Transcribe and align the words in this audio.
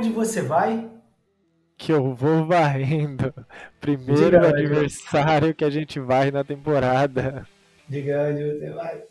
Onde 0.00 0.12
você 0.12 0.40
vai. 0.40 0.88
Que 1.76 1.92
eu 1.92 2.14
vou 2.14 2.46
varrendo. 2.46 3.34
Primeiro 3.78 4.40
Diga 4.40 4.48
adversário 4.48 5.54
que 5.54 5.62
a 5.62 5.68
gente 5.68 6.00
vai 6.00 6.30
na 6.30 6.42
temporada. 6.42 7.46
Diga 7.86 8.30
onde 8.30 8.42
você 8.42 8.70
vai. 8.70 9.02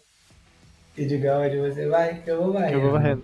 E 0.98 1.06
diga 1.06 1.38
onde 1.38 1.60
você 1.60 1.88
vai, 1.88 2.24
que 2.24 2.32
eu 2.32 2.42
vou 2.42 2.54
varrendo. 2.54 2.74
Eu 2.74 2.82
vou 2.82 2.92
varrendo. 2.94 3.24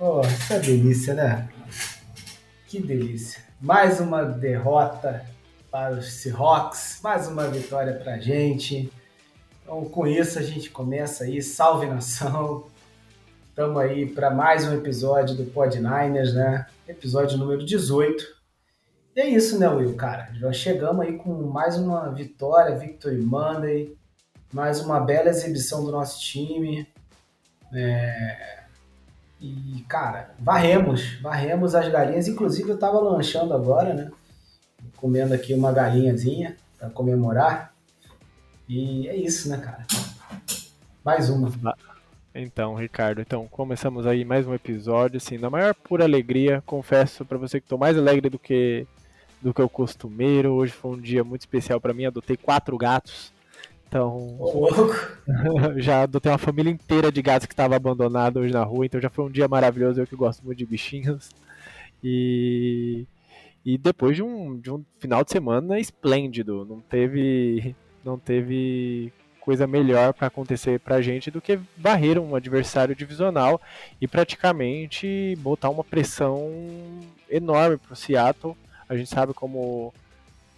Oh, 0.00 0.20
essa 0.22 0.58
delícia, 0.58 1.14
né? 1.14 1.48
Que 2.66 2.82
delícia. 2.82 3.40
Mais 3.60 4.00
uma 4.00 4.24
derrota 4.24 5.24
para 5.70 5.92
os 5.92 6.12
Seahawks, 6.12 6.98
mais 7.04 7.28
uma 7.28 7.46
vitória 7.46 7.94
para 7.94 8.14
a 8.14 8.18
gente. 8.18 8.92
Então, 9.62 9.84
com 9.84 10.08
isso, 10.08 10.40
a 10.40 10.42
gente 10.42 10.70
começa 10.70 11.22
aí. 11.22 11.40
Salve 11.40 11.86
nação! 11.86 12.66
Estamos 13.48 13.80
aí 13.80 14.06
para 14.06 14.28
mais 14.28 14.66
um 14.66 14.74
episódio 14.74 15.36
do 15.36 15.44
Pod 15.44 15.76
Niners, 15.78 16.34
né? 16.34 16.66
Episódio 16.88 17.36
número 17.36 17.64
18. 17.64 18.24
E 19.16 19.20
é 19.20 19.28
isso, 19.28 19.58
né, 19.58 19.68
Will, 19.68 19.96
cara? 19.96 20.30
Já 20.34 20.52
chegamos 20.52 21.04
aí 21.04 21.16
com 21.16 21.34
mais 21.48 21.76
uma 21.76 22.08
vitória, 22.10 22.78
Victory 22.78 23.20
Monday, 23.20 23.96
mais 24.52 24.80
uma 24.80 25.00
bela 25.00 25.28
exibição 25.28 25.84
do 25.84 25.90
nosso 25.90 26.20
time. 26.20 26.86
É... 27.72 28.60
E, 29.40 29.84
cara, 29.88 30.34
varremos, 30.38 31.20
varremos 31.20 31.74
as 31.74 31.88
galinhas. 31.88 32.28
Inclusive, 32.28 32.70
eu 32.70 32.78
tava 32.78 33.00
lanchando 33.00 33.52
agora, 33.52 33.92
né? 33.92 34.12
Comendo 34.96 35.34
aqui 35.34 35.54
uma 35.54 35.72
galinhazinha 35.72 36.56
para 36.78 36.88
comemorar. 36.90 37.74
E 38.68 39.08
é 39.08 39.16
isso, 39.16 39.48
né, 39.48 39.58
cara? 39.58 39.84
Mais 41.04 41.28
uma. 41.30 41.50
Então, 42.38 42.74
Ricardo, 42.74 43.22
então 43.22 43.48
começamos 43.48 44.06
aí 44.06 44.22
mais 44.22 44.46
um 44.46 44.52
episódio, 44.52 45.16
assim, 45.16 45.38
na 45.38 45.48
maior 45.48 45.74
pura 45.74 46.04
alegria. 46.04 46.62
Confesso 46.66 47.24
para 47.24 47.38
você 47.38 47.58
que 47.58 47.64
estou 47.64 47.78
mais 47.78 47.96
alegre 47.96 48.28
do 48.28 48.38
que 48.38 48.86
do 49.40 49.54
que 49.54 49.62
o 49.62 49.68
costumeiro. 49.70 50.52
Hoje 50.52 50.72
foi 50.72 50.90
um 50.90 51.00
dia 51.00 51.24
muito 51.24 51.40
especial 51.40 51.80
para 51.80 51.94
mim. 51.94 52.04
Adotei 52.04 52.36
quatro 52.36 52.76
gatos. 52.76 53.32
Então, 53.88 54.38
já 55.76 56.02
adotei 56.02 56.30
uma 56.30 56.36
família 56.36 56.70
inteira 56.70 57.10
de 57.10 57.22
gatos 57.22 57.46
que 57.46 57.54
estava 57.54 57.74
abandonada 57.74 58.38
hoje 58.38 58.52
na 58.52 58.64
rua. 58.64 58.84
Então 58.84 59.00
já 59.00 59.08
foi 59.08 59.24
um 59.24 59.30
dia 59.30 59.48
maravilhoso. 59.48 59.98
Eu 59.98 60.06
que 60.06 60.14
gosto 60.14 60.44
muito 60.44 60.58
de 60.58 60.66
bichinhos. 60.66 61.30
E 62.04 63.06
e 63.64 63.78
depois 63.78 64.14
de 64.14 64.22
um, 64.22 64.60
de 64.60 64.70
um 64.70 64.84
final 65.00 65.24
de 65.24 65.30
semana 65.30 65.80
esplêndido, 65.80 66.66
não 66.66 66.80
teve 66.80 67.74
não 68.04 68.18
teve 68.18 69.10
coisa 69.46 69.64
melhor 69.64 70.12
para 70.12 70.26
acontecer 70.26 70.80
para 70.80 70.96
a 70.96 71.00
gente 71.00 71.30
do 71.30 71.40
que 71.40 71.56
varrer 71.78 72.18
um 72.18 72.34
adversário 72.34 72.96
divisional 72.96 73.60
e 74.00 74.08
praticamente 74.08 75.38
botar 75.38 75.70
uma 75.70 75.84
pressão 75.84 76.52
enorme 77.30 77.76
para 77.76 77.92
o 77.92 77.96
Seattle. 77.96 78.56
A 78.88 78.96
gente 78.96 79.08
sabe 79.08 79.32
como 79.32 79.94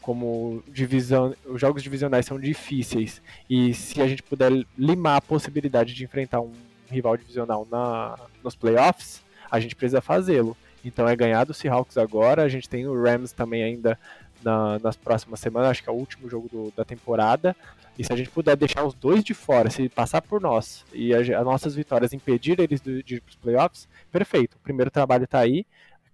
como 0.01 0.65
divisão, 0.67 1.35
os 1.45 1.61
jogos 1.61 1.83
divisionais 1.83 2.25
são 2.25 2.41
difíceis 2.41 3.21
e 3.51 3.75
se 3.75 4.01
a 4.01 4.09
gente 4.09 4.23
puder 4.23 4.51
limar 4.79 5.19
a 5.19 5.21
possibilidade 5.21 5.93
de 5.93 6.03
enfrentar 6.03 6.41
um 6.41 6.53
rival 6.91 7.15
divisional 7.15 7.69
na, 7.71 8.19
nos 8.43 8.57
playoffs, 8.57 9.21
a 9.51 9.61
gente 9.61 9.77
precisa 9.77 10.01
fazê-lo. 10.01 10.57
Então 10.83 11.07
é 11.07 11.15
ganhar 11.15 11.45
do 11.45 11.53
Seahawks 11.53 11.99
agora. 11.99 12.43
A 12.43 12.49
gente 12.49 12.67
tem 12.67 12.87
o 12.87 12.99
Rams 12.99 13.33
também 13.33 13.63
ainda 13.63 13.99
na, 14.43 14.79
nas 14.79 14.97
próximas 14.97 15.41
semanas, 15.41 15.73
acho 15.73 15.83
que 15.83 15.91
é 15.91 15.93
o 15.93 15.97
último 15.97 16.27
jogo 16.31 16.49
do, 16.49 16.73
da 16.75 16.87
temporada. 16.87 17.55
E 17.99 18.05
se 18.05 18.13
a 18.13 18.17
gente 18.17 18.31
puder 18.31 18.57
deixar 18.57 18.85
os 18.85 18.95
dois 18.95 19.25
de 19.25 19.35
fora, 19.35 19.69
se 19.69 19.89
passar 19.89 20.23
por 20.23 20.41
nós 20.41 20.85
e 20.95 21.13
as 21.13 21.29
nossas 21.45 21.75
vitórias 21.75 22.13
impedir 22.13 22.61
eles 22.61 22.81
de, 22.81 23.03
de 23.03 23.17
ir 23.17 23.21
para 23.21 23.31
os 23.31 23.37
playoffs, 23.37 23.89
perfeito. 24.13 24.55
O 24.55 24.61
primeiro 24.61 24.91
trabalho 24.91 25.25
está 25.25 25.41
aí. 25.41 25.67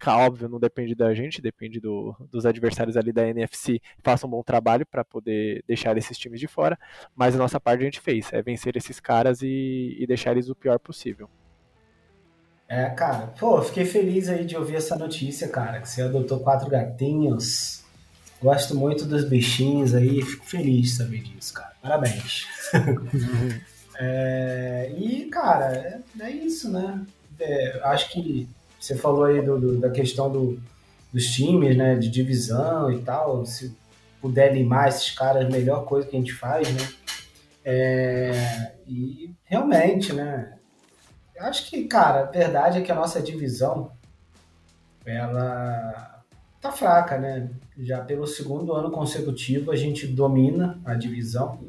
Óbvio, 0.06 0.48
não 0.48 0.60
depende 0.60 0.94
da 0.94 1.14
gente, 1.14 1.40
depende 1.40 1.80
do, 1.80 2.14
dos 2.30 2.44
adversários 2.44 2.96
ali 2.96 3.12
da 3.12 3.26
NFC. 3.26 3.80
Façam 4.02 4.28
um 4.28 4.30
bom 4.30 4.42
trabalho 4.42 4.84
para 4.84 5.04
poder 5.04 5.62
deixar 5.66 5.96
esses 5.96 6.18
times 6.18 6.40
de 6.40 6.46
fora. 6.46 6.78
Mas 7.14 7.34
a 7.34 7.38
nossa 7.38 7.60
parte 7.60 7.80
a 7.80 7.84
gente 7.84 8.00
fez, 8.00 8.30
é 8.32 8.42
vencer 8.42 8.76
esses 8.76 8.98
caras 9.00 9.40
e, 9.42 9.96
e 9.98 10.06
deixar 10.06 10.32
eles 10.32 10.48
o 10.48 10.54
pior 10.54 10.78
possível. 10.78 11.28
É, 12.68 12.88
cara, 12.90 13.28
pô, 13.38 13.60
fiquei 13.62 13.84
feliz 13.84 14.28
aí 14.28 14.44
de 14.44 14.56
ouvir 14.56 14.76
essa 14.76 14.96
notícia, 14.96 15.48
cara, 15.48 15.80
que 15.80 15.88
você 15.88 16.02
adotou 16.02 16.40
quatro 16.40 16.68
gatinhos. 16.68 17.83
Gosto 18.42 18.74
muito 18.74 19.04
dos 19.04 19.24
bichinhos 19.24 19.94
aí, 19.94 20.22
fico 20.22 20.44
feliz 20.44 20.90
de 20.90 20.96
saber 20.96 21.22
disso, 21.22 21.54
cara. 21.54 21.72
Parabéns. 21.80 22.46
é, 23.98 24.92
e, 24.96 25.24
cara, 25.26 25.72
é, 25.74 26.00
é 26.20 26.30
isso, 26.30 26.70
né? 26.70 27.04
É, 27.40 27.80
acho 27.84 28.10
que 28.12 28.48
você 28.78 28.94
falou 28.96 29.24
aí 29.24 29.40
do, 29.40 29.58
do, 29.58 29.78
da 29.78 29.90
questão 29.90 30.30
do, 30.30 30.60
dos 31.12 31.26
times, 31.26 31.76
né? 31.76 31.96
De 31.96 32.08
divisão 32.10 32.92
e 32.92 33.00
tal. 33.02 33.46
Se 33.46 33.74
puder 34.20 34.52
limar 34.52 34.88
esses 34.88 35.10
caras, 35.10 35.48
melhor 35.48 35.84
coisa 35.84 36.06
que 36.06 36.16
a 36.16 36.18
gente 36.18 36.32
faz, 36.32 36.70
né? 36.72 36.88
É, 37.64 38.72
e 38.86 39.34
realmente, 39.44 40.12
né? 40.12 40.52
Acho 41.38 41.68
que, 41.68 41.84
cara, 41.84 42.20
a 42.20 42.30
verdade 42.30 42.78
é 42.78 42.82
que 42.82 42.92
a 42.92 42.94
nossa 42.94 43.20
divisão 43.20 43.90
ela 45.04 46.22
tá 46.60 46.72
fraca, 46.72 47.18
né? 47.18 47.50
Já 47.78 48.00
pelo 48.00 48.26
segundo 48.26 48.72
ano 48.72 48.90
consecutivo 48.90 49.72
a 49.72 49.76
gente 49.76 50.06
domina 50.06 50.78
a 50.84 50.94
divisão. 50.94 51.60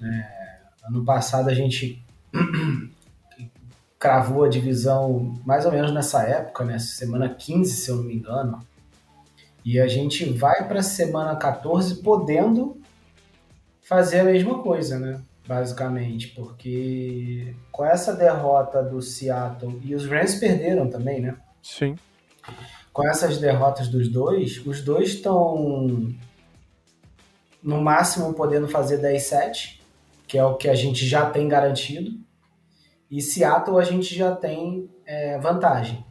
É, 0.00 0.60
ano 0.84 1.04
passado 1.04 1.48
a 1.50 1.54
gente 1.54 2.02
cravou 3.98 4.44
a 4.44 4.48
divisão 4.48 5.38
mais 5.44 5.66
ou 5.66 5.72
menos 5.72 5.92
nessa 5.92 6.22
época, 6.22 6.64
né? 6.64 6.78
Semana 6.78 7.28
15, 7.28 7.76
se 7.76 7.90
eu 7.90 7.96
não 7.96 8.04
me 8.04 8.14
engano. 8.14 8.60
E 9.64 9.78
a 9.78 9.86
gente 9.88 10.24
vai 10.24 10.66
para 10.66 10.80
a 10.80 10.82
semana 10.82 11.36
14 11.36 12.02
podendo 12.02 12.80
fazer 13.82 14.20
a 14.20 14.24
mesma 14.24 14.62
coisa, 14.62 14.98
né? 14.98 15.20
Basicamente, 15.46 16.28
porque 16.28 17.54
com 17.70 17.84
essa 17.84 18.14
derrota 18.14 18.82
do 18.82 19.02
Seattle 19.02 19.80
e 19.84 19.94
os 19.94 20.06
Rams 20.06 20.36
perderam 20.36 20.88
também, 20.88 21.20
né? 21.20 21.36
Sim 21.62 21.94
com 22.96 23.06
essas 23.06 23.36
derrotas 23.36 23.88
dos 23.88 24.08
dois, 24.08 24.64
os 24.64 24.80
dois 24.80 25.10
estão 25.10 26.14
no 27.62 27.82
máximo 27.82 28.32
podendo 28.32 28.66
fazer 28.68 29.02
10-7, 29.02 29.80
que 30.26 30.38
é 30.38 30.42
o 30.42 30.54
que 30.54 30.66
a 30.66 30.74
gente 30.74 31.06
já 31.06 31.28
tem 31.28 31.46
garantido. 31.46 32.18
E 33.10 33.20
Seattle 33.20 33.78
a 33.78 33.84
gente 33.84 34.14
já 34.14 34.34
tem 34.34 34.88
é, 35.04 35.38
vantagem. 35.38 36.02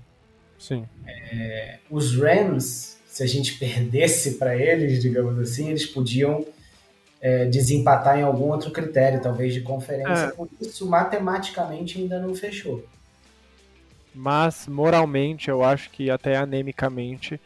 Sim. 0.60 0.88
É, 1.08 1.80
os 1.90 2.16
Rams, 2.16 3.00
se 3.08 3.24
a 3.24 3.28
gente 3.28 3.58
perdesse 3.58 4.36
para 4.36 4.56
eles, 4.56 5.02
digamos 5.02 5.40
assim, 5.40 5.70
eles 5.70 5.88
podiam 5.88 6.46
é, 7.20 7.46
desempatar 7.46 8.20
em 8.20 8.22
algum 8.22 8.52
outro 8.52 8.70
critério, 8.70 9.20
talvez 9.20 9.56
de 9.56 9.62
conferência. 9.62 10.26
É. 10.26 10.32
Por 10.34 10.48
isso, 10.62 10.88
matematicamente 10.88 11.98
ainda 11.98 12.20
não 12.20 12.36
fechou 12.36 12.86
mas 14.16 14.68
moralmente 14.68 15.50
eu 15.50 15.64
acho 15.64 15.90
que 15.90 16.10
até 16.10 16.38
anemicamente 16.38 17.40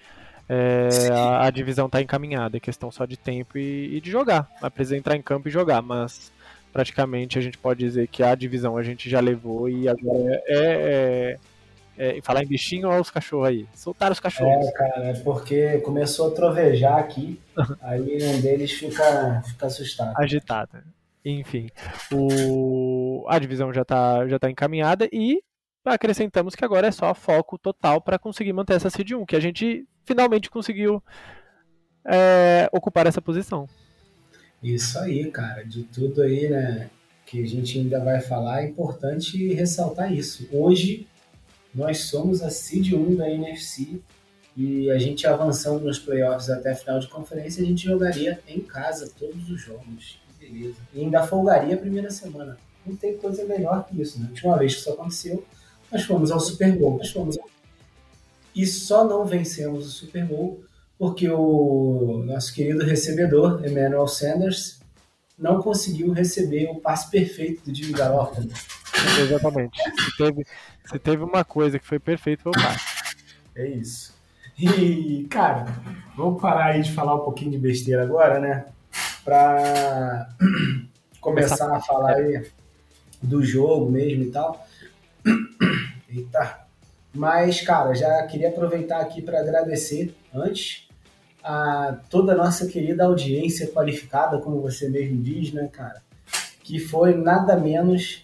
é, 0.47 0.89
a, 1.11 1.45
a, 1.45 1.49
divisão 1.51 1.85
está 1.85 2.01
encaminhada, 2.01 2.57
é 2.57 2.59
questão 2.59 2.91
só 2.91 3.05
de 3.05 3.15
tempo 3.15 3.57
e, 3.57 3.97
e 3.97 4.01
de 4.01 4.09
jogar. 4.09 4.49
Vai 4.59 4.71
precisar 4.71 4.97
entrar 4.97 5.15
em 5.15 5.21
campo 5.21 5.47
e 5.47 5.51
jogar, 5.51 5.81
mas 5.81 6.31
praticamente 6.73 7.37
a 7.37 7.41
gente 7.41 7.57
pode 7.57 7.79
dizer 7.79 8.07
que 8.07 8.23
a 8.23 8.33
divisão 8.33 8.75
a 8.75 8.83
gente 8.83 9.09
já 9.09 9.19
levou 9.19 9.69
e 9.69 9.87
agora 9.87 10.41
é, 10.47 11.37
é, 11.97 12.17
é 12.17 12.21
falar 12.21 12.43
em 12.43 12.47
bichinho, 12.47 12.87
olha 12.89 13.01
os 13.01 13.11
cachorros 13.11 13.47
aí. 13.47 13.67
Soltaram 13.75 14.13
os 14.13 14.19
cachorros. 14.19 14.67
É, 14.67 14.71
cara, 14.71 15.05
é 15.09 15.13
porque 15.13 15.77
começou 15.79 16.31
a 16.31 16.35
trovejar 16.35 16.97
aqui, 16.97 17.39
aí 17.81 18.17
um 18.23 18.41
deles 18.41 18.71
fica, 18.71 19.43
fica 19.45 19.67
assustado. 19.67 20.13
Agitado. 20.17 20.79
Enfim, 21.23 21.69
o... 22.11 23.25
a 23.27 23.37
divisão 23.37 23.73
já 23.73 23.81
está 23.81 24.27
já 24.27 24.39
tá 24.39 24.49
encaminhada 24.49 25.07
e 25.11 25.43
acrescentamos 25.91 26.55
que 26.55 26.65
agora 26.65 26.87
é 26.87 26.91
só 26.91 27.13
foco 27.13 27.57
total 27.57 28.01
para 28.01 28.19
conseguir 28.19 28.53
manter 28.53 28.73
essa 28.73 28.89
seed 28.89 29.11
1, 29.11 29.25
que 29.25 29.35
a 29.35 29.39
gente 29.39 29.87
finalmente 30.05 30.49
conseguiu 30.49 31.03
é, 32.05 32.69
ocupar 32.71 33.07
essa 33.07 33.21
posição. 33.21 33.67
Isso 34.61 34.97
aí, 34.99 35.29
cara. 35.31 35.63
De 35.63 35.83
tudo 35.83 36.21
aí, 36.21 36.49
né, 36.49 36.89
que 37.25 37.41
a 37.43 37.47
gente 37.47 37.77
ainda 37.77 37.99
vai 37.99 38.19
falar, 38.19 38.63
é 38.63 38.67
importante 38.67 39.53
ressaltar 39.53 40.11
isso. 40.13 40.47
Hoje, 40.51 41.07
nós 41.73 42.05
somos 42.05 42.41
a 42.41 42.49
seed 42.49 42.93
1 42.93 43.15
da 43.15 43.29
NFC 43.29 44.01
e 44.57 44.89
a 44.91 44.97
gente 44.97 45.25
avançando 45.25 45.85
nos 45.85 45.99
playoffs 45.99 46.49
até 46.49 46.71
a 46.71 46.75
final 46.75 46.99
de 46.99 47.07
conferência, 47.07 47.63
a 47.63 47.65
gente 47.65 47.85
jogaria 47.85 48.39
em 48.47 48.59
casa 48.59 49.11
todos 49.17 49.49
os 49.49 49.61
jogos. 49.61 50.19
Beleza. 50.39 50.77
E 50.93 51.01
ainda 51.01 51.25
folgaria 51.25 51.75
a 51.75 51.77
primeira 51.77 52.09
semana. 52.09 52.57
Não 52.85 52.95
tem 52.95 53.15
coisa 53.17 53.45
melhor 53.45 53.85
que 53.85 54.01
isso, 54.01 54.19
né? 54.19 54.25
A 54.25 54.29
última 54.29 54.57
vez 54.57 54.73
que 54.73 54.79
isso 54.81 54.91
aconteceu, 54.91 55.45
nós 55.91 56.03
fomos 56.03 56.31
ao 56.31 56.39
Super 56.39 56.77
Bowl. 56.77 56.97
Nós 56.97 57.11
fomos 57.11 57.37
E 58.55 58.65
só 58.65 59.03
não 59.03 59.25
vencemos 59.25 59.87
o 59.87 59.91
Super 59.91 60.25
Bowl 60.25 60.63
porque 60.97 61.29
o 61.29 62.23
nosso 62.25 62.53
querido 62.53 62.83
recebedor, 62.83 63.65
Emmanuel 63.65 64.05
Sanders, 64.05 64.79
não 65.37 65.61
conseguiu 65.61 66.11
receber 66.11 66.69
o 66.69 66.75
passe 66.75 67.09
perfeito 67.09 67.63
do 67.63 67.73
Jimmy 67.73 67.93
Garoppolo. 67.93 68.49
Exatamente. 69.21 69.79
Se 69.81 70.17
teve, 70.17 70.45
se 70.85 70.99
teve 70.99 71.23
uma 71.23 71.45
coisa 71.45 71.79
que 71.79 71.87
foi 71.87 71.99
perfeita, 71.99 72.43
foi 72.43 72.51
o 72.51 72.61
passe. 72.61 73.15
É 73.55 73.67
isso. 73.67 74.13
E, 74.59 75.25
cara, 75.29 75.65
vamos 76.17 76.41
parar 76.41 76.73
aí 76.73 76.81
de 76.81 76.91
falar 76.91 77.15
um 77.15 77.23
pouquinho 77.23 77.51
de 77.51 77.57
besteira 77.57 78.03
agora, 78.03 78.39
né? 78.39 78.65
Pra 79.23 80.27
começar 81.21 81.73
a 81.73 81.79
falar 81.79 82.15
aí 82.15 82.45
do 83.21 83.41
jogo 83.41 83.89
mesmo 83.89 84.23
e 84.23 84.31
tal. 84.31 84.67
Eita. 86.09 86.67
Mas, 87.13 87.61
cara, 87.61 87.93
já 87.93 88.23
queria 88.27 88.49
aproveitar 88.49 88.99
aqui 88.99 89.21
para 89.21 89.39
agradecer 89.39 90.15
antes 90.33 90.87
a 91.43 91.99
toda 92.09 92.33
a 92.33 92.35
nossa 92.35 92.67
querida 92.67 93.05
audiência 93.05 93.67
qualificada, 93.67 94.39
como 94.39 94.61
você 94.61 94.89
mesmo 94.89 95.21
diz, 95.21 95.51
né, 95.51 95.67
cara? 95.71 96.01
Que 96.63 96.79
foi 96.79 97.15
nada 97.15 97.55
menos 97.55 98.23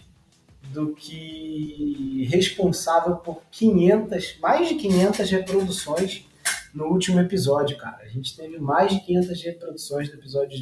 do 0.72 0.94
que 0.94 2.28
responsável 2.30 3.16
por 3.16 3.42
500, 3.52 4.38
mais 4.40 4.68
de 4.68 4.76
500 4.76 5.30
reproduções 5.32 6.26
no 6.74 6.88
último 6.88 7.20
episódio, 7.20 7.78
cara. 7.78 8.04
A 8.04 8.08
gente 8.08 8.36
teve 8.36 8.60
mais 8.60 8.92
de 8.92 9.00
500 9.00 9.42
reproduções 9.44 10.10
no 10.10 10.16
episódio 10.16 10.60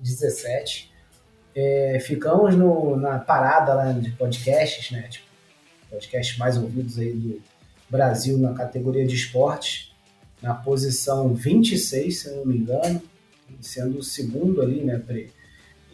17. 0.00 0.92
É, 1.54 1.98
ficamos 2.00 2.56
no, 2.56 2.96
na 2.96 3.18
parada 3.18 3.74
lá 3.74 3.92
de 3.92 4.10
podcasts, 4.12 4.90
né? 4.90 5.02
Tipo, 5.02 5.31
podcasts 5.92 6.38
mais 6.38 6.56
ouvidos 6.56 6.98
aí 6.98 7.12
do 7.12 7.42
Brasil 7.88 8.38
na 8.38 8.54
categoria 8.54 9.06
de 9.06 9.14
esportes, 9.14 9.92
na 10.40 10.54
posição 10.54 11.34
26, 11.34 12.18
se 12.18 12.30
não 12.30 12.46
me 12.46 12.56
engano, 12.56 13.00
sendo 13.60 13.98
o 13.98 14.02
segundo 14.02 14.62
ali, 14.62 14.82
né? 14.82 15.00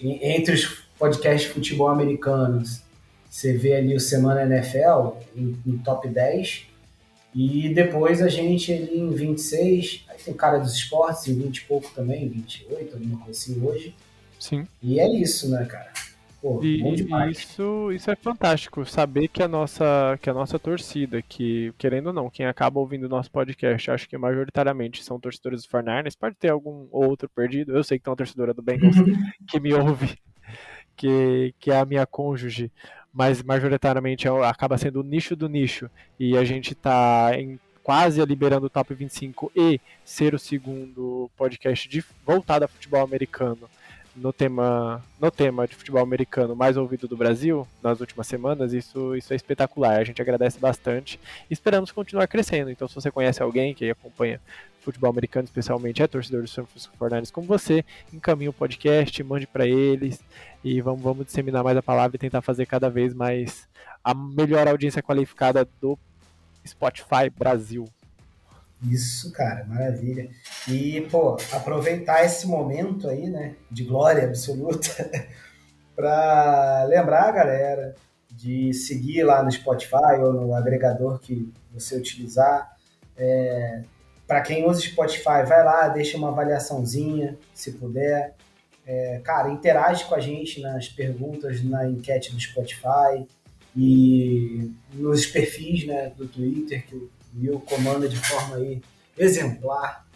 Entre 0.01 0.55
os 0.55 0.65
podcasts 0.97 1.49
de 1.49 1.55
futebol 1.55 1.89
americanos 1.89 2.83
você 3.29 3.53
vê 3.53 3.75
ali 3.75 3.95
o 3.95 4.01
Semana 4.01 4.43
NFL 4.43 5.19
em, 5.37 5.57
em 5.67 5.79
top 5.79 6.09
10. 6.09 6.67
E 7.35 7.73
depois 7.75 8.23
a 8.23 8.29
gente 8.29 8.73
ali 8.73 8.99
em 8.99 9.11
26, 9.11 10.07
aí 10.09 10.17
tem 10.17 10.33
o 10.33 10.37
cara 10.37 10.59
dos 10.59 10.75
esportes 10.75 11.29
em 11.29 11.35
20 11.35 11.59
e 11.59 11.65
pouco 11.67 11.91
também, 11.95 12.29
28, 12.29 12.95
alguma 12.95 13.19
coisa 13.19 13.39
assim 13.39 13.63
hoje. 13.63 13.95
Sim. 14.41 14.67
E 14.83 14.99
é 14.99 15.07
isso, 15.21 15.51
né, 15.51 15.65
cara? 15.67 15.93
Pô, 16.41 16.63
e, 16.63 16.81
isso, 17.31 17.91
isso 17.91 18.11
é 18.11 18.15
fantástico, 18.15 18.85
saber 18.87 19.27
que 19.27 19.43
a 19.43 19.49
nossa 19.49 20.17
que 20.23 20.31
a 20.31 20.35
nossa 20.35 20.57
torcida, 20.57 21.21
que 21.21 21.73
querendo 21.77 22.09
ou 22.09 22.13
não, 22.13 22.31
quem 22.31 22.47
acaba 22.47 22.79
ouvindo 22.79 23.05
o 23.05 23.09
nosso 23.09 23.29
podcast, 23.31 23.91
acho 23.91 24.09
que 24.09 24.17
majoritariamente 24.17 25.03
são 25.03 25.19
torcedores 25.19 25.63
do 25.63 25.69
Fortnite, 25.69 26.17
pode 26.17 26.37
ter 26.37 26.51
algum 26.51 26.87
outro 26.93 27.29
perdido. 27.29 27.77
Eu 27.77 27.83
sei 27.83 27.99
que 27.99 28.05
tem 28.05 28.11
uma 28.11 28.17
torcedora 28.17 28.55
do 28.55 28.63
Bengals 28.63 28.95
que 29.49 29.59
me 29.59 29.75
ouve, 29.75 30.17
que, 30.97 31.53
que 31.59 31.73
é 31.73 31.81
a 31.81 31.85
minha 31.85 32.07
cônjuge, 32.07 32.71
mas 33.13 33.43
majoritariamente 33.43 34.29
é 34.29 34.31
acaba 34.45 34.79
sendo 34.79 35.01
o 35.01 35.05
nicho 35.05 35.35
do 35.35 35.49
nicho. 35.49 35.91
E 36.21 36.37
a 36.37 36.45
gente 36.45 36.73
está 36.73 37.31
quase 37.83 38.25
liberando 38.25 38.67
o 38.67 38.71
top 38.71 38.95
25 38.95 39.51
e 39.57 39.81
ser 40.05 40.35
o 40.35 40.39
segundo 40.39 41.29
podcast 41.37 41.89
de, 41.89 42.05
voltado 42.25 42.65
a 42.65 42.69
futebol 42.69 43.03
americano 43.03 43.69
no 44.21 44.33
tema, 44.33 45.03
no 45.21 45.31
tema 45.31 45.67
de 45.67 45.75
futebol 45.75 46.03
americano 46.03 46.55
mais 46.55 46.77
ouvido 46.77 47.07
do 47.07 47.17
Brasil 47.17 47.67
nas 47.83 48.01
últimas 48.01 48.27
semanas, 48.27 48.73
isso, 48.73 49.15
isso 49.17 49.33
é 49.33 49.37
espetacular. 49.37 49.99
A 49.99 50.05
gente 50.05 50.21
agradece 50.21 50.59
bastante 50.59 51.19
e 51.49 51.53
esperamos 51.53 51.93
continuar 51.93 52.27
crescendo. 52.27 52.71
Então, 52.71 52.89
se 52.89 52.95
você 52.95 53.11
conhece 53.11 53.43
alguém 53.43 53.75
que 53.75 53.91
acompanha 53.91 54.41
futebol 54.81 55.11
americano, 55.11 55.45
especialmente 55.45 56.03
é 56.03 56.07
torcedor 56.07 56.43
do 56.43 56.49
San 56.49 56.65
Francisco 56.65 56.97
49 56.99 57.33
como 57.33 57.47
você, 57.47 57.85
encaminhe 58.13 58.49
o 58.49 58.53
podcast, 58.53 59.23
mande 59.23 59.47
para 59.47 59.67
eles 59.67 60.21
e 60.65 60.81
vamos, 60.81 61.03
vamos 61.03 61.27
disseminar 61.27 61.63
mais 61.63 61.77
a 61.77 61.83
palavra 61.83 62.17
e 62.17 62.19
tentar 62.19 62.41
fazer 62.41 62.67
cada 62.67 62.89
vez 62.89 63.13
mais 63.13 63.69
a 64.03 64.15
melhor 64.15 64.67
audiência 64.67 65.03
qualificada 65.03 65.69
do 65.81 65.99
Spotify 66.67 67.29
Brasil. 67.37 67.89
Isso, 68.83 69.33
cara, 69.33 69.65
maravilha. 69.65 70.31
E, 70.69 71.01
pô, 71.11 71.37
aproveitar 71.53 72.25
esse 72.25 72.47
momento 72.47 73.09
aí, 73.09 73.29
né, 73.29 73.57
de 73.71 73.85
glória 73.85 74.25
absoluta, 74.25 74.89
para 75.97 76.85
lembrar 76.85 77.29
a 77.29 77.33
galera 77.33 77.95
de 78.31 78.73
seguir 78.73 79.25
lá 79.25 79.43
no 79.43 79.51
Spotify 79.51 80.21
ou 80.21 80.33
no 80.33 80.55
agregador 80.55 81.19
que 81.19 81.53
você 81.73 81.97
utilizar. 81.97 82.77
É, 83.17 83.83
para 84.27 84.43
quem 84.43 84.65
usa 84.65 84.81
Spotify, 84.81 85.43
vai 85.47 85.65
lá, 85.65 85.89
deixa 85.89 86.17
uma 86.17 86.29
avaliaçãozinha, 86.29 87.37
se 87.53 87.73
puder. 87.73 88.37
É, 88.87 89.21
cara, 89.25 89.51
interage 89.51 90.05
com 90.05 90.15
a 90.15 90.21
gente 90.21 90.61
nas 90.61 90.89
perguntas 90.89 91.65
na 91.65 91.89
enquete 91.89 92.33
do 92.33 92.41
Spotify 92.41 93.27
e 93.77 94.71
nos 94.95 95.27
perfis 95.27 95.87
né, 95.87 96.13
do 96.17 96.29
Twitter, 96.29 96.87
que 96.87 97.09
Will 97.41 97.61
comanda 97.61 98.09
de 98.09 98.17
forma 98.17 98.57
aí 98.57 98.83
exemplar. 99.17 100.07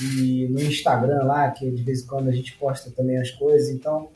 E 0.00 0.46
no 0.50 0.60
Instagram 0.60 1.24
lá, 1.24 1.50
que 1.50 1.70
de 1.70 1.82
vez 1.82 2.02
em 2.02 2.06
quando 2.06 2.28
a 2.28 2.32
gente 2.32 2.52
posta 2.54 2.90
também 2.90 3.18
as 3.18 3.30
coisas. 3.30 3.68
Então, 3.70 4.10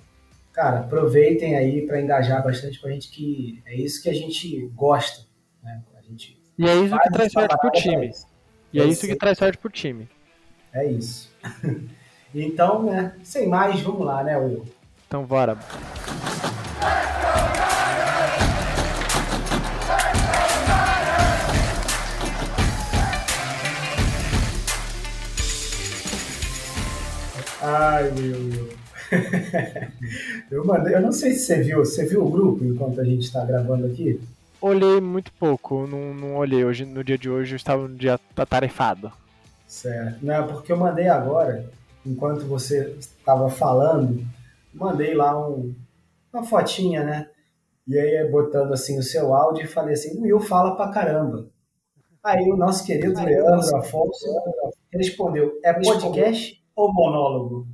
cara, 0.53 0.81
aproveitem 0.81 1.57
aí 1.57 1.87
para 1.87 2.01
engajar 2.01 2.43
bastante 2.43 2.81
com 2.81 2.89
a 2.89 2.91
gente, 2.91 3.11
que 3.11 3.63
é 3.67 3.75
isso 3.75 4.03
que 4.03 4.09
a 4.09 4.15
gente 4.15 4.67
gosta. 4.75 5.27
Né? 5.63 5.83
A 5.99 6.03
gente 6.03 6.37
e 6.59 6.67
é 6.67 6.75
isso 6.75 6.99
que 6.99 7.11
traz 7.11 7.33
sorte 7.33 7.57
pro 7.59 7.71
time. 7.71 8.11
E 8.73 8.81
é, 8.81 8.85
é 8.85 8.87
isso 8.87 9.07
que 9.07 9.17
traz 9.17 9.39
sorte 9.39 9.59
pro 9.59 9.71
time. 9.71 10.09
É 10.73 10.87
isso. 10.87 11.31
Então, 12.35 12.83
né, 12.83 13.15
sem 13.23 13.49
mais, 13.49 13.81
vamos 13.81 14.05
lá, 14.05 14.23
né, 14.23 14.37
Will? 14.37 14.67
Então, 15.07 15.25
bora. 15.25 15.57
Ai, 27.69 28.13
meu, 28.13 28.39
meu. 28.45 28.69
eu 30.53 30.65
mandei, 30.65 30.95
eu 30.95 31.01
não 31.01 31.11
sei 31.11 31.33
se 31.33 31.47
você 31.47 31.63
viu, 31.63 31.79
você 31.79 32.07
viu 32.07 32.25
o 32.25 32.31
grupo 32.31 32.65
enquanto 32.65 33.01
a 33.01 33.05
gente 33.05 33.25
está 33.25 33.45
gravando 33.45 33.87
aqui? 33.87 34.21
Olhei 34.61 35.01
muito 35.01 35.33
pouco, 35.33 35.85
não, 35.85 36.15
não 36.15 36.37
olhei. 36.37 36.65
Hoje, 36.65 36.85
no 36.85 37.03
dia 37.03 37.19
de 37.19 37.29
hoje 37.29 37.55
eu 37.55 37.57
estava 37.57 37.89
no 37.89 37.97
dia 37.97 38.21
atarefado. 38.37 39.11
Certo. 39.67 40.25
Não, 40.25 40.35
é 40.35 40.43
porque 40.43 40.71
eu 40.71 40.77
mandei 40.77 41.09
agora 41.09 41.69
enquanto 42.07 42.47
você 42.47 42.95
estava 43.01 43.51
falando, 43.51 44.25
mandei 44.73 45.13
lá 45.13 45.37
um, 45.37 45.75
uma 46.33 46.45
fotinha, 46.45 47.03
né? 47.03 47.29
E 47.89 47.99
aí, 47.99 48.31
botando 48.31 48.73
assim 48.73 48.97
o 48.97 49.03
seu 49.03 49.35
áudio, 49.35 49.65
e 49.65 49.69
falei 49.69 49.95
assim: 49.95 50.21
Will 50.23 50.39
fala 50.39 50.77
pra 50.77 50.93
caramba. 50.93 51.49
Aí 52.23 52.49
o 52.49 52.57
nosso 52.57 52.87
querido 52.87 53.21
Leandro. 53.21 53.77
Afonso 53.77 54.25
respondeu: 54.93 55.59
é 55.65 55.73
podcast 55.73 56.65
ou 56.77 56.93
monólogo? 56.93 57.67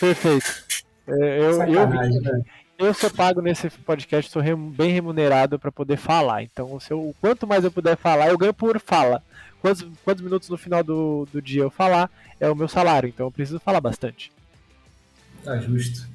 Perfeito. 0.00 0.64
É, 1.06 1.38
eu, 1.40 1.62
eu, 1.62 1.88
né? 1.88 2.42
eu 2.78 2.94
sou 2.94 3.10
pago 3.10 3.42
nesse 3.42 3.68
podcast, 3.68 4.30
sou 4.30 4.42
bem 4.56 4.92
remunerado 4.92 5.58
para 5.58 5.72
poder 5.72 5.96
falar. 5.96 6.42
Então, 6.42 6.78
se 6.78 6.92
eu, 6.92 7.14
quanto 7.20 7.46
mais 7.46 7.64
eu 7.64 7.72
puder 7.72 7.96
falar, 7.96 8.28
eu 8.28 8.38
ganho 8.38 8.54
por 8.54 8.78
fala 8.80 9.22
quantos, 9.62 9.86
quantos 10.04 10.22
minutos 10.22 10.48
no 10.48 10.58
final 10.58 10.82
do, 10.82 11.26
do 11.32 11.40
dia 11.40 11.62
eu 11.62 11.70
falar 11.70 12.10
é 12.40 12.50
o 12.50 12.56
meu 12.56 12.68
salário, 12.68 13.08
então 13.08 13.26
eu 13.26 13.30
preciso 13.30 13.60
falar 13.60 13.80
bastante. 13.80 14.32
Tá 15.44 15.56
justo. 15.58 16.10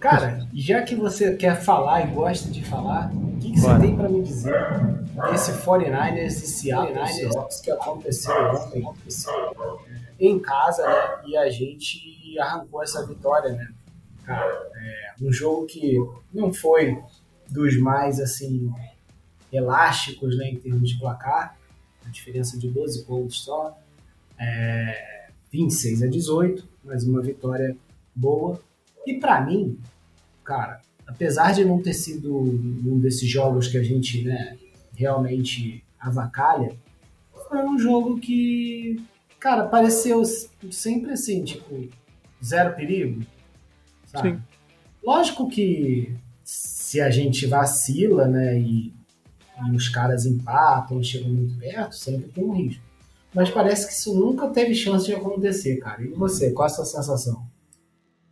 Cara, 0.00 0.46
já 0.54 0.82
que 0.82 0.94
você 0.94 1.34
quer 1.34 1.60
falar 1.60 2.02
e 2.02 2.12
gosta 2.12 2.48
de 2.50 2.64
falar, 2.64 3.10
o 3.12 3.36
que, 3.40 3.52
que 3.52 3.60
você 3.60 3.78
tem 3.80 3.96
para 3.96 4.08
me 4.08 4.22
dizer 4.22 4.54
desse 5.30 5.52
49ers 5.64 6.26
e 6.26 6.46
Seattle 6.46 7.06
Seahawks 7.08 7.60
que 7.60 7.70
aconteceu 7.70 8.32
ontem 8.52 8.84
em 10.18 10.38
casa, 10.38 10.86
né? 10.86 11.22
E 11.26 11.36
a 11.36 11.48
gente 11.48 12.38
arrancou 12.38 12.82
essa 12.82 13.06
vitória, 13.06 13.52
né? 13.52 13.68
Cara, 14.24 14.50
é 14.76 15.14
um 15.22 15.32
jogo 15.32 15.66
que 15.66 15.96
não 16.32 16.52
foi 16.52 16.98
dos 17.48 17.78
mais, 17.78 18.20
assim, 18.20 18.70
elásticos, 19.52 20.36
né, 20.36 20.50
em 20.50 20.56
termos 20.56 20.90
de 20.90 20.98
placar, 20.98 21.56
a 22.06 22.10
diferença 22.10 22.58
de 22.58 22.68
12 22.68 23.04
pontos 23.04 23.42
só, 23.42 23.76
é, 24.38 25.28
26 25.50 26.02
a 26.02 26.06
18, 26.06 26.68
mas 26.84 27.04
uma 27.04 27.22
vitória 27.22 27.76
boa. 28.14 28.60
E 29.06 29.14
para 29.14 29.40
mim, 29.40 29.78
cara, 30.44 30.80
apesar 31.06 31.52
de 31.52 31.64
não 31.64 31.82
ter 31.82 31.94
sido 31.94 32.36
um 32.36 32.98
desses 32.98 33.28
jogos 33.28 33.68
que 33.68 33.78
a 33.78 33.82
gente 33.82 34.24
né, 34.24 34.58
realmente 34.94 35.82
avacalha, 35.98 36.76
foi 37.48 37.64
um 37.64 37.78
jogo 37.78 38.18
que, 38.20 39.02
cara, 39.38 39.66
pareceu 39.66 40.22
sempre 40.70 41.12
assim, 41.12 41.44
tipo, 41.44 41.88
zero 42.44 42.74
perigo, 42.74 43.24
sabe? 44.06 44.30
Sim. 44.30 44.42
Lógico 45.04 45.48
que 45.48 46.14
se 46.44 47.00
a 47.00 47.10
gente 47.10 47.46
vacila, 47.46 48.26
né, 48.26 48.58
e 48.58 48.92
e 49.66 49.76
os 49.76 49.88
caras 49.88 50.24
empatam, 50.24 51.02
chegam 51.02 51.30
muito 51.30 51.58
perto, 51.58 51.94
sempre 51.94 52.28
tem 52.28 52.44
um 52.44 52.52
risco. 52.52 52.82
Mas 53.34 53.50
parece 53.50 53.86
que 53.86 53.92
isso 53.92 54.14
nunca 54.14 54.48
teve 54.48 54.74
chance 54.74 55.06
de 55.06 55.14
acontecer, 55.14 55.76
cara. 55.76 56.02
E 56.02 56.08
você, 56.08 56.52
qual 56.52 56.66
é 56.66 56.70
a 56.70 56.74
sua 56.74 56.84
sensação? 56.84 57.42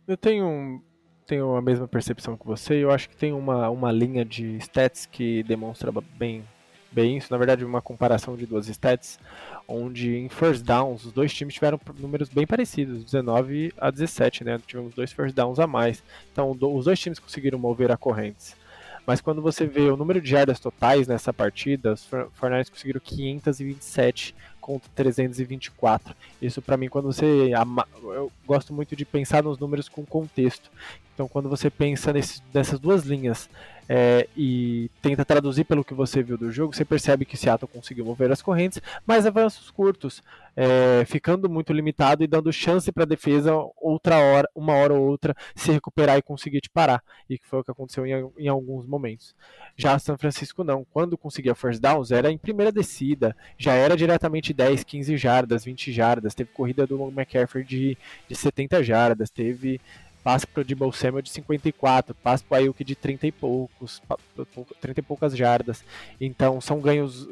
Eu 0.07 0.17
tenho, 0.17 0.81
tenho 1.25 1.55
a 1.55 1.61
mesma 1.61 1.87
percepção 1.87 2.37
que 2.37 2.45
você. 2.45 2.83
Eu 2.83 2.91
acho 2.91 3.09
que 3.09 3.15
tem 3.15 3.33
uma, 3.33 3.69
uma 3.69 3.91
linha 3.91 4.25
de 4.25 4.57
stats 4.57 5.05
que 5.05 5.43
demonstra 5.43 5.91
bem 6.17 6.43
bem 6.97 7.15
isso, 7.17 7.27
na 7.29 7.37
verdade 7.37 7.63
uma 7.63 7.79
comparação 7.79 8.35
de 8.35 8.47
duas 8.47 8.67
stats, 8.67 9.19
onde 9.67 10.15
em 10.17 10.27
first 10.29 10.63
downs 10.63 11.05
os 11.05 11.11
dois 11.11 11.31
times 11.31 11.53
tiveram 11.53 11.79
números 11.99 12.27
bem 12.27 12.47
parecidos, 12.47 13.03
19 13.03 13.71
a 13.77 13.91
17, 13.91 14.43
né? 14.43 14.59
Tivemos 14.65 14.95
dois 14.95 15.11
first 15.11 15.35
downs 15.35 15.59
a 15.59 15.67
mais. 15.67 16.03
Então 16.33 16.49
os 16.49 16.85
dois 16.85 16.99
times 16.99 17.19
conseguiram 17.19 17.59
mover 17.59 17.91
a 17.91 17.97
correntes. 17.97 18.55
Mas 19.05 19.21
quando 19.21 19.43
você 19.43 19.67
vê 19.67 19.81
o 19.91 19.95
número 19.95 20.19
de 20.19 20.27
jardas 20.27 20.59
totais 20.59 21.07
nessa 21.07 21.31
partida, 21.31 21.93
os 21.93 22.03
49 22.03 22.71
conseguiram 22.71 22.99
527 22.99 24.35
contra 24.59 24.89
324. 24.95 26.15
Isso 26.41 26.63
para 26.63 26.77
mim, 26.77 26.89
quando 26.89 27.05
você. 27.05 27.51
Eu 28.03 28.31
gosto 28.45 28.73
muito 28.73 28.95
de 28.95 29.05
pensar 29.05 29.43
nos 29.43 29.59
números 29.59 29.87
com 29.87 30.03
contexto. 30.03 30.69
Então, 31.17 31.27
quando 31.27 31.49
você 31.49 31.67
pensa 31.71 32.13
nesse, 32.13 32.43
nessas 32.53 32.79
duas 32.79 33.03
linhas 33.03 33.49
é, 33.89 34.27
e 34.37 34.87
tenta 35.01 35.25
traduzir 35.25 35.63
pelo 35.63 35.83
que 35.83 35.95
você 35.95 36.21
viu 36.21 36.37
do 36.37 36.51
jogo, 36.51 36.75
você 36.75 36.85
percebe 36.85 37.25
que 37.25 37.35
Seattle 37.35 37.67
conseguiu 37.67 38.05
mover 38.05 38.31
as 38.31 38.39
correntes, 38.39 38.79
mas 39.03 39.25
avanços 39.25 39.71
curtos, 39.71 40.21
é, 40.55 41.03
ficando 41.05 41.49
muito 41.49 41.73
limitado 41.73 42.23
e 42.23 42.27
dando 42.27 42.53
chance 42.53 42.91
para 42.91 43.01
a 43.01 43.07
defesa 43.07 43.51
outra 43.81 44.19
hora, 44.19 44.47
uma 44.53 44.73
hora 44.73 44.93
ou 44.93 45.07
outra, 45.07 45.35
se 45.55 45.71
recuperar 45.71 46.19
e 46.19 46.21
conseguir 46.21 46.61
te 46.61 46.69
parar. 46.69 47.03
E 47.27 47.39
que 47.39 47.47
foi 47.47 47.61
o 47.61 47.63
que 47.63 47.71
aconteceu 47.71 48.05
em, 48.05 48.29
em 48.37 48.47
alguns 48.47 48.85
momentos. 48.85 49.33
Já 49.75 49.97
São 49.97 50.19
Francisco 50.19 50.63
não. 50.63 50.85
Quando 50.91 51.17
conseguia 51.17 51.55
first 51.55 51.81
downs, 51.81 52.11
era 52.11 52.31
em 52.31 52.37
primeira 52.37 52.71
descida, 52.71 53.35
já 53.57 53.73
era 53.73 53.97
diretamente 53.97 54.53
10, 54.53 54.83
15 54.83 55.17
jardas, 55.17 55.65
20 55.65 55.91
jardas. 55.91 56.35
Teve 56.35 56.51
corrida 56.53 56.85
do 56.85 57.07
McCaffrey 57.09 57.63
de, 57.63 57.97
de 58.27 58.35
70 58.35 58.83
jardas, 58.83 59.31
teve 59.31 59.81
passe 60.27 60.45
para 60.45 60.59
o 60.59 60.65
Debo 60.65 60.91
Samuel 60.91 61.21
de 61.21 61.29
54, 61.29 62.13
passe 62.15 62.43
para 62.43 62.55
o 62.55 62.57
Ayuk 62.57 62.83
de 62.83 62.97
30 62.97 63.27
e 63.27 63.31
poucos, 63.31 64.01
30 64.81 64.99
e 64.99 65.01
poucas 65.01 65.37
jardas. 65.37 65.85
Então 66.19 66.59
são 66.59 66.81
ganhos 66.81 67.29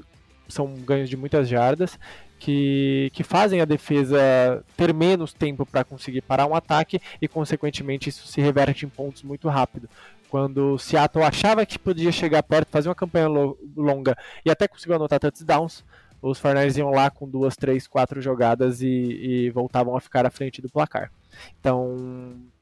são 0.47 0.73
ganhos 0.75 1.09
de 1.09 1.17
muitas 1.17 1.49
jardas 1.49 1.99
que, 2.39 3.11
que 3.13 3.21
fazem 3.21 3.59
a 3.59 3.65
defesa 3.65 4.63
ter 4.77 4.93
menos 4.93 5.33
tempo 5.33 5.65
para 5.65 5.83
conseguir 5.83 6.21
parar 6.21 6.45
um 6.45 6.55
ataque 6.55 7.01
e 7.21 7.27
consequentemente 7.27 8.07
isso 8.07 8.27
se 8.27 8.39
reverte 8.39 8.85
em 8.85 8.89
pontos 8.89 9.23
muito 9.23 9.49
rápido. 9.49 9.89
Quando 10.29 10.77
Seattle 10.77 11.25
achava 11.25 11.65
que 11.65 11.77
podia 11.77 12.13
chegar 12.13 12.43
perto, 12.43 12.69
fazer 12.69 12.87
uma 12.87 12.95
campanha 12.95 13.27
longa 13.75 14.15
e 14.45 14.49
até 14.49 14.69
conseguiu 14.69 14.95
anotar 14.95 15.19
touchdowns, 15.19 15.83
os 16.21 16.39
Forners 16.39 16.77
iam 16.77 16.91
lá 16.91 17.09
com 17.09 17.27
duas, 17.27 17.57
três, 17.57 17.87
quatro 17.87 18.21
jogadas 18.21 18.81
e, 18.81 18.87
e 18.87 19.49
voltavam 19.49 19.97
a 19.97 19.99
ficar 19.99 20.25
à 20.25 20.29
frente 20.29 20.61
do 20.61 20.69
placar. 20.69 21.11
Então 21.59 22.54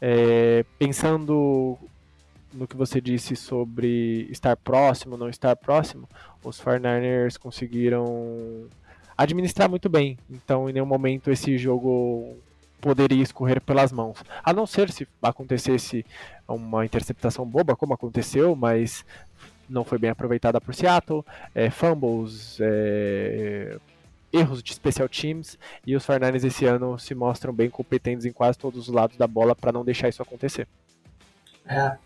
é, 0.00 0.64
pensando 0.78 1.78
no 2.52 2.66
que 2.66 2.76
você 2.76 3.00
disse 3.00 3.36
sobre 3.36 4.26
estar 4.30 4.56
próximo, 4.56 5.16
não 5.16 5.28
estar 5.28 5.54
próximo, 5.56 6.08
os 6.42 6.60
49ers 6.60 7.38
conseguiram 7.38 8.66
administrar 9.16 9.68
muito 9.68 9.88
bem. 9.88 10.18
Então, 10.30 10.68
em 10.68 10.72
nenhum 10.72 10.86
momento 10.86 11.30
esse 11.30 11.56
jogo 11.58 12.36
poderia 12.80 13.22
escorrer 13.22 13.60
pelas 13.60 13.92
mãos. 13.92 14.18
A 14.42 14.52
não 14.52 14.66
ser 14.66 14.90
se 14.90 15.06
acontecesse 15.22 16.04
uma 16.48 16.84
interceptação 16.84 17.46
boba, 17.46 17.76
como 17.76 17.92
aconteceu, 17.92 18.56
mas 18.56 19.04
não 19.68 19.84
foi 19.84 19.98
bem 19.98 20.10
aproveitada 20.10 20.60
por 20.60 20.74
Seattle. 20.74 21.24
É, 21.54 21.70
fumbles, 21.70 22.58
é, 22.60 23.78
erros 24.32 24.62
de 24.62 24.74
special 24.74 25.08
teams 25.08 25.58
e 25.86 25.96
os 25.96 26.04
49 26.04 26.46
esse 26.46 26.64
ano 26.64 26.98
se 26.98 27.14
mostram 27.14 27.52
bem 27.52 27.68
competentes 27.68 28.24
em 28.24 28.32
quase 28.32 28.58
todos 28.58 28.88
os 28.88 28.94
lados 28.94 29.16
da 29.16 29.26
bola 29.26 29.54
para 29.54 29.72
não 29.72 29.84
deixar 29.84 30.08
isso 30.08 30.22
acontecer. 30.22 30.66
É. 31.66 31.96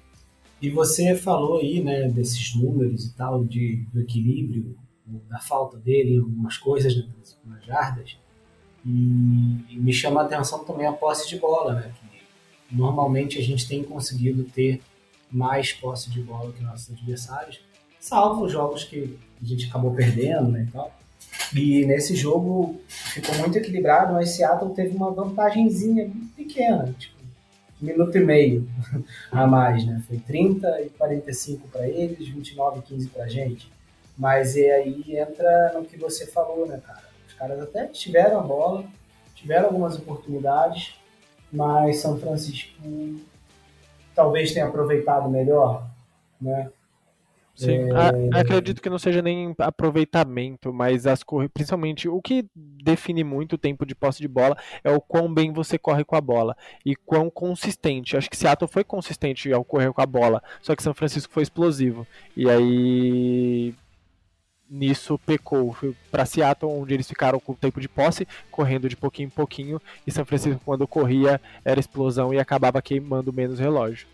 E 0.61 0.71
você 0.71 1.15
falou 1.15 1.59
aí, 1.59 1.83
né, 1.83 2.09
desses 2.09 2.55
números 2.55 3.07
e 3.07 3.15
tal, 3.15 3.45
de, 3.45 3.85
do 3.93 4.01
equilíbrio, 4.01 4.77
da 5.29 5.39
falta 5.39 5.77
dele 5.77 6.19
algumas 6.19 6.57
coisas, 6.57 6.97
né, 6.97 7.05
nas 7.45 7.65
jardas. 7.65 8.17
E, 8.85 8.89
e, 9.71 9.77
me 9.79 9.93
chama 9.93 10.23
a 10.23 10.25
atenção 10.25 10.65
também 10.65 10.87
a 10.87 10.93
posse 10.93 11.29
de 11.29 11.39
bola, 11.39 11.75
né? 11.75 11.95
Que 12.69 12.75
normalmente 12.75 13.39
a 13.39 13.43
gente 13.43 13.67
tem 13.67 13.83
conseguido 13.83 14.45
ter 14.45 14.83
mais 15.31 15.73
posse 15.73 16.11
de 16.11 16.21
bola 16.21 16.53
que 16.53 16.63
nossos 16.63 16.91
adversários, 16.91 17.61
salvo 17.99 18.45
os 18.45 18.53
jogos 18.53 18.85
que 18.85 19.19
a 19.41 19.45
gente 19.45 19.67
acabou 19.69 19.93
perdendo, 19.95 20.49
né, 20.49 20.67
e 20.69 20.73
tal. 20.73 20.95
E 21.55 21.85
nesse 21.87 22.17
jogo 22.17 22.81
ficou 22.89 23.35
muito 23.37 23.57
equilibrado, 23.57 24.15
mas 24.15 24.31
Seattle 24.31 24.75
teve 24.75 24.97
uma 24.97 25.11
vantagenzinha 25.11 26.11
pequena, 26.37 26.95
tipo, 26.99 27.15
um 27.81 27.87
minuto 27.87 28.17
e 28.17 28.25
meio 28.25 28.69
a 29.31 29.47
mais, 29.47 29.85
né? 29.85 30.03
Foi 30.07 30.19
30 30.19 30.83
e 30.83 30.91
45 30.91 31.69
para 31.69 31.87
eles, 31.89 32.29
29 32.29 32.81
e 32.81 32.83
15 32.83 33.09
para 33.09 33.25
a 33.25 33.29
gente. 33.29 33.73
Mas 34.17 34.57
e 34.57 34.69
aí 34.71 35.17
entra 35.17 35.73
no 35.75 35.85
que 35.85 35.97
você 35.97 36.27
falou, 36.27 36.67
né, 36.67 36.81
cara? 36.85 37.05
Os 37.27 37.35
caras 37.35 37.61
até 37.61 37.87
tiveram 37.87 38.41
a 38.41 38.43
bola, 38.43 38.85
tiveram 39.35 39.67
algumas 39.67 39.97
oportunidades, 39.97 40.95
mas 41.53 41.99
São 41.99 42.19
Francisco 42.19 42.81
talvez 44.15 44.53
tenha 44.53 44.67
aproveitado 44.67 45.29
melhor, 45.29 45.87
né? 46.41 46.71
Sim, 47.55 47.89
é... 47.93 48.41
acredito 48.41 48.83
que 48.83 48.91
não 48.91 48.99
seja 48.99 49.23
nem 49.23 49.55
aproveitamento, 49.59 50.73
mas 50.73 51.07
as 51.07 51.23
corridas, 51.23 51.53
principalmente 51.55 52.09
o 52.09 52.21
que 52.21 52.45
define 52.55 53.23
muito 53.23 53.53
o 53.53 53.59
tempo 53.59 53.87
de 53.87 53.95
posse 53.95 54.21
de 54.21 54.27
bola 54.27 54.57
é 54.83 54.91
o 54.91 55.01
quão 55.01 55.33
bem 55.33 55.53
você 55.53 55.79
corre 55.79 56.05
com 56.05 56.17
a 56.17 56.21
bola 56.21 56.57
e 56.85 56.97
quão 56.97 57.31
consistente. 57.31 58.17
Acho 58.17 58.29
que 58.29 58.37
Seattle 58.37 58.69
foi 58.69 58.83
consistente 58.83 59.53
ao 59.53 59.65
correr 59.65 59.93
com 59.93 60.01
a 60.01 60.07
bola, 60.07 60.43
só 60.61 60.75
que 60.75 60.83
São 60.83 60.93
Francisco 60.93 61.33
foi 61.33 61.45
explosivo. 61.45 62.05
E 62.37 62.51
aí 62.51 63.75
nisso 64.69 65.17
pecou 65.25 65.77
para 66.11 66.27
Seattle, 66.27 66.73
onde 66.73 66.93
eles 66.93 67.07
ficaram 67.07 67.39
com 67.39 67.53
o 67.53 67.57
tempo 67.57 67.81
de 67.81 67.89
posse, 67.89 68.27
correndo 68.51 68.89
de 68.89 68.97
pouquinho 68.97 69.27
em 69.27 69.31
pouquinho, 69.31 69.81
e 70.05 70.11
São 70.11 70.25
Francisco 70.25 70.61
quando 70.65 70.89
corria 70.89 71.41
era 71.65 71.79
explosão 71.79 72.35
e 72.35 72.39
acabava 72.41 72.83
queimando 72.83 73.33
menos 73.33 73.61
relógio. 73.61 74.09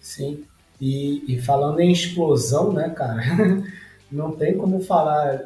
Sim. 0.00 0.44
E, 0.80 1.24
e 1.26 1.40
falando 1.40 1.80
em 1.80 1.90
explosão, 1.90 2.72
né, 2.72 2.90
cara? 2.90 3.22
Não 4.10 4.32
tem 4.32 4.56
como 4.56 4.80
falar, 4.80 5.42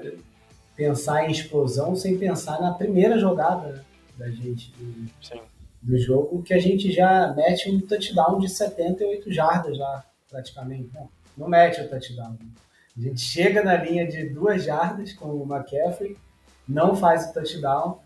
pensar 0.77 1.29
em 1.29 1.33
explosão 1.33 1.95
sem 1.97 2.19
pensar 2.19 2.61
na 2.61 2.73
primeira 2.73 3.19
jogada 3.19 3.85
da 4.17 4.29
gente 4.29 4.73
do, 4.79 5.11
do 5.83 5.99
jogo, 5.99 6.43
que 6.43 6.53
a 6.53 6.59
gente 6.59 6.93
já 6.93 7.33
mete 7.35 7.71
um 7.71 7.81
touchdown 7.81 8.39
de 8.39 8.49
78 8.49 9.33
jardas 9.33 9.77
já, 9.77 10.05
praticamente. 10.29 10.91
Não, 10.95 11.09
não 11.37 11.49
mete 11.49 11.81
o 11.81 11.89
touchdown. 11.89 12.37
A 12.97 13.01
gente 13.01 13.21
chega 13.21 13.63
na 13.63 13.77
linha 13.77 14.07
de 14.07 14.29
duas 14.29 14.65
jardas 14.65 15.13
com 15.15 15.29
o 15.29 15.43
McCaffrey, 15.43 16.17
não 16.69 16.95
faz 16.95 17.31
o 17.31 17.33
touchdown. 17.33 17.99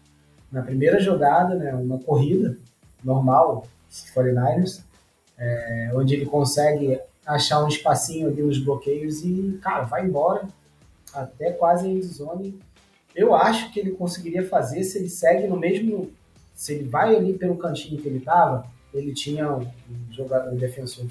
Na 0.52 0.62
primeira 0.62 1.00
jogada, 1.00 1.56
né, 1.56 1.74
uma 1.74 1.98
corrida 1.98 2.56
normal, 3.02 3.66
49ers, 3.90 4.84
é, 5.36 5.90
onde 5.94 6.14
ele 6.14 6.26
consegue 6.26 7.00
achar 7.26 7.64
um 7.64 7.68
espacinho 7.68 8.28
ali 8.28 8.42
nos 8.42 8.58
bloqueios 8.58 9.24
e, 9.24 9.58
cara, 9.62 9.82
vai 9.82 10.04
embora 10.06 10.48
até 11.12 11.52
quase 11.52 11.86
a 11.86 11.90
endzone. 11.90 12.58
Eu 13.14 13.34
acho 13.34 13.72
que 13.72 13.80
ele 13.80 13.92
conseguiria 13.92 14.46
fazer 14.46 14.82
se 14.84 14.98
ele 14.98 15.08
segue 15.08 15.46
no 15.46 15.56
mesmo. 15.56 16.10
Se 16.54 16.74
ele 16.74 16.88
vai 16.88 17.14
ali 17.16 17.32
pelo 17.32 17.56
cantinho 17.56 18.00
que 18.00 18.08
ele 18.08 18.18
estava, 18.18 18.66
ele 18.92 19.12
tinha 19.12 19.52
um 19.56 19.66
jogador 20.10 20.52
um 20.52 20.56
defensor 20.56 21.04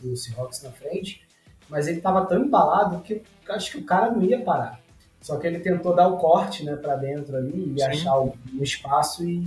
do 0.00 0.16
Seahawks 0.16 0.62
na 0.62 0.70
frente, 0.70 1.22
mas 1.68 1.86
ele 1.86 1.98
estava 1.98 2.24
tão 2.24 2.42
embalado 2.44 3.02
que 3.02 3.22
acho 3.48 3.72
que 3.72 3.78
o 3.78 3.84
cara 3.84 4.10
não 4.10 4.22
ia 4.22 4.40
parar. 4.42 4.80
Só 5.20 5.36
que 5.38 5.46
ele 5.46 5.58
tentou 5.58 5.94
dar 5.94 6.08
o 6.08 6.18
corte 6.18 6.64
né, 6.64 6.76
para 6.76 6.96
dentro 6.96 7.36
ali 7.36 7.74
e 7.74 7.80
Sim. 7.80 7.84
achar 7.84 8.20
um 8.20 8.32
espaço 8.60 9.28
e 9.28 9.46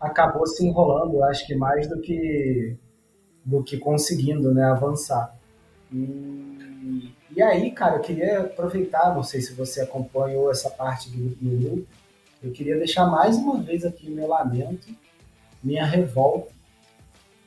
acabou 0.00 0.46
se 0.46 0.64
enrolando, 0.64 1.22
acho 1.24 1.46
que 1.46 1.54
mais 1.54 1.86
do 1.86 2.00
que 2.00 2.76
do 3.44 3.62
que 3.62 3.76
conseguindo 3.78 4.52
né, 4.52 4.64
avançar. 4.64 5.34
E, 5.92 7.12
e 7.34 7.42
aí, 7.42 7.70
cara, 7.70 7.96
eu 7.96 8.00
queria 8.00 8.40
aproveitar, 8.40 9.14
não 9.14 9.22
sei 9.22 9.40
se 9.40 9.54
você 9.54 9.80
acompanhou 9.80 10.50
essa 10.50 10.70
parte 10.70 11.10
do, 11.10 11.36
grupo, 11.40 11.86
eu 12.42 12.50
queria 12.52 12.76
deixar 12.76 13.06
mais 13.06 13.36
uma 13.36 13.60
vez 13.60 13.84
aqui 13.84 14.08
o 14.08 14.14
meu 14.14 14.28
lamento, 14.28 14.88
minha 15.62 15.84
revolta, 15.84 16.52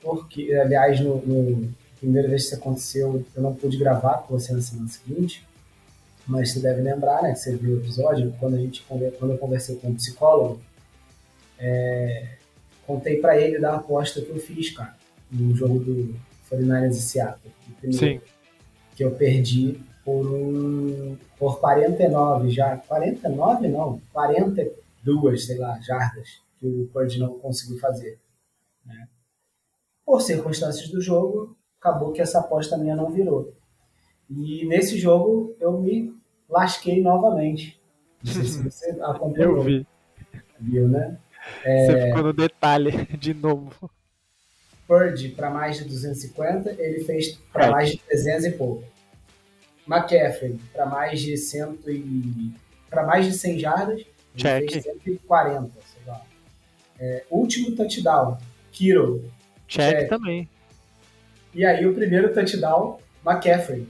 porque, 0.01 0.53
aliás, 0.53 0.99
no, 0.99 1.17
no 1.25 1.73
primeira 1.99 2.27
vez 2.27 2.43
que 2.43 2.47
isso 2.49 2.61
aconteceu, 2.61 3.25
eu 3.33 3.41
não 3.41 3.55
pude 3.55 3.77
gravar 3.77 4.17
com 4.19 4.37
você 4.37 4.51
na 4.53 4.61
semana 4.61 4.89
seguinte, 4.89 5.47
mas 6.27 6.51
você 6.51 6.59
deve 6.59 6.81
lembrar, 6.81 7.23
né, 7.23 7.31
que 7.31 7.39
você 7.39 7.55
viu 7.55 7.75
o 7.75 7.79
episódio, 7.79 8.33
quando, 8.39 8.55
a 8.55 8.59
gente, 8.59 8.83
quando 8.83 9.31
eu 9.31 9.37
conversei 9.37 9.77
com 9.77 9.89
um 9.89 9.95
psicólogo, 9.95 10.61
é, 11.57 12.35
contei 12.85 13.21
para 13.21 13.39
ele 13.39 13.57
da 13.57 13.75
aposta 13.75 14.21
que 14.21 14.29
eu 14.29 14.39
fiz, 14.39 14.71
cara 14.71 15.02
no 15.33 15.55
jogo 15.55 15.79
do 15.79 16.15
49ers 16.49 16.91
e 16.91 17.01
Seattle. 17.01 17.53
Sim. 17.91 18.21
Que 18.95 19.03
eu 19.03 19.11
perdi 19.11 19.79
por 20.05 20.25
um 20.27 21.17
por 21.37 21.59
49 21.59 22.49
já. 22.49 22.77
49 22.77 23.67
não, 23.67 24.01
42, 24.11 25.45
sei 25.45 25.57
lá, 25.57 25.79
jardas 25.81 26.41
que 26.59 26.67
o 26.67 26.87
Purdy 26.93 27.19
não 27.19 27.39
conseguiu 27.39 27.79
fazer. 27.79 28.19
Né? 28.85 29.07
Por 30.05 30.21
circunstâncias 30.21 30.89
do 30.89 31.01
jogo, 31.01 31.57
acabou 31.79 32.11
que 32.11 32.21
essa 32.21 32.39
aposta 32.39 32.77
minha 32.77 32.95
não 32.95 33.11
virou. 33.11 33.53
E 34.29 34.65
nesse 34.65 34.97
jogo 34.97 35.55
eu 35.59 35.79
me 35.79 36.13
lasquei 36.49 37.01
novamente. 37.01 37.79
Não 38.23 38.33
sei 38.33 38.43
se 38.45 38.63
você 38.63 38.91
acompanhou. 39.01 39.57
Eu 39.57 39.61
vi. 39.61 39.87
Viu, 40.59 40.87
né? 40.87 41.17
É... 41.65 41.85
Você 41.85 42.07
ficou 42.07 42.23
no 42.23 42.33
detalhe 42.33 43.05
de 43.17 43.33
novo. 43.33 43.91
Purdy 44.87 45.29
para 45.29 45.49
mais 45.49 45.77
de 45.77 45.85
250, 45.85 46.71
ele 46.77 47.03
fez 47.03 47.39
para 47.51 47.71
mais 47.71 47.91
de 47.91 47.97
300 47.97 48.45
e 48.45 48.51
pouco. 48.51 48.83
McCaffrey 49.87 50.59
para 50.71 50.85
mais 50.85 51.19
de 51.19 51.37
100 51.37 51.79
e 51.87 52.53
para 52.89 53.03
mais 53.03 53.25
de 53.25 53.33
100 53.33 53.59
jardas, 53.59 53.99
ele 53.99 54.07
Check. 54.35 54.71
fez 54.71 54.83
140, 54.83 55.71
sei 55.85 56.01
lá. 56.05 56.21
É, 56.99 57.23
último 57.29 57.75
touchdown, 57.75 58.37
Kiro. 58.71 59.29
Check, 59.67 59.99
check, 59.99 60.09
também. 60.09 60.49
E 61.53 61.65
aí 61.65 61.85
o 61.85 61.93
primeiro 61.93 62.33
touchdown, 62.33 62.99
McCaffrey. 63.25 63.87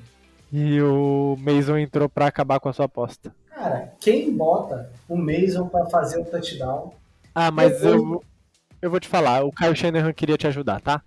E 0.52 0.82
o 0.82 1.36
Mason 1.40 1.78
entrou 1.78 2.08
para 2.08 2.28
acabar 2.28 2.60
com 2.60 2.70
a 2.70 2.74
sua 2.74 2.86
aposta. 2.86 3.34
Cara, 3.50 3.94
quem 4.00 4.32
bota 4.32 4.92
o 5.08 5.16
Mason 5.16 5.68
para 5.68 5.86
fazer 5.86 6.20
o 6.20 6.26
touchdown? 6.26 6.94
Ah, 7.34 7.50
mas 7.50 7.74
depois... 7.74 7.94
eu, 7.96 8.24
eu 8.84 8.92
vou 8.92 9.00
te 9.00 9.08
falar, 9.08 9.46
o 9.46 9.52
Kyle 9.52 9.74
Shanahan 9.74 10.12
queria 10.12 10.38
te 10.38 10.46
ajudar, 10.46 10.82
tá? 10.82 11.02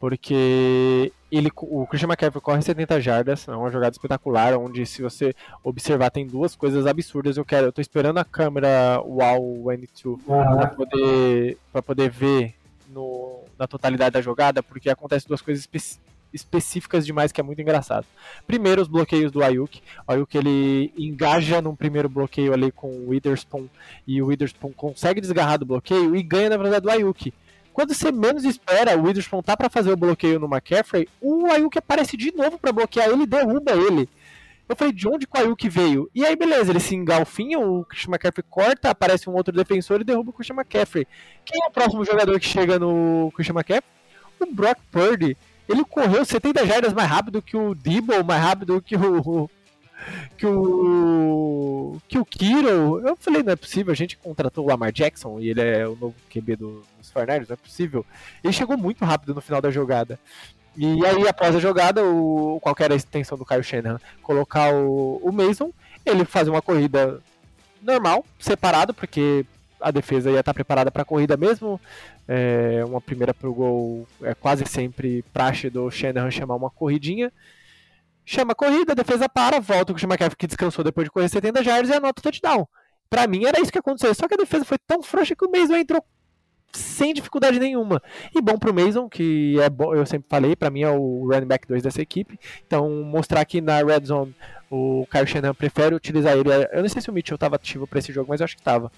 Porque 0.00 1.12
ele, 1.30 1.50
o 1.54 1.86
Christian 1.86 2.08
McCaffrey 2.08 2.40
corre 2.40 2.62
70 2.62 3.00
jardas, 3.02 3.46
é 3.46 3.54
uma 3.54 3.70
jogada 3.70 3.92
espetacular, 3.92 4.54
onde 4.58 4.86
se 4.86 5.02
você 5.02 5.34
observar 5.62 6.10
tem 6.10 6.26
duas 6.26 6.56
coisas 6.56 6.86
absurdas. 6.86 7.36
Eu 7.36 7.44
quero, 7.44 7.66
eu 7.66 7.72
tô 7.72 7.82
esperando 7.82 8.16
a 8.16 8.24
câmera 8.24 8.98
Wow 9.04 9.64
N2 9.66 10.06
uhum. 10.06 10.20
para 10.26 10.66
poder 10.68 11.58
para 11.70 11.82
poder 11.82 12.10
ver 12.10 12.54
no, 12.88 13.44
na 13.58 13.66
totalidade 13.66 14.14
da 14.14 14.22
jogada, 14.22 14.62
porque 14.62 14.88
acontece 14.88 15.28
duas 15.28 15.42
coisas 15.42 15.62
específicas 16.32 17.04
demais 17.04 17.32
que 17.32 17.40
é 17.40 17.44
muito 17.44 17.60
engraçado. 17.60 18.06
Primeiro, 18.46 18.82
os 18.82 18.88
bloqueios 18.88 19.30
do 19.30 19.42
Ayuk. 19.42 19.82
O 20.06 20.12
Ayuk 20.12 20.36
ele 20.36 20.92
engaja 20.96 21.60
num 21.60 21.76
primeiro 21.76 22.08
bloqueio 22.08 22.52
ali 22.52 22.70
com 22.70 22.88
o 22.88 23.08
Witherspoon 23.08 23.66
e 24.06 24.20
o 24.22 24.26
Witherspoon 24.26 24.72
consegue 24.72 25.20
desgarrar 25.20 25.58
do 25.58 25.66
bloqueio 25.66 26.14
e 26.16 26.22
ganha 26.22 26.50
na 26.50 26.56
verdade 26.56 26.82
do 26.82 26.90
Ayuk. 26.90 27.32
Quando 27.72 27.94
você 27.94 28.12
menos 28.12 28.44
espera, 28.44 28.98
o 28.98 29.04
Witherspoon 29.04 29.42
tá 29.42 29.56
para 29.56 29.70
fazer 29.70 29.92
o 29.92 29.96
bloqueio 29.96 30.38
no 30.38 30.46
McCaffrey, 30.46 31.08
o 31.20 31.46
Ayuk 31.46 31.78
aparece 31.78 32.16
de 32.16 32.30
novo 32.34 32.58
para 32.58 32.70
bloquear 32.70 33.08
ele 33.08 33.22
e 33.22 33.26
derruba 33.26 33.72
ele. 33.72 34.08
Eu 34.68 34.76
falei, 34.76 34.92
de 34.92 35.08
onde 35.08 35.26
o 35.26 35.38
Ayuk 35.38 35.68
veio? 35.68 36.10
E 36.14 36.24
aí, 36.24 36.36
beleza, 36.36 36.70
ele 36.70 36.80
se 36.80 36.94
engalfinha, 36.94 37.58
o 37.58 37.84
Christian 37.84 38.12
McCaffrey 38.12 38.44
corta, 38.48 38.90
aparece 38.90 39.28
um 39.28 39.34
outro 39.34 39.52
defensor 39.52 40.00
e 40.00 40.04
derruba 40.04 40.30
o 40.30 40.32
Christian 40.32 40.56
McCaffrey. 40.56 41.06
Quem 41.44 41.60
é 41.62 41.68
o 41.68 41.70
próximo 41.70 42.04
jogador 42.04 42.38
que 42.38 42.46
chega 42.46 42.78
no 42.78 43.30
Christian 43.34 43.54
McCaffrey? 43.54 43.90
O 44.40 44.46
Brock 44.46 44.78
Purdy. 44.90 45.36
Ele 45.72 45.84
correu 45.84 46.24
70 46.24 46.66
jardas 46.66 46.92
mais 46.92 47.08
rápido 47.08 47.40
que 47.40 47.56
o 47.56 47.74
Debo, 47.74 48.22
mais 48.22 48.42
rápido 48.42 48.82
que 48.82 48.94
o. 48.94 49.48
Que 50.36 50.46
o. 50.46 51.98
Que 52.06 52.18
o 52.18 52.24
Kiro. 52.24 53.00
Eu 53.06 53.16
falei, 53.16 53.42
não 53.42 53.52
é 53.52 53.56
possível, 53.56 53.90
a 53.90 53.96
gente 53.96 54.18
contratou 54.18 54.64
o 54.64 54.68
Lamar 54.68 54.92
Jackson 54.92 55.40
e 55.40 55.48
ele 55.48 55.62
é 55.62 55.88
o 55.88 55.96
novo 55.96 56.14
QB 56.30 56.56
do, 56.56 56.84
dos 56.98 57.10
Fernandes, 57.10 57.48
não 57.48 57.54
é 57.54 57.56
possível. 57.56 58.04
Ele 58.44 58.52
chegou 58.52 58.76
muito 58.76 59.04
rápido 59.04 59.34
no 59.34 59.40
final 59.40 59.62
da 59.62 59.70
jogada. 59.70 60.20
E 60.76 61.04
aí, 61.06 61.26
após 61.26 61.54
a 61.56 61.60
jogada, 61.60 62.04
o, 62.04 62.58
qual 62.60 62.74
era 62.78 62.94
a 62.94 62.96
extensão 62.96 63.38
do 63.38 63.44
Kyle 63.44 63.62
Shanahan? 63.62 64.00
Colocar 64.22 64.74
o, 64.74 65.20
o 65.22 65.32
Mason, 65.32 65.70
ele 66.04 66.24
fazer 66.24 66.50
uma 66.50 66.62
corrida 66.62 67.20
normal, 67.82 68.24
separado, 68.38 68.92
porque 68.92 69.44
a 69.82 69.90
defesa 69.90 70.30
ia 70.30 70.40
estar 70.40 70.54
preparada 70.54 70.90
para 70.90 71.02
a 71.02 71.04
corrida 71.04 71.36
mesmo. 71.36 71.80
É, 72.26 72.82
uma 72.86 73.00
primeira 73.00 73.34
para 73.34 73.48
o 73.48 73.54
gol 73.54 74.08
é 74.22 74.34
quase 74.34 74.64
sempre 74.66 75.24
praxe 75.32 75.68
do 75.68 75.90
Shanahan 75.90 76.30
chamar 76.30 76.56
uma 76.56 76.70
corridinha. 76.70 77.32
Chama 78.24 78.52
a 78.52 78.54
corrida, 78.54 78.92
a 78.92 78.94
defesa 78.94 79.28
para, 79.28 79.60
volta 79.60 79.92
com 79.92 79.98
o 79.98 80.04
McCaffrey 80.04 80.36
que 80.36 80.46
descansou 80.46 80.84
depois 80.84 81.06
de 81.06 81.10
correr 81.10 81.28
70 81.28 81.62
jardas 81.62 81.90
e 81.90 81.94
anota 81.94 82.20
o 82.20 82.22
touchdown. 82.22 82.66
Para 83.10 83.26
mim 83.26 83.44
era 83.44 83.60
isso 83.60 83.72
que 83.72 83.78
aconteceu, 83.78 84.14
só 84.14 84.28
que 84.28 84.34
a 84.34 84.38
defesa 84.38 84.64
foi 84.64 84.78
tão 84.78 85.02
frouxa 85.02 85.34
que 85.34 85.44
o 85.44 85.50
Mason 85.50 85.76
entrou 85.76 86.02
sem 86.72 87.12
dificuldade 87.12 87.58
nenhuma. 87.58 88.02
E 88.34 88.40
bom 88.40 88.56
pro 88.58 88.72
Mason, 88.72 89.08
que 89.08 89.60
é 89.60 89.68
bom, 89.68 89.94
eu 89.94 90.06
sempre 90.06 90.26
falei, 90.28 90.56
para 90.56 90.70
mim 90.70 90.82
é 90.82 90.90
o 90.90 91.28
running 91.30 91.46
back 91.46 91.66
2 91.68 91.82
dessa 91.82 92.00
equipe. 92.00 92.38
Então, 92.66 92.88
mostrar 93.04 93.40
aqui 93.40 93.60
na 93.60 93.82
red 93.82 94.04
zone 94.04 94.34
o 94.70 95.06
Kyle 95.10 95.26
Shanahan 95.26 95.54
prefere 95.54 95.94
utilizar 95.94 96.36
ele. 96.36 96.48
Eu 96.72 96.80
não 96.80 96.88
sei 96.88 97.02
se 97.02 97.10
o 97.10 97.12
Mitchell 97.12 97.34
estava 97.34 97.56
ativo 97.56 97.86
para 97.86 97.98
esse 97.98 98.12
jogo, 98.12 98.30
mas 98.30 98.40
eu 98.40 98.44
acho 98.44 98.56
que 98.56 98.62
estava. 98.62 98.90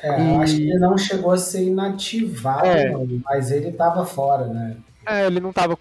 É, 0.00 0.08
e... 0.08 0.36
acho 0.36 0.56
que 0.56 0.62
ele 0.62 0.78
não 0.78 0.98
chegou 0.98 1.32
a 1.32 1.38
ser 1.38 1.64
inativado, 1.64 2.66
é. 2.66 2.92
mas 3.24 3.50
ele 3.50 3.68
estava 3.68 4.04
fora, 4.04 4.46
né? 4.46 4.76
É, 5.06 5.26
ele 5.26 5.40
não 5.40 5.52
tava 5.52 5.76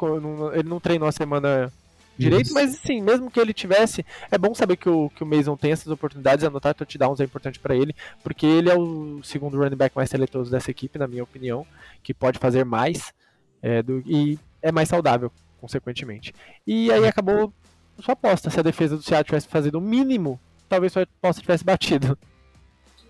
ele 0.54 0.70
não 0.70 0.80
treinou 0.80 1.08
a 1.08 1.12
semana 1.12 1.72
direito, 2.18 2.46
Isso. 2.46 2.54
mas 2.54 2.76
sim, 2.78 3.02
mesmo 3.02 3.30
que 3.30 3.40
ele 3.40 3.54
tivesse, 3.54 4.06
é 4.32 4.38
bom 4.38 4.54
saber 4.54 4.78
que 4.78 4.90
o, 4.90 5.10
que 5.10 5.24
o 5.24 5.26
Mason 5.26 5.58
tem 5.58 5.72
essas 5.72 5.88
oportunidades, 5.88 6.46
anotar 6.46 6.74
touchdowns 6.74 7.20
é 7.20 7.24
importante 7.24 7.60
para 7.60 7.76
ele, 7.76 7.94
porque 8.24 8.46
ele 8.46 8.70
é 8.70 8.76
o 8.76 9.22
segundo 9.24 9.58
running 9.58 9.76
back 9.76 9.96
mais 9.96 10.10
talentoso 10.10 10.50
dessa 10.50 10.72
equipe, 10.72 10.98
na 10.98 11.08
minha 11.08 11.24
opinião, 11.24 11.66
que 12.02 12.14
pode 12.14 12.40
fazer 12.40 12.64
mais 12.64 13.14
é, 13.62 13.82
do, 13.82 14.02
e 14.06 14.40
é 14.62 14.72
mais 14.72 14.88
saudável, 14.88 15.32
consequentemente. 15.60 16.34
E 16.66 16.92
aí 16.92 17.06
acabou 17.08 17.52
sua 18.00 18.14
aposta, 18.14 18.50
se 18.50 18.60
a 18.60 18.64
defesa 18.64 18.96
do 18.96 19.04
Seattle 19.04 19.26
tivesse 19.26 19.48
fazendo 19.48 19.80
o 19.80 19.82
mínimo, 19.82 20.40
talvez 20.70 20.94
sua 20.94 21.04
aposta 21.04 21.42
tivesse 21.42 21.64
batido. 21.64 22.18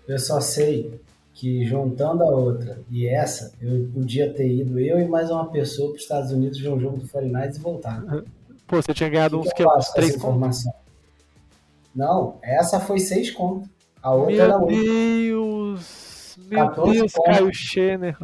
Eu 0.08 0.18
só 0.18 0.40
sei 0.40 1.00
que 1.34 1.66
juntando 1.66 2.22
a 2.22 2.28
outra 2.28 2.80
e 2.90 3.06
essa, 3.06 3.52
eu 3.60 3.90
podia 3.92 4.32
ter 4.32 4.48
ido 4.48 4.78
eu 4.78 4.98
e 4.98 5.06
mais 5.06 5.30
uma 5.30 5.50
pessoa 5.50 5.90
para 5.90 5.96
os 5.96 6.02
Estados 6.02 6.32
Unidos 6.32 6.58
ver 6.58 6.70
um 6.70 6.80
jogo 6.80 6.96
do 6.96 7.08
49 7.08 7.56
e 7.56 7.60
voltar. 7.60 8.02
Pô, 8.66 8.76
você 8.76 8.94
tinha 8.94 9.08
ganhado 9.08 9.40
que 9.40 9.48
uns, 9.48 9.52
que, 9.52 9.66
uns 9.66 9.88
três 9.90 10.16
informação? 10.16 10.72
Não, 11.94 12.38
essa 12.42 12.80
foi 12.80 12.98
seis 12.98 13.30
contos. 13.30 13.68
A 14.02 14.12
outra 14.14 14.32
meu 14.32 14.44
era 14.44 14.58
oito. 14.58 14.82
Deus! 14.82 16.38
Meu 16.48 16.92
Deus, 16.92 17.12
Caio 17.24 17.52
Schener. 17.52 18.16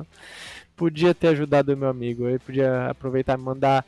Podia 0.77 1.15
ter 1.15 1.29
ajudado 1.29 1.73
o 1.73 1.77
meu 1.77 1.89
amigo. 1.89 2.29
Ele 2.29 2.39
podia 2.39 2.91
aproveitar 2.91 3.39
e 3.39 3.43
mandar 3.43 3.85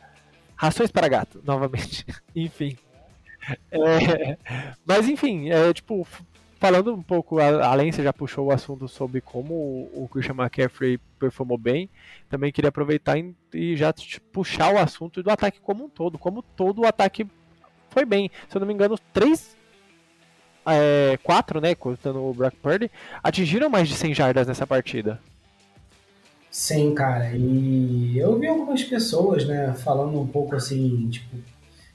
rações 0.56 0.90
para 0.90 1.08
gato, 1.08 1.40
novamente. 1.44 2.04
enfim. 2.34 2.76
É, 3.70 4.38
mas 4.86 5.08
enfim, 5.08 5.50
é 5.50 5.72
tipo, 5.72 6.06
falando 6.58 6.94
um 6.94 7.02
pouco 7.02 7.38
além, 7.38 7.92
você 7.92 8.02
já 8.02 8.12
puxou 8.12 8.46
o 8.46 8.50
assunto 8.50 8.88
sobre 8.88 9.20
como 9.20 9.54
o 9.92 10.08
Christian 10.10 10.34
McCaffrey 10.34 10.98
performou 11.18 11.58
bem, 11.58 11.88
também 12.28 12.52
queria 12.52 12.68
aproveitar 12.68 13.16
e 13.52 13.76
já 13.76 13.92
puxar 14.32 14.74
o 14.74 14.78
assunto 14.78 15.22
do 15.22 15.30
ataque 15.30 15.60
como 15.60 15.84
um 15.84 15.88
todo, 15.88 16.18
como 16.18 16.42
todo 16.42 16.82
o 16.82 16.86
ataque 16.86 17.26
foi 17.90 18.04
bem. 18.04 18.30
Se 18.48 18.56
eu 18.56 18.60
não 18.60 18.66
me 18.66 18.74
engano, 18.74 18.98
três, 19.12 19.56
é, 20.66 21.18
quatro, 21.22 21.60
né, 21.60 21.74
contando 21.74 22.22
o 22.22 22.34
Brock 22.34 22.56
Purdy, 22.56 22.90
atingiram 23.22 23.68
mais 23.68 23.88
de 23.88 23.94
100 23.94 24.14
jardas 24.14 24.46
nessa 24.46 24.66
partida. 24.66 25.20
Sim, 26.50 26.94
cara, 26.94 27.32
e 27.34 28.16
eu 28.16 28.38
vi 28.38 28.46
algumas 28.46 28.84
pessoas, 28.84 29.44
né, 29.44 29.72
falando 29.72 30.20
um 30.20 30.26
pouco 30.26 30.54
assim, 30.54 31.08
tipo, 31.10 31.36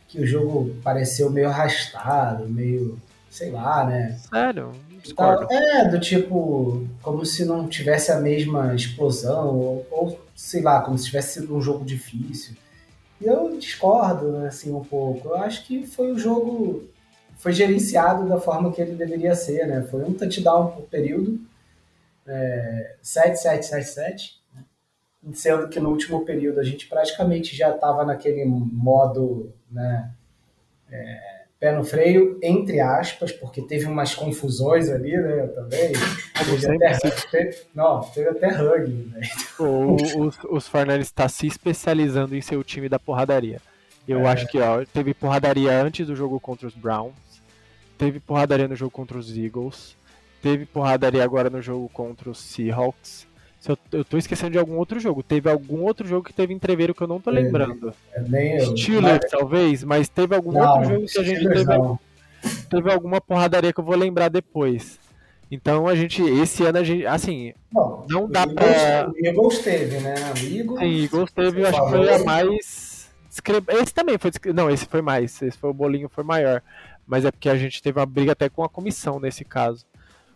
que 0.07 0.19
o 0.19 0.27
jogo 0.27 0.75
pareceu 0.83 1.29
meio 1.29 1.47
arrastado, 1.47 2.47
meio 2.49 2.99
sei 3.29 3.51
lá, 3.51 3.85
né? 3.85 4.17
Sério? 4.29 4.71
Discordo. 5.01 5.47
É, 5.51 5.87
do 5.87 5.99
tipo, 5.99 6.87
como 7.01 7.25
se 7.25 7.45
não 7.45 7.67
tivesse 7.67 8.11
a 8.11 8.19
mesma 8.19 8.75
explosão, 8.75 9.55
ou, 9.57 9.87
ou 9.91 10.25
sei 10.35 10.61
lá, 10.61 10.81
como 10.81 10.97
se 10.97 11.05
tivesse 11.05 11.39
sido 11.39 11.55
um 11.55 11.61
jogo 11.61 11.85
difícil. 11.85 12.55
E 13.21 13.25
eu 13.25 13.57
discordo, 13.57 14.31
né, 14.31 14.47
assim, 14.47 14.73
um 14.73 14.83
pouco. 14.83 15.29
Eu 15.29 15.37
acho 15.37 15.65
que 15.65 15.85
foi 15.85 16.11
o 16.11 16.19
jogo, 16.19 16.85
foi 17.37 17.51
gerenciado 17.53 18.27
da 18.27 18.39
forma 18.39 18.71
que 18.71 18.81
ele 18.81 18.95
deveria 18.95 19.35
ser, 19.35 19.67
né? 19.67 19.81
Foi 19.83 20.03
um 20.03 20.13
touchdown 20.13 20.71
por 20.71 20.83
período, 20.83 21.39
é, 22.25 22.95
7, 23.01 23.37
7, 23.37 23.65
7, 23.65 23.87
7, 23.87 24.41
né? 24.55 24.63
sendo 25.33 25.67
que 25.67 25.79
no 25.79 25.89
último 25.89 26.23
período 26.23 26.59
a 26.59 26.63
gente 26.63 26.87
praticamente 26.87 27.55
já 27.55 27.71
estava 27.71 28.05
naquele 28.05 28.45
modo, 28.45 29.51
né, 29.69 30.11
é, 30.91 31.38
pé 31.59 31.73
no 31.73 31.83
freio, 31.83 32.39
entre 32.41 32.79
aspas, 32.79 33.33
porque 33.33 33.61
teve 33.61 33.85
umas 33.85 34.15
confusões 34.15 34.89
ali, 34.89 35.11
né, 35.11 35.47
também. 35.47 35.91
Teve 36.37 36.85
até, 36.85 37.09
teve, 37.29 37.57
não, 37.75 37.99
teve 38.01 38.29
até 38.29 38.47
rugby, 38.47 39.11
né? 39.11 39.21
O, 39.59 39.95
os, 40.21 40.37
os 40.49 40.67
Fernandes 40.67 41.07
está 41.07 41.27
se 41.27 41.45
especializando 41.45 42.35
em 42.35 42.41
ser 42.41 42.55
o 42.55 42.63
time 42.63 42.87
da 42.87 42.97
porradaria. 42.97 43.61
Eu 44.07 44.21
é. 44.21 44.27
acho 44.27 44.47
que 44.47 44.57
ó, 44.59 44.85
teve 44.85 45.13
porradaria 45.13 45.71
antes 45.81 46.07
do 46.07 46.15
jogo 46.15 46.39
contra 46.39 46.65
os 46.65 46.73
Browns, 46.73 47.13
teve 47.97 48.19
porradaria 48.19 48.67
no 48.67 48.75
jogo 48.75 48.91
contra 48.91 49.17
os 49.17 49.37
Eagles, 49.37 49.97
teve 50.41 50.65
porradaria 50.65 51.23
agora 51.23 51.49
no 51.49 51.61
jogo 51.61 51.89
contra 51.89 52.29
os 52.29 52.39
Seahawks, 52.39 53.27
se 53.59 53.71
eu, 53.71 53.77
eu 53.91 54.05
tô 54.05 54.17
esquecendo 54.17 54.51
de 54.51 54.57
algum 54.57 54.77
outro 54.77 54.99
jogo. 54.99 55.21
Teve 55.21 55.49
algum 55.49 55.81
outro 55.83 56.07
jogo 56.07 56.25
que 56.25 56.33
teve 56.33 56.53
entreveiro 56.53 56.95
que 56.95 57.01
eu 57.01 57.07
não 57.07 57.19
tô 57.19 57.29
lembrando. 57.29 57.93
É, 58.13 58.61
eu. 58.61 58.77
Steelers, 58.77 59.19
mas... 59.21 59.31
talvez, 59.31 59.83
mas 59.83 60.09
teve 60.09 60.33
algum 60.33 60.51
não, 60.53 60.61
outro 60.61 60.93
jogo 60.93 61.05
que 61.05 61.19
a 61.19 61.23
gente 61.23 61.47
teve, 61.47 61.65
teve 62.69 62.91
alguma 62.91 63.19
porradaria 63.19 63.73
que 63.73 63.79
eu 63.79 63.83
vou 63.83 63.97
lembrar 63.97 64.29
depois. 64.29 64.97
Então 65.51 65.87
a 65.87 65.95
gente, 65.95 66.21
esse 66.21 66.63
ano 66.63 66.77
a 66.77 66.83
gente, 66.83 67.05
assim, 67.05 67.53
Bom, 67.71 68.05
não 68.07 68.29
dá 68.29 68.47
pra. 68.47 69.09
O 69.09 69.25
Eagles 69.25 69.59
teve, 69.59 69.99
né? 69.99 70.15
Eagles, 70.41 70.79
Sim, 70.79 71.03
Eagles 71.03 71.31
teve, 71.31 71.65
acho 71.65 71.83
que 71.83 71.89
foi 71.89 72.13
a 72.13 72.19
mais 72.19 73.09
Esse 73.81 73.93
também 73.93 74.17
foi. 74.17 74.31
Não, 74.53 74.69
esse 74.69 74.85
foi 74.85 75.01
mais. 75.01 75.41
Esse 75.41 75.57
foi 75.57 75.69
o 75.69 75.73
bolinho, 75.73 76.07
foi 76.07 76.23
maior. 76.23 76.61
Mas 77.05 77.25
é 77.25 77.31
porque 77.31 77.49
a 77.49 77.57
gente 77.57 77.81
teve 77.81 77.99
uma 77.99 78.05
briga 78.05 78.33
até 78.33 78.47
com 78.47 78.63
a 78.63 78.69
comissão 78.69 79.19
nesse 79.19 79.43
caso. 79.43 79.85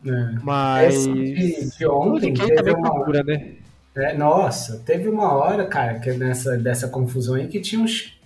É. 0.06 0.36
Mas. 0.44 0.96
Esse 0.96 1.14
de, 1.14 1.78
de 1.78 1.88
ontem. 1.88 2.34
Teve 2.34 2.56
também 2.56 2.76
uma... 2.76 2.92
procura, 2.94 3.24
né? 3.24 3.54
É, 3.96 4.14
nossa, 4.16 4.82
teve 4.86 5.08
uma 5.08 5.34
hora, 5.34 5.66
cara, 5.66 6.00
que 6.00 6.12
nessa 6.14 6.58
dessa 6.58 6.88
confusão 6.88 7.36
aí 7.36 7.48
que 7.48 7.60
tinha 7.60 7.82
uns 7.82 8.20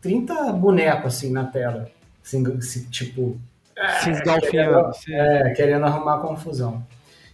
30 0.00 0.52
bonecos 0.52 1.16
assim 1.16 1.30
na 1.30 1.44
tela. 1.44 1.88
Assim, 2.22 2.42
tipo. 2.90 3.38
Se 4.00 4.10
esgalfinhando. 4.10 4.90
Querendo, 5.04 5.20
é, 5.20 5.50
querendo 5.54 5.84
arrumar 5.84 6.18
confusão. 6.18 6.84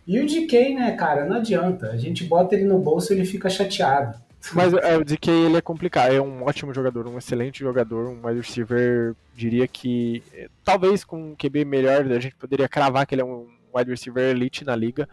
E 0.07 0.19
o 0.19 0.27
DK, 0.27 0.75
né, 0.75 0.93
cara, 0.93 1.27
não 1.27 1.37
adianta. 1.37 1.91
A 1.91 1.97
gente 1.97 2.25
bota 2.25 2.55
ele 2.55 2.65
no 2.65 2.79
bolso 2.79 3.13
e 3.13 3.17
ele 3.17 3.27
fica 3.27 3.51
chateado. 3.51 4.19
Mas 4.55 4.73
é, 4.73 4.97
o 4.97 5.05
DK 5.05 5.31
ele 5.31 5.57
é 5.57 5.61
complicado, 5.61 6.15
é 6.15 6.21
um 6.21 6.45
ótimo 6.45 6.73
jogador, 6.73 7.07
um 7.07 7.19
excelente 7.19 7.59
jogador, 7.59 8.09
um 8.09 8.25
wide 8.25 8.41
receiver, 8.41 9.15
diria 9.35 9.67
que 9.67 10.23
talvez 10.65 11.05
com 11.05 11.33
um 11.33 11.35
QB 11.35 11.65
melhor 11.65 12.11
a 12.11 12.21
gente 12.21 12.37
poderia 12.37 12.69
cravar 12.69 13.05
que 13.07 13.15
ele 13.15 13.23
é 13.23 13.25
um 13.25 13.49
wide 13.75 13.91
receiver 13.91 14.31
elite 14.31 14.65
na 14.65 14.75
liga, 14.75 15.09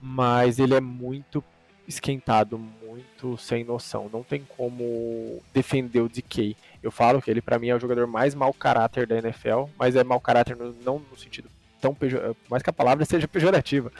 mas 0.00 0.58
ele 0.58 0.74
é 0.74 0.80
muito 0.80 1.42
esquentado, 1.88 2.58
muito 2.58 3.36
sem 3.38 3.64
noção, 3.64 4.10
não 4.12 4.22
tem 4.22 4.44
como 4.56 5.40
defender 5.54 6.00
o 6.00 6.08
DK. 6.08 6.56
Eu 6.82 6.90
falo 6.90 7.22
que 7.22 7.30
ele 7.30 7.40
para 7.40 7.58
mim 7.58 7.68
é 7.68 7.76
o 7.76 7.80
jogador 7.80 8.06
mais 8.06 8.34
mau 8.34 8.52
caráter 8.52 9.06
da 9.06 9.18
NFL, 9.18 9.64
mas 9.78 9.94
é 9.94 10.02
mau 10.02 10.20
caráter 10.20 10.56
no, 10.56 10.74
não 10.84 10.98
no 10.98 11.16
sentido 11.16 11.48
tão 11.80 11.94
pejor... 11.94 12.34
mais 12.50 12.62
que 12.62 12.70
a 12.70 12.72
palavra 12.72 13.04
seja 13.04 13.28
pejorativa, 13.28 13.92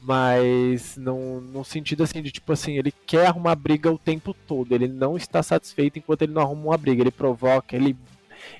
mas 0.00 0.96
no, 0.96 1.40
no 1.40 1.64
sentido 1.64 2.02
assim 2.02 2.22
de 2.22 2.30
tipo 2.32 2.52
assim, 2.52 2.76
ele 2.76 2.92
quer 3.06 3.26
arrumar 3.26 3.54
briga 3.54 3.90
o 3.90 3.98
tempo 3.98 4.34
todo, 4.34 4.72
ele 4.72 4.88
não 4.88 5.16
está 5.16 5.42
satisfeito 5.42 5.98
enquanto 5.98 6.22
ele 6.22 6.32
não 6.32 6.42
arruma 6.42 6.64
uma 6.64 6.78
briga, 6.78 7.02
ele 7.02 7.10
provoca, 7.10 7.76
ele 7.76 7.96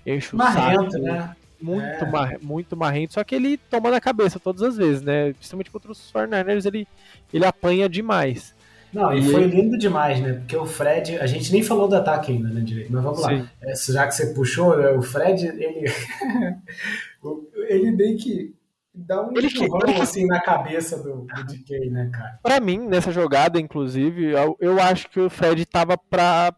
enche 0.07 0.35
o 0.35 0.39
Marrento, 0.39 0.93
saco. 0.93 1.05
Né? 1.05 1.37
Muito, 1.61 2.05
é. 2.05 2.11
mar, 2.11 2.39
muito 2.41 2.77
marrento, 2.77 3.15
só 3.15 3.25
que 3.25 3.35
ele 3.35 3.57
toma 3.57 3.91
na 3.91 4.01
cabeça 4.01 4.39
todas 4.39 4.63
as 4.63 4.77
vezes, 4.77 5.03
né? 5.03 5.33
Principalmente 5.33 5.71
contra 5.71 5.91
os 5.91 6.13
49ers, 6.13 6.67
ele, 6.67 6.87
ele 7.33 7.45
apanha 7.45 7.89
demais. 7.89 8.55
Não, 8.93 9.13
e, 9.13 9.23
foi 9.23 9.45
lindo 9.45 9.77
demais, 9.77 10.21
né? 10.21 10.35
Porque 10.35 10.57
o 10.57 10.65
Fred, 10.65 11.19
a 11.19 11.27
gente 11.27 11.53
nem 11.53 11.63
falou 11.63 11.89
do 11.89 11.97
ataque 11.97 12.33
ainda, 12.33 12.49
né, 12.49 12.61
direito? 12.61 12.93
Mas 12.93 13.03
vamos 13.03 13.19
Sim. 13.21 13.25
lá. 13.25 13.51
É, 13.63 13.75
já 13.75 14.07
que 14.07 14.15
você 14.15 14.33
puxou, 14.33 14.77
né, 14.77 14.91
o 14.91 15.03
Fred, 15.03 15.47
ele. 15.47 15.85
ele 17.69 17.91
meio 17.91 18.17
que 18.17 18.55
dá 18.95 19.23
um 19.23 19.37
ele 19.37 19.47
empurrão 19.47 20.01
assim 20.01 20.27
na 20.27 20.41
cabeça 20.41 20.97
do, 21.03 21.27
do 21.27 21.45
DK, 21.45 21.91
né, 21.91 22.11
cara? 22.13 22.39
Pra 22.43 22.61
mim, 22.61 22.79
nessa 22.79 23.13
jogada, 23.13 23.61
inclusive, 23.61 24.31
eu, 24.31 24.57
eu 24.59 24.81
acho 24.81 25.11
que 25.11 25.21
o 25.21 25.29
Fred 25.29 25.65
tava 25.67 25.99
pra. 25.99 26.55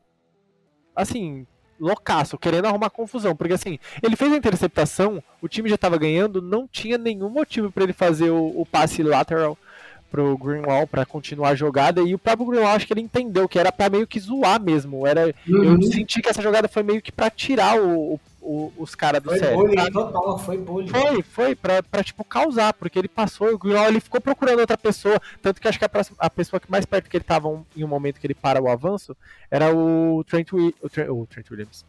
Assim, 0.94 1.46
loucaço, 1.80 2.38
querendo 2.38 2.66
arrumar 2.66 2.90
confusão. 2.90 3.34
Porque 3.34 3.54
assim, 3.54 3.78
ele 4.02 4.16
fez 4.16 4.32
a 4.32 4.36
interceptação, 4.36 5.22
o 5.40 5.48
time 5.48 5.68
já 5.68 5.78
tava 5.78 5.96
ganhando, 5.98 6.42
não 6.42 6.68
tinha 6.68 6.98
nenhum 6.98 7.30
motivo 7.30 7.72
para 7.72 7.84
ele 7.84 7.92
fazer 7.92 8.30
o, 8.30 8.60
o 8.60 8.66
passe 8.66 9.02
lateral 9.02 9.56
pro 10.10 10.36
Greenwall 10.36 10.86
para 10.86 11.06
continuar 11.06 11.50
a 11.50 11.54
jogada 11.54 12.00
e 12.02 12.14
o 12.14 12.18
próprio 12.18 12.48
Greenwall 12.48 12.74
acho 12.74 12.86
que 12.86 12.92
ele 12.92 13.00
entendeu 13.00 13.48
que 13.48 13.58
era 13.58 13.70
para 13.70 13.88
meio 13.88 14.06
que 14.06 14.18
zoar 14.18 14.60
mesmo. 14.60 15.06
Era, 15.06 15.32
uhum. 15.48 15.64
Eu 15.64 15.82
senti 15.82 16.20
que 16.20 16.28
essa 16.28 16.42
jogada 16.42 16.68
foi 16.68 16.82
meio 16.82 17.00
que 17.00 17.12
para 17.12 17.30
tirar 17.30 17.80
o, 17.80 18.14
o, 18.14 18.20
os 18.40 18.94
caras 18.94 19.22
do 19.22 19.30
foi 19.30 19.38
sério. 19.38 19.56
Bullying, 19.56 19.90
total, 19.92 20.38
foi 20.38 20.58
bullying. 20.58 20.88
Foi, 20.88 21.22
foi, 21.22 21.54
pra, 21.54 21.82
pra 21.82 22.02
tipo 22.02 22.24
causar, 22.24 22.72
porque 22.72 22.98
ele 22.98 23.08
passou, 23.08 23.48
o 23.48 23.86
ele 23.88 24.00
ficou 24.00 24.20
procurando 24.20 24.60
outra 24.60 24.78
pessoa, 24.78 25.20
tanto 25.42 25.60
que 25.60 25.68
acho 25.68 25.78
que 25.78 25.84
a, 25.84 25.88
próxima, 25.88 26.16
a 26.18 26.30
pessoa 26.30 26.58
que 26.58 26.70
mais 26.70 26.86
perto 26.86 27.10
que 27.10 27.16
ele 27.16 27.24
tava 27.24 27.48
um, 27.48 27.64
em 27.76 27.84
um 27.84 27.88
momento 27.88 28.18
que 28.18 28.26
ele 28.26 28.34
para 28.34 28.62
o 28.62 28.68
avanço 28.68 29.16
era 29.50 29.74
o 29.74 30.24
Trent, 30.24 30.52
o, 30.52 30.72
o 30.82 31.26
Trent 31.26 31.50
Williams. 31.50 31.84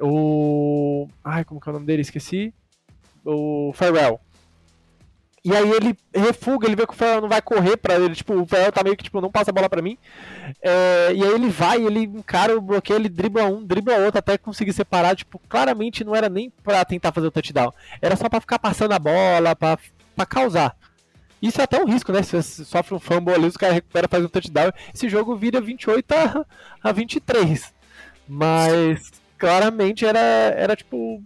O. 0.00 1.08
Ai, 1.22 1.44
como 1.44 1.60
que 1.60 1.68
é 1.68 1.70
o 1.70 1.74
nome 1.74 1.86
dele? 1.86 2.02
Esqueci. 2.02 2.54
O 3.24 3.72
Farrell. 3.74 4.18
E 5.42 5.56
aí 5.56 5.70
ele 5.70 5.96
refuga, 6.14 6.66
ele 6.66 6.76
vê 6.76 6.86
que 6.86 6.92
o 6.92 6.96
Ferrell 6.96 7.22
não 7.22 7.28
vai 7.28 7.40
correr 7.40 7.78
para 7.78 7.94
ele, 7.94 8.14
tipo, 8.14 8.34
o 8.34 8.46
Ferrell 8.46 8.70
tá 8.70 8.84
meio 8.84 8.94
que, 8.94 9.04
tipo, 9.04 9.22
não 9.22 9.30
passa 9.30 9.50
a 9.50 9.54
bola 9.54 9.70
para 9.70 9.80
mim. 9.80 9.96
É, 10.60 11.12
e 11.14 11.24
aí 11.24 11.32
ele 11.32 11.48
vai, 11.48 11.82
ele 11.82 12.00
encara 12.00 12.54
o 12.54 12.60
bloqueio, 12.60 12.98
ele 12.98 13.08
dribla 13.08 13.44
um, 13.46 13.64
dribla 13.64 13.96
outro, 13.96 14.18
até 14.18 14.36
conseguir 14.36 14.74
separar, 14.74 15.16
tipo, 15.16 15.40
claramente 15.48 16.04
não 16.04 16.14
era 16.14 16.28
nem 16.28 16.50
para 16.62 16.84
tentar 16.84 17.10
fazer 17.12 17.28
o 17.28 17.30
touchdown. 17.30 17.72
Era 18.02 18.16
só 18.16 18.28
para 18.28 18.40
ficar 18.40 18.58
passando 18.58 18.92
a 18.92 18.98
bola, 18.98 19.56
para 19.56 19.78
causar. 20.28 20.76
Isso 21.40 21.58
é 21.58 21.64
até 21.64 21.82
um 21.82 21.86
risco, 21.86 22.12
né? 22.12 22.22
Se 22.22 22.36
você 22.36 22.64
sofre 22.64 22.94
um 22.94 23.00
fumble 23.00 23.34
ali, 23.34 23.46
os 23.46 23.56
caras 23.56 23.76
recupera 23.76 24.08
faz 24.08 24.22
um 24.22 24.28
touchdown, 24.28 24.70
esse 24.92 25.08
jogo 25.08 25.34
vira 25.36 25.58
28 25.58 26.12
a, 26.12 26.46
a 26.82 26.92
23. 26.92 27.72
Mas 28.28 29.10
claramente 29.38 30.04
era, 30.04 30.18
era 30.18 30.76
tipo 30.76 31.22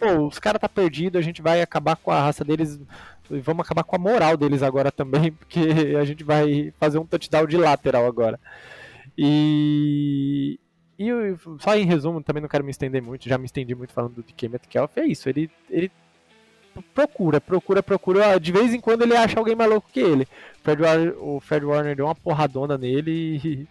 pô, 0.00 0.26
os 0.26 0.38
caras 0.38 0.60
tá 0.60 0.68
perdido, 0.68 1.18
a 1.18 1.20
gente 1.22 1.42
vai 1.42 1.60
acabar 1.60 1.94
com 1.96 2.10
a 2.10 2.20
raça 2.20 2.42
deles 2.42 2.80
e 3.30 3.38
vamos 3.38 3.64
acabar 3.64 3.84
com 3.84 3.94
a 3.94 3.98
moral 3.98 4.36
deles 4.36 4.62
agora 4.62 4.90
também, 4.90 5.30
porque 5.38 5.94
a 6.00 6.04
gente 6.04 6.24
vai 6.24 6.72
fazer 6.80 6.98
um 6.98 7.06
touchdown 7.06 7.46
de 7.46 7.58
lateral 7.58 8.06
agora. 8.06 8.40
E, 9.16 10.58
e 10.98 11.10
só 11.58 11.76
em 11.76 11.84
resumo, 11.84 12.22
também 12.22 12.40
não 12.40 12.48
quero 12.48 12.64
me 12.64 12.70
estender 12.70 13.02
muito, 13.02 13.28
já 13.28 13.36
me 13.36 13.44
estendi 13.44 13.74
muito 13.74 13.92
falando 13.92 14.14
do 14.14 14.22
DK 14.22 14.48
Metcalf, 14.48 14.96
é 14.96 15.04
isso, 15.04 15.28
ele, 15.28 15.50
ele 15.68 15.92
procura, 16.94 17.40
procura, 17.40 17.82
procura, 17.82 18.40
de 18.40 18.52
vez 18.52 18.72
em 18.72 18.80
quando 18.80 19.02
ele 19.02 19.16
acha 19.16 19.38
alguém 19.38 19.54
mais 19.54 19.70
louco 19.70 19.90
que 19.92 20.00
ele. 20.00 20.22
O 20.24 20.62
Fred 20.64 20.82
Warner, 20.82 21.16
o 21.18 21.40
Fred 21.40 21.66
Warner 21.66 21.96
deu 21.96 22.06
uma 22.06 22.14
porradona 22.14 22.78
nele 22.78 23.40
e, 23.44 23.68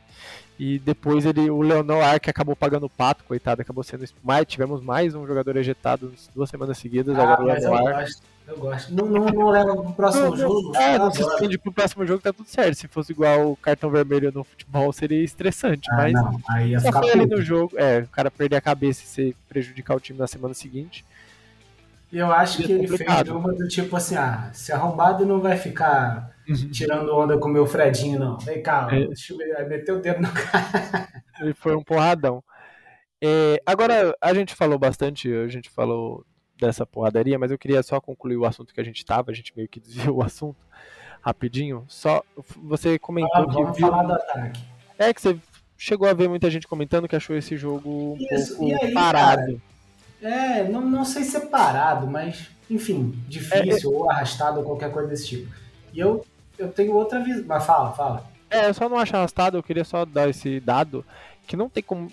e 0.60 0.78
depois 0.78 1.26
ele, 1.26 1.50
o 1.50 1.62
Leonor 1.62 2.20
que 2.20 2.30
acabou 2.30 2.54
pagando 2.54 2.86
o 2.86 2.90
pato, 2.90 3.24
coitado, 3.24 3.62
acabou 3.62 3.82
sendo 3.82 4.04
mais. 4.22 4.46
Tivemos 4.46 4.84
mais 4.84 5.16
um 5.16 5.26
jogador 5.26 5.56
ejetado 5.56 6.12
duas 6.36 6.50
semanas 6.50 6.78
seguidas. 6.78 7.18
Ah, 7.18 7.24
agora 7.24 7.42
o 7.42 7.46
Leonor. 7.46 7.80
Eu 7.80 7.96
gosto, 7.96 8.24
eu 8.46 8.58
gosto. 8.58 8.94
Não, 8.94 9.06
não, 9.06 9.26
não 9.28 9.50
leva 9.52 9.74
pro 9.74 9.94
próximo 9.94 10.26
não, 10.26 10.36
jogo. 10.36 10.76
É, 10.76 10.98
não 10.98 11.10
se 11.12 11.22
estende 11.22 11.58
pro 11.58 11.72
próximo 11.72 12.06
jogo, 12.06 12.22
tá 12.22 12.34
tudo 12.34 12.50
certo. 12.50 12.76
Se 12.76 12.90
fosse 12.90 13.14
igual 13.14 13.54
o 13.54 13.56
cartão 13.56 13.90
vermelho 13.90 14.34
no 14.36 14.44
futebol, 14.44 14.92
seria 14.92 15.24
estressante. 15.24 15.90
Ah, 15.94 15.96
mas 15.96 16.12
não, 16.12 16.42
aí 16.50 16.72
ia 16.72 16.80
só 16.82 16.92
foi 16.92 17.10
ali 17.10 17.26
no 17.26 17.42
jogo. 17.42 17.72
É, 17.78 18.00
o 18.00 18.08
cara 18.08 18.30
perder 18.30 18.58
a 18.58 18.62
cabeça 18.62 19.02
e 19.02 19.08
se 19.08 19.36
prejudicar 19.48 19.96
o 19.96 20.00
time 20.02 20.20
na 20.20 20.28
semana 20.28 20.54
seguinte. 20.54 21.06
E 22.12 22.18
eu 22.18 22.34
acho 22.34 22.64
que 22.64 22.72
ele 22.72 22.88
fez 22.88 23.30
uma 23.30 23.54
do 23.54 23.68
tipo 23.68 23.96
assim, 23.96 24.16
ah, 24.16 24.50
se 24.52 24.74
arrombado 24.74 25.26
não 25.26 25.40
vai 25.40 25.56
ficar. 25.56 26.32
Tirando 26.72 27.16
onda 27.16 27.38
com 27.38 27.50
o 27.50 27.52
meu 27.52 27.66
Fredinho, 27.66 28.20
não. 28.20 28.38
Vem 28.40 28.62
cá, 28.62 28.88
é. 28.92 29.06
deixa 29.08 29.34
eu 29.34 29.68
meter 29.68 29.92
o 29.92 30.00
dedo 30.00 30.22
no 30.22 30.32
cara. 30.32 31.08
Ele 31.42 31.54
foi 31.54 31.76
um 31.76 31.84
porradão. 31.84 32.44
É, 33.22 33.62
agora, 33.66 34.16
a 34.22 34.34
gente 34.34 34.56
falou 34.56 34.80
bastante, 34.80 35.32
a 35.32 35.48
gente 35.48 35.70
falou 35.70 36.26
dessa 36.60 36.86
porradaria, 36.86 37.40
mas 37.40 37.52
eu 37.52 37.58
queria 37.58 37.82
só 37.84 38.00
concluir 38.00 38.38
o 38.38 38.46
assunto 38.46 38.74
que 38.74 38.82
a 38.82 38.84
gente 38.84 39.06
tava, 39.06 39.32
a 39.32 39.34
gente 39.34 39.54
meio 39.56 39.68
que 39.68 39.80
desviou 39.80 40.18
o 40.18 40.24
assunto 40.24 40.58
rapidinho. 41.22 41.86
Só 41.88 42.24
você 42.58 42.98
comentou 43.00 43.32
ah, 43.36 43.46
vamos 43.46 43.72
que 43.72 43.78
viu... 43.78 43.88
falar 43.90 44.04
do 44.04 44.14
ataque. 44.14 44.62
É 44.98 45.14
que 45.14 45.22
você 45.22 45.38
chegou 45.78 46.08
a 46.08 46.14
ver 46.14 46.28
muita 46.28 46.50
gente 46.50 46.68
comentando 46.68 47.08
que 47.08 47.16
achou 47.16 47.36
esse 47.36 47.56
jogo 47.56 48.18
um 48.20 48.36
Isso. 48.36 48.58
pouco 48.58 48.86
aí, 48.86 48.94
parado. 48.94 49.62
Cara? 50.22 50.34
É, 50.36 50.68
não, 50.68 50.82
não 50.82 51.06
sei 51.06 51.24
se 51.24 51.38
é 51.38 51.46
parado, 51.46 52.06
mas, 52.06 52.50
enfim, 52.70 53.18
difícil, 53.28 53.92
é, 53.92 53.96
é... 53.96 53.98
ou 53.98 54.12
arrastado, 54.12 54.60
ou 54.60 54.66
qualquer 54.66 54.92
coisa 54.92 55.08
desse 55.08 55.28
tipo. 55.28 55.54
E 55.94 56.00
eu, 56.00 56.26
eu 56.60 56.70
tenho 56.70 56.94
outra 56.94 57.20
visão. 57.20 57.46
Mas 57.48 57.66
fala, 57.66 57.92
fala. 57.94 58.24
É, 58.50 58.68
eu 58.68 58.74
só 58.74 58.90
não 58.90 58.98
acho 58.98 59.16
arrastado, 59.16 59.58
eu 59.58 59.64
queria 59.64 59.86
só 59.86 60.06
dar 60.06 60.30
esse 60.30 60.60
dado, 60.60 61.06
que 61.48 61.56
não 61.56 61.70
tem 61.70 61.82
como. 61.82 62.12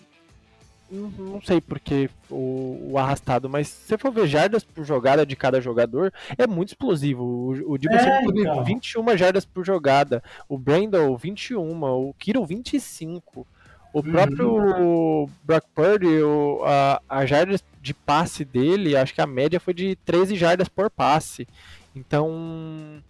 Não, 0.89 1.11
não 1.11 1.43
sei 1.43 1.61
porque 1.61 2.09
o, 2.31 2.93
o, 2.93 2.99
arrastado, 2.99 3.51
mas 3.51 3.67
se 3.67 3.89
você 3.89 3.99
for 3.99 4.13
ver 4.13 4.29
jardas 4.29 4.63
por 4.63 4.85
jogada 4.85 5.27
de 5.27 5.35
cada 5.35 5.61
jogador, 5.61 6.13
é 6.39 6.47
muito 6.47 6.69
explosivo. 6.69 7.25
O, 7.25 7.73
o 7.73 7.79
Dibble 7.79 7.99
é, 7.99 8.23
então. 8.23 8.63
21 8.63 9.17
jardas 9.17 9.45
por 9.45 9.65
jogada, 9.65 10.23
o 10.49 10.57
Brandon 10.57 11.17
21, 11.17 11.83
o 11.83 12.15
Kiro 12.15 12.45
25. 12.45 13.47
O 13.93 14.03
próprio 14.03 14.53
uhum. 14.53 15.31
Brock 15.43 15.65
Purdy, 15.75 16.21
o, 16.21 16.61
a, 16.67 17.01
a 17.09 17.25
jardas 17.25 17.65
de 17.81 17.95
passe 17.95 18.45
dele, 18.45 18.95
acho 18.95 19.15
que 19.15 19.23
a 19.23 19.27
média 19.27 19.59
foi 19.59 19.73
de 19.73 19.97
13 20.05 20.37
jardas 20.37 20.69
por 20.69 20.91
passe. 20.91 21.49
Então, 21.95 23.03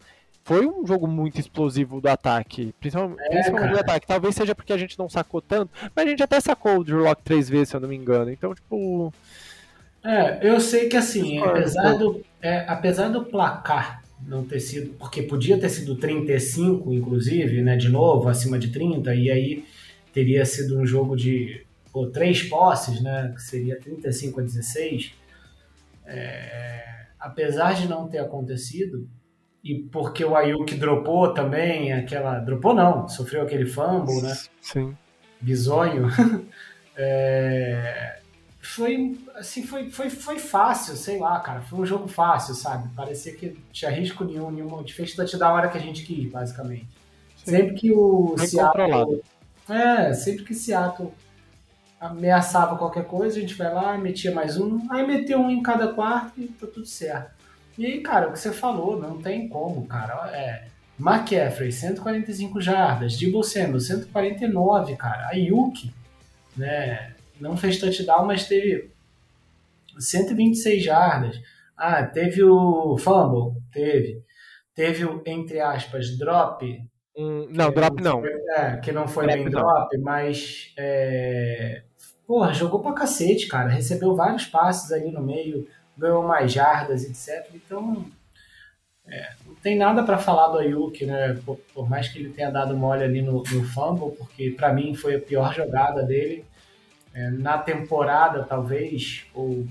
foi 0.46 0.64
um 0.64 0.86
jogo 0.86 1.08
muito 1.08 1.40
explosivo 1.40 2.00
do 2.00 2.06
ataque. 2.06 2.72
Principalmente, 2.78 3.20
é, 3.20 3.30
principalmente 3.30 3.72
do 3.72 3.80
ataque. 3.80 4.06
Talvez 4.06 4.32
seja 4.32 4.54
porque 4.54 4.72
a 4.72 4.78
gente 4.78 4.96
não 4.96 5.08
sacou 5.08 5.42
tanto, 5.42 5.72
mas 5.92 6.06
a 6.06 6.08
gente 6.08 6.22
até 6.22 6.38
sacou 6.38 6.78
o 6.78 6.84
Drew 6.84 7.00
Lock 7.00 7.20
três 7.24 7.48
vezes, 7.48 7.70
se 7.70 7.76
eu 7.76 7.80
não 7.80 7.88
me 7.88 7.96
engano. 7.96 8.30
Então, 8.30 8.54
tipo. 8.54 9.12
É, 10.04 10.38
eu 10.48 10.60
sei 10.60 10.88
que 10.88 10.96
assim, 10.96 11.38
apesar 11.38 11.94
do, 11.94 12.22
é, 12.40 12.64
apesar 12.68 13.08
do 13.08 13.24
placar 13.24 14.04
não 14.24 14.44
ter 14.44 14.60
sido. 14.60 14.94
Porque 14.94 15.20
podia 15.20 15.58
ter 15.58 15.68
sido 15.68 15.96
35, 15.96 16.94
inclusive, 16.94 17.60
né? 17.60 17.76
De 17.76 17.88
novo, 17.88 18.28
acima 18.28 18.56
de 18.56 18.68
30, 18.68 19.16
e 19.16 19.28
aí 19.28 19.64
teria 20.12 20.46
sido 20.46 20.78
um 20.78 20.86
jogo 20.86 21.16
de 21.16 21.66
pô, 21.92 22.06
três 22.06 22.44
posses, 22.44 23.02
né, 23.02 23.32
que 23.34 23.42
seria 23.42 23.80
35 23.80 24.38
a 24.38 24.42
16. 24.44 25.12
É, 26.06 27.06
apesar 27.18 27.72
de 27.72 27.88
não 27.88 28.06
ter 28.06 28.18
acontecido, 28.18 29.08
e 29.66 29.82
porque 29.90 30.24
o 30.24 30.36
Ayuk 30.36 30.76
dropou 30.76 31.34
também, 31.34 31.92
aquela. 31.92 32.38
Dropou 32.38 32.72
não, 32.72 33.08
sofreu 33.08 33.42
aquele 33.42 33.66
fumble, 33.66 34.22
né? 34.22 34.36
Sim. 34.60 34.96
Bisonho. 35.40 36.06
É, 36.98 38.20
foi 38.58 39.18
assim, 39.34 39.66
foi, 39.66 39.90
foi, 39.90 40.08
foi 40.08 40.38
fácil, 40.38 40.96
sei 40.96 41.18
lá, 41.18 41.38
cara. 41.40 41.60
Foi 41.60 41.78
um 41.78 41.84
jogo 41.84 42.08
fácil, 42.08 42.54
sabe? 42.54 42.88
Parecia 42.96 43.36
que 43.36 43.54
tinha 43.70 43.90
risco 43.90 44.24
nenhum, 44.24 44.50
nenhum. 44.50 44.82
De 44.82 44.94
fez 44.94 45.14
touch 45.14 45.36
da 45.36 45.52
hora 45.52 45.68
que 45.68 45.76
a 45.76 45.80
gente 45.80 46.06
quis, 46.06 46.32
basicamente. 46.32 46.88
Sim. 47.36 47.50
Sempre 47.50 47.74
que 47.74 47.92
o 47.92 48.34
Bem 48.34 48.46
Seattle. 48.46 49.22
É, 49.68 50.14
sempre 50.14 50.44
que 50.44 50.54
Seattle 50.54 51.12
ameaçava 52.00 52.78
qualquer 52.78 53.04
coisa, 53.04 53.36
a 53.36 53.40
gente 53.42 53.54
vai 53.54 53.72
lá, 53.72 53.98
metia 53.98 54.34
mais 54.34 54.56
um, 54.56 54.80
aí 54.90 55.06
meteu 55.06 55.38
um 55.38 55.50
em 55.50 55.62
cada 55.62 55.92
quarto 55.92 56.40
e 56.40 56.48
tá 56.48 56.66
tudo 56.66 56.86
certo. 56.86 57.35
E 57.78 57.84
aí, 57.84 58.00
cara, 58.00 58.28
o 58.28 58.32
que 58.32 58.38
você 58.38 58.52
falou, 58.52 58.98
não 58.98 59.20
tem 59.20 59.48
como, 59.48 59.86
cara. 59.86 60.30
É, 60.34 60.66
McCaffrey, 60.98 61.70
145 61.70 62.60
jardas, 62.60 63.16
Debo 63.16 63.42
Samuel, 63.42 63.80
149, 63.80 64.96
cara. 64.96 65.28
Ayuk, 65.28 65.92
né, 66.56 67.14
não 67.40 67.56
fez 67.56 67.78
touchdown, 67.78 68.24
mas 68.24 68.48
teve 68.48 68.90
126 69.98 70.82
jardas. 70.82 71.40
Ah, 71.76 72.02
teve 72.02 72.42
o 72.42 72.96
fumble, 72.96 73.60
teve. 73.70 74.22
Teve 74.74 75.04
o, 75.04 75.22
entre 75.26 75.60
aspas, 75.60 76.16
drop. 76.16 76.64
Hum, 77.16 77.48
não, 77.50 77.70
drop 77.70 78.02
não. 78.02 78.22
É, 78.24 78.76
que 78.78 78.92
não 78.92 79.06
foi 79.06 79.26
drop 79.26 79.36
bem 79.36 79.44
não. 79.50 79.60
drop, 79.60 79.98
mas 79.98 80.72
é, 80.78 81.82
porra, 82.26 82.52
jogou 82.54 82.80
pra 82.80 82.92
cacete, 82.92 83.46
cara. 83.48 83.68
Recebeu 83.68 84.14
vários 84.16 84.46
passes 84.46 84.90
ali 84.92 85.10
no 85.10 85.22
meio, 85.22 85.66
ganhou 85.96 86.26
mais 86.26 86.52
jardas, 86.52 87.04
etc. 87.04 87.48
Então, 87.54 88.04
é, 89.06 89.30
não 89.46 89.54
tem 89.56 89.76
nada 89.76 90.02
para 90.02 90.18
falar 90.18 90.48
do 90.48 90.58
Ayuk, 90.58 91.04
né? 91.06 91.38
Por, 91.44 91.58
por, 91.74 91.88
mais 91.88 92.08
que 92.08 92.18
ele 92.18 92.30
tenha 92.30 92.50
dado 92.50 92.76
mole 92.76 93.02
ali 93.02 93.22
no, 93.22 93.42
no 93.42 93.64
fumble, 93.64 94.16
porque 94.16 94.50
para 94.50 94.72
mim 94.72 94.94
foi 94.94 95.16
a 95.16 95.20
pior 95.20 95.54
jogada 95.54 96.02
dele 96.02 96.44
é, 97.14 97.30
na 97.30 97.58
temporada, 97.58 98.44
talvez, 98.44 99.26
ou 99.34 99.66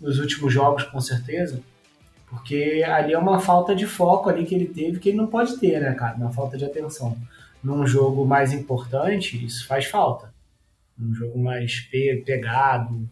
nos 0.00 0.18
últimos 0.18 0.52
jogos, 0.52 0.84
com 0.84 1.00
certeza. 1.00 1.60
Porque 2.28 2.84
ali 2.86 3.14
é 3.14 3.18
uma 3.18 3.40
falta 3.40 3.74
de 3.74 3.86
foco 3.86 4.28
ali 4.28 4.44
que 4.44 4.54
ele 4.54 4.66
teve 4.66 4.98
que 4.98 5.08
ele 5.08 5.18
não 5.18 5.26
pode 5.26 5.58
ter, 5.58 5.80
né, 5.80 5.94
cara? 5.94 6.16
Uma 6.16 6.30
falta 6.30 6.56
de 6.56 6.64
atenção. 6.64 7.16
Num 7.62 7.86
jogo 7.86 8.24
mais 8.24 8.52
importante, 8.52 9.44
isso 9.44 9.66
faz 9.66 9.86
falta 9.86 10.32
um 11.00 11.14
jogo 11.14 11.38
mais 11.38 11.80
pe 11.80 12.22
pegado, 12.26 13.08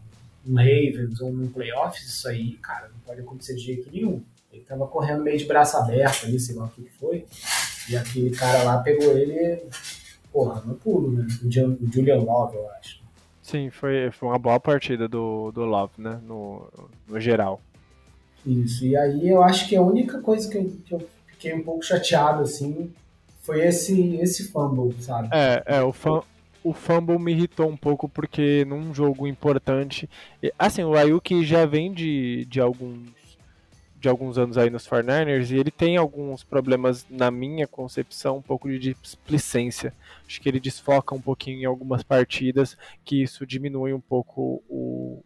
um 0.49 0.55
Ravens 0.55 1.21
ou 1.21 1.33
num 1.33 1.49
playoffs, 1.49 2.07
isso 2.07 2.29
aí, 2.29 2.53
cara, 2.63 2.89
não 2.89 2.99
pode 3.01 3.21
acontecer 3.21 3.55
de 3.55 3.63
jeito 3.63 3.91
nenhum. 3.91 4.23
Ele 4.53 4.63
tava 4.63 4.87
correndo 4.87 5.23
meio 5.23 5.39
de 5.39 5.45
braço 5.45 5.77
aberto 5.77 6.27
ali, 6.27 6.39
sei 6.41 6.55
lá 6.55 6.65
o 6.65 6.69
que 6.69 6.89
foi, 6.99 7.27
e 7.89 7.97
aquele 7.97 8.31
cara 8.31 8.63
lá 8.63 8.79
pegou 8.79 9.17
ele, 9.17 9.63
porra, 10.33 10.63
no 10.65 10.75
pulo, 10.75 11.13
né? 11.13 11.27
O 11.43 11.93
Julian 11.93 12.21
Love, 12.21 12.57
eu 12.57 12.71
acho. 12.73 13.01
Sim, 13.43 13.71
foi, 13.71 14.11
foi 14.11 14.29
uma 14.29 14.39
boa 14.39 14.59
partida 14.59 15.07
do, 15.07 15.53
do 15.53 15.65
Love, 15.65 15.93
né? 15.99 16.21
No, 16.27 16.69
no 17.07 17.21
geral. 17.21 17.61
Isso, 18.45 18.85
e 18.87 18.97
aí 18.97 19.29
eu 19.29 19.43
acho 19.43 19.69
que 19.69 19.77
a 19.77 19.83
única 19.83 20.21
coisa 20.21 20.49
que 20.49 20.57
eu, 20.57 20.73
que 20.85 20.95
eu 20.95 21.09
fiquei 21.27 21.55
um 21.55 21.63
pouco 21.63 21.85
chateado, 21.85 22.43
assim, 22.43 22.93
foi 23.43 23.65
esse, 23.67 24.17
esse 24.17 24.49
fumble, 24.49 24.95
sabe? 25.01 25.29
É, 25.33 25.63
é 25.67 25.83
o, 25.83 25.93
fumble 25.93 26.25
o 26.68 26.72
fumble 26.72 27.16
me 27.16 27.31
irritou 27.31 27.68
um 27.68 27.76
pouco 27.76 28.09
porque 28.09 28.64
num 28.64 28.92
jogo 28.92 29.26
importante. 29.29 30.11
Assim, 30.59 30.83
o 30.83 30.96
Ayuki 30.96 31.44
já 31.44 31.64
vem 31.64 31.92
de, 31.92 32.44
de 32.46 32.61
alguns 32.61 33.14
de 33.98 34.09
alguns 34.09 34.37
anos 34.37 34.59
aí 34.59 34.68
nos 34.68 34.87
49ers 34.87 35.50
e 35.50 35.59
ele 35.59 35.70
tem 35.70 35.96
alguns 35.96 36.44
problemas 36.44 37.07
na 37.09 37.31
minha 37.31 37.66
concepção, 37.66 38.37
um 38.38 38.42
pouco 38.42 38.68
de 38.68 38.94
displicência. 38.94 39.92
Acho 40.26 40.40
que 40.40 40.48
ele 40.48 40.61
desfoca 40.61 41.14
um 41.14 41.20
pouquinho 41.20 41.62
em 41.62 41.64
algumas 41.64 42.02
partidas, 42.02 42.76
que 43.05 43.22
isso 43.22 43.46
diminui 43.46 43.92
um 43.92 44.00
pouco 44.00 44.62
o, 44.68 45.22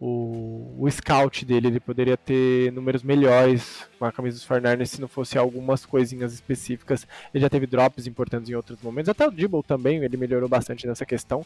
o, 0.00 0.74
o 0.78 0.90
scout 0.90 1.44
dele, 1.44 1.68
ele 1.68 1.80
poderia 1.80 2.16
ter 2.16 2.70
números 2.72 3.02
melhores 3.02 3.88
com 3.98 4.04
a 4.04 4.12
camisa 4.12 4.36
dos 4.36 4.44
Fernandes 4.44 4.90
se 4.90 5.00
não 5.00 5.08
fosse 5.08 5.38
algumas 5.38 5.86
coisinhas 5.86 6.34
específicas. 6.34 7.06
Ele 7.32 7.40
já 7.40 7.48
teve 7.48 7.66
drops 7.66 8.06
importantes 8.06 8.50
em 8.50 8.54
outros 8.54 8.80
momentos, 8.82 9.08
até 9.08 9.26
o 9.26 9.30
Dibble 9.30 9.62
também, 9.62 10.04
ele 10.04 10.16
melhorou 10.16 10.48
bastante 10.48 10.86
nessa 10.86 11.06
questão, 11.06 11.44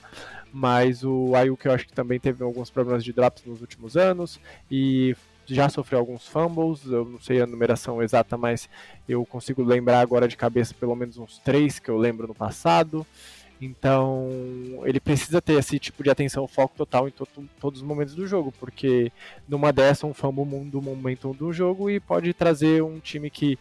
mas 0.53 1.05
o 1.05 1.35
Ayuk 1.37 1.65
eu 1.65 1.73
acho 1.73 1.87
que 1.87 1.93
também 1.93 2.19
teve 2.19 2.43
alguns 2.43 2.71
problemas 2.71 3.05
de 3.05 3.13
drops 3.13 3.45
nos 3.45 3.61
últimos 3.61 3.97
anos 3.97 4.41
e 4.71 5.15
já 5.47 5.69
sofreu 5.69 5.99
alguns 5.99 6.27
fumbles, 6.27 6.85
eu 6.87 7.05
não 7.05 7.21
sei 7.21 7.41
a 7.41 7.47
numeração 7.47 8.03
exata, 8.03 8.37
mas 8.37 8.69
eu 9.09 9.25
consigo 9.25 9.63
lembrar 9.63 10.01
agora 10.01 10.29
de 10.29 10.37
cabeça 10.37 10.75
pelo 10.75 10.95
menos 10.95 11.19
uns 11.19 11.39
três 11.39 11.79
que 11.79 11.91
eu 11.91 11.99
lembro 11.99 12.29
no 12.29 12.35
passado. 12.35 13.07
Então, 13.61 14.31
ele 14.85 14.99
precisa 14.99 15.43
ter 15.43 15.53
esse 15.55 15.79
tipo 15.79 16.03
de 16.03 16.09
atenção, 16.09 16.49
foco 16.49 16.75
total 16.77 17.07
em 17.07 17.11
to 17.11 17.27
todos 17.61 17.81
os 17.81 17.87
momentos 17.87 18.15
do 18.15 18.27
jogo, 18.27 18.53
porque 18.59 19.13
numa 19.47 19.71
dessa, 19.71 20.07
um 20.07 20.15
fumble 20.15 20.65
do 20.65 20.81
momento 20.81 21.35
do 21.35 21.53
jogo 21.53 21.91
e 21.91 22.01
pode 22.01 22.33
trazer 22.33 22.83
um 22.83 22.99
time 22.99 23.29
que 23.29 23.59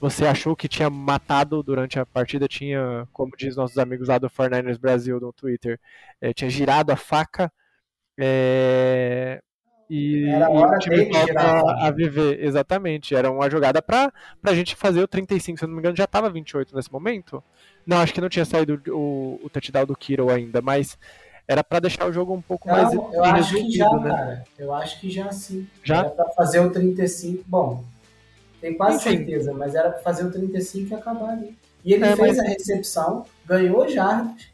você 0.00 0.26
achou 0.26 0.56
que 0.56 0.68
tinha 0.68 0.90
matado 0.90 1.62
durante 1.62 1.98
a 1.98 2.04
partida, 2.04 2.48
tinha, 2.48 3.06
como 3.12 3.36
diz 3.36 3.56
nossos 3.56 3.78
amigos 3.78 4.08
lá 4.08 4.18
do 4.18 4.28
49ers 4.28 4.78
Brasil 4.78 5.20
no 5.20 5.32
Twitter, 5.32 5.78
é, 6.20 6.32
tinha 6.32 6.50
girado 6.50 6.92
a 6.92 6.96
faca. 6.96 7.50
É, 8.18 9.40
e, 9.88 10.28
era 10.28 10.50
hora 10.50 10.78
e 10.84 10.88
dele 10.88 11.12
girar 11.12 11.64
a, 11.64 11.86
a 11.86 11.90
viver, 11.90 12.42
exatamente. 12.42 13.14
Era 13.14 13.30
uma 13.30 13.48
jogada 13.48 13.80
para 13.80 14.12
a 14.44 14.54
gente 14.54 14.74
fazer 14.74 15.00
o 15.02 15.08
35, 15.08 15.58
se 15.58 15.64
eu 15.64 15.68
não 15.68 15.76
me 15.76 15.80
engano, 15.80 15.96
já 15.96 16.04
estava 16.04 16.28
28 16.28 16.74
nesse 16.74 16.92
momento. 16.92 17.42
Não, 17.86 17.98
acho 17.98 18.12
que 18.12 18.20
não 18.20 18.28
tinha 18.28 18.44
saído 18.44 18.82
o, 18.88 19.40
o 19.44 19.48
touchdown 19.48 19.86
do 19.86 19.96
Kiro 19.96 20.28
ainda, 20.28 20.60
mas 20.60 20.98
era 21.46 21.62
para 21.62 21.80
deixar 21.80 22.08
o 22.08 22.12
jogo 22.12 22.34
um 22.34 22.42
pouco 22.42 22.66
não, 22.66 22.74
mais 22.74 22.92
eu 22.92 23.24
acho 23.24 23.54
que 23.54 23.70
já, 23.70 23.90
né? 23.92 24.10
cara. 24.10 24.44
Eu 24.58 24.74
acho 24.74 25.00
que 25.00 25.10
já 25.10 25.30
sim. 25.30 25.66
Já? 25.84 25.98
Era 25.98 26.10
para 26.10 26.28
fazer 26.30 26.58
o 26.60 26.70
35. 26.70 27.44
Bom, 27.46 27.84
tenho 28.60 28.76
quase 28.76 28.96
Enfim. 28.96 29.18
certeza, 29.18 29.54
mas 29.54 29.74
era 29.74 29.90
para 29.90 30.00
fazer 30.00 30.24
o 30.24 30.32
35 30.32 30.90
e 30.90 30.94
acabar 30.94 31.30
ali. 31.30 31.56
E 31.84 31.94
ele 31.94 32.04
é, 32.04 32.16
fez 32.16 32.36
mas... 32.36 32.38
a 32.40 32.48
recepção, 32.48 33.24
ganhou 33.46 33.88
jardas, 33.88 34.48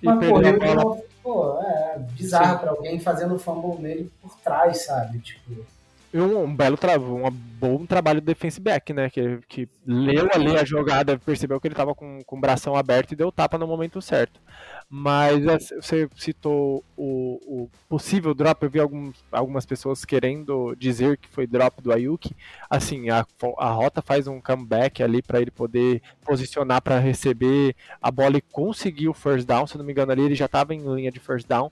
mas 0.00 0.28
correu 0.28 0.58
de 0.58 0.74
novo. 0.74 1.04
Pô, 1.20 1.60
é 1.60 1.98
bizarro 2.12 2.60
para 2.60 2.70
alguém 2.70 3.00
fazendo 3.00 3.38
fumble 3.38 3.82
nele 3.82 4.12
por 4.22 4.36
trás, 4.38 4.84
sabe? 4.84 5.18
Tipo 5.18 5.66
um, 6.14 6.44
um 6.44 6.56
belo 6.56 6.76
tra 6.76 6.98
um 6.98 7.30
bom 7.30 7.84
trabalho 7.84 8.20
de 8.20 8.26
defense 8.26 8.60
back, 8.60 8.92
né? 8.92 9.10
Que, 9.10 9.38
que 9.48 9.68
leu 9.86 10.28
ali 10.32 10.56
a 10.56 10.64
jogada, 10.64 11.18
percebeu 11.18 11.60
que 11.60 11.66
ele 11.66 11.74
estava 11.74 11.94
com, 11.94 12.20
com 12.24 12.36
o 12.36 12.40
bração 12.40 12.74
aberto 12.74 13.12
e 13.12 13.16
deu 13.16 13.30
tapa 13.30 13.58
no 13.58 13.66
momento 13.66 14.00
certo. 14.00 14.40
Mas 14.88 15.44
você 15.70 16.08
citou 16.16 16.82
o, 16.96 17.40
o, 17.46 17.70
possível 17.88 18.32
drop, 18.34 18.62
eu 18.62 18.70
vi 18.70 18.80
algumas 19.30 19.66
pessoas 19.66 20.04
querendo 20.04 20.74
dizer 20.76 21.18
que 21.18 21.28
foi 21.28 21.46
drop 21.46 21.82
do 21.82 21.92
Ayuki. 21.92 22.34
Assim, 22.70 23.10
a, 23.10 23.26
a 23.58 23.70
rota 23.70 24.00
faz 24.00 24.26
um 24.26 24.40
comeback 24.40 25.02
ali 25.02 25.20
para 25.20 25.40
ele 25.40 25.50
poder 25.50 26.00
posicionar 26.24 26.80
para 26.80 26.98
receber 26.98 27.76
a 28.00 28.10
bola 28.10 28.38
e 28.38 28.40
conseguir 28.40 29.08
o 29.08 29.14
first 29.14 29.46
down. 29.46 29.66
Se 29.66 29.76
não 29.76 29.84
me 29.84 29.92
engano, 29.92 30.12
ali 30.12 30.22
ele 30.22 30.34
já 30.34 30.46
estava 30.46 30.74
em 30.74 30.94
linha 30.94 31.10
de 31.10 31.20
first 31.20 31.46
down 31.46 31.70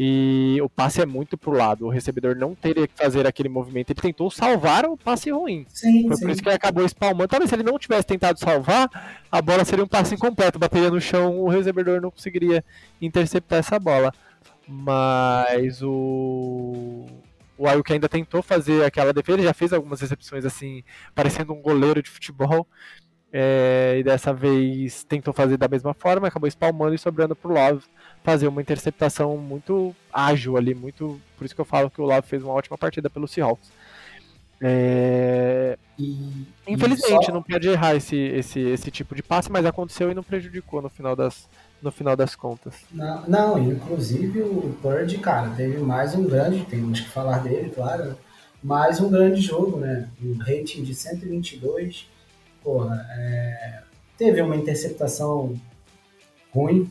e 0.00 0.60
o 0.62 0.68
passe 0.68 1.02
é 1.02 1.06
muito 1.06 1.36
pro 1.36 1.50
lado. 1.50 1.86
O 1.86 1.88
recebedor 1.88 2.36
não 2.36 2.54
teria 2.54 2.86
que 2.86 2.94
fazer 2.94 3.26
aquele 3.26 3.48
movimento. 3.48 3.90
Ele 3.90 4.00
tentou 4.00 4.30
salvar 4.30 4.84
o 4.86 4.96
passe 4.96 5.28
ruim. 5.28 5.66
Sim, 5.68 6.06
Foi 6.06 6.16
sim. 6.16 6.22
por 6.22 6.30
isso 6.30 6.40
que 6.40 6.48
ele 6.48 6.54
acabou 6.54 6.84
espalmando. 6.84 7.26
Talvez 7.26 7.50
se 7.50 7.56
ele 7.56 7.64
não 7.64 7.76
tivesse 7.76 8.06
tentado 8.06 8.38
salvar, 8.38 8.88
a 9.30 9.42
bola 9.42 9.64
seria 9.64 9.84
um 9.84 9.88
passe 9.88 10.14
incompleto. 10.14 10.56
Bateria 10.56 10.88
no 10.88 11.00
chão, 11.00 11.40
o 11.40 11.48
recebedor 11.48 12.00
não 12.00 12.12
conseguiria 12.12 12.64
interceptar 13.02 13.58
essa 13.58 13.76
bola. 13.76 14.12
Mas 14.68 15.82
o. 15.82 17.06
O 17.56 17.66
Ayuk 17.66 17.92
ainda 17.92 18.08
tentou 18.08 18.40
fazer 18.40 18.84
aquela 18.84 19.12
defesa, 19.12 19.36
ele 19.36 19.48
já 19.48 19.52
fez 19.52 19.72
algumas 19.72 20.00
recepções 20.00 20.44
assim, 20.44 20.84
parecendo 21.12 21.52
um 21.52 21.60
goleiro 21.60 22.00
de 22.00 22.08
futebol. 22.08 22.68
É, 23.32 23.96
e 23.98 24.04
dessa 24.04 24.32
vez 24.32 25.02
tentou 25.04 25.34
fazer 25.34 25.56
da 25.56 25.66
mesma 25.68 25.92
forma, 25.92 26.28
acabou 26.28 26.46
espalmando 26.46 26.94
e 26.94 26.98
sobrando 26.98 27.34
pro 27.34 27.52
Love 27.52 27.84
fazer 28.22 28.48
uma 28.48 28.60
interceptação 28.60 29.36
muito 29.36 29.94
ágil 30.12 30.56
ali, 30.56 30.74
muito. 30.74 31.20
Por 31.36 31.44
isso 31.44 31.54
que 31.54 31.60
eu 31.60 31.64
falo 31.64 31.90
que 31.90 32.00
o 32.00 32.04
Love 32.04 32.26
fez 32.26 32.42
uma 32.42 32.52
ótima 32.52 32.76
partida 32.76 33.08
pelo 33.08 33.28
Seahawks. 33.28 33.70
É... 34.60 35.78
E, 35.98 36.46
Infelizmente, 36.66 37.26
só... 37.26 37.32
não 37.32 37.42
pode 37.42 37.68
errar 37.68 37.94
esse, 37.94 38.16
esse, 38.16 38.60
esse 38.60 38.90
tipo 38.90 39.14
de 39.14 39.22
passe, 39.22 39.50
mas 39.50 39.64
aconteceu 39.64 40.10
e 40.10 40.14
não 40.14 40.22
prejudicou 40.22 40.82
no 40.82 40.88
final 40.88 41.14
das, 41.14 41.48
no 41.80 41.92
final 41.92 42.16
das 42.16 42.34
contas. 42.34 42.74
Não, 42.90 43.28
não 43.28 43.58
inclusive 43.62 44.42
o 44.42 44.76
Purge, 44.82 45.18
cara, 45.18 45.50
teve 45.50 45.78
mais 45.78 46.14
um 46.14 46.24
grande, 46.24 46.64
temos 46.64 47.00
que 47.00 47.08
falar 47.08 47.38
dele, 47.38 47.70
claro, 47.70 48.18
mais 48.62 49.00
um 49.00 49.08
grande 49.08 49.40
jogo, 49.40 49.78
né? 49.78 50.08
Um 50.20 50.36
rating 50.38 50.82
de 50.82 50.92
122 50.92 52.08
porra, 52.68 53.06
é, 53.16 53.82
teve 54.18 54.42
uma 54.42 54.54
interceptação 54.54 55.58
ruim, 56.52 56.90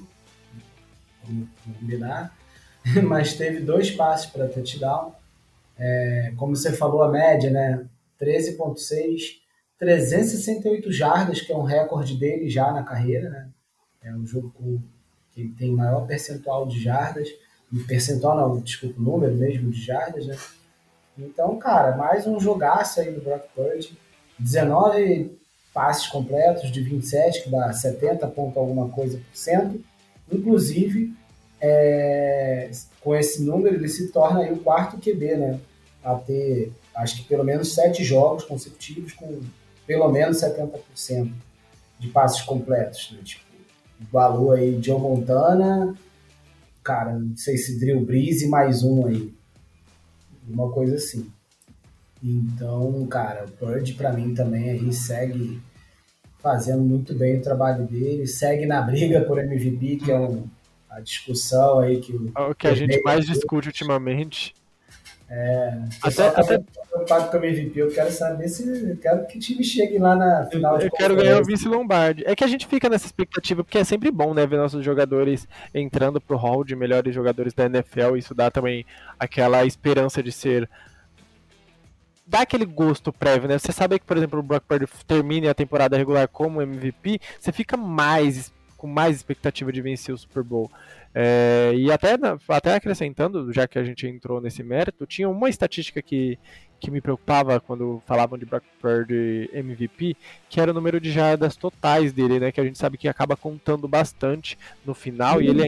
vamos 1.27 1.49
combinar, 1.79 2.35
mas 3.03 3.33
teve 3.33 3.59
dois 3.59 3.91
passes 3.91 4.27
para 4.27 4.47
touchdown. 4.47 5.13
É, 5.77 6.33
como 6.37 6.55
você 6.55 6.71
falou, 6.71 7.03
a 7.03 7.11
média, 7.11 7.51
né? 7.51 7.85
13,6, 8.19 9.37
368 9.77 10.91
jardas, 10.91 11.41
que 11.41 11.51
é 11.51 11.55
um 11.55 11.63
recorde 11.63 12.17
dele 12.17 12.49
já 12.49 12.71
na 12.71 12.83
carreira, 12.83 13.29
né? 13.29 13.49
É 14.03 14.13
um 14.13 14.25
jogo 14.25 14.51
com, 14.51 14.81
que 15.31 15.49
tem 15.49 15.71
maior 15.71 16.07
percentual 16.07 16.67
de 16.67 16.81
jardas. 16.81 17.29
percentual, 17.87 18.35
não, 18.35 18.59
desculpa, 18.59 18.99
número 18.99 19.35
mesmo 19.35 19.69
de 19.69 19.79
jardas, 19.79 20.25
né? 20.25 20.35
Então, 21.17 21.57
cara, 21.57 21.95
mais 21.95 22.25
um 22.27 22.39
jogaço 22.39 22.99
aí 22.99 23.11
do 23.11 23.21
Brock 23.21 23.43
Purdy. 23.53 23.97
19 24.39 25.37
passes 25.73 26.07
completos 26.07 26.71
de 26.71 26.81
27, 26.81 27.43
que 27.43 27.49
dá 27.49 27.71
70 27.71 28.27
ponto 28.27 28.59
alguma 28.59 28.89
coisa 28.89 29.17
por 29.17 29.35
cento. 29.35 29.83
Inclusive, 30.31 31.13
é, 31.59 32.69
com 33.01 33.15
esse 33.15 33.43
número, 33.43 33.75
ele 33.75 33.89
se 33.89 34.09
torna 34.09 34.41
aí 34.41 34.53
o 34.53 34.57
quarto 34.57 34.97
QB, 34.97 35.35
né? 35.37 35.59
A 36.03 36.15
ter, 36.15 36.71
acho 36.95 37.17
que 37.17 37.23
pelo 37.27 37.43
menos 37.43 37.73
sete 37.73 38.03
jogos 38.03 38.43
consecutivos 38.43 39.13
com 39.13 39.41
pelo 39.85 40.11
menos 40.11 40.41
70% 40.41 41.31
de 41.97 42.09
passes 42.09 42.41
completos, 42.41 43.11
né? 43.13 43.19
Tipo, 43.23 43.45
igualou 44.01 44.51
aí 44.51 44.77
Joe 44.81 44.99
Montana, 44.99 45.95
cara, 46.83 47.17
não 47.17 47.35
sei 47.35 47.57
se 47.57 47.79
Drill 47.79 48.01
Breeze 48.01 48.47
mais 48.47 48.83
um 48.83 49.07
aí. 49.07 49.33
Uma 50.47 50.69
coisa 50.71 50.95
assim. 50.95 51.31
Então, 52.21 53.05
cara, 53.07 53.45
o 53.45 53.51
Purge 53.51 53.93
para 53.93 54.11
mim 54.11 54.33
também 54.33 54.69
aí 54.71 54.93
segue 54.93 55.59
fazendo 56.39 56.81
muito 56.81 57.13
bem 57.13 57.37
o 57.37 57.41
trabalho 57.41 57.85
dele, 57.85 58.27
segue 58.27 58.65
na 58.65 58.81
briga 58.81 59.21
por 59.21 59.39
MVP, 59.39 59.97
que 59.97 60.11
é 60.11 60.19
um, 60.19 60.43
a 60.89 60.99
discussão 60.99 61.79
aí 61.79 61.99
que 61.99 62.13
o, 62.13 62.31
o 62.35 62.55
que 62.55 62.67
a 62.67 62.73
gente 62.73 63.01
mais 63.01 63.25
discute 63.25 63.67
ultimamente. 63.67 64.53
É, 65.29 65.73
até, 66.01 66.31
tá 66.31 66.41
até 66.41 66.59
preocupado 66.89 67.29
com 67.29 67.37
o 67.37 67.45
MVP, 67.45 67.81
eu 67.81 67.91
quero 67.91 68.09
saber 68.11 68.47
se 68.47 68.65
eu 68.65 68.95
quero 68.95 69.27
que 69.27 69.37
o 69.37 69.41
time 69.41 69.61
chegue 69.61 69.99
lá 69.99 70.15
na 70.15 70.45
final 70.45 70.79
Eu 70.79 70.89
quero 70.89 71.17
ganhar 71.17 71.41
o 71.41 71.43
Vince 71.43 71.67
Lombardi. 71.67 72.23
É 72.25 72.33
que 72.33 72.45
a 72.45 72.47
gente 72.47 72.65
fica 72.65 72.87
nessa 72.87 73.07
expectativa, 73.07 73.61
porque 73.61 73.77
é 73.77 73.83
sempre 73.83 74.09
bom, 74.09 74.33
né, 74.33 74.47
ver 74.47 74.55
nossos 74.55 74.85
jogadores 74.85 75.45
entrando 75.73 76.21
pro 76.21 76.37
hall 76.37 76.63
de 76.63 76.77
melhores 76.77 77.13
jogadores 77.13 77.53
da 77.53 77.65
NFL, 77.65 78.15
isso 78.15 78.33
dá 78.33 78.49
também 78.49 78.85
aquela 79.19 79.65
esperança 79.65 80.23
de 80.23 80.31
ser 80.31 80.69
dá 82.27 82.41
aquele 82.41 82.65
gosto 82.65 83.13
prévio, 83.13 83.47
né? 83.47 83.57
Você 83.57 83.71
sabe 83.71 83.97
que, 83.97 84.05
por 84.05 84.17
exemplo, 84.17 84.39
o 84.39 84.43
Brock 84.43 84.65
Purdy 84.67 84.85
termine 85.07 85.47
a 85.47 85.53
temporada 85.53 85.97
regular 85.97 86.27
como 86.27 86.61
MVP, 86.61 87.19
você 87.39 87.51
fica 87.51 87.77
mais 87.77 88.51
com 88.75 88.85
mais 88.85 89.15
expectativa 89.15 89.71
de 89.73 89.81
vencer 89.81 90.13
o 90.13 90.17
Super 90.17 90.43
Bowl. 90.43 90.71
É, 91.13 91.73
e 91.75 91.91
até, 91.91 92.15
até 92.47 92.75
acrescentando, 92.75 93.51
já 93.51 93.67
que 93.67 93.79
a 93.79 93.83
gente 93.83 94.05
entrou 94.05 94.39
nesse 94.39 94.61
mérito, 94.61 95.07
tinha 95.07 95.27
uma 95.27 95.49
estatística 95.49 95.99
que, 95.99 96.37
que 96.79 96.91
me 96.91 97.01
preocupava 97.01 97.59
quando 97.59 98.03
falavam 98.05 98.37
de 98.37 98.45
Brock 98.45 98.63
Purdy 98.79 99.49
MVP, 99.51 100.15
que 100.47 100.61
era 100.61 100.69
o 100.69 100.73
número 100.75 101.01
de 101.01 101.11
jardas 101.11 101.55
totais 101.55 102.13
dele, 102.13 102.39
né? 102.39 102.51
Que 102.51 102.61
a 102.61 102.63
gente 102.63 102.77
sabe 102.77 102.99
que 102.99 103.07
acaba 103.07 103.35
contando 103.35 103.87
bastante 103.87 104.59
no 104.85 104.93
final, 104.93 105.37
uhum. 105.37 105.41
e 105.41 105.47
ele 105.47 105.63
é 105.63 105.67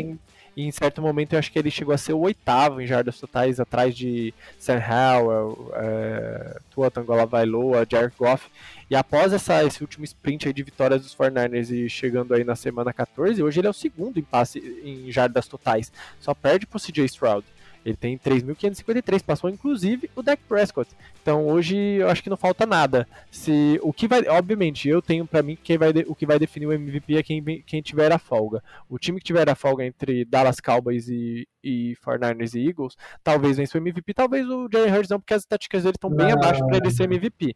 e 0.59 0.65
em 0.65 0.71
certo 0.71 1.01
momento 1.01 1.31
eu 1.31 1.39
acho 1.39 1.49
que 1.49 1.57
ele 1.57 1.71
chegou 1.71 1.93
a 1.93 1.97
ser 1.97 2.11
o 2.11 2.19
oitavo 2.19 2.81
em 2.81 2.85
jardas 2.85 3.17
totais, 3.17 3.61
atrás 3.61 3.95
de 3.95 4.33
Sam 4.57 4.81
Howell, 4.81 5.71
é, 5.73 6.59
Tua 6.69 6.91
Tangola 6.91 7.25
Vailoa, 7.25 7.87
Jared 7.89 8.13
Goff. 8.17 8.45
E 8.89 8.95
após 8.95 9.31
essa, 9.31 9.63
esse 9.63 9.81
último 9.81 10.03
sprint 10.03 10.49
aí 10.49 10.53
de 10.53 10.61
vitórias 10.61 11.01
dos 11.01 11.15
49ers 11.15 11.69
e 11.71 11.89
chegando 11.89 12.33
aí 12.33 12.43
na 12.43 12.57
semana 12.57 12.91
14, 12.91 13.41
hoje 13.41 13.61
ele 13.61 13.67
é 13.67 13.69
o 13.69 13.73
segundo 13.73 14.19
em 14.19 14.21
passe 14.21 14.59
em 14.83 15.09
jardas 15.09 15.47
totais. 15.47 15.93
Só 16.19 16.33
perde 16.33 16.65
pro 16.65 16.77
CJ 16.77 17.05
Stroud. 17.05 17.45
Ele 17.85 17.95
tem 17.95 18.17
3.553, 18.17 19.23
passou 19.23 19.49
inclusive 19.49 20.09
o 20.15 20.21
Dak 20.21 20.41
Prescott. 20.47 20.89
Então 21.21 21.47
hoje 21.47 21.75
eu 21.75 22.09
acho 22.09 22.21
que 22.21 22.29
não 22.29 22.37
falta 22.37 22.65
nada. 22.65 23.07
Se 23.31 23.79
o 23.81 23.93
que 23.93 24.07
vai, 24.07 24.27
obviamente, 24.27 24.89
eu 24.89 25.01
tenho 25.01 25.25
para 25.25 25.41
mim 25.41 25.57
que 25.61 25.77
vai, 25.77 25.89
o 26.07 26.15
que 26.15 26.25
vai 26.25 26.37
definir 26.37 26.67
o 26.67 26.73
MVP 26.73 27.17
é 27.17 27.23
quem, 27.23 27.63
quem 27.65 27.81
tiver 27.81 28.11
a 28.11 28.19
folga. 28.19 28.61
O 28.89 28.99
time 28.99 29.19
que 29.19 29.25
tiver 29.25 29.49
a 29.49 29.55
folga 29.55 29.85
entre 29.85 30.25
Dallas 30.25 30.59
Cowboys 30.59 31.07
e, 31.07 31.47
e 31.63 31.95
49ers 32.05 32.55
e 32.55 32.67
Eagles, 32.67 32.97
talvez 33.23 33.57
vença 33.57 33.77
o 33.77 33.81
MVP, 33.81 34.13
talvez 34.13 34.47
o 34.47 34.67
Jalen 34.71 34.93
Hurts 34.93 35.09
não, 35.09 35.19
porque 35.19 35.33
as 35.33 35.43
estatísticas 35.43 35.83
dele 35.83 35.95
estão 35.95 36.09
bem 36.09 36.31
abaixo 36.31 36.65
para 36.65 36.77
ele 36.77 36.91
ser 36.91 37.03
MVP. 37.03 37.55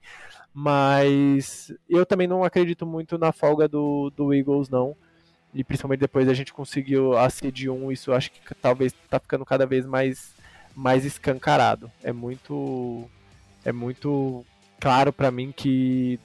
Mas 0.54 1.74
eu 1.90 2.06
também 2.06 2.28
não 2.28 2.44
acredito 2.44 2.86
muito 2.86 3.18
na 3.18 3.32
folga 3.32 3.68
do, 3.68 4.12
do 4.16 4.34
Eagles 4.34 4.70
não 4.70 4.96
e 5.54 5.64
principalmente 5.64 6.00
depois 6.00 6.28
a 6.28 6.34
gente 6.34 6.54
conseguiu 6.54 7.18
a 7.18 7.30
seed 7.30 7.68
1, 7.68 7.92
isso 7.92 8.12
acho 8.12 8.32
que 8.32 8.56
talvez 8.56 8.94
tá 9.10 9.20
ficando 9.20 9.46
cada 9.46 9.66
vez 9.66 9.86
mais, 9.86 10.34
mais 10.76 11.06
escancarado. 11.06 11.92
É 12.04 12.12
muito 12.12 13.08
é 13.64 13.72
muito 13.72 14.46
claro 14.80 15.14
para 15.14 15.32
mim 15.32 15.54
que 15.56 16.20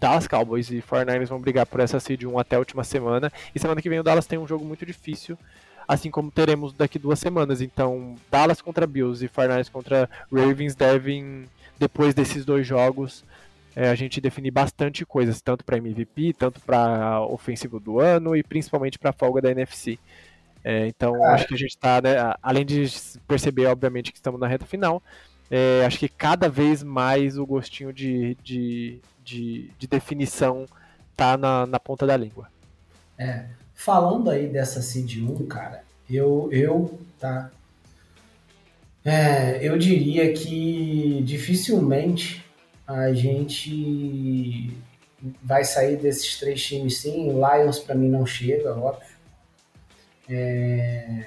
Dallas 0.00 0.26
Cowboys 0.26 0.70
e 0.70 0.82
49ers 0.82 1.28
vão 1.28 1.40
brigar 1.40 1.64
por 1.64 1.78
essa 1.78 2.00
seed 2.00 2.24
1 2.24 2.38
até 2.38 2.56
a 2.56 2.58
última 2.58 2.82
semana. 2.82 3.32
E 3.54 3.60
semana 3.60 3.80
que 3.80 3.88
vem 3.88 4.00
o 4.00 4.02
Dallas 4.02 4.26
tem 4.26 4.38
um 4.38 4.48
jogo 4.48 4.64
muito 4.64 4.84
difícil, 4.84 5.38
assim 5.86 6.10
como 6.10 6.30
teremos 6.30 6.72
daqui 6.72 6.98
duas 6.98 7.20
semanas. 7.20 7.60
Então, 7.60 8.16
Dallas 8.30 8.60
contra 8.60 8.86
Bills 8.86 9.24
e 9.24 9.28
49ers 9.28 9.70
contra 9.70 10.10
Ravens 10.32 10.74
devem, 10.74 11.48
depois 11.78 12.14
desses 12.14 12.44
dois 12.44 12.66
jogos, 12.66 13.24
é, 13.74 13.88
a 13.88 13.94
gente 13.94 14.20
definir 14.20 14.50
bastante 14.50 15.04
coisas, 15.04 15.40
tanto 15.40 15.64
para 15.64 15.78
MVP, 15.78 16.34
tanto 16.34 16.60
para 16.60 17.20
ofensivo 17.26 17.80
do 17.80 17.98
ano 17.98 18.36
e 18.36 18.42
principalmente 18.42 18.98
para 18.98 19.12
folga 19.12 19.40
da 19.40 19.50
NFC. 19.50 19.98
É, 20.64 20.86
então, 20.86 21.24
acho 21.24 21.48
que 21.48 21.54
a 21.54 21.58
gente 21.58 21.70
está, 21.70 22.00
né, 22.00 22.16
além 22.42 22.64
de 22.64 22.84
perceber, 23.26 23.66
obviamente, 23.66 24.12
que 24.12 24.18
estamos 24.18 24.38
na 24.38 24.46
reta 24.46 24.64
final, 24.64 25.02
é, 25.50 25.84
acho 25.84 25.98
que 25.98 26.08
cada 26.08 26.48
vez 26.48 26.82
mais 26.82 27.36
o 27.36 27.44
gostinho 27.44 27.92
de, 27.92 28.36
de, 28.42 29.00
de, 29.24 29.70
de 29.78 29.86
definição 29.86 30.66
tá 31.16 31.36
na, 31.36 31.66
na 31.66 31.80
ponta 31.80 32.06
da 32.06 32.16
língua. 32.16 32.48
É, 33.18 33.46
falando 33.74 34.30
aí 34.30 34.48
dessa 34.48 34.80
Seed 34.80 35.18
1, 35.18 35.46
cara, 35.46 35.82
eu, 36.08 36.48
eu 36.52 36.98
tá, 37.18 37.50
é, 39.04 39.58
eu 39.66 39.76
diria 39.76 40.32
que 40.32 41.22
dificilmente 41.24 42.44
a 42.86 43.12
gente 43.12 44.76
vai 45.42 45.64
sair 45.64 45.96
desses 45.96 46.38
três 46.38 46.62
times 46.64 46.98
sim. 46.98 47.30
O 47.30 47.34
Lions 47.34 47.78
para 47.78 47.94
mim 47.94 48.08
não 48.08 48.26
chega, 48.26 48.74
óbvio. 48.74 49.12
É... 50.28 51.24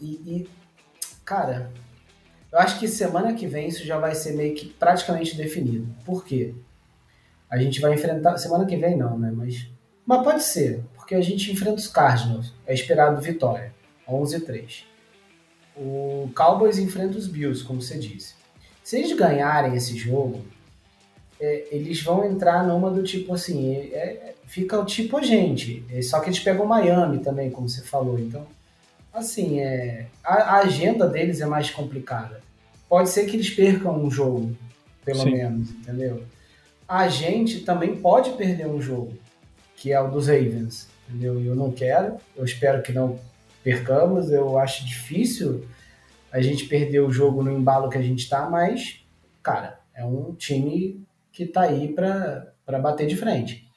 E, 0.00 0.06
e, 0.06 0.48
cara, 1.24 1.70
eu 2.52 2.58
acho 2.58 2.78
que 2.78 2.88
semana 2.88 3.34
que 3.34 3.46
vem 3.46 3.68
isso 3.68 3.84
já 3.84 3.98
vai 3.98 4.14
ser 4.14 4.32
meio 4.32 4.54
que 4.54 4.66
praticamente 4.66 5.36
definido. 5.36 5.88
Por 6.04 6.24
quê? 6.24 6.54
A 7.50 7.58
gente 7.58 7.80
vai 7.80 7.94
enfrentar. 7.94 8.36
Semana 8.38 8.66
que 8.66 8.76
vem 8.76 8.96
não, 8.96 9.18
né? 9.18 9.32
Mas, 9.34 9.68
mas 10.04 10.22
pode 10.22 10.42
ser, 10.42 10.82
porque 10.94 11.14
a 11.14 11.20
gente 11.20 11.50
enfrenta 11.50 11.76
os 11.76 11.88
Cardinals. 11.88 12.52
É 12.66 12.74
esperado 12.74 13.20
vitória. 13.20 13.74
11-3. 14.08 14.84
O 15.76 16.30
Cowboys 16.34 16.78
enfrenta 16.78 17.18
os 17.18 17.26
Bills, 17.26 17.64
como 17.64 17.82
você 17.82 17.98
disse. 17.98 18.34
Se 18.82 18.98
eles 18.98 19.16
ganharem 19.16 19.74
esse 19.74 19.96
jogo, 19.96 20.44
é, 21.40 21.66
eles 21.70 22.02
vão 22.02 22.24
entrar 22.24 22.66
numa 22.66 22.90
do 22.90 23.02
tipo 23.02 23.34
assim, 23.34 23.74
é, 23.74 23.78
é, 23.78 24.34
fica 24.46 24.78
o 24.78 24.84
tipo 24.84 25.18
a 25.18 25.22
gente, 25.22 25.84
é, 25.90 26.00
só 26.02 26.20
que 26.20 26.28
eles 26.28 26.40
pegam 26.40 26.66
Miami 26.66 27.18
também, 27.18 27.50
como 27.50 27.68
você 27.68 27.82
falou, 27.82 28.18
então, 28.18 28.46
assim, 29.12 29.60
é, 29.60 30.06
a, 30.24 30.34
a, 30.34 30.58
agenda 30.58 31.06
deles 31.06 31.40
é 31.40 31.46
mais 31.46 31.70
complicada. 31.70 32.40
Pode 32.88 33.10
ser 33.10 33.26
que 33.26 33.36
eles 33.36 33.50
percam 33.50 34.02
um 34.02 34.10
jogo, 34.10 34.56
pelo 35.04 35.20
Sim. 35.20 35.32
menos, 35.32 35.70
entendeu? 35.70 36.22
A 36.88 37.08
gente 37.08 37.60
também 37.60 37.96
pode 37.96 38.30
perder 38.32 38.66
um 38.66 38.80
jogo, 38.80 39.12
que 39.76 39.92
é 39.92 40.00
o 40.00 40.08
dos 40.08 40.28
Ravens, 40.28 40.88
entendeu? 41.08 41.42
Eu 41.42 41.54
não 41.54 41.72
quero, 41.72 42.16
eu 42.36 42.44
espero 42.44 42.82
que 42.82 42.92
não 42.92 43.18
percamos, 43.62 44.30
eu 44.30 44.58
acho 44.58 44.86
difícil 44.86 45.66
a 46.30 46.40
gente 46.40 46.66
perder 46.66 47.00
o 47.00 47.10
jogo 47.10 47.42
no 47.42 47.50
embalo 47.50 47.88
que 47.88 47.98
a 47.98 48.02
gente 48.02 48.20
está, 48.20 48.48
mas, 48.48 49.04
cara, 49.42 49.80
é 49.94 50.04
um 50.04 50.34
time 50.34 51.05
que 51.36 51.42
está 51.42 51.60
aí 51.64 51.92
para 51.92 52.78
bater 52.80 53.06
de 53.06 53.14
frente. 53.14 53.68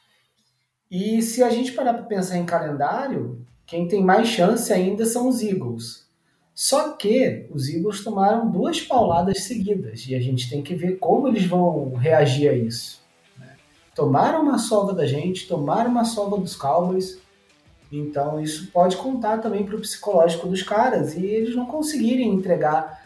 E 0.89 1.21
se 1.21 1.43
a 1.43 1.49
gente 1.49 1.73
parar 1.73 1.93
para 1.93 2.03
pensar 2.03 2.37
em 2.37 2.45
calendário, 2.45 3.45
quem 3.65 3.85
tem 3.85 4.01
mais 4.01 4.29
chance 4.29 4.71
ainda 4.71 5.05
são 5.05 5.27
os 5.27 5.43
Eagles. 5.43 6.07
Só 6.55 6.91
que 6.93 7.47
os 7.51 7.67
Eagles 7.67 8.01
tomaram 8.01 8.49
duas 8.49 8.79
pauladas 8.79 9.43
seguidas 9.43 10.07
e 10.07 10.15
a 10.15 10.21
gente 10.21 10.49
tem 10.49 10.63
que 10.63 10.73
ver 10.73 10.99
como 10.99 11.27
eles 11.27 11.45
vão 11.45 11.95
reagir 11.95 12.49
a 12.49 12.53
isso. 12.53 13.01
Né? 13.37 13.57
Tomaram 13.93 14.41
uma 14.41 14.57
sova 14.57 14.93
da 14.93 15.05
gente, 15.05 15.45
tomaram 15.45 15.91
uma 15.91 16.05
sova 16.05 16.37
dos 16.37 16.55
Cowboys, 16.55 17.19
então 17.91 18.39
isso 18.39 18.71
pode 18.71 18.95
contar 18.95 19.39
também 19.39 19.65
para 19.65 19.75
o 19.75 19.81
psicológico 19.81 20.47
dos 20.47 20.63
caras 20.63 21.13
e 21.13 21.25
eles 21.25 21.55
não 21.57 21.65
conseguirem 21.65 22.33
entregar 22.33 22.98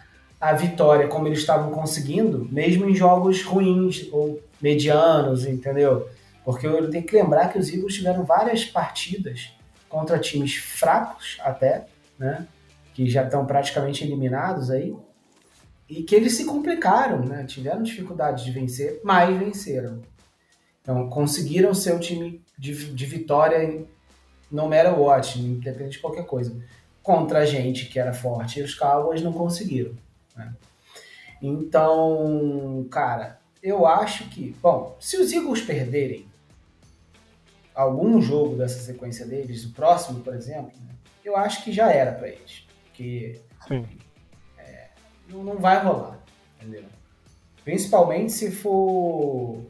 a 0.44 0.52
vitória 0.52 1.08
como 1.08 1.26
eles 1.26 1.40
estavam 1.40 1.72
conseguindo, 1.72 2.46
mesmo 2.52 2.90
em 2.90 2.94
jogos 2.94 3.42
ruins 3.44 4.10
ou 4.12 4.44
medianos, 4.62 5.46
entendeu? 5.46 6.10
Porque 6.44 6.68
eu 6.68 6.90
tenho 6.90 7.06
que 7.06 7.16
lembrar 7.16 7.48
que 7.48 7.58
os 7.58 7.70
Eagles 7.70 7.94
tiveram 7.94 8.26
várias 8.26 8.66
partidas 8.66 9.54
contra 9.88 10.20
times 10.20 10.56
fracos 10.56 11.38
até, 11.40 11.86
né? 12.20 12.46
Que 12.94 13.10
já 13.10 13.24
estão 13.24 13.46
praticamente 13.46 14.04
eliminados 14.04 14.70
aí. 14.70 14.94
E 15.88 16.04
que 16.04 16.14
eles 16.14 16.36
se 16.36 16.44
complicaram, 16.44 17.20
né? 17.24 17.46
Tiveram 17.46 17.82
dificuldade 17.82 18.44
de 18.44 18.52
vencer, 18.52 19.00
mas 19.02 19.40
venceram. 19.40 20.02
Então 20.82 21.10
conseguiram 21.10 21.74
ser 21.74 21.96
o 21.96 22.00
time 22.00 22.44
de, 22.58 22.92
de 22.94 23.06
vitória 23.06 23.86
no 24.52 24.64
matter 24.64 25.00
what, 25.00 25.40
independente 25.40 25.92
de 25.92 26.00
qualquer 26.00 26.26
coisa. 26.26 26.54
contra 27.02 27.40
a 27.40 27.46
gente 27.46 27.86
que 27.86 27.98
era 27.98 28.12
forte 28.12 28.60
e 28.60 28.64
os 28.64 28.76
Cowboys 28.76 29.22
não 29.22 29.32
conseguiram. 29.32 30.03
Né? 30.36 30.54
Então, 31.42 32.88
cara, 32.90 33.40
eu 33.62 33.86
acho 33.86 34.30
que, 34.30 34.56
bom, 34.62 34.96
se 35.00 35.18
os 35.18 35.32
Eagles 35.32 35.62
perderem 35.62 36.28
algum 37.74 38.22
jogo 38.22 38.56
dessa 38.56 38.80
sequência 38.80 39.26
deles, 39.26 39.66
o 39.66 39.72
próximo, 39.72 40.22
por 40.22 40.34
exemplo, 40.34 40.72
né, 40.82 40.94
eu 41.24 41.36
acho 41.36 41.64
que 41.64 41.72
já 41.72 41.92
era 41.92 42.12
para 42.12 42.28
eles. 42.28 42.68
Porque 42.86 43.40
é, 44.58 44.90
não, 45.28 45.44
não 45.44 45.58
vai 45.58 45.84
rolar, 45.84 46.20
entendeu? 46.62 46.86
Principalmente 47.64 48.32
se 48.32 48.52
for. 48.52 49.62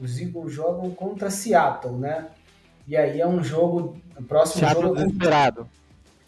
Os 0.00 0.20
Eagles 0.20 0.52
jogam 0.52 0.90
contra 0.90 1.30
Seattle, 1.30 1.96
né? 1.96 2.28
E 2.86 2.96
aí 2.96 3.20
é 3.20 3.26
um 3.26 3.42
jogo. 3.42 3.96
O 4.16 4.22
próximo 4.22 4.60
Seattle 4.60 4.82
jogo. 4.82 5.00
É 5.00 5.04
desesperado. 5.04 5.68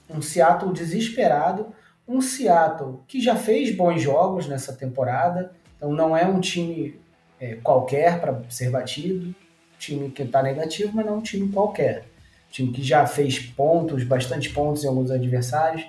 Um 0.08 0.22
Seattle 0.22 0.72
desesperado. 0.72 1.66
Um 2.10 2.20
Seattle 2.20 3.00
que 3.06 3.20
já 3.20 3.36
fez 3.36 3.74
bons 3.74 4.02
jogos 4.02 4.48
nessa 4.48 4.72
temporada. 4.72 5.52
Então 5.76 5.92
não 5.92 6.16
é 6.16 6.26
um 6.26 6.40
time 6.40 7.00
é, 7.38 7.54
qualquer 7.54 8.20
para 8.20 8.42
ser 8.48 8.70
batido 8.70 9.34
time 9.80 10.10
que 10.10 10.22
está 10.22 10.42
negativo, 10.42 10.92
mas 10.94 11.06
não 11.06 11.18
um 11.18 11.22
time 11.22 11.50
qualquer. 11.50 12.04
Time 12.50 12.70
que 12.70 12.82
já 12.82 13.06
fez 13.06 13.38
pontos, 13.38 14.04
bastante 14.04 14.50
pontos 14.50 14.84
em 14.84 14.88
alguns 14.88 15.10
adversários. 15.10 15.86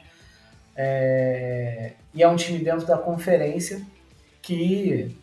É... 0.75 1.91
E 2.13 2.23
é 2.23 2.27
um 2.27 2.35
time 2.35 2.59
dentro 2.59 2.87
da 2.87 2.97
conferência 2.97 3.81
que 4.41 5.15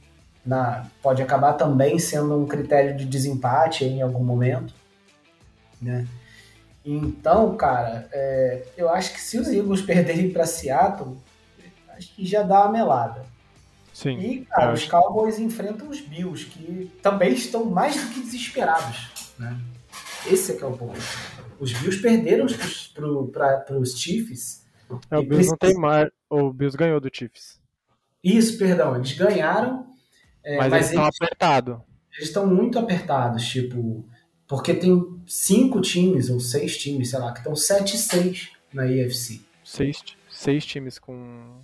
na... 0.44 0.86
pode 1.02 1.22
acabar 1.22 1.54
também 1.54 1.98
sendo 1.98 2.38
um 2.38 2.46
critério 2.46 2.96
de 2.96 3.06
desempate 3.06 3.84
em 3.84 4.02
algum 4.02 4.22
momento. 4.22 4.74
Né? 5.80 6.06
Então, 6.90 7.54
cara, 7.54 8.08
é... 8.12 8.66
eu 8.74 8.88
acho 8.88 9.12
que 9.12 9.20
se 9.20 9.38
os 9.38 9.48
Eagles 9.48 9.82
perderem 9.82 10.30
para 10.30 10.46
Seattle, 10.46 11.18
acho 11.90 12.14
que 12.14 12.24
já 12.24 12.42
dá 12.42 12.62
uma 12.62 12.72
melada. 12.72 13.26
Sim. 13.92 14.18
E, 14.18 14.44
cara, 14.46 14.72
os 14.72 14.86
Cowboys 14.86 15.38
enfrentam 15.38 15.90
os 15.90 16.00
Bills, 16.00 16.46
que 16.46 16.90
também 17.02 17.34
estão 17.34 17.66
mais 17.66 17.94
do 18.02 18.10
que 18.10 18.20
desesperados. 18.20 19.34
Né? 19.38 19.60
Esse 20.26 20.52
é 20.52 20.56
que 20.56 20.64
é 20.64 20.66
o 20.66 20.72
ponto. 20.72 20.98
Os 21.60 21.72
Bills 21.74 22.00
perderam 22.00 22.46
para 23.30 23.78
os 23.78 23.98
Chiefs. 23.98 24.64
É, 25.10 25.18
o 25.18 25.22
Bills 25.22 25.50
não 25.50 25.58
tem 25.58 25.74
mais. 25.74 26.08
O 26.30 26.52
Bills 26.52 26.76
ganhou 26.76 27.00
do 27.00 27.10
Chiefs. 27.12 27.60
Isso, 28.24 28.56
perdão. 28.56 28.96
Eles 28.96 29.12
ganharam. 29.12 29.86
É, 30.42 30.56
mas, 30.56 30.70
mas, 30.70 30.74
eles 30.74 30.88
estão 30.90 31.04
apertados. 31.04 31.78
Eles 32.14 32.28
estão 32.28 32.46
muito 32.46 32.78
apertados, 32.78 33.46
tipo. 33.46 34.08
Porque 34.48 34.72
tem 34.72 35.20
cinco 35.26 35.80
times, 35.82 36.30
ou 36.30 36.40
seis 36.40 36.76
times, 36.78 37.10
sei 37.10 37.18
lá, 37.18 37.32
que 37.32 37.38
estão 37.38 37.52
7-6 37.52 38.48
na 38.72 38.90
EFC. 38.90 39.40
Seis, 39.62 40.02
seis 40.30 40.64
times 40.64 40.98
com 40.98 41.60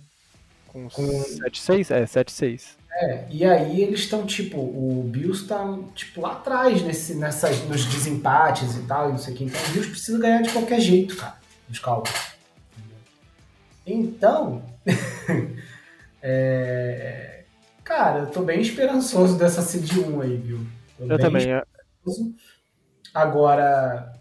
com, 0.75 0.89
com... 0.89 1.07
7-6? 1.07 1.89
É, 1.89 2.03
7-6. 2.03 2.75
É, 2.91 3.25
e 3.29 3.43
aí 3.43 3.81
eles 3.81 4.01
estão, 4.01 4.25
tipo, 4.25 4.57
o 4.57 5.03
Bills 5.09 5.47
tá, 5.47 5.79
tipo, 5.93 6.21
lá 6.21 6.33
atrás 6.33 6.81
nesse, 6.81 7.15
nessas, 7.15 7.61
nos 7.67 7.85
desempates 7.85 8.75
e 8.75 8.83
tal, 8.83 9.09
e 9.09 9.11
não 9.13 9.17
sei 9.17 9.33
o 9.33 9.37
que. 9.37 9.43
Então 9.45 9.61
o 9.61 9.69
Bills 9.71 9.89
precisa 9.89 10.17
ganhar 10.17 10.41
de 10.41 10.51
qualquer 10.51 10.79
jeito, 10.79 11.15
cara, 11.17 11.35
os 11.69 11.79
Cowboys. 11.79 12.13
Então, 13.85 14.63
é, 16.21 17.43
cara, 17.83 18.19
eu 18.19 18.27
tô 18.27 18.41
bem 18.41 18.61
esperançoso 18.61 19.37
dessa 19.37 19.61
Seed 19.61 19.91
1 19.97 20.21
aí, 20.21 20.37
viu? 20.37 20.59
Tô 20.97 21.05
eu 21.05 21.19
também. 21.19 21.47
Agora, 23.15 24.11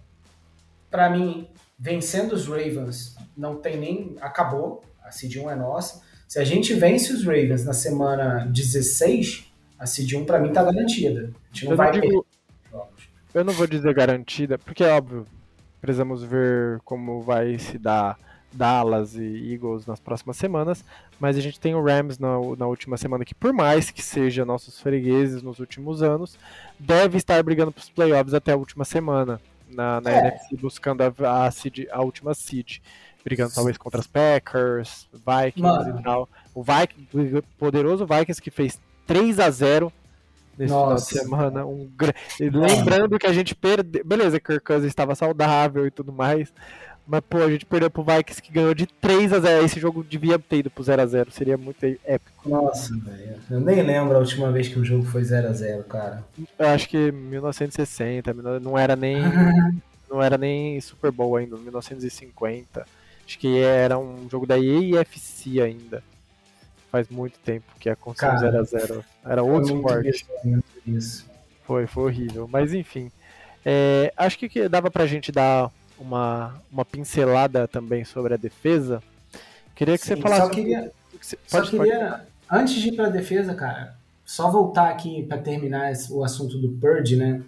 para 0.89 1.11
mim, 1.11 1.49
vencendo 1.77 2.33
os 2.33 2.47
Ravens, 2.47 3.17
não 3.37 3.57
tem 3.57 3.77
nem. 3.77 4.17
Acabou. 4.21 4.85
A 5.03 5.11
Seed 5.11 5.37
1 5.37 5.51
é 5.51 5.57
nossa. 5.57 6.01
Se 6.29 6.39
a 6.39 6.45
gente 6.45 6.73
vence 6.75 7.13
os 7.13 7.25
Ravens 7.25 7.65
na 7.65 7.73
semana 7.73 8.47
16, 8.47 9.53
a 9.77 9.85
Seed 9.85 10.13
1 10.13 10.25
para 10.25 10.39
mim 10.39 10.53
tá 10.53 10.63
garantida. 10.63 11.33
A 11.35 11.55
gente 11.55 11.65
não 11.65 11.73
eu 11.73 11.77
vai 11.77 11.93
não 11.93 12.01
digo, 12.01 12.27
Eu 13.35 13.45
não 13.45 13.53
vou 13.53 13.67
dizer 13.67 13.93
garantida, 13.93 14.57
porque 14.57 14.85
é 14.85 14.93
óbvio, 14.93 15.27
precisamos 15.81 16.23
ver 16.23 16.81
como 16.85 17.21
vai 17.21 17.59
se 17.59 17.77
dar 17.77 18.17
Dallas 18.55 19.17
e 19.17 19.53
Eagles 19.53 19.87
nas 19.87 20.01
próximas 20.01 20.37
semanas, 20.37 20.85
mas 21.19 21.37
a 21.37 21.41
gente 21.41 21.59
tem 21.61 21.75
o 21.75 21.83
Rams 21.83 22.19
na, 22.19 22.39
na 22.57 22.67
última 22.67 22.97
semana 22.97 23.25
que, 23.25 23.35
por 23.35 23.53
mais 23.53 23.91
que 23.91 24.03
seja 24.03 24.45
nossos 24.45 24.81
fregueses 24.81 25.43
nos 25.43 25.59
últimos 25.59 26.03
anos, 26.03 26.39
deve 26.79 27.19
estar 27.19 27.43
brigando 27.43 27.73
para 27.73 27.83
os 27.83 27.91
playoffs 27.91 28.35
até 28.35 28.53
a 28.53 28.57
última 28.57 28.85
semana 28.85 29.41
na, 29.69 30.01
na 30.01 30.11
é. 30.11 30.19
NFC, 30.29 30.57
buscando 30.57 31.03
a, 31.03 31.47
a, 31.47 31.51
seed, 31.51 31.87
a 31.91 32.03
última 32.03 32.35
seed 32.35 32.81
brigando 33.25 33.55
talvez 33.55 33.79
contra 33.79 34.01
as 34.01 34.07
Packers, 34.07 35.09
Vikings 35.13 35.63
Mano. 35.63 35.99
e 35.99 36.03
tal. 36.03 36.29
O 36.55 36.63
Vikings, 36.63 37.43
poderoso 37.59 38.07
Vikings 38.07 38.41
que 38.41 38.51
fez 38.51 38.79
3 39.07 39.41
a 39.41 39.51
0 39.51 39.93
nesse 40.59 40.73
Nossa. 40.73 41.07
final 41.07 41.23
de 41.23 41.25
semana. 41.25 41.67
Um... 41.67 41.91
Lembrando 42.39 43.19
que 43.19 43.27
a 43.27 43.33
gente 43.33 43.55
perdeu. 43.55 44.05
Beleza, 44.05 44.39
Kirk 44.39 44.65
Cousins 44.65 44.89
estava 44.89 45.15
saudável 45.15 45.87
e 45.87 45.91
tudo 45.91 46.13
mais. 46.13 46.53
Mas, 47.07 47.21
pô, 47.29 47.39
a 47.39 47.51
gente 47.51 47.67
perdeu 47.67 47.91
pro 47.91 48.03
Vikings 48.03 48.41
que 48.41 48.51
ganhou 48.51 48.75
de 48.75 48.87
3 48.87 49.33
a 49.35 49.39
0 49.39 49.65
Esse 49.67 49.79
jogo 49.79 50.03
devia 50.03 50.39
ter 50.39 50.59
ido 50.59 50.71
pro 50.71 50.83
0 50.83 51.03
a 51.03 51.07
0 51.07 51.31
Seria 51.31 51.57
muito 51.59 51.85
épico. 52.05 52.49
Nossa, 52.49 52.97
velho. 52.99 53.37
Eu 53.51 53.61
nem 53.61 53.83
lembro 53.83 54.17
a 54.17 54.21
última 54.21 54.51
vez 54.51 54.69
que 54.69 54.79
o 54.79 54.85
jogo 54.85 55.05
foi 55.05 55.23
0 55.23 55.49
a 55.49 55.53
0 55.53 55.85
cara. 55.85 56.25
Eu 56.59 56.69
acho 56.69 56.89
que 56.89 57.13
1960. 57.13 58.33
Não 58.61 58.79
era 58.79 58.97
nem. 58.97 59.17
não 60.09 60.23
era 60.23 60.39
nem 60.39 60.81
Super 60.81 61.11
Bowl 61.11 61.37
ainda, 61.37 61.57
1950. 61.57 62.87
Acho 63.27 63.39
que 63.39 63.59
era 63.59 63.99
um 63.99 64.29
jogo 64.31 64.47
da 64.47 64.59
EFC 64.59 65.61
ainda. 65.61 66.03
Faz 66.91 67.09
muito 67.09 67.39
tempo 67.41 67.67
que 67.79 67.91
aconteceu 67.91 68.29
0x0. 68.31 69.05
Era 69.25 69.43
outro 69.43 69.77
esporte. 69.77 70.27
Foi, 71.67 71.87
foi 71.87 72.05
horrível. 72.05 72.49
Mas 72.51 72.73
enfim. 72.73 73.11
É, 73.65 74.13
acho 74.17 74.39
que 74.39 74.69
dava 74.69 74.91
pra 74.91 75.07
gente 75.07 75.33
dar 75.33 75.71
uma, 75.99 76.61
uma 76.71 76.85
pincelada 76.85 77.67
também 77.69 78.05
sobre 78.05 78.35
a 78.35 78.37
defesa. 78.37 79.03
Queria 79.75 79.99
que 79.99 80.05
Sim, 80.05 80.17
você 80.17 80.23
falasse. 80.23 80.43
Só 80.43 80.49
queria. 80.51 80.93
Você... 81.21 81.39
Só 81.47 81.59
pode, 81.59 81.71
queria 81.71 82.11
pode. 82.11 82.23
Antes 82.51 82.75
de 82.75 82.89
ir 82.89 82.97
pra 82.97 83.09
defesa, 83.09 83.55
cara, 83.55 83.97
só 84.25 84.51
voltar 84.51 84.91
aqui 84.91 85.25
para 85.25 85.39
terminar 85.39 85.93
o 86.11 86.23
assunto 86.23 86.59
do 86.59 86.73
Purge, 86.79 87.17
né? 87.17 87.43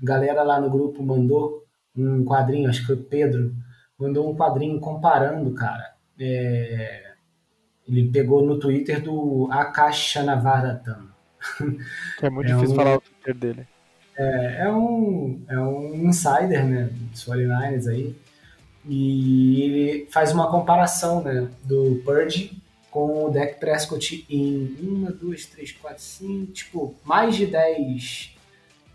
A 0.00 0.04
galera 0.04 0.42
lá 0.42 0.60
no 0.60 0.70
grupo 0.70 1.02
mandou 1.02 1.64
um 1.96 2.24
quadrinho, 2.24 2.68
acho 2.68 2.80
que 2.80 2.86
foi 2.86 2.96
o 2.96 3.04
Pedro, 3.04 3.54
mandou 3.98 4.30
um 4.30 4.36
quadrinho 4.36 4.80
comparando, 4.80 5.52
cara. 5.54 5.94
É, 6.18 7.12
ele 7.86 8.10
pegou 8.10 8.44
no 8.44 8.58
Twitter 8.58 9.02
do 9.02 9.48
Akash 9.50 9.96
Shanavaratan. 9.96 11.08
É 12.22 12.30
muito 12.30 12.50
é 12.50 12.54
difícil 12.54 12.74
um, 12.74 12.76
falar 12.76 12.96
o 12.96 13.00
Twitter 13.00 13.34
dele. 13.34 13.68
É, 14.16 14.64
é, 14.64 14.72
um, 14.72 15.42
é 15.48 15.58
um 15.58 16.08
insider, 16.08 16.66
né, 16.66 16.90
dos 17.10 17.24
49ers 17.24 17.86
aí, 17.88 18.14
e 18.84 19.62
ele 19.62 20.08
faz 20.10 20.32
uma 20.32 20.50
comparação, 20.50 21.22
né, 21.22 21.48
do 21.64 22.02
Purge 22.04 22.62
com 22.92 23.24
o 23.24 23.30
Dak 23.30 23.58
Prescott 23.58 24.26
em 24.28 24.76
uma, 24.82 25.10
duas, 25.10 25.46
três, 25.46 25.72
quatro, 25.72 26.02
cinco, 26.02 26.52
tipo, 26.52 26.94
mais 27.02 27.34
de 27.34 27.46
10 27.46 28.36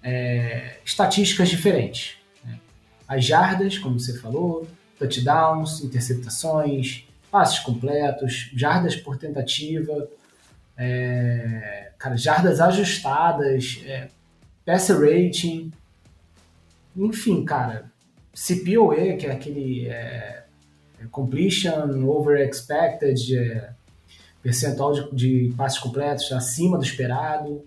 é, 0.04 0.78
estatísticas 0.86 1.50
diferentes. 1.50 2.16
Né? 2.46 2.60
As 3.08 3.26
jardas, 3.26 3.80
como 3.80 4.00
você 4.00 4.16
falou, 4.20 4.68
touchdowns, 5.00 5.84
interceptações, 5.84 7.08
passes 7.32 7.58
completos, 7.60 8.52
jardas 8.56 8.96
por 8.96 9.18
tentativa, 9.18 10.08
é, 10.78 11.92
cara, 11.98 12.16
jardas 12.16 12.62
ajustadas, 12.62 13.82
é, 13.84 14.10
passer 14.68 15.00
rating, 15.00 15.72
enfim, 16.94 17.46
cara, 17.46 17.90
CPOE, 18.34 19.16
que 19.16 19.26
é 19.26 19.32
aquele 19.32 19.88
é, 19.88 20.44
é, 21.00 21.06
completion 21.10 22.06
over 22.06 22.46
expected, 22.46 23.34
é, 23.34 23.70
percentual 24.44 24.92
de, 24.92 25.16
de 25.16 25.54
passes 25.56 25.80
completos 25.80 26.30
acima 26.34 26.78
do 26.78 26.84
esperado, 26.84 27.64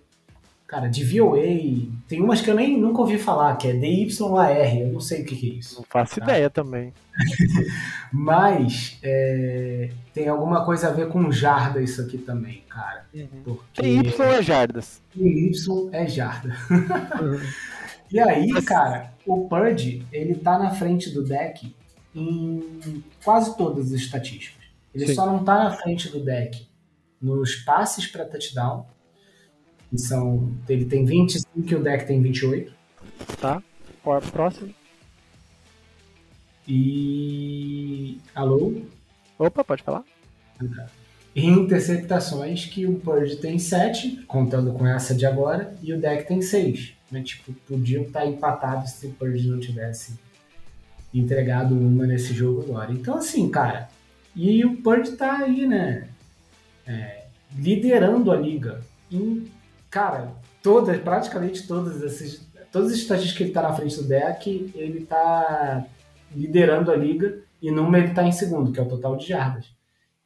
Cara, 0.71 0.87
de 0.87 1.03
VOA, 1.03 1.91
tem 2.07 2.21
umas 2.23 2.41
que 2.41 2.49
eu 2.49 2.55
nem 2.55 2.79
nunca 2.79 3.01
ouvi 3.01 3.19
falar, 3.19 3.57
que 3.57 3.67
é 3.67 3.73
DYAR, 3.73 4.77
eu 4.77 4.93
não 4.93 5.01
sei 5.01 5.23
o 5.23 5.25
que, 5.25 5.35
que 5.35 5.51
é 5.51 5.55
isso. 5.55 5.79
Não 5.79 5.85
faço 5.91 6.21
tá? 6.21 6.27
ideia 6.27 6.49
também. 6.49 6.95
Mas 8.13 8.97
é, 9.03 9.91
tem 10.15 10.29
alguma 10.29 10.65
coisa 10.65 10.87
a 10.87 10.93
ver 10.93 11.09
com 11.09 11.33
jarda 11.33 11.83
isso 11.83 12.01
aqui 12.01 12.19
também, 12.19 12.63
cara. 12.69 13.05
Uhum. 13.13 13.27
Porque... 13.43 13.83
Tem 13.83 13.99
Y 13.99 14.23
é 14.23 14.43
jardas. 14.45 15.03
Y 15.17 15.89
é 15.91 16.07
jarda. 16.07 16.57
Uhum. 16.71 17.41
e 18.13 18.21
aí, 18.21 18.63
cara, 18.63 19.13
o 19.27 19.49
Purge, 19.49 20.07
ele 20.13 20.37
tá 20.37 20.57
na 20.57 20.71
frente 20.71 21.11
do 21.11 21.25
deck 21.25 21.75
em 22.15 23.03
quase 23.25 23.57
todas 23.57 23.87
as 23.87 24.01
estatísticas. 24.01 24.69
Ele 24.95 25.09
Sim. 25.09 25.15
só 25.15 25.27
não 25.27 25.43
tá 25.43 25.65
na 25.65 25.73
frente 25.73 26.09
do 26.09 26.25
deck 26.25 26.65
nos 27.21 27.57
passes 27.57 28.07
para 28.07 28.25
touchdown 28.25 28.87
são, 29.99 30.53
ele 30.69 30.85
tem 30.85 31.05
25 31.05 31.49
e 31.57 31.75
o 31.75 31.83
deck 31.83 32.07
tem 32.07 32.21
28. 32.23 32.73
Tá. 33.41 33.63
Próximo. 34.33 34.75
E 36.67 38.19
Alô? 38.35 38.83
Opa, 39.39 39.65
pode 39.65 39.83
falar. 39.83 40.05
Em 41.35 41.51
interceptações, 41.51 42.67
que 42.67 42.87
o 42.87 42.97
Purge 42.97 43.37
tem 43.37 43.59
7, 43.59 44.25
contando 44.27 44.73
com 44.73 44.87
essa 44.87 45.15
de 45.15 45.27
agora, 45.27 45.75
e 45.83 45.93
o 45.93 46.01
deck 46.01 46.27
tem 46.27 46.43
6. 46.43 46.93
Né? 47.11 47.23
Tipo, 47.23 47.53
podiam 47.69 48.03
estar 48.05 48.27
empatados 48.27 48.93
se 48.93 49.07
o 49.07 49.11
Purge 49.11 49.49
não 49.49 49.61
tivesse 49.61 50.19
entregado 51.13 51.75
uma 51.75 52.07
nesse 52.07 52.33
jogo 52.33 52.63
agora. 52.63 52.93
Então, 52.93 53.17
assim, 53.17 53.49
cara, 53.51 53.89
e 54.35 54.65
o 54.65 54.77
Purge 54.77 55.13
tá 55.13 55.39
aí, 55.39 55.67
né? 55.67 56.09
É, 56.87 57.25
liderando 57.57 58.31
a 58.31 58.37
liga. 58.37 58.81
Em, 59.11 59.51
cara, 59.91 60.35
todas, 60.63 60.99
praticamente 61.01 61.67
todas 61.67 62.03
essas, 62.03 62.47
todas 62.71 62.93
as 62.93 62.99
estatísticas 62.99 63.37
que 63.37 63.43
ele 63.45 63.53
tá 63.53 63.63
na 63.63 63.73
frente 63.73 63.97
do 63.97 64.05
deck, 64.05 64.73
ele 64.75 65.05
tá 65.05 65.85
liderando 66.35 66.91
a 66.91 66.97
liga 66.97 67.43
e 67.61 67.71
numa 67.71 67.99
ele 67.99 68.15
tá 68.15 68.23
em 68.23 68.33
segundo, 68.33 68.73
que 68.73 68.79
é 68.79 68.83
o 68.83 68.89
total 68.89 69.17
de 69.17 69.27
jardas. 69.27 69.75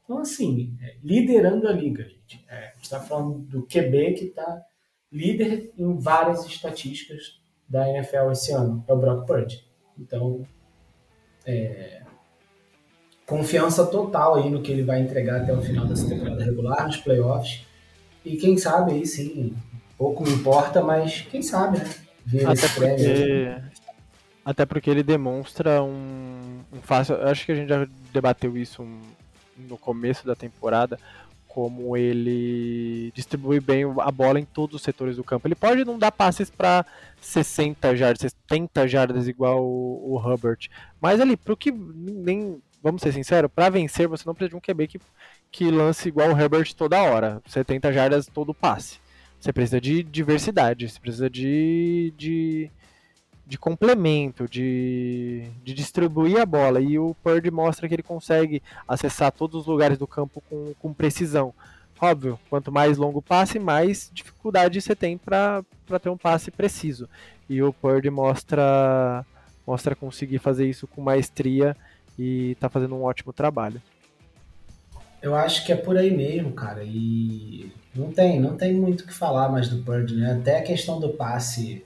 Então, 0.05 0.19
assim, 0.19 0.77
é, 0.83 0.97
liderando 1.03 1.67
a 1.67 1.73
liga, 1.73 2.05
gente. 2.05 2.45
É, 2.49 2.69
a 2.69 2.75
gente 2.75 2.91
tá 2.91 3.01
falando 3.01 3.39
do 3.39 3.63
QB 3.63 4.13
que 4.13 4.27
tá 4.27 4.63
líder 5.11 5.73
em 5.79 5.99
várias 5.99 6.45
estatísticas 6.45 7.41
da 7.69 7.89
NFL 7.89 8.31
esse 8.31 8.53
ano, 8.53 8.85
é 8.87 8.93
o 8.93 8.99
Brock 8.99 9.27
Purdy. 9.27 9.67
Então, 9.99 10.47
é, 11.47 12.03
confiança 13.27 13.87
total 13.87 14.35
aí 14.35 14.51
no 14.51 14.61
que 14.61 14.71
ele 14.71 14.83
vai 14.83 15.01
entregar 15.01 15.41
até 15.41 15.53
o 15.53 15.63
final 15.63 15.87
dessa 15.87 16.09
temporada 16.09 16.45
regular, 16.45 16.87
nos 16.87 16.99
playoffs. 16.99 17.67
E 18.25 18.37
quem 18.37 18.57
sabe 18.57 18.93
aí 18.93 19.07
sim, 19.07 19.55
pouco 19.99 20.23
me 20.23 20.31
importa, 20.31 20.83
mas 20.83 21.23
quem 21.31 21.43
sabe, 21.43 21.79
né? 21.79 21.91
Ver 22.25 22.47
até 22.47 22.53
esse 22.53 22.69
porque, 22.75 22.97
prêmio. 22.97 23.63
Até 24.45 24.67
porque 24.67 24.91
ele 24.91 25.03
demonstra 25.03 25.83
um, 25.83 26.61
um 26.73 26.81
fácil. 26.83 27.17
Acho 27.27 27.45
que 27.45 27.53
a 27.53 27.55
gente 27.55 27.69
já 27.69 27.87
debateu 28.13 28.57
isso 28.57 28.83
um, 28.83 29.01
no 29.69 29.77
começo 29.77 30.27
da 30.27 30.35
temporada. 30.35 30.99
Como 31.47 31.97
ele 31.97 33.13
distribui 33.15 33.61
bem 33.61 33.85
a 34.01 34.11
bola 34.11 34.41
em 34.41 34.45
todos 34.45 34.77
os 34.77 34.83
setores 34.83 35.17
do 35.17 35.23
campo. 35.23 35.47
Ele 35.47 35.55
pode 35.55 35.85
não 35.85 35.99
dar 35.99 36.11
passes 36.11 36.51
para 36.51 36.85
60 37.21 37.95
jardas, 37.95 38.33
70 38.49 38.89
jardas 38.89 39.29
igual 39.29 39.63
o, 39.63 40.15
o 40.15 40.19
Hubbard. 40.19 40.69
Mas 41.01 41.21
ali, 41.21 41.37
pro 41.37 41.57
que 41.57 41.71
nem 41.71 42.61
vamos 42.85 43.01
ser 43.01 43.15
sinceros, 43.15 43.51
para 43.51 43.71
vencer 43.71 44.07
você 44.07 44.25
não 44.27 44.35
precisa 44.35 44.51
de 44.51 44.57
um 44.57 44.61
QB 44.61 44.87
que, 44.87 45.01
que 45.51 45.71
lance 45.71 46.07
igual 46.07 46.29
o 46.29 46.39
Herbert 46.39 46.75
toda 46.75 47.03
hora, 47.03 47.41
70 47.47 47.91
jardas 47.91 48.27
todo 48.27 48.53
passe. 48.53 48.99
Você 49.41 49.53
precisa 49.55 49.81
de 49.81 50.03
diversidade, 50.03 50.89
você 50.89 51.01
precisa 51.01 51.31
de, 51.31 52.13
de, 52.17 52.71
de 53.47 53.59
complemento, 53.59 54.47
de, 54.47 55.45
de 55.63 55.73
distribuir 55.73 56.39
a 56.39 56.47
bola. 56.47 56.81
E 56.81 56.99
o 56.99 57.15
Purdy 57.23 57.51
mostra 57.51 57.89
que 57.89 57.95
ele 57.95 58.03
consegue 58.03 58.63
acessar 58.87 59.33
todos 59.33 59.63
os 59.63 59.67
lugares 59.67 59.99
do 59.99 60.07
campo 60.07 60.43
com, 60.49 60.75
com 60.79 60.93
precisão. 60.93 61.55
Óbvio, 62.01 62.39
quanto 62.51 62.73
mais 62.73 62.99
longo 62.99 63.23
passe, 63.23 63.59
mais 63.59 64.11
dificuldade 64.13 64.81
você 64.81 64.95
tem 64.95 65.17
para 65.17 65.65
ter 66.03 66.11
um 66.11 66.19
passe 66.19 66.51
preciso. 66.51 67.09
E 67.49 67.63
o 67.63 67.73
Purdy 67.73 68.11
mostra, 68.11 69.25
mostra 69.67 69.95
conseguir 69.95 70.39
fazer 70.39 70.69
isso 70.69 70.87
com 70.87 71.01
maestria 71.01 71.77
e 72.19 72.57
tá 72.61 72.69
fazendo 72.69 72.95
um 72.95 73.03
ótimo 73.03 73.33
trabalho. 73.33 73.81
Eu 75.23 75.35
acho 75.35 75.65
que 75.65 75.73
é 75.73 75.77
por 75.77 75.97
aí 75.97 76.15
mesmo, 76.15 76.53
cara. 76.53 76.83
E 76.85 77.73
não 77.95 78.13
tem, 78.13 78.39
não 78.39 78.57
tem 78.57 78.75
muito 78.75 79.03
o 79.03 79.07
que 79.07 79.15
falar 79.15 79.49
mais 79.49 79.69
do 79.69 79.77
Bird, 79.77 80.15
né? 80.15 80.33
Até 80.33 80.59
a 80.59 80.63
questão 80.63 81.01
do 81.01 81.11
passe 81.11 81.85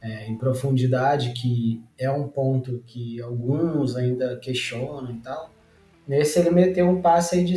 é, 0.00 0.28
em 0.28 0.36
profundidade, 0.36 1.32
que 1.32 1.82
é 1.98 2.10
um 2.10 2.28
ponto 2.28 2.82
que 2.86 3.20
alguns 3.20 3.96
ainda 3.96 4.36
questionam 4.36 5.10
e 5.10 5.18
tal. 5.18 5.50
Nesse 6.06 6.38
ele 6.38 6.50
meteu 6.50 6.88
um 6.88 7.00
passe 7.00 7.36
aí 7.36 7.44
de, 7.44 7.54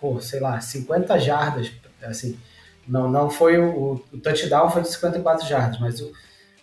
pô, 0.00 0.20
sei 0.20 0.40
lá, 0.40 0.60
50 0.60 1.18
jardas, 1.18 1.72
assim. 2.02 2.38
Não, 2.86 3.10
não 3.10 3.30
foi 3.30 3.58
o, 3.58 4.02
o 4.12 4.18
touchdown 4.18 4.70
foi 4.70 4.82
de 4.82 4.88
54 4.88 5.46
jardas, 5.46 5.78
mas 5.78 6.00
o, 6.00 6.12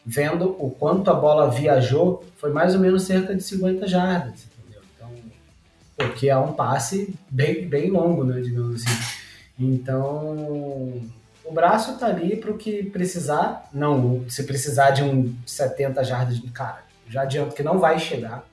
vendo 0.10 0.56
o 0.58 0.72
quanto 0.72 1.12
a 1.12 1.14
bola 1.14 1.52
viajou, 1.52 2.24
foi 2.38 2.50
mais 2.50 2.74
ou 2.74 2.80
menos 2.80 3.04
cerca 3.04 3.36
de 3.36 3.44
50 3.44 3.86
jardas, 3.86 4.46
entendeu? 4.46 4.82
Então, 4.96 5.10
porque 5.98 6.30
é 6.30 6.38
um 6.38 6.54
passe 6.54 7.14
bem, 7.30 7.68
bem 7.68 7.92
longo, 7.92 8.24
né, 8.24 8.40
digamos 8.40 8.82
assim. 8.82 9.18
Então, 9.60 11.04
o 11.44 11.52
braço 11.52 11.98
tá 12.00 12.08
ali 12.08 12.38
para 12.38 12.52
o 12.52 12.58
que 12.58 12.84
precisar. 12.84 13.68
Não, 13.74 14.24
se 14.30 14.44
precisar 14.44 14.92
de 14.92 15.04
um 15.04 15.36
70 15.46 16.02
jardas, 16.06 16.40
cara, 16.54 16.84
já 17.10 17.24
adianto 17.24 17.54
que 17.54 17.62
não 17.64 17.78
vai 17.78 18.00
chegar. 18.00 18.48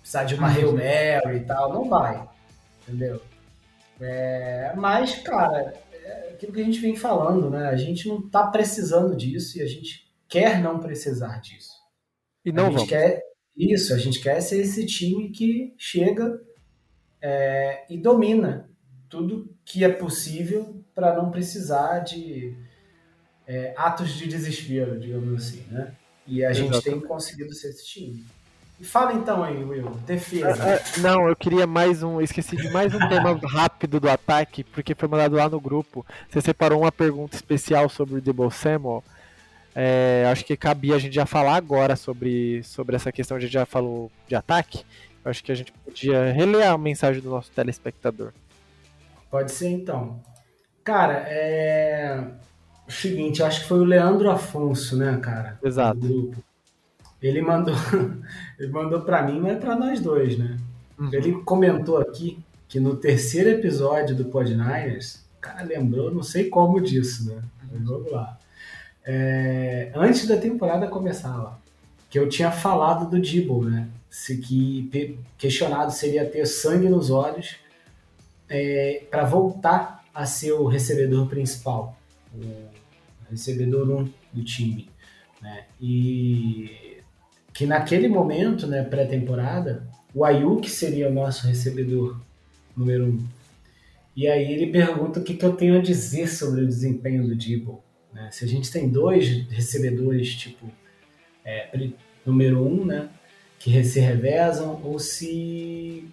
Precisar 0.00 0.22
de 0.22 0.36
uma 0.36 0.48
uhum. 0.48 0.54
Hail 0.54 0.72
Mary 0.74 1.38
e 1.38 1.40
tal, 1.40 1.72
não 1.72 1.88
vai, 1.88 2.22
entendeu? 2.86 3.20
É, 4.00 4.72
mas, 4.76 5.16
cara, 5.16 5.74
é 5.92 6.30
aquilo 6.34 6.52
que 6.52 6.60
a 6.60 6.64
gente 6.64 6.78
vem 6.78 6.94
falando, 6.94 7.50
né? 7.50 7.68
A 7.68 7.76
gente 7.76 8.06
não 8.06 8.22
tá 8.22 8.46
precisando 8.46 9.16
disso 9.16 9.58
e 9.58 9.62
a 9.62 9.66
gente 9.66 10.08
quer 10.30 10.62
não 10.62 10.78
precisar 10.78 11.40
disso. 11.40 11.72
E 12.44 12.52
não 12.52 12.68
a 12.68 12.70
gente 12.70 12.76
vamos. 12.76 12.88
quer 12.88 13.22
isso, 13.56 13.92
a 13.92 13.98
gente 13.98 14.20
quer 14.20 14.40
ser 14.40 14.60
esse 14.60 14.86
time 14.86 15.28
que 15.30 15.74
chega 15.76 16.40
é, 17.20 17.84
e 17.90 17.98
domina 17.98 18.70
tudo 19.08 19.54
que 19.64 19.84
é 19.84 19.88
possível 19.88 20.82
para 20.94 21.14
não 21.14 21.30
precisar 21.30 21.98
de 21.98 22.56
é, 23.46 23.74
atos 23.76 24.14
de 24.14 24.28
desespero, 24.28 24.98
digamos 24.98 25.42
assim, 25.42 25.64
né? 25.70 25.92
E 26.26 26.44
a 26.44 26.50
Exato. 26.50 26.74
gente 26.74 26.84
tem 26.84 27.00
conseguido 27.00 27.52
ser 27.52 27.70
esse 27.70 27.84
time. 27.84 28.24
E 28.78 28.84
fala 28.84 29.12
então 29.12 29.42
aí, 29.42 29.62
Will, 29.62 29.90
defesa. 30.06 30.64
É, 30.64 30.76
é, 30.76 31.00
não, 31.00 31.28
eu 31.28 31.36
queria 31.36 31.66
mais 31.66 32.02
um. 32.02 32.20
Esqueci 32.20 32.56
de 32.56 32.70
mais 32.70 32.94
um 32.94 33.08
tema 33.08 33.38
rápido 33.44 34.00
do 34.00 34.08
ataque, 34.08 34.64
porque 34.64 34.94
foi 34.94 35.08
mandado 35.08 35.36
lá 35.36 35.48
no 35.48 35.60
grupo. 35.60 36.06
Você 36.30 36.40
separou 36.40 36.80
uma 36.80 36.92
pergunta 36.92 37.36
especial 37.36 37.90
sobre 37.90 38.14
o 38.14 38.20
Debo 38.22 38.50
Samuel. 38.50 39.04
É, 39.74 40.26
acho 40.30 40.44
que 40.44 40.56
cabia 40.56 40.96
a 40.96 40.98
gente 40.98 41.14
já 41.14 41.26
falar 41.26 41.54
agora 41.54 41.96
sobre, 41.96 42.62
sobre 42.64 42.96
essa 42.96 43.12
questão. 43.12 43.36
A 43.36 43.40
gente 43.40 43.52
já 43.52 43.64
falou 43.64 44.10
de 44.26 44.34
ataque. 44.34 44.84
Acho 45.24 45.44
que 45.44 45.52
a 45.52 45.54
gente 45.54 45.72
podia 45.72 46.32
reler 46.32 46.68
a 46.68 46.76
mensagem 46.78 47.22
do 47.22 47.30
nosso 47.30 47.50
telespectador. 47.52 48.32
Pode 49.30 49.52
ser 49.52 49.68
então. 49.68 50.20
Cara, 50.82 51.24
é. 51.28 52.24
O 52.88 52.92
seguinte, 52.92 53.42
acho 53.42 53.60
que 53.60 53.68
foi 53.68 53.78
o 53.78 53.84
Leandro 53.84 54.30
Afonso, 54.30 54.96
né, 54.96 55.16
cara? 55.22 55.58
Exato. 55.62 56.00
Do 56.00 56.08
grupo. 56.08 56.44
Ele 57.22 57.40
mandou, 57.42 57.74
ele 58.58 58.72
mandou 58.72 59.02
para 59.02 59.22
mim, 59.22 59.38
mas 59.38 59.52
é 59.52 59.56
para 59.56 59.76
nós 59.76 60.00
dois, 60.00 60.36
né? 60.36 60.56
Uhum. 60.98 61.10
Ele 61.12 61.32
comentou 61.42 61.98
aqui 61.98 62.42
que 62.66 62.80
no 62.80 62.96
terceiro 62.96 63.50
episódio 63.50 64.16
do 64.16 64.24
Pod 64.24 64.50
Niners, 64.50 65.22
o 65.38 65.40
cara 65.40 65.62
lembrou, 65.62 66.12
não 66.12 66.22
sei 66.22 66.48
como 66.48 66.80
disso, 66.80 67.28
né? 67.28 67.42
Mas 67.70 67.82
vamos 67.82 68.10
lá 68.10 68.40
é, 69.12 69.90
antes 69.92 70.24
da 70.28 70.36
temporada 70.36 70.86
começar, 70.86 71.60
que 72.08 72.16
eu 72.16 72.28
tinha 72.28 72.52
falado 72.52 73.10
do 73.10 73.20
Dibble, 73.20 73.68
né? 73.68 73.88
Se 74.08 74.36
que 74.36 75.18
questionado 75.36 75.90
seria 75.90 76.24
ter 76.24 76.46
sangue 76.46 76.88
nos 76.88 77.10
olhos 77.10 77.56
é, 78.48 79.02
para 79.10 79.24
voltar 79.24 80.04
a 80.14 80.24
ser 80.26 80.52
o 80.52 80.64
recebedor 80.66 81.28
principal, 81.28 81.96
o 82.32 82.68
recebedor 83.28 83.90
um 83.90 84.08
do 84.32 84.44
time, 84.44 84.88
né? 85.42 85.64
E 85.80 87.00
que 87.52 87.66
naquele 87.66 88.06
momento, 88.06 88.64
né, 88.68 88.84
pré-temporada, 88.84 89.88
o 90.14 90.24
Ayuk 90.24 90.70
seria 90.70 91.08
o 91.08 91.12
nosso 91.12 91.48
recebedor 91.48 92.16
número 92.76 93.06
um. 93.06 93.26
E 94.14 94.28
aí 94.28 94.52
ele 94.52 94.70
pergunta 94.70 95.18
o 95.18 95.24
que, 95.24 95.34
que 95.34 95.44
eu 95.44 95.56
tenho 95.56 95.78
a 95.78 95.82
dizer 95.82 96.28
sobre 96.28 96.62
o 96.62 96.66
desempenho 96.66 97.26
do 97.26 97.34
Dibble. 97.34 97.78
Né? 98.12 98.28
Se 98.32 98.44
a 98.44 98.48
gente 98.48 98.70
tem 98.70 98.88
dois 98.88 99.46
recebedores, 99.48 100.34
tipo, 100.34 100.70
é, 101.44 101.68
número 102.24 102.66
um, 102.66 102.84
né, 102.84 103.08
que 103.58 103.82
se 103.84 104.00
revezam, 104.00 104.80
ou 104.82 104.98
se 104.98 106.08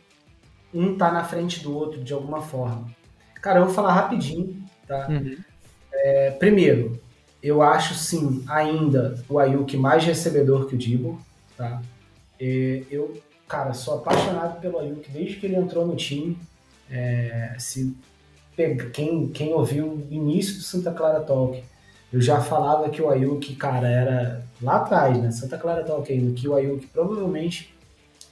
um 0.74 0.98
tá 0.98 1.12
na 1.12 1.24
frente 1.24 1.62
do 1.62 1.76
outro 1.76 2.04
de 2.04 2.14
alguma 2.14 2.42
forma. 2.42 2.90
Cara, 3.42 3.60
eu 3.60 3.66
vou 3.66 3.74
falar 3.74 3.94
rapidinho, 3.94 4.64
tá? 4.88 5.08
Uhum. 5.10 5.38
É, 5.94 6.32
primeiro, 6.32 7.00
eu 7.42 7.62
acho 7.62 7.94
sim 7.94 8.44
ainda 8.48 9.24
o 9.30 9.40
Ayuk 9.40 9.78
mais 9.78 10.04
recebedor 10.04 10.68
que 10.68 10.76
o 10.76 10.78
Dibo, 10.78 11.22
tá? 11.56 11.82
E 12.40 12.84
eu, 12.92 13.22
cara, 13.48 13.74
sou 13.74 13.96
apaixonado 13.96 14.60
pelo 14.60 14.80
Ayuk 14.80 15.10
desde 15.10 15.38
que 15.38 15.46
ele 15.46 15.56
entrou 15.56 15.86
no 15.86 15.96
time. 15.96 16.38
É, 16.90 17.56
se 17.58 17.96
quem, 18.94 19.30
quem 19.30 19.54
ouviu 19.54 19.88
o 19.88 20.08
início 20.10 20.56
do 20.56 20.62
Santa 20.62 20.92
Clara 20.92 21.22
Talk 21.22 21.64
eu 22.12 22.22
já 22.22 22.42
falava 22.42 22.90
que 22.90 23.02
o 23.02 23.10
Ayuk, 23.10 23.56
cara, 23.56 23.88
era 23.88 24.46
lá 24.62 24.78
atrás, 24.78 25.22
né? 25.22 25.32
Santa 25.32 25.58
Clara 25.58 25.84
Talk 25.84 26.12
ainda, 26.12 26.34
que 26.34 26.48
o 26.48 26.56
Ayuk 26.56 26.88
provavelmente 26.88 27.76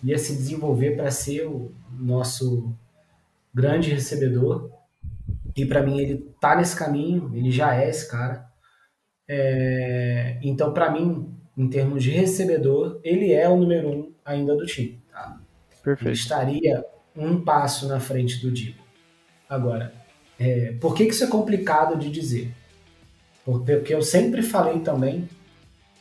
ia 0.03 0.17
se 0.17 0.33
desenvolver 0.33 0.95
para 0.95 1.11
ser 1.11 1.45
o 1.45 1.71
nosso 1.91 2.73
grande 3.53 3.91
recebedor. 3.91 4.69
E 5.55 5.65
para 5.65 5.81
mim 5.81 5.99
ele 5.99 6.29
tá 6.39 6.55
nesse 6.55 6.75
caminho, 6.75 7.31
ele 7.33 7.51
já 7.51 7.75
é 7.75 7.89
esse 7.89 8.09
cara. 8.09 8.45
É... 9.27 10.37
Então, 10.41 10.73
para 10.73 10.91
mim, 10.91 11.33
em 11.57 11.69
termos 11.69 12.03
de 12.03 12.11
recebedor, 12.11 12.99
ele 13.03 13.31
é 13.31 13.47
o 13.49 13.57
número 13.57 13.89
um 13.89 14.13
ainda 14.23 14.55
do 14.55 14.65
time. 14.65 15.01
Tá? 15.11 15.39
Perfeito. 15.83 16.09
Ele 16.09 16.15
estaria 16.15 16.85
um 17.15 17.41
passo 17.41 17.87
na 17.87 17.99
frente 17.99 18.41
do 18.41 18.51
Dibo. 18.51 18.83
Agora, 19.49 19.93
é, 20.39 20.73
por 20.81 20.93
que, 20.95 21.05
que 21.05 21.11
isso 21.11 21.23
é 21.23 21.27
complicado 21.27 21.97
de 21.97 22.11
dizer? 22.11 22.51
Porque 23.45 23.93
eu 23.93 24.01
sempre 24.01 24.41
falei 24.41 24.79
também, 24.79 25.29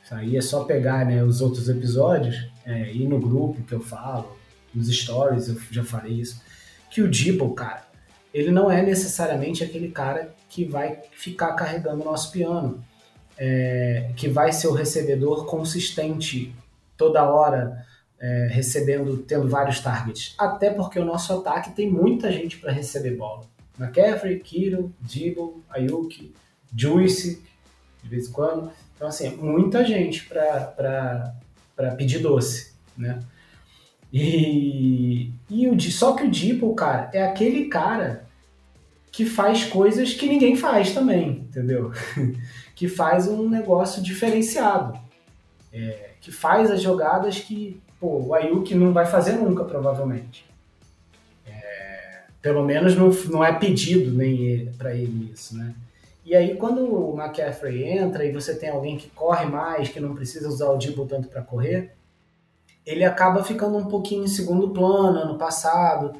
isso 0.02 0.14
aí 0.14 0.36
é 0.36 0.40
só 0.40 0.64
pegar 0.64 1.04
né, 1.04 1.22
os 1.22 1.42
outros 1.42 1.68
episódios, 1.68 2.48
é, 2.64 2.90
ir 2.90 3.06
no 3.06 3.20
grupo 3.20 3.62
que 3.62 3.74
eu 3.74 3.80
falo, 3.80 4.34
nos 4.74 4.88
stories 4.88 5.48
eu 5.48 5.60
já 5.70 5.84
falei 5.84 6.14
isso, 6.14 6.42
que 6.90 7.02
o 7.02 7.08
Dibble, 7.08 7.54
cara, 7.54 7.84
ele 8.32 8.50
não 8.50 8.70
é 8.70 8.82
necessariamente 8.82 9.62
aquele 9.62 9.90
cara 9.90 10.34
que 10.48 10.64
vai 10.64 11.00
ficar 11.12 11.52
carregando 11.52 12.02
o 12.02 12.04
nosso 12.04 12.32
piano, 12.32 12.82
é, 13.36 14.10
que 14.16 14.28
vai 14.28 14.50
ser 14.50 14.68
o 14.68 14.72
recebedor 14.72 15.44
consistente 15.44 16.54
toda 16.96 17.28
hora, 17.28 17.84
é, 18.18 18.48
recebendo, 18.50 19.18
tendo 19.18 19.48
vários 19.48 19.80
targets. 19.80 20.34
Até 20.38 20.70
porque 20.70 20.98
o 20.98 21.04
nosso 21.04 21.32
ataque 21.32 21.72
tem 21.72 21.90
muita 21.90 22.32
gente 22.32 22.56
para 22.56 22.72
receber 22.72 23.16
bola. 23.16 23.42
McCaffrey, 23.78 24.38
Kiro, 24.40 24.94
Dibble, 25.00 25.62
Ayuki, 25.68 26.32
Juice, 26.76 27.42
de 28.02 28.08
vez 28.08 28.28
em 28.28 28.32
quando. 28.32 28.70
Então, 28.94 29.08
assim, 29.08 29.30
muita 29.36 29.84
gente 29.84 30.24
para 30.26 31.34
pedir 31.96 32.20
doce, 32.20 32.72
né? 32.96 33.22
E, 34.12 35.32
e 35.50 35.68
o, 35.68 35.80
só 35.80 36.12
que 36.12 36.22
o 36.22 36.30
Dibble, 36.30 36.74
cara, 36.74 37.10
é 37.12 37.24
aquele 37.24 37.64
cara 37.64 38.24
que 39.10 39.24
faz 39.24 39.64
coisas 39.64 40.12
que 40.14 40.28
ninguém 40.28 40.56
faz 40.56 40.92
também, 40.92 41.46
entendeu? 41.48 41.92
que 42.74 42.88
faz 42.88 43.26
um 43.26 43.48
negócio 43.48 44.02
diferenciado. 44.02 44.98
É, 45.72 46.10
que 46.20 46.30
faz 46.30 46.70
as 46.70 46.80
jogadas 46.80 47.40
que 47.40 47.80
pô, 47.98 48.26
o 48.26 48.34
Ayuki 48.34 48.74
não 48.74 48.92
vai 48.92 49.06
fazer 49.06 49.32
nunca, 49.32 49.64
provavelmente. 49.64 50.44
É, 51.46 52.22
pelo 52.40 52.64
menos 52.64 52.94
não, 52.94 53.10
não 53.30 53.44
é 53.44 53.52
pedido 53.52 54.12
nem 54.12 54.66
para 54.78 54.94
ele 54.94 55.32
isso, 55.32 55.56
né? 55.56 55.74
E 56.24 56.34
aí, 56.34 56.56
quando 56.56 56.82
o 56.82 57.20
McCaffrey 57.20 57.84
entra 57.84 58.24
e 58.24 58.32
você 58.32 58.54
tem 58.54 58.70
alguém 58.70 58.96
que 58.96 59.10
corre 59.10 59.44
mais, 59.44 59.90
que 59.90 60.00
não 60.00 60.14
precisa 60.14 60.48
usar 60.48 60.70
o 60.70 60.78
Dibble 60.78 61.06
tanto 61.06 61.28
para 61.28 61.42
correr, 61.42 61.92
ele 62.86 63.04
acaba 63.04 63.44
ficando 63.44 63.76
um 63.76 63.84
pouquinho 63.84 64.24
em 64.24 64.28
segundo 64.28 64.70
plano 64.70 65.18
ano 65.18 65.36
passado, 65.36 66.14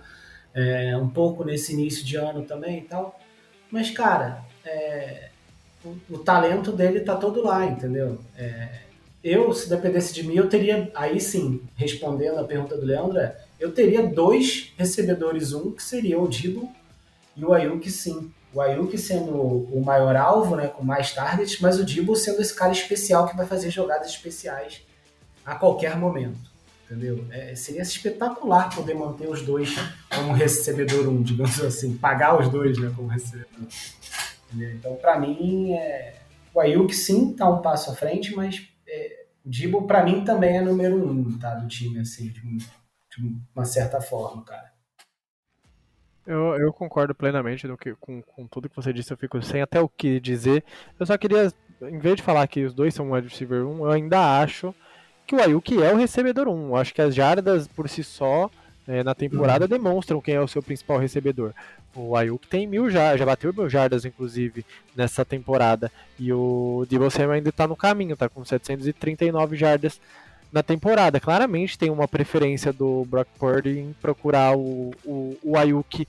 é, 0.53 0.95
um 0.97 1.09
pouco 1.09 1.43
nesse 1.43 1.73
início 1.73 2.05
de 2.05 2.17
ano 2.17 2.43
também 2.43 2.81
e 2.81 2.83
tal. 2.83 3.19
Mas, 3.71 3.91
cara, 3.91 4.43
é, 4.65 5.31
o, 5.83 5.97
o, 6.11 6.19
talento 6.19 6.71
dele 6.71 7.01
tá 7.01 7.17
todo 7.17 7.43
lá, 7.43 7.65
entendeu? 7.65 8.19
É, 8.37 8.81
eu, 9.23 9.55
se 9.55 9.71
dependesse 9.71 10.13
de 10.13 10.23
mim, 10.23 10.37
eu 10.37 10.51
teria, 10.51 10.91
aí 10.95 11.19
sim, 11.19 11.63
respondendo 11.77 12.39
a 12.39 12.45
pergunta 12.45 12.77
do 12.77 12.85
Leandro, 12.85 13.19
é, 13.19 13.37
eu 13.59 13.73
teria 13.73 14.07
dois 14.07 14.75
recebedores, 14.77 15.55
um 15.55 15.71
que 15.71 15.83
seria 15.83 16.21
o 16.21 16.29
Dibble 16.29 16.69
e 17.35 17.43
o 17.43 17.55
Ayuk, 17.55 17.91
sim 17.91 18.31
o 18.55 18.61
Ayuk 18.61 18.97
sendo 18.97 19.35
o 19.35 19.83
maior 19.85 20.15
alvo, 20.15 20.55
né, 20.55 20.69
com 20.69 20.85
mais 20.85 21.13
targets, 21.13 21.59
mas 21.61 21.79
o 21.79 21.85
Dibble 21.85 22.17
sendo 22.17 22.41
esse 22.41 22.55
cara 22.55 22.73
especial 22.73 23.27
que 23.27 23.37
vai 23.37 23.47
fazer 23.47 23.71
jogadas 23.71 24.09
especiais 24.09 24.83
a 25.45 25.57
qualquer 25.57 25.97
momento, 25.99 26.39
entendeu? 26.87 27.27
É, 27.31 27.55
seria 27.57 27.83
espetacular 27.83 28.73
poder 28.75 28.95
manter 28.95 29.29
os 29.29 29.43
dois 29.43 29.75
como 30.15 30.33
recebedor 30.33 31.09
um, 31.09 31.21
digamos 31.23 31.61
assim, 31.61 31.97
pagar 31.97 32.41
os 32.41 32.49
dois, 32.49 32.79
né, 32.79 32.93
como 32.95 33.09
recebedor. 33.09 33.67
Entendeu? 34.47 34.71
Então, 34.77 34.95
para 34.97 35.19
mim, 35.19 35.73
é... 35.73 36.21
o 36.55 36.61
Ayuk 36.61 36.95
sim 36.95 37.35
tá 37.35 37.49
um 37.51 37.61
passo 37.61 37.91
à 37.91 37.95
frente, 37.95 38.37
mas 38.37 38.69
é... 38.87 39.25
o 39.45 39.51
Dibble 39.51 39.87
para 39.87 40.05
mim 40.05 40.25
também 40.25 40.59
é 40.59 40.61
número 40.61 40.97
um, 40.97 41.37
tá, 41.39 41.57
do 41.57 41.67
time, 41.67 41.99
assim, 41.99 42.29
de, 42.29 42.41
de 42.41 43.37
uma 43.55 43.65
certa 43.65 44.01
forma, 44.01 44.45
cara. 44.45 44.74
Eu, 46.27 46.59
eu 46.59 46.73
concordo 46.73 47.15
plenamente 47.15 47.69
que, 47.79 47.95
com, 47.97 48.23
com 48.23 48.47
tudo 48.47 48.69
que 48.69 48.77
você 48.77 48.93
disse, 48.93 49.13
eu 49.13 49.17
fico 49.17 49.41
sem 49.43 49.61
até 49.61 49.81
o 49.81 49.89
que 49.89 50.19
dizer. 50.19 50.65
Eu 50.99 51.05
só 51.05 51.19
queria, 51.19 51.53
em 51.83 51.99
vez 51.99 52.17
de 52.17 52.23
falar 52.23 52.47
que 52.47 52.65
os 52.65 52.73
dois 52.73 52.95
são 52.95 53.13
wide 53.13 53.29
receiver 53.29 53.67
1, 53.67 53.85
eu 53.85 53.91
ainda 53.91 54.41
acho 54.41 54.75
que 55.27 55.35
o 55.35 55.41
Ayuki 55.41 55.83
é 55.83 55.93
o 55.93 55.97
recebedor 55.97 56.49
1. 56.49 56.69
Eu 56.69 56.77
acho 56.77 56.95
que 56.95 57.03
as 57.03 57.15
jardas 57.15 57.69
por 57.69 57.89
si 57.89 58.03
só 58.03 58.51
é, 58.87 59.03
na 59.03 59.15
temporada 59.15 59.67
demonstram 59.69 60.21
quem 60.21 60.35
é 60.35 60.41
o 60.41 60.49
seu 60.49 60.63
principal 60.63 60.99
recebedor. 60.99 61.53
O 61.95 62.17
Ayuk 62.17 62.47
tem 62.49 62.67
mil 62.67 62.91
jardas, 62.91 63.21
já 63.21 63.27
bateu 63.27 63.53
mil 63.53 63.69
jardas, 63.69 64.05
inclusive, 64.05 64.65
nessa 64.97 65.25
temporada. 65.25 65.93
E 66.19 66.33
o 66.33 66.85
Debo 66.89 67.11
Samuel 67.11 67.33
ainda 67.33 67.51
está 67.51 67.69
no 67.69 67.77
caminho, 67.77 68.15
está 68.15 68.29
com 68.29 68.45
739 68.45 69.57
jardas 69.57 70.01
na 70.55 70.63
temporada. 70.63 71.19
Claramente 71.19 71.77
tem 71.77 71.91
uma 71.91 72.07
preferência 72.07 72.73
do 72.73 73.05
Brock 73.07 73.27
Purdy 73.37 73.81
em 73.81 73.93
procurar 74.01 74.57
o, 74.57 74.93
o, 75.05 75.37
o 75.43 75.59
Ayuk 75.59 76.07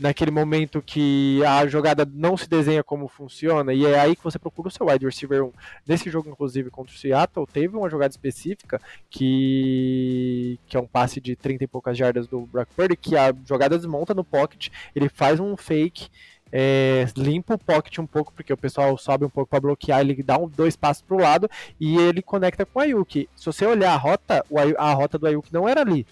naquele 0.00 0.30
momento 0.30 0.82
que 0.82 1.44
a 1.44 1.66
jogada 1.66 2.08
não 2.10 2.34
se 2.34 2.48
desenha 2.48 2.82
como 2.82 3.06
funciona, 3.06 3.72
e 3.72 3.84
é 3.84 4.00
aí 4.00 4.16
que 4.16 4.24
você 4.24 4.38
procura 4.38 4.68
o 4.68 4.70
seu 4.70 4.86
wide 4.86 5.04
receiver 5.04 5.44
1. 5.44 5.52
Nesse 5.86 6.10
jogo, 6.10 6.30
inclusive, 6.30 6.70
contra 6.70 6.92
o 6.92 6.98
Seattle, 6.98 7.46
teve 7.46 7.76
uma 7.76 7.88
jogada 7.90 8.10
específica 8.10 8.80
que, 9.10 10.58
que 10.66 10.76
é 10.76 10.80
um 10.80 10.86
passe 10.86 11.20
de 11.20 11.36
30 11.36 11.64
e 11.64 11.66
poucas 11.68 11.96
jardas 11.96 12.26
do 12.26 12.40
Brock 12.46 12.68
Purdy, 12.74 12.96
que 12.96 13.14
a 13.14 13.32
jogada 13.46 13.76
desmonta 13.76 14.14
no 14.14 14.24
pocket, 14.24 14.70
ele 14.96 15.10
faz 15.10 15.38
um 15.38 15.54
fake 15.56 16.08
é, 16.52 17.06
limpa 17.16 17.54
o 17.54 17.58
pocket 17.58 17.98
um 17.98 18.06
pouco, 18.06 18.32
porque 18.32 18.52
o 18.52 18.56
pessoal 18.56 18.96
sobe 18.98 19.24
um 19.24 19.30
pouco 19.30 19.48
para 19.48 19.60
bloquear, 19.60 20.00
ele 20.00 20.22
dá 20.22 20.36
um, 20.38 20.48
dois 20.48 20.76
passos 20.76 21.02
para 21.02 21.16
o 21.16 21.20
lado 21.20 21.50
e 21.80 21.96
ele 21.96 22.20
conecta 22.20 22.66
com 22.66 22.78
o 22.78 22.82
Ayuki. 22.82 23.28
Se 23.34 23.46
você 23.46 23.64
olhar 23.64 23.92
a 23.92 23.96
rota, 23.96 24.44
a 24.76 24.92
rota 24.92 25.18
do 25.18 25.26
Ayuki 25.26 25.52
não 25.52 25.68
era 25.68 25.80
ali. 25.80 26.06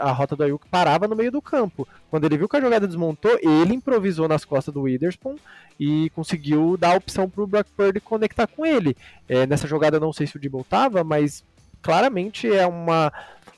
A 0.00 0.12
rota 0.12 0.34
do 0.34 0.42
Ayuk 0.42 0.66
parava 0.68 1.06
no 1.06 1.14
meio 1.14 1.30
do 1.30 1.42
campo. 1.42 1.86
Quando 2.10 2.24
ele 2.24 2.38
viu 2.38 2.48
que 2.48 2.56
a 2.56 2.60
jogada 2.60 2.86
desmontou, 2.86 3.38
ele 3.42 3.74
improvisou 3.74 4.26
nas 4.26 4.46
costas 4.46 4.72
do 4.72 4.82
Witherspoon 4.82 5.36
e 5.78 6.10
conseguiu 6.10 6.76
dar 6.78 6.92
a 6.92 6.96
opção 6.96 7.28
para 7.28 7.42
o 7.42 7.46
Brock 7.46 7.66
Purdy 7.76 8.00
conectar 8.00 8.46
com 8.46 8.64
ele. 8.64 8.96
É, 9.28 9.46
nessa 9.46 9.66
jogada, 9.68 10.00
não 10.00 10.12
sei 10.12 10.26
se 10.26 10.36
o 10.36 10.40
Dibble 10.40 10.64
tava, 10.64 11.04
mas 11.04 11.44
claramente 11.82 12.50
é 12.50 12.66
uma, 12.66 13.12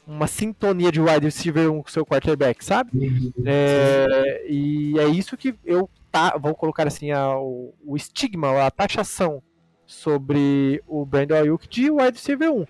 uma 0.07 0.27
sintonia 0.27 0.93
de 0.93 1.01
wide 1.01 1.25
receiver 1.25 1.69
com 1.69 1.81
o 1.81 1.91
seu 1.91 2.05
quarterback, 2.05 2.65
sabe? 2.65 2.91
Uhum. 2.95 3.33
É, 3.47 4.45
e 4.49 4.99
é 4.99 5.07
isso 5.07 5.37
que 5.37 5.55
eu 5.65 5.89
tá, 6.11 6.37
vou 6.37 6.55
colocar 6.55 6.87
assim 6.87 7.11
a, 7.11 7.37
o, 7.39 7.75
o 7.85 7.97
estigma, 7.97 8.67
a 8.67 8.71
taxação 8.71 9.43
sobre 9.87 10.83
o 10.87 11.05
Brandon 11.05 11.35
Ayuk 11.37 11.69
de 11.69 11.91
wide 11.91 12.19
receiver 12.19 12.53
1. 12.53 12.67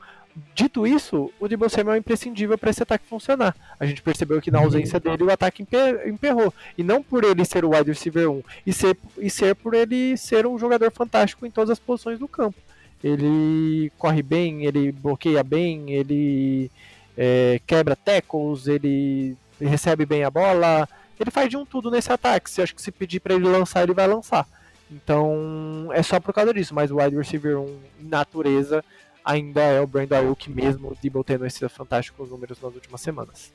Dito 0.53 0.85
isso, 0.85 1.31
o 1.39 1.47
Debo 1.47 1.69
Samuel 1.69 1.95
é 1.95 1.99
imprescindível 1.99 2.59
para 2.59 2.71
esse 2.71 2.83
ataque 2.83 3.07
funcionar. 3.07 3.55
A 3.79 3.87
gente 3.87 4.03
percebeu 4.03 4.41
que 4.43 4.51
na 4.51 4.59
uhum. 4.59 4.65
ausência 4.65 4.99
dele 4.99 5.23
o 5.23 5.31
ataque 5.31 5.65
emperrou. 6.07 6.53
E 6.77 6.83
não 6.83 7.03
por 7.03 7.23
ele 7.23 7.45
ser 7.45 7.65
o 7.65 7.71
wide 7.71 7.91
receiver 7.91 8.29
1, 8.29 8.43
e 8.67 8.73
ser, 8.73 8.97
e 9.19 9.31
ser 9.31 9.55
por 9.55 9.75
ele 9.75 10.17
ser 10.17 10.45
um 10.45 10.59
jogador 10.59 10.91
fantástico 10.91 11.47
em 11.47 11.51
todas 11.51 11.71
as 11.71 11.79
posições 11.79 12.19
do 12.19 12.27
campo. 12.27 12.59
Ele 13.03 13.93
corre 13.97 14.23
bem, 14.23 14.65
ele 14.65 14.91
bloqueia 14.91 15.45
bem, 15.45 15.93
ele 15.93 16.71
é, 17.17 17.61
quebra 17.67 17.97
tackles, 17.97 18.67
ele 18.67 19.37
recebe 19.61 20.05
bem 20.05 20.25
a 20.25 20.31
bola, 20.31 20.89
ele 21.19 21.31
faz 21.31 21.49
de 21.49 21.57
um 21.57 21.65
tudo 21.65 21.91
nesse 21.91 22.13
ataque. 22.13 22.51
Se 22.51 22.63
acho 22.63 22.75
que 22.75 22.83
se 22.83 22.91
pedir 22.91 23.21
para 23.21 23.35
ele 23.35 23.49
lançar, 23.49 23.83
ele 23.83 23.95
vai 23.95 24.07
lançar. 24.07 24.47
Então 24.91 25.89
é 25.93 26.03
só 26.03 26.21
por 26.21 26.33
causa 26.33 26.53
disso, 26.53 26.75
mas 26.75 26.91
o 26.91 26.97
wide 26.97 27.17
receiver 27.17 27.59
1 27.59 27.79
em 28.01 28.09
natureza 28.09 28.85
ainda 29.25 29.63
é 29.63 29.81
o 29.81 29.87
Brandon 29.87 30.17
Ayuk 30.17 30.51
mesmo, 30.51 30.89
o 30.89 30.97
Debo 31.03 31.25
tendo 31.25 31.47
esses 31.47 31.73
fantásticos 31.73 32.31
números 32.31 32.61
nas 32.61 32.75
últimas 32.75 33.01
semanas. 33.01 33.51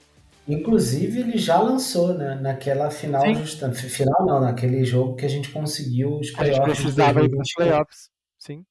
Inclusive 0.47 1.20
ele 1.20 1.38
já 1.38 1.62
lançou, 1.62 2.16
né? 2.16 2.34
Naquela 2.41 2.89
final, 2.89 3.32
justa, 3.36 3.72
final 3.72 4.26
não, 4.26 4.39
naquele 4.39 4.84
jogo 4.84 5.16
que 5.16 5.26
a 5.26 5.30
gente 5.30 5.49
conseguiu 5.51 6.18
os 6.18 6.32
playoffs. 6.32 6.60
A 6.60 6.66
gente 6.66 6.82
precisava 6.82 7.22
ir 7.22 7.30
para 7.30 7.41
os 7.41 7.53
playoffs, 7.53 8.10
sim. 8.39 8.66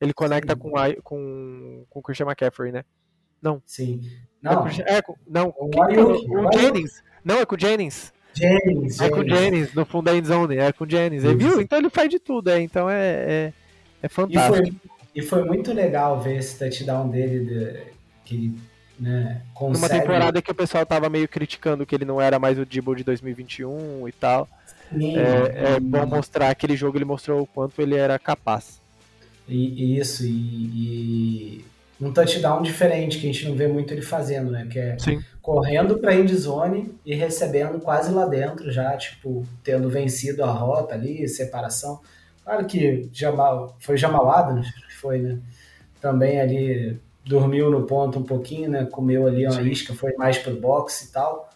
Ele 0.00 0.12
conecta 0.12 0.54
sim. 0.54 0.58
com, 0.58 0.72
com, 1.04 1.86
com 1.88 1.98
o 2.00 2.02
Christian 2.02 2.26
McCaffrey, 2.26 2.72
né? 2.72 2.84
Não. 3.42 3.62
Sim. 3.64 4.02
Não, 4.42 4.66
é, 4.66 4.98
é 4.98 5.02
não. 5.26 5.54
O, 5.58 5.66
o, 5.66 6.44
o, 6.44 6.48
o 6.48 6.52
Jennings. 6.52 7.02
Não, 7.24 7.38
é 7.38 7.46
com 7.46 7.54
o 7.54 7.60
Jennings. 7.60 8.12
Jennings. 8.32 9.00
É 9.00 9.10
com 9.10 9.20
o 9.20 9.28
Jennings, 9.28 9.74
no 9.74 9.84
fundo 9.84 10.04
da 10.04 10.16
endzone, 10.16 10.56
é 10.56 10.72
com 10.72 10.84
o 10.84 10.90
Jennings. 10.90 11.24
Ele 11.24 11.36
viu? 11.36 11.60
Então 11.60 11.78
ele 11.78 11.90
faz 11.90 12.08
de 12.08 12.18
tudo, 12.18 12.48
é. 12.48 12.60
Então 12.60 12.88
é, 12.88 13.02
é, 13.02 13.52
é 14.02 14.08
fantástico. 14.08 14.56
E 14.56 14.72
foi, 14.72 14.92
e 15.16 15.22
foi, 15.22 15.44
muito 15.44 15.72
legal 15.72 16.20
ver 16.20 16.38
esse 16.38 16.58
touchdown 16.58 17.08
dele, 17.08 17.44
de, 17.44 17.82
que 18.24 18.34
ele 18.34 18.58
né, 18.98 19.42
consegue... 19.54 19.92
Numa 19.94 20.00
temporada 20.00 20.42
que 20.42 20.50
o 20.50 20.54
pessoal 20.54 20.86
tava 20.86 21.08
meio 21.08 21.28
criticando 21.28 21.84
que 21.84 21.94
ele 21.94 22.04
não 22.04 22.20
era 22.20 22.38
mais 22.38 22.58
o 22.58 22.64
Dibble 22.64 22.96
de 22.96 23.04
2021 23.04 24.08
e 24.08 24.12
tal. 24.12 24.48
Sim, 24.92 25.16
é, 25.16 25.74
é 25.74 25.80
bom 25.80 26.06
mostrar 26.06 26.50
aquele 26.50 26.76
jogo, 26.76 26.96
ele 26.96 27.04
mostrou 27.04 27.42
o 27.42 27.46
quanto 27.46 27.80
ele 27.80 27.96
era 27.96 28.18
capaz. 28.18 28.80
E, 29.48 29.98
isso, 29.98 30.24
e, 30.24 30.28
e 30.28 31.64
um 32.00 32.12
touchdown 32.12 32.62
diferente 32.62 33.18
que 33.18 33.28
a 33.28 33.32
gente 33.32 33.46
não 33.46 33.54
vê 33.54 33.68
muito 33.68 33.92
ele 33.92 34.02
fazendo, 34.02 34.50
né? 34.50 34.66
Que 34.70 34.78
é 34.78 34.98
Sim. 34.98 35.22
correndo 35.42 35.98
para 35.98 36.14
endzone 36.14 36.94
e 37.04 37.14
recebendo 37.14 37.78
quase 37.80 38.12
lá 38.12 38.26
dentro 38.26 38.70
já, 38.72 38.96
tipo, 38.96 39.44
tendo 39.62 39.90
vencido 39.90 40.42
a 40.42 40.50
rota 40.50 40.94
ali, 40.94 41.28
separação. 41.28 42.00
Claro 42.42 42.66
que 42.66 43.08
Jamal, 43.12 43.76
foi 43.78 43.96
Jamal 43.96 44.30
Adams 44.30 44.66
foi, 45.00 45.18
né? 45.18 45.38
Também 46.00 46.40
ali 46.40 47.00
dormiu 47.24 47.70
no 47.70 47.86
ponto 47.86 48.18
um 48.18 48.22
pouquinho, 48.22 48.70
né? 48.70 48.86
Comeu 48.86 49.26
ali 49.26 49.44
uma 49.44 49.62
Sim. 49.62 49.68
isca, 49.68 49.94
foi 49.94 50.14
mais 50.14 50.38
pro 50.38 50.54
boxe 50.54 51.06
e 51.06 51.12
tal. 51.12 51.50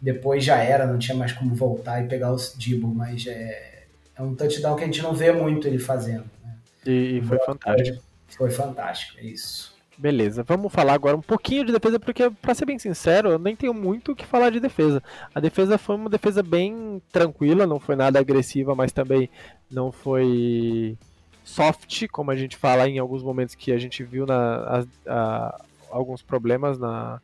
depois 0.00 0.44
já 0.44 0.58
era, 0.58 0.86
não 0.86 0.98
tinha 0.98 1.16
mais 1.16 1.32
como 1.32 1.54
voltar 1.54 2.04
e 2.04 2.08
pegar 2.08 2.32
o 2.32 2.36
Dibble, 2.56 2.94
mas 2.94 3.26
é, 3.26 3.84
é 4.16 4.22
um 4.22 4.34
touchdown 4.34 4.76
que 4.76 4.82
a 4.82 4.86
gente 4.86 5.02
não 5.02 5.12
vê 5.12 5.32
muito 5.32 5.66
ele 5.66 5.78
fazendo. 5.78 6.24
Né? 6.44 6.54
E, 6.86 7.18
e 7.18 7.22
foi 7.22 7.38
fantástico. 7.38 8.02
Foi 8.28 8.50
fantástico, 8.50 9.18
é 9.18 9.24
isso. 9.24 9.77
Beleza, 9.98 10.44
vamos 10.44 10.72
falar 10.72 10.94
agora 10.94 11.16
um 11.16 11.20
pouquinho 11.20 11.64
de 11.64 11.72
defesa, 11.72 11.98
porque, 11.98 12.30
para 12.30 12.54
ser 12.54 12.64
bem 12.64 12.78
sincero, 12.78 13.30
eu 13.30 13.38
nem 13.38 13.56
tenho 13.56 13.74
muito 13.74 14.12
o 14.12 14.14
que 14.14 14.24
falar 14.24 14.50
de 14.50 14.60
defesa. 14.60 15.02
A 15.34 15.40
defesa 15.40 15.76
foi 15.76 15.96
uma 15.96 16.08
defesa 16.08 16.40
bem 16.40 17.02
tranquila, 17.10 17.66
não 17.66 17.80
foi 17.80 17.96
nada 17.96 18.20
agressiva, 18.20 18.76
mas 18.76 18.92
também 18.92 19.28
não 19.68 19.90
foi 19.90 20.96
soft, 21.42 22.06
como 22.12 22.30
a 22.30 22.36
gente 22.36 22.56
fala 22.56 22.88
em 22.88 23.00
alguns 23.00 23.24
momentos 23.24 23.56
que 23.56 23.72
a 23.72 23.78
gente 23.78 24.04
viu 24.04 24.24
na, 24.24 24.36
a, 24.36 24.84
a, 25.08 25.60
alguns 25.90 26.22
problemas 26.22 26.78
na, 26.78 27.20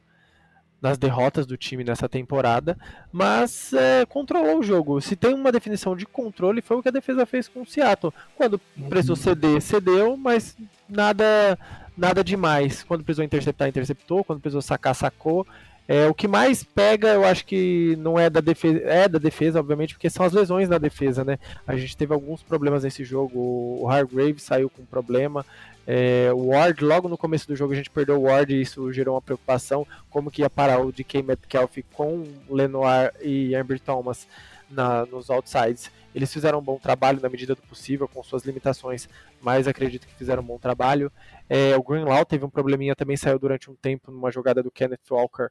nas 0.82 0.98
derrotas 0.98 1.46
do 1.46 1.56
time 1.56 1.84
nessa 1.84 2.08
temporada, 2.08 2.76
mas 3.12 3.72
é, 3.72 4.04
controlou 4.04 4.58
o 4.58 4.62
jogo. 4.64 5.00
Se 5.00 5.14
tem 5.14 5.32
uma 5.32 5.52
definição 5.52 5.94
de 5.94 6.06
controle, 6.06 6.60
foi 6.60 6.76
o 6.76 6.82
que 6.82 6.88
a 6.88 6.92
defesa 6.92 7.24
fez 7.24 7.46
com 7.46 7.62
o 7.62 7.66
Seattle. 7.66 8.12
Quando 8.36 8.58
precisou 8.88 9.14
ceder, 9.14 9.62
cedeu, 9.62 10.16
mas 10.16 10.56
nada 10.88 11.56
nada 11.96 12.22
demais. 12.22 12.82
Quando 12.82 13.04
precisou 13.04 13.24
interceptar, 13.24 13.68
interceptou. 13.68 14.24
Quando 14.24 14.40
precisou 14.40 14.62
sacar, 14.62 14.94
sacou. 14.94 15.46
É, 15.86 16.06
o 16.06 16.14
que 16.14 16.26
mais 16.26 16.64
pega, 16.64 17.08
eu 17.08 17.24
acho 17.24 17.44
que 17.44 17.94
não 17.98 18.18
é 18.18 18.30
da 18.30 18.40
defesa, 18.40 18.80
é 18.84 19.06
da 19.06 19.18
defesa, 19.18 19.60
obviamente, 19.60 19.92
porque 19.92 20.08
são 20.08 20.24
as 20.24 20.32
lesões 20.32 20.66
da 20.66 20.78
defesa, 20.78 21.22
né? 21.22 21.38
A 21.66 21.76
gente 21.76 21.94
teve 21.94 22.14
alguns 22.14 22.42
problemas 22.42 22.84
nesse 22.84 23.04
jogo. 23.04 23.38
O 23.82 23.88
Hargrave 23.88 24.38
saiu 24.38 24.70
com 24.70 24.84
problema. 24.84 25.44
É, 25.86 26.30
o 26.32 26.48
Ward, 26.48 26.82
logo 26.82 27.08
no 27.08 27.18
começo 27.18 27.46
do 27.46 27.54
jogo, 27.54 27.74
a 27.74 27.76
gente 27.76 27.90
perdeu 27.90 28.18
o 28.18 28.22
Ward 28.22 28.54
e 28.54 28.62
isso 28.62 28.90
gerou 28.92 29.14
uma 29.14 29.20
preocupação. 29.20 29.86
Como 30.08 30.30
que 30.30 30.40
ia 30.40 30.48
parar 30.48 30.80
o 30.80 30.90
DK 30.90 31.22
Metcalf 31.22 31.76
com 31.92 32.24
Lenoir 32.48 33.12
e 33.20 33.54
Amber 33.54 33.78
Thomas 33.78 34.26
na, 34.70 35.06
nos 35.06 35.30
outsides. 35.30 35.90
Eles 36.14 36.32
fizeram 36.32 36.58
um 36.58 36.62
bom 36.62 36.78
trabalho 36.78 37.20
na 37.20 37.28
medida 37.28 37.54
do 37.54 37.62
possível, 37.62 38.08
com 38.08 38.22
suas 38.22 38.44
limitações, 38.44 39.08
mas 39.40 39.66
acredito 39.66 40.06
que 40.06 40.14
fizeram 40.14 40.42
um 40.42 40.46
bom 40.46 40.58
trabalho. 40.58 41.10
É, 41.48 41.76
o 41.76 41.82
Greenlaw 41.82 42.24
teve 42.24 42.44
um 42.44 42.50
probleminha, 42.50 42.94
também 42.94 43.16
saiu 43.16 43.38
durante 43.38 43.70
um 43.70 43.74
tempo 43.74 44.10
numa 44.10 44.30
jogada 44.30 44.62
do 44.62 44.70
Kenneth 44.70 45.10
Walker, 45.10 45.48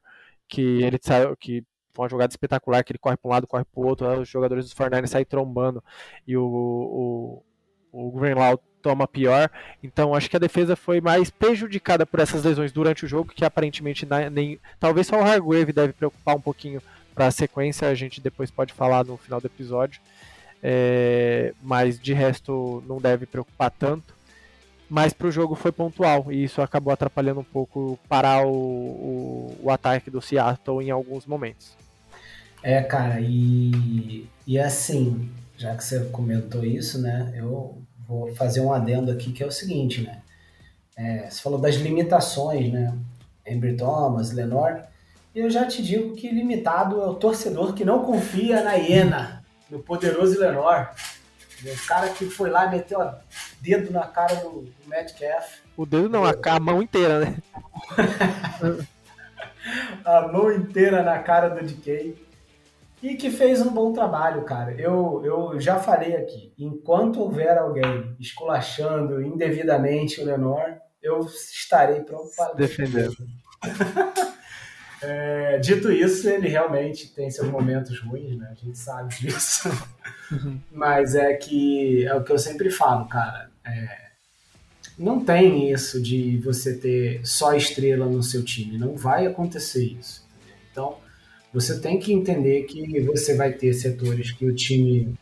que 0.48 0.82
ele 0.82 0.98
saiu, 1.00 1.36
que 1.36 1.64
uma 1.96 2.08
jogada 2.08 2.32
espetacular, 2.32 2.82
que 2.82 2.92
ele 2.92 2.98
corre 2.98 3.16
para 3.16 3.28
um 3.28 3.32
lado, 3.32 3.46
corre 3.46 3.64
para 3.64 3.80
o 3.80 3.86
outro, 3.86 4.20
os 4.20 4.28
jogadores 4.28 4.64
dos 4.64 4.74
49 4.74 5.06
saem 5.06 5.24
trombando, 5.24 5.82
e 6.26 6.36
o, 6.36 6.44
o, 7.92 8.08
o 8.08 8.10
Greenlaw 8.12 8.58
toma 8.84 9.08
pior. 9.08 9.50
Então 9.82 10.14
acho 10.14 10.28
que 10.28 10.36
a 10.36 10.40
defesa 10.40 10.76
foi 10.76 11.00
mais 11.00 11.30
prejudicada 11.30 12.04
por 12.04 12.20
essas 12.20 12.44
lesões 12.44 12.70
durante 12.70 13.04
o 13.04 13.08
jogo, 13.08 13.32
que 13.34 13.44
aparentemente 13.44 14.06
nem. 14.30 14.60
Talvez 14.78 15.06
só 15.06 15.18
o 15.18 15.24
Hargrave 15.24 15.72
deve 15.72 15.94
preocupar 15.94 16.36
um 16.36 16.40
pouquinho 16.40 16.82
para 17.14 17.26
a 17.26 17.30
sequência, 17.30 17.88
a 17.88 17.94
gente 17.94 18.20
depois 18.20 18.50
pode 18.50 18.72
falar 18.72 19.04
no 19.04 19.16
final 19.16 19.40
do 19.40 19.46
episódio. 19.46 20.00
É, 20.62 21.52
mas 21.62 22.00
de 22.00 22.14
resto 22.14 22.82
não 22.88 22.98
deve 22.98 23.26
preocupar 23.26 23.70
tanto. 23.70 24.14
Mas 24.88 25.12
para 25.12 25.26
o 25.26 25.30
jogo 25.30 25.54
foi 25.54 25.72
pontual 25.72 26.30
e 26.30 26.44
isso 26.44 26.62
acabou 26.62 26.92
atrapalhando 26.92 27.40
um 27.40 27.44
pouco 27.44 27.98
parar 28.08 28.46
o, 28.46 28.50
o, 28.50 29.56
o 29.62 29.70
ataque 29.70 30.10
do 30.10 30.20
Seattle 30.20 30.82
em 30.82 30.90
alguns 30.90 31.26
momentos. 31.26 31.76
É, 32.62 32.82
cara, 32.82 33.20
e, 33.20 34.26
e 34.46 34.58
assim, 34.58 35.30
já 35.56 35.74
que 35.74 35.84
você 35.84 36.04
comentou 36.06 36.64
isso, 36.64 37.00
né, 37.00 37.32
eu 37.36 37.76
vou 38.06 38.34
fazer 38.36 38.60
um 38.60 38.72
adendo 38.72 39.10
aqui 39.10 39.32
que 39.32 39.42
é 39.42 39.46
o 39.46 39.50
seguinte, 39.50 40.00
né, 40.00 40.22
é, 40.96 41.28
você 41.28 41.42
falou 41.42 41.58
das 41.58 41.74
limitações, 41.74 42.72
né, 42.72 42.96
Embry 43.46 43.76
Thomas, 43.76 44.32
Lenor, 44.32 44.80
e 44.80 44.93
eu 45.34 45.50
já 45.50 45.66
te 45.66 45.82
digo 45.82 46.14
que 46.14 46.30
limitado 46.30 47.00
é 47.00 47.06
o 47.06 47.14
torcedor 47.14 47.74
que 47.74 47.84
não 47.84 48.04
confia 48.04 48.62
na 48.62 48.74
hiena, 48.74 49.44
no 49.68 49.80
poderoso 49.80 50.38
Lenor. 50.38 50.88
O 51.64 51.86
cara 51.86 52.10
que 52.10 52.26
foi 52.26 52.50
lá 52.50 52.66
e 52.66 52.70
meteu 52.70 53.00
o 53.00 53.14
dedo 53.60 53.90
na 53.90 54.06
cara 54.06 54.34
do, 54.36 54.62
do 54.62 54.88
Metcalf. 54.88 55.60
O 55.76 55.86
dedo 55.86 56.08
não, 56.08 56.24
a, 56.24 56.34
a 56.44 56.60
mão 56.60 56.82
inteira, 56.82 57.20
né? 57.20 57.36
a 60.04 60.28
mão 60.28 60.52
inteira 60.52 61.02
na 61.02 61.18
cara 61.18 61.48
do 61.48 61.64
DK. 61.64 62.22
E 63.02 63.16
que 63.16 63.30
fez 63.30 63.60
um 63.60 63.70
bom 63.70 63.92
trabalho, 63.92 64.44
cara. 64.44 64.72
Eu, 64.72 65.20
eu 65.24 65.60
já 65.60 65.78
falei 65.78 66.16
aqui, 66.16 66.54
enquanto 66.58 67.20
houver 67.20 67.58
alguém 67.58 68.16
esculachando 68.18 69.20
indevidamente 69.20 70.20
o 70.20 70.24
Lenor, 70.24 70.76
eu 71.02 71.20
estarei 71.20 72.00
pronto 72.00 72.30
para 72.34 72.54
defender. 72.54 73.10
É, 75.06 75.58
dito 75.58 75.92
isso, 75.92 76.28
ele 76.28 76.48
realmente 76.48 77.08
tem 77.08 77.30
seus 77.30 77.48
momentos 77.48 78.00
ruins, 78.00 78.38
né? 78.38 78.48
A 78.50 78.54
gente 78.54 78.78
sabe 78.78 79.14
disso. 79.14 79.68
Uhum. 80.32 80.58
Mas 80.72 81.14
é 81.14 81.34
que 81.34 82.06
é 82.06 82.14
o 82.14 82.24
que 82.24 82.32
eu 82.32 82.38
sempre 82.38 82.70
falo, 82.70 83.06
cara. 83.06 83.50
É, 83.66 84.04
não 84.98 85.24
tem 85.24 85.70
isso 85.70 86.00
de 86.00 86.38
você 86.38 86.74
ter 86.74 87.20
só 87.26 87.54
estrela 87.54 88.06
no 88.06 88.22
seu 88.22 88.42
time. 88.42 88.78
Não 88.78 88.96
vai 88.96 89.26
acontecer 89.26 89.84
isso. 89.84 90.24
Então, 90.70 90.96
você 91.52 91.78
tem 91.78 91.98
que 91.98 92.12
entender 92.12 92.62
que 92.62 93.00
você 93.00 93.34
vai 93.34 93.52
ter 93.52 93.74
setores 93.74 94.32
que 94.32 94.46
o 94.46 94.54
time 94.54 95.14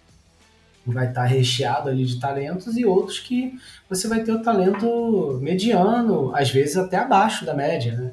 vai 0.84 1.08
estar 1.08 1.24
recheado 1.24 1.88
ali 1.88 2.04
de 2.04 2.18
talentos 2.18 2.76
e 2.76 2.84
outros 2.84 3.18
que 3.18 3.58
você 3.88 4.08
vai 4.08 4.22
ter 4.22 4.32
o 4.32 4.42
talento 4.42 5.38
mediano, 5.40 6.34
às 6.34 6.50
vezes 6.50 6.76
até 6.76 6.96
abaixo 6.96 7.44
da 7.44 7.54
média, 7.54 7.96
né? 7.96 8.12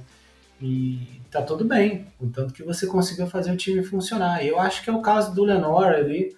E 0.61 1.18
tá 1.30 1.41
tudo 1.41 1.63
bem, 1.63 2.07
contanto 2.17 2.53
que 2.53 2.63
você 2.63 2.88
consiga 2.88 3.27
fazer 3.27 3.51
o 3.51 3.57
time 3.57 3.84
funcionar. 3.84 4.43
Eu 4.43 4.59
acho 4.59 4.84
que 4.84 4.89
é 4.89 4.93
o 4.93 5.01
caso 5.01 5.34
do 5.34 5.43
Lenor 5.43 5.88
ali, 5.88 6.36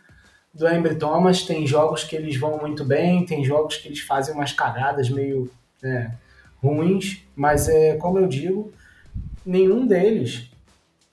do 0.54 0.68
Embry 0.68 0.96
Thomas, 0.96 1.44
tem 1.44 1.66
jogos 1.66 2.04
que 2.04 2.16
eles 2.16 2.38
vão 2.38 2.58
muito 2.58 2.84
bem, 2.84 3.26
tem 3.26 3.44
jogos 3.44 3.78
que 3.78 3.88
eles 3.88 4.02
fazem 4.02 4.36
umas 4.36 4.52
cagadas 4.52 5.10
meio 5.10 5.50
né, 5.82 6.14
ruins, 6.62 7.24
mas 7.36 7.70
é 7.70 7.96
como 7.96 8.20
eu 8.20 8.28
digo, 8.28 8.72
nenhum 9.46 9.88
deles 9.88 10.52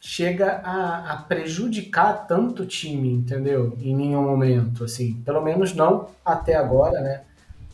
chega 0.00 0.60
a, 0.64 1.12
a, 1.12 1.16
prejudicar 1.16 2.26
tanto 2.26 2.62
o 2.62 2.66
time, 2.66 3.12
entendeu? 3.12 3.76
Em 3.80 3.94
nenhum 3.94 4.22
momento, 4.22 4.84
assim, 4.84 5.14
pelo 5.24 5.42
menos 5.42 5.74
não 5.74 6.08
até 6.24 6.54
agora, 6.54 7.00
né? 7.00 7.22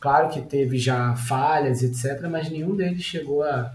Claro 0.00 0.28
que 0.28 0.40
teve 0.40 0.78
já 0.78 1.14
falhas, 1.16 1.82
etc., 1.82 2.26
mas 2.28 2.50
nenhum 2.50 2.74
deles 2.74 3.02
chegou 3.02 3.42
a, 3.42 3.74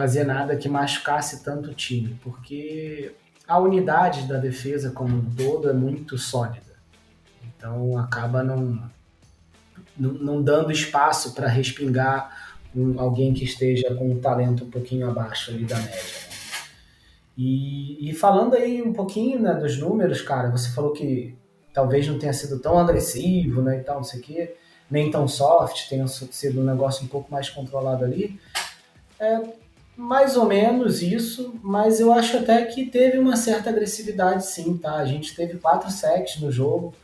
fazer 0.00 0.24
nada 0.24 0.56
que 0.56 0.66
machucasse 0.66 1.44
tanto 1.44 1.72
o 1.72 1.74
time, 1.74 2.18
porque 2.24 3.12
a 3.46 3.58
unidade 3.58 4.26
da 4.26 4.38
defesa 4.38 4.92
como 4.92 5.14
um 5.14 5.34
todo 5.34 5.68
é 5.68 5.74
muito 5.74 6.16
sólida. 6.16 6.72
Então 7.44 7.98
acaba 7.98 8.42
não, 8.42 8.82
não, 9.98 10.42
dando 10.42 10.72
espaço 10.72 11.34
para 11.34 11.48
respingar 11.48 12.54
um, 12.74 12.98
alguém 12.98 13.34
que 13.34 13.44
esteja 13.44 13.94
com 13.94 14.10
um 14.10 14.18
talento 14.18 14.64
um 14.64 14.70
pouquinho 14.70 15.06
abaixo 15.10 15.50
ali 15.50 15.66
da 15.66 15.76
média. 15.76 15.92
Né? 15.92 16.30
E, 17.36 18.08
e, 18.08 18.14
falando 18.14 18.54
aí 18.54 18.80
um 18.80 18.94
pouquinho 18.94 19.38
né, 19.38 19.52
dos 19.52 19.76
números, 19.76 20.22
cara, 20.22 20.48
você 20.48 20.70
falou 20.70 20.94
que 20.94 21.36
talvez 21.74 22.08
não 22.08 22.18
tenha 22.18 22.32
sido 22.32 22.58
tão 22.58 22.78
agressivo, 22.78 23.60
né, 23.60 23.80
e 23.80 23.84
tal, 23.84 23.96
não 23.96 24.04
sei 24.04 24.20
o 24.20 24.22
quê, 24.22 24.56
nem 24.90 25.10
tão 25.10 25.28
soft, 25.28 25.90
tenha 25.90 26.08
sido 26.08 26.58
um 26.58 26.64
negócio 26.64 27.04
um 27.04 27.08
pouco 27.08 27.30
mais 27.30 27.50
controlado 27.50 28.02
ali. 28.02 28.40
É, 29.18 29.59
mais 30.00 30.34
ou 30.34 30.46
menos 30.46 31.02
isso, 31.02 31.54
mas 31.62 32.00
eu 32.00 32.10
acho 32.10 32.38
até 32.38 32.64
que 32.64 32.86
teve 32.86 33.18
uma 33.18 33.36
certa 33.36 33.68
agressividade 33.68 34.46
sim, 34.46 34.74
tá? 34.78 34.94
A 34.94 35.04
gente 35.04 35.36
teve 35.36 35.58
quatro 35.58 35.90
sacks 35.90 36.40
no 36.40 36.50
jogo. 36.50 36.94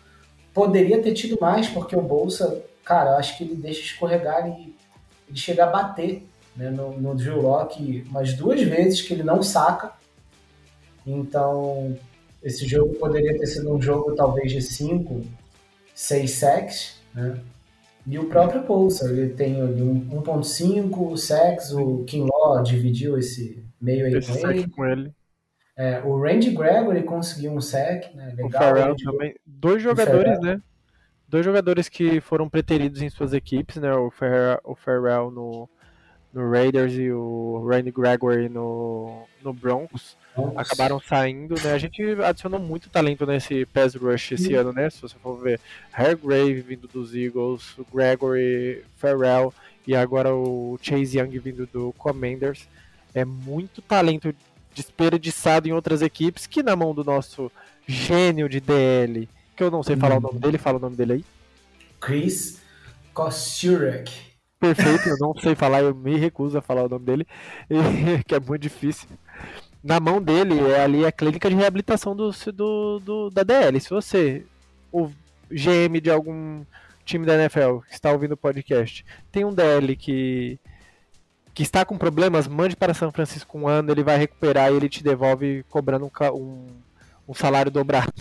Poderia 0.54 1.02
ter 1.02 1.12
tido 1.12 1.36
mais, 1.38 1.68
porque 1.68 1.94
o 1.94 2.00
Bolsa, 2.00 2.64
cara, 2.82 3.10
eu 3.10 3.16
acho 3.18 3.36
que 3.36 3.44
ele 3.44 3.54
deixa 3.54 3.82
escorregar 3.82 4.48
e 4.48 4.74
ele 5.28 5.36
chega 5.36 5.64
a 5.64 5.66
bater 5.66 6.26
né, 6.56 6.70
no, 6.70 6.98
no 6.98 7.14
Drew 7.14 7.42
Locke 7.42 8.02
umas 8.08 8.32
duas 8.32 8.62
vezes 8.62 9.02
que 9.02 9.12
ele 9.12 9.22
não 9.22 9.42
saca. 9.42 9.92
Então, 11.06 11.98
esse 12.42 12.66
jogo 12.66 12.94
poderia 12.94 13.38
ter 13.38 13.46
sido 13.46 13.74
um 13.74 13.80
jogo 13.80 14.14
talvez 14.14 14.50
de 14.50 14.62
cinco, 14.62 15.22
seis 15.94 16.30
sacks, 16.30 16.94
né? 17.14 17.38
E 18.06 18.18
o 18.18 18.28
próprio 18.28 18.62
Pulsar, 18.62 19.10
ele 19.10 19.30
tem 19.30 19.60
ali 19.60 19.82
1.5 19.82 21.16
sex, 21.16 21.72
o 21.72 22.04
Kinlaw 22.04 22.62
dividiu 22.62 23.18
esse 23.18 23.64
meio 23.80 24.06
aí 24.06 24.14
esse 24.14 24.40
com, 24.40 24.50
ele. 24.50 24.68
com 24.68 24.84
ele. 24.84 25.12
É, 25.76 26.00
o 26.04 26.18
Randy 26.18 26.50
Gregory 26.50 27.02
conseguiu 27.02 27.52
um 27.52 27.60
sec, 27.60 28.14
né? 28.14 28.32
Legal, 28.36 28.46
o 28.46 28.50
Farrell 28.50 28.96
também. 28.96 29.34
Dois 29.44 29.82
jogadores, 29.82 30.40
né? 30.40 30.60
Dois 31.28 31.44
jogadores 31.44 31.88
que 31.88 32.20
foram 32.20 32.48
preteridos 32.48 33.02
em 33.02 33.10
suas 33.10 33.32
equipes, 33.34 33.76
né? 33.76 33.92
O 33.92 34.10
Farrell, 34.10 34.60
o 34.64 34.74
Farrell 34.76 35.30
no, 35.30 35.68
no 36.32 36.50
Raiders 36.50 36.94
e 36.94 37.10
o 37.10 37.66
Randy 37.68 37.90
Gregory 37.90 38.48
no, 38.48 39.24
no 39.42 39.52
Broncos 39.52 40.16
Nossa. 40.36 40.60
acabaram 40.60 41.00
saindo, 41.00 41.54
né? 41.62 41.72
A 41.72 41.78
gente 41.78 42.02
adicionou 42.22 42.60
muito 42.60 42.90
talento 42.90 43.24
nesse 43.24 43.64
pass 43.66 43.94
rush 43.94 44.32
esse 44.32 44.54
ano, 44.54 44.72
né? 44.72 44.90
Se 44.90 45.00
você 45.00 45.16
for 45.22 45.36
ver, 45.40 45.60
Hargrave 45.92 46.60
vindo 46.60 46.86
dos 46.86 47.14
Eagles, 47.14 47.74
Gregory, 47.92 48.84
Farrell 48.96 49.52
e 49.86 49.94
agora 49.94 50.34
o 50.34 50.78
Chase 50.82 51.18
Young 51.18 51.38
vindo 51.38 51.66
do 51.66 51.92
Commanders. 51.96 52.68
É 53.14 53.24
muito 53.24 53.80
talento 53.80 54.34
desperdiçado 54.74 55.68
em 55.68 55.72
outras 55.72 56.02
equipes 56.02 56.46
que 56.46 56.62
na 56.62 56.76
mão 56.76 56.94
do 56.94 57.02
nosso 57.02 57.50
gênio 57.86 58.48
de 58.48 58.60
DL, 58.60 59.28
que 59.56 59.62
eu 59.62 59.70
não 59.70 59.82
sei 59.82 59.96
falar 59.96 60.16
hum. 60.16 60.18
o 60.18 60.22
nome 60.22 60.38
dele, 60.38 60.58
fala 60.58 60.76
o 60.76 60.80
nome 60.80 60.96
dele 60.96 61.12
aí. 61.14 61.24
Chris 62.00 62.60
Kosturek. 63.14 64.12
Perfeito, 64.58 65.08
eu 65.08 65.16
não 65.18 65.34
sei 65.34 65.54
falar, 65.54 65.82
eu 65.82 65.94
me 65.94 66.16
recuso 66.16 66.56
a 66.58 66.62
falar 66.62 66.84
o 66.84 66.88
nome 66.88 67.04
dele, 67.04 67.26
que 68.26 68.34
é 68.34 68.40
muito 68.40 68.62
difícil. 68.62 69.08
Na 69.86 70.00
mão 70.00 70.20
dele 70.20 70.58
é 70.68 70.82
ali 70.82 71.06
a 71.06 71.12
clínica 71.12 71.48
de 71.48 71.54
reabilitação 71.54 72.16
do, 72.16 72.32
do, 72.52 72.98
do 72.98 73.30
da 73.30 73.44
DL. 73.44 73.80
Se 73.80 73.88
você, 73.88 74.44
o 74.90 75.06
GM 75.48 76.00
de 76.02 76.10
algum 76.10 76.64
time 77.04 77.24
da 77.24 77.34
NFL 77.34 77.78
que 77.86 77.94
está 77.94 78.10
ouvindo 78.10 78.32
o 78.32 78.36
podcast, 78.36 79.06
tem 79.30 79.44
um 79.44 79.54
DL 79.54 79.94
que 79.94 80.58
que 81.54 81.62
está 81.62 81.84
com 81.84 81.96
problemas, 81.96 82.48
mande 82.48 82.74
para 82.74 82.92
São 82.92 83.12
Francisco 83.12 83.56
um 83.56 83.68
ano, 83.68 83.92
ele 83.92 84.02
vai 84.02 84.18
recuperar 84.18 84.72
e 84.72 84.76
ele 84.76 84.88
te 84.88 85.04
devolve 85.04 85.64
cobrando 85.70 86.04
um, 86.04 86.34
um, 86.34 86.66
um 87.28 87.32
salário 87.32 87.70
dobrado. 87.70 88.12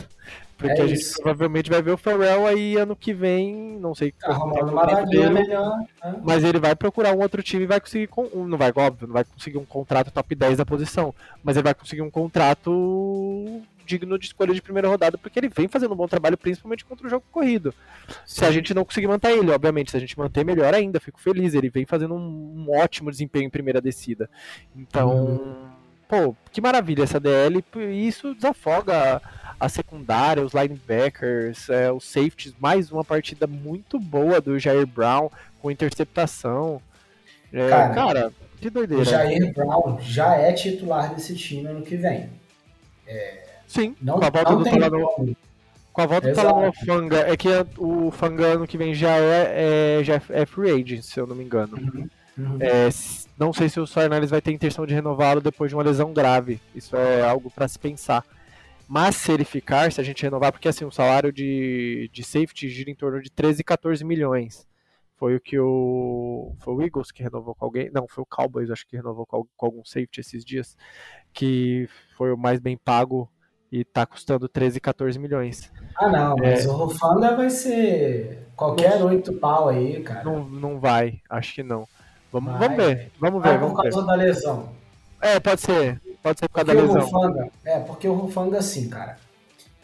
Porque 0.58 0.80
é 0.80 0.84
a 0.84 0.88
gente 0.88 1.02
isso. 1.02 1.22
provavelmente 1.22 1.70
vai 1.70 1.82
ver 1.82 1.92
o 1.92 1.98
Pharrell 1.98 2.48
aí 2.48 2.78
ano 2.78 2.96
que 2.96 3.14
vem, 3.14 3.78
não 3.80 3.94
sei 3.94 4.12
tá 4.12 4.32
arrumando 4.32 4.72
uma 4.72 4.86
vaguinha 4.86 5.30
melhor. 5.30 5.78
Né? 5.78 6.22
Mas 6.24 6.44
ele 6.44 6.60
vai 6.60 6.76
procurar 6.76 7.14
um 7.14 7.20
outro 7.20 7.44
time 7.44 7.64
e 7.64 7.68
vai 7.68 7.80
conseguir. 7.80 8.10
Não 8.34 8.58
vai, 8.58 8.72
óbvio, 8.76 9.08
não 9.08 9.14
vai 9.14 9.26
conseguir 9.26 9.58
um 9.58 9.66
contrato 9.66 10.12
top 10.12 10.34
10 10.34 10.58
da 10.58 10.66
posição. 10.66 11.14
Mas 11.44 11.58
ele 11.58 11.64
vai 11.64 11.74
conseguir 11.74 12.02
um 12.02 12.10
contrato 12.10 13.62
digno 13.86 14.18
de 14.18 14.26
escolha 14.26 14.54
de 14.54 14.62
primeira 14.62 14.88
rodada, 14.88 15.18
porque 15.18 15.38
ele 15.40 15.50
vem 15.50 15.68
fazendo 15.68 15.94
um 15.94 15.98
bom 15.98 16.08
trabalho, 16.08 16.38
principalmente 16.38 16.84
contra 16.84 17.06
o 17.06 17.10
jogo 17.10 17.24
corrido. 17.32 17.74
Se 18.26 18.44
a 18.44 18.52
gente 18.52 18.74
não 18.74 18.84
conseguir 18.84 19.08
manter 19.08 19.38
ele, 19.38 19.52
obviamente, 19.52 19.92
se 19.92 19.98
a 19.98 20.00
gente 20.00 20.18
manter, 20.18 20.44
melhor 20.44 20.74
ainda, 20.74 21.00
fico 21.00 21.20
feliz. 21.20 21.54
Ele 21.54 21.70
vem 21.70 21.86
fazendo 21.86 22.16
um, 22.16 22.66
um 22.68 22.78
ótimo 22.78 23.12
desempenho 23.12 23.46
em 23.46 23.50
primeira 23.50 23.80
descida. 23.80 24.30
Então, 24.76 25.12
uhum. 25.12 25.68
pô, 26.08 26.36
que 26.52 26.62
maravilha 26.62 27.04
essa 27.04 27.20
DL, 27.20 27.64
e 27.76 28.08
isso 28.08 28.34
desafoga 28.34 29.22
a 29.60 29.70
secundária, 29.70 30.44
os 30.44 30.54
linebackers, 30.54 31.70
é, 31.70 31.92
os 31.92 32.04
safeties, 32.04 32.54
mais 32.60 32.92
uma 32.92 33.04
partida 33.04 33.48
muito 33.48 34.00
boa 34.00 34.42
do 34.42 34.60
Jair 34.60 34.86
Brown 34.86 35.30
com 35.62 35.72
interceptação. 35.72 36.82
É, 37.52 37.70
cara, 37.70 37.94
cara, 37.94 38.34
que 38.60 38.70
doideira. 38.70 39.02
O 39.02 39.06
Jair 39.06 39.54
Brown 39.54 40.00
já 40.02 40.36
é 40.36 40.54
titular 40.54 41.14
desse 41.14 41.36
time 41.36 41.66
ano 41.68 41.82
que 41.82 41.96
vem. 41.96 42.30
É, 43.08 43.46
Sim, 43.68 43.96
não, 44.02 44.20
com 44.20 44.26
a 44.26 44.30
volta 44.30 44.56
do 44.56 44.64
Talanoa. 44.64 45.36
Com 45.92 46.02
a 46.02 46.06
volta 46.06 46.30
Exato. 46.30 46.48
do 46.48 46.54
Talanoa 46.54 46.74
Fanga, 46.86 47.20
é 47.20 47.38
que 47.38 47.48
o 47.78 48.12
Fanga 48.12 48.46
ano 48.48 48.68
que 48.68 48.78
vem 48.78 48.94
já 48.94 49.16
é, 49.18 50.00
é, 50.00 50.04
já 50.04 50.22
é 50.30 50.46
free 50.46 50.72
agent, 50.72 51.04
se 51.04 51.20
eu 51.20 51.26
não 51.26 51.36
me 51.36 51.44
engano. 51.44 51.78
Uhum. 51.78 52.10
Uhum. 52.38 52.58
É, 52.60 52.90
não 53.40 53.54
sei 53.54 53.70
se 53.70 53.80
o 53.80 53.88
Sarnales 53.88 54.30
vai 54.30 54.42
ter 54.42 54.52
intenção 54.52 54.86
de 54.86 54.94
renová-lo 54.94 55.40
depois 55.40 55.70
de 55.70 55.76
uma 55.76 55.84
lesão 55.84 56.12
grave. 56.14 56.60
Isso 56.76 56.96
é 56.98 57.22
algo 57.22 57.50
para 57.50 57.68
se 57.68 57.80
pensar. 57.80 58.26
Mas 58.88 59.16
se 59.16 59.32
ele 59.32 59.44
ficar, 59.44 59.92
se 59.92 60.00
a 60.00 60.04
gente 60.04 60.24
renovar, 60.24 60.52
porque 60.52 60.68
assim, 60.68 60.86
o 60.86 60.92
salário 60.92 61.32
de, 61.32 62.10
de 62.14 62.24
safety 62.24 62.70
gira 62.70 62.90
em 62.90 62.96
torno 62.96 63.22
de 63.22 63.32
13, 63.32 63.64
14 63.64 64.04
milhões. 64.04 64.68
Foi 65.18 65.36
o 65.36 65.40
que 65.40 65.58
o. 65.58 66.54
Foi 66.60 66.74
o 66.74 66.82
Eagles 66.82 67.10
que 67.10 67.24
renovou 67.24 67.56
com 67.56 67.66
alguém. 67.66 67.90
Não, 67.92 68.06
foi 68.08 68.22
o 68.22 68.28
Cowboys, 68.28 68.70
acho 68.70 68.86
que 68.86 68.98
renovou 68.98 69.26
com, 69.26 69.46
com 69.56 69.66
algum 69.66 69.86
safety 69.86 70.20
esses 70.20 70.44
dias. 70.44 70.76
Que 71.34 71.88
foi 72.18 72.34
o 72.34 72.38
mais 72.38 72.60
bem 72.60 72.78
pago 72.78 73.32
e 73.72 73.84
tá 73.84 74.06
custando 74.06 74.48
13, 74.48 74.80
14 74.80 75.18
milhões. 75.18 75.72
Ah, 75.96 76.10
não, 76.10 76.36
mas 76.36 76.66
é... 76.66 76.70
o 76.70 76.74
Rufanga 76.74 77.36
vai 77.36 77.50
ser 77.50 78.48
qualquer 78.56 79.02
oito 79.04 79.34
pau 79.34 79.70
aí, 79.70 80.02
cara. 80.04 80.24
Não, 80.24 80.44
não 80.48 80.80
vai, 80.80 81.22
acho 81.30 81.56
que 81.56 81.64
não. 81.64 81.88
Vamos, 82.32 82.52
vai, 82.52 82.68
vamos 82.68 82.78
ver, 82.78 83.12
vamos 83.20 83.44
ver. 83.44 83.58
Vai 83.58 83.70
por 83.70 83.82
causa 83.82 84.02
ver. 84.02 84.08
da 84.08 84.16
lesão. 84.16 84.70
É, 85.22 85.40
pode 85.40 85.62
ser. 85.62 86.02
Pode 86.26 86.40
ser 86.40 86.48
por 86.50 86.56
causa 86.56 86.74
porque 86.74 86.88
da 86.88 86.94
lesão. 86.94 87.20
Rufanga, 87.20 87.52
é, 87.64 87.80
porque 87.82 88.08
o 88.08 88.14
Rufanga, 88.16 88.58
assim, 88.58 88.90
cara, 88.90 89.20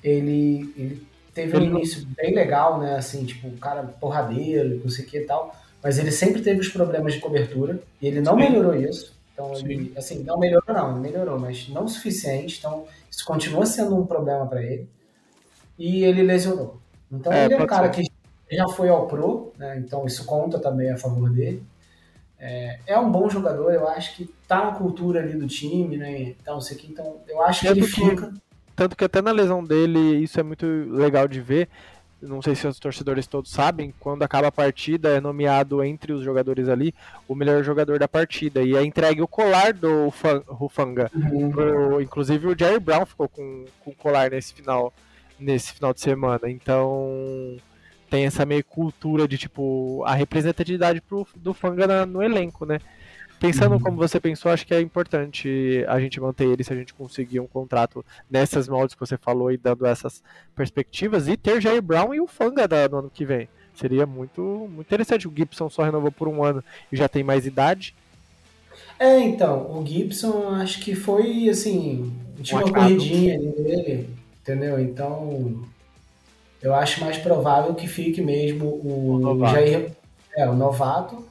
ele, 0.03 0.73
ele 0.75 1.07
teve 1.35 1.55
ele 1.55 1.67
um 1.67 1.77
início 1.77 2.01
não... 2.01 2.13
bem 2.15 2.33
legal, 2.33 2.79
né? 2.79 2.95
Assim, 2.95 3.23
tipo, 3.23 3.47
o 3.47 3.57
cara 3.57 3.83
porradeiro, 3.83 4.81
não 4.83 4.89
sei 4.89 5.05
o 5.05 5.07
que 5.07 5.19
e 5.19 5.25
tal. 5.25 5.55
Mas 5.83 5.99
ele 5.99 6.11
sempre 6.11 6.41
teve 6.41 6.59
os 6.59 6.69
problemas 6.69 7.13
de 7.13 7.19
cobertura 7.19 7.79
e 8.01 8.07
ele 8.07 8.21
não 8.21 8.33
Sim. 8.33 8.39
melhorou 8.39 8.73
isso. 8.73 9.15
Então, 9.33 9.53
ele, 9.53 9.93
assim, 9.95 10.23
não 10.23 10.39
melhorou, 10.39 10.73
não, 10.73 10.99
melhorou, 10.99 11.39
mas 11.39 11.69
não 11.69 11.85
o 11.85 11.87
suficiente. 11.87 12.57
Então, 12.57 12.87
isso 13.09 13.23
continua 13.23 13.67
sendo 13.67 13.95
um 13.95 14.07
problema 14.07 14.47
para 14.47 14.63
ele. 14.63 14.89
E 15.77 16.03
ele 16.03 16.23
lesionou. 16.23 16.81
Então, 17.11 17.31
é, 17.31 17.45
ele 17.45 17.53
é 17.53 17.61
um 17.61 17.67
cara 17.67 17.93
ser. 17.93 18.01
que 18.01 18.55
já 18.55 18.67
foi 18.67 18.89
ao 18.89 19.05
Pro, 19.05 19.53
né? 19.59 19.77
Então, 19.77 20.07
isso 20.07 20.25
conta 20.25 20.57
também 20.57 20.89
a 20.89 20.97
favor 20.97 21.29
dele. 21.29 21.61
É, 22.43 22.79
é, 22.87 22.99
um 22.99 23.11
bom 23.11 23.29
jogador, 23.29 23.71
eu 23.71 23.87
acho 23.87 24.15
que 24.15 24.25
tá 24.47 24.65
na 24.65 24.71
cultura 24.71 25.21
ali 25.21 25.37
do 25.37 25.47
time, 25.47 25.95
né? 25.95 26.21
Então, 26.21 26.59
sei 26.59 26.75
que, 26.75 26.91
então 26.91 27.17
eu 27.27 27.41
acho 27.43 27.61
tanto 27.61 27.73
que 27.73 27.79
ele 27.79 27.87
fica. 27.87 28.33
tanto 28.75 28.97
que 28.97 29.05
até 29.05 29.21
na 29.21 29.31
lesão 29.31 29.63
dele, 29.63 29.99
isso 30.23 30.39
é 30.39 30.43
muito 30.43 30.65
legal 30.65 31.27
de 31.27 31.39
ver 31.39 31.69
não 32.21 32.41
sei 32.41 32.55
se 32.55 32.67
os 32.67 32.79
torcedores 32.79 33.25
todos 33.25 33.51
sabem, 33.51 33.93
quando 33.99 34.23
acaba 34.23 34.47
a 34.47 34.51
partida 34.51 35.09
é 35.09 35.19
nomeado 35.19 35.83
entre 35.83 36.13
os 36.13 36.23
jogadores 36.23 36.69
ali 36.69 36.93
o 37.27 37.33
melhor 37.33 37.63
jogador 37.63 37.97
da 37.97 38.07
partida 38.07 38.61
e 38.61 38.75
é 38.75 38.83
entregue 38.83 39.21
o 39.21 39.27
colar 39.27 39.73
do 39.73 40.13
Rufanga. 40.47 41.09
Uhum. 41.15 41.99
inclusive 41.99 42.47
o 42.47 42.57
Jerry 42.57 42.79
Brown 42.79 43.05
ficou 43.05 43.27
com, 43.27 43.65
com 43.83 43.91
o 43.91 43.95
colar 43.95 44.29
nesse 44.29 44.53
final, 44.53 44.93
nesse 45.39 45.73
final 45.73 45.93
de 45.93 46.01
semana. 46.01 46.49
Então 46.49 47.57
tem 48.11 48.25
essa 48.25 48.45
meio 48.45 48.63
cultura 48.65 49.25
de 49.25 49.37
tipo 49.37 50.03
a 50.05 50.13
representatividade 50.13 50.99
pro, 50.99 51.25
do 51.33 51.53
Fanga 51.53 51.87
na, 51.87 52.05
no 52.05 52.21
elenco, 52.21 52.65
né? 52.65 52.77
Pensando 53.39 53.73
uhum. 53.73 53.79
como 53.79 53.97
você 53.97 54.19
pensou, 54.19 54.51
acho 54.51 54.67
que 54.67 54.73
é 54.73 54.81
importante 54.81 55.83
a 55.87 55.97
gente 55.97 56.19
manter 56.19 56.43
ele 56.43 56.63
se 56.63 56.73
a 56.73 56.75
gente 56.75 56.93
conseguir 56.93 57.39
um 57.39 57.47
contrato 57.47 58.05
nessas 58.29 58.67
moldes 58.67 58.93
que 58.93 58.99
você 58.99 59.17
falou 59.17 59.49
e 59.49 59.57
dando 59.57 59.85
essas 59.85 60.21
perspectivas 60.53 61.29
e 61.29 61.37
ter 61.37 61.61
Jair 61.61 61.81
Brown 61.81 62.13
e 62.13 62.19
o 62.19 62.27
Fanga 62.27 62.67
no 62.89 62.97
ano 62.99 63.11
que 63.11 63.25
vem. 63.25 63.47
Seria 63.73 64.05
muito, 64.05 64.41
muito 64.69 64.87
interessante. 64.87 65.27
O 65.27 65.33
Gibson 65.35 65.69
só 65.69 65.81
renovou 65.81 66.11
por 66.11 66.27
um 66.27 66.43
ano 66.43 66.61
e 66.91 66.97
já 66.97 67.07
tem 67.07 67.23
mais 67.23 67.47
idade. 67.47 67.95
É, 68.99 69.19
então, 69.19 69.71
o 69.71 69.83
Gibson 69.87 70.49
acho 70.49 70.81
que 70.81 70.93
foi 70.93 71.49
assim, 71.49 72.13
tinha 72.43 72.59
uma 72.59 72.71
corridinha 72.71 73.35
ali 73.35 73.51
dele, 73.53 74.09
entendeu? 74.41 74.79
Então, 74.79 75.63
eu 76.61 76.73
acho 76.73 77.01
mais 77.01 77.17
provável 77.17 77.73
que 77.73 77.87
fique 77.87 78.21
mesmo 78.21 78.65
o, 78.65 79.15
o 79.15 79.47
Jair, 79.47 79.91
é, 80.35 80.47
o 80.47 80.53
novato 80.53 81.25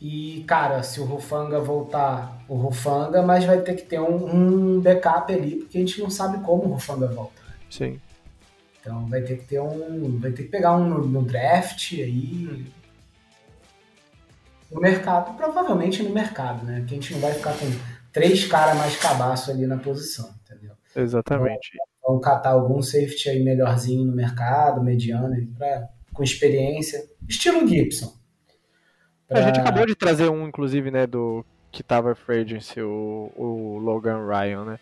e, 0.00 0.44
cara, 0.46 0.82
se 0.82 0.98
o 0.98 1.04
Rufanga 1.04 1.60
voltar, 1.60 2.42
o 2.48 2.54
Rufanga, 2.54 3.22
mas 3.22 3.44
vai 3.44 3.60
ter 3.60 3.74
que 3.74 3.82
ter 3.82 4.00
um, 4.00 4.34
um 4.34 4.80
backup 4.80 5.30
ali, 5.30 5.56
porque 5.56 5.76
a 5.76 5.80
gente 5.80 6.00
não 6.00 6.08
sabe 6.08 6.42
como 6.42 6.64
o 6.64 6.72
Rufanga 6.72 7.06
volta. 7.08 7.42
Sim. 7.68 8.00
Então 8.80 9.06
vai 9.08 9.20
ter 9.20 9.36
que 9.36 9.44
ter 9.44 9.60
um. 9.60 10.18
Vai 10.18 10.32
ter 10.32 10.44
que 10.44 10.48
pegar 10.48 10.74
um 10.74 10.88
no, 10.88 11.06
no 11.06 11.22
draft 11.22 11.92
aí. 11.92 12.64
No 14.72 14.80
mercado, 14.80 15.36
provavelmente 15.36 16.02
no 16.02 16.10
mercado, 16.10 16.64
né? 16.64 16.78
Porque 16.78 16.94
a 16.94 16.96
gente 16.96 17.12
não 17.12 17.20
vai 17.20 17.34
ficar 17.34 17.52
com 17.52 17.66
três 18.10 18.46
caras 18.46 18.78
mais 18.78 18.96
cabaço 18.96 19.50
ali 19.50 19.66
na 19.66 19.76
posição, 19.76 20.32
entendeu? 20.44 20.72
Exatamente. 20.96 21.72
Então, 21.74 21.86
vamos 22.02 22.24
catar 22.24 22.50
algum 22.50 22.82
safety 22.82 23.28
aí 23.28 23.42
melhorzinho 23.42 24.04
no 24.04 24.14
mercado, 24.14 24.82
mediano, 24.82 25.34
pra, 25.56 25.88
com 26.12 26.22
experiência. 26.22 27.00
Estilo 27.28 27.66
Gibson. 27.66 28.12
Pra... 29.28 29.38
A 29.38 29.42
gente 29.42 29.60
acabou 29.60 29.86
de 29.86 29.94
trazer 29.94 30.28
um, 30.28 30.46
inclusive, 30.46 30.90
né, 30.90 31.06
do 31.06 31.44
que 31.70 31.82
tava 31.82 32.14
free 32.14 32.40
agency, 32.40 32.80
o, 32.80 33.32
o 33.36 33.78
Logan 33.78 34.26
Ryan, 34.26 34.64
né? 34.64 34.78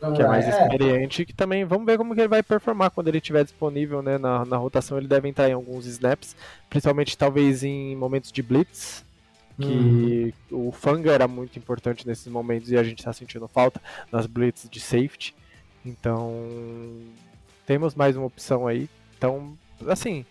Logan 0.00 0.14
que 0.14 0.22
é 0.22 0.28
mais 0.28 0.46
Ryan, 0.46 0.62
experiente, 0.62 1.22
é. 1.22 1.24
que 1.24 1.32
também 1.34 1.64
vamos 1.64 1.84
ver 1.84 1.98
como 1.98 2.14
que 2.14 2.20
ele 2.20 2.28
vai 2.28 2.42
performar 2.42 2.90
quando 2.90 3.08
ele 3.08 3.18
estiver 3.18 3.42
disponível, 3.42 4.00
né? 4.00 4.18
Na, 4.18 4.44
na 4.44 4.56
rotação 4.56 4.96
ele 4.98 5.08
deve 5.08 5.28
entrar 5.28 5.48
em 5.48 5.52
alguns 5.52 5.86
snaps, 5.86 6.36
principalmente 6.70 7.18
talvez 7.18 7.64
em 7.64 7.96
momentos 7.96 8.30
de 8.30 8.40
blitz, 8.40 9.04
que 9.60 10.32
uhum. 10.52 10.68
o 10.68 10.72
Fanga 10.72 11.10
era 11.10 11.26
muito 11.26 11.58
importante 11.58 12.06
nesses 12.06 12.28
momentos 12.28 12.70
e 12.70 12.78
a 12.78 12.84
gente 12.84 13.00
está 13.00 13.12
sentindo 13.12 13.48
falta 13.48 13.80
nas 14.12 14.26
blitz 14.26 14.68
de 14.70 14.78
safety. 14.78 15.34
Então, 15.84 16.34
temos 17.66 17.94
mais 17.94 18.16
uma 18.16 18.26
opção 18.26 18.66
aí. 18.66 18.88
Então, 19.16 19.56
assim, 19.86 20.24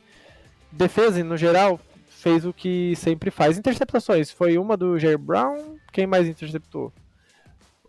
defesa 0.71 1.23
no 1.23 1.37
geral 1.37 1.79
fez 2.09 2.45
o 2.45 2.53
que 2.53 2.95
sempre 2.95 3.31
faz. 3.31 3.57
Interceptações, 3.57 4.31
foi 4.31 4.57
uma 4.57 4.75
do 4.75 4.97
Jair 4.97 5.17
Brown, 5.17 5.77
quem 5.91 6.07
mais 6.07 6.27
interceptou? 6.27 6.91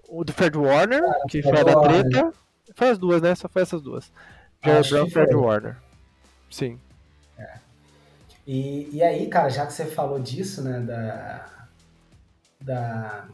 O 0.09 0.25
do 0.25 0.33
Fred 0.33 0.57
Warner, 0.57 1.03
ah, 1.03 1.27
que 1.29 1.43
foi 1.43 1.61
a 1.61 1.63
da 1.63 1.81
treta. 1.81 2.33
Foi 2.75 2.91
as 2.91 2.99
duas, 2.99 3.21
né? 3.21 3.35
Só 3.35 3.49
foi 3.49 3.63
essas 3.63 3.83
duas. 3.83 4.11
Jair 4.65 4.89
Brown 4.89 5.07
e 5.07 5.11
Fred 5.11 5.35
Warner. 5.35 5.77
Sim. 6.51 6.79
É. 7.39 7.59
E, 8.47 8.89
e 8.93 9.03
aí, 9.03 9.27
cara, 9.29 9.51
já 9.51 9.67
que 9.67 9.73
você 9.73 9.85
falou 9.85 10.19
disso, 10.19 10.63
né, 10.63 10.81
da, 10.81 11.67
da, 12.61 13.29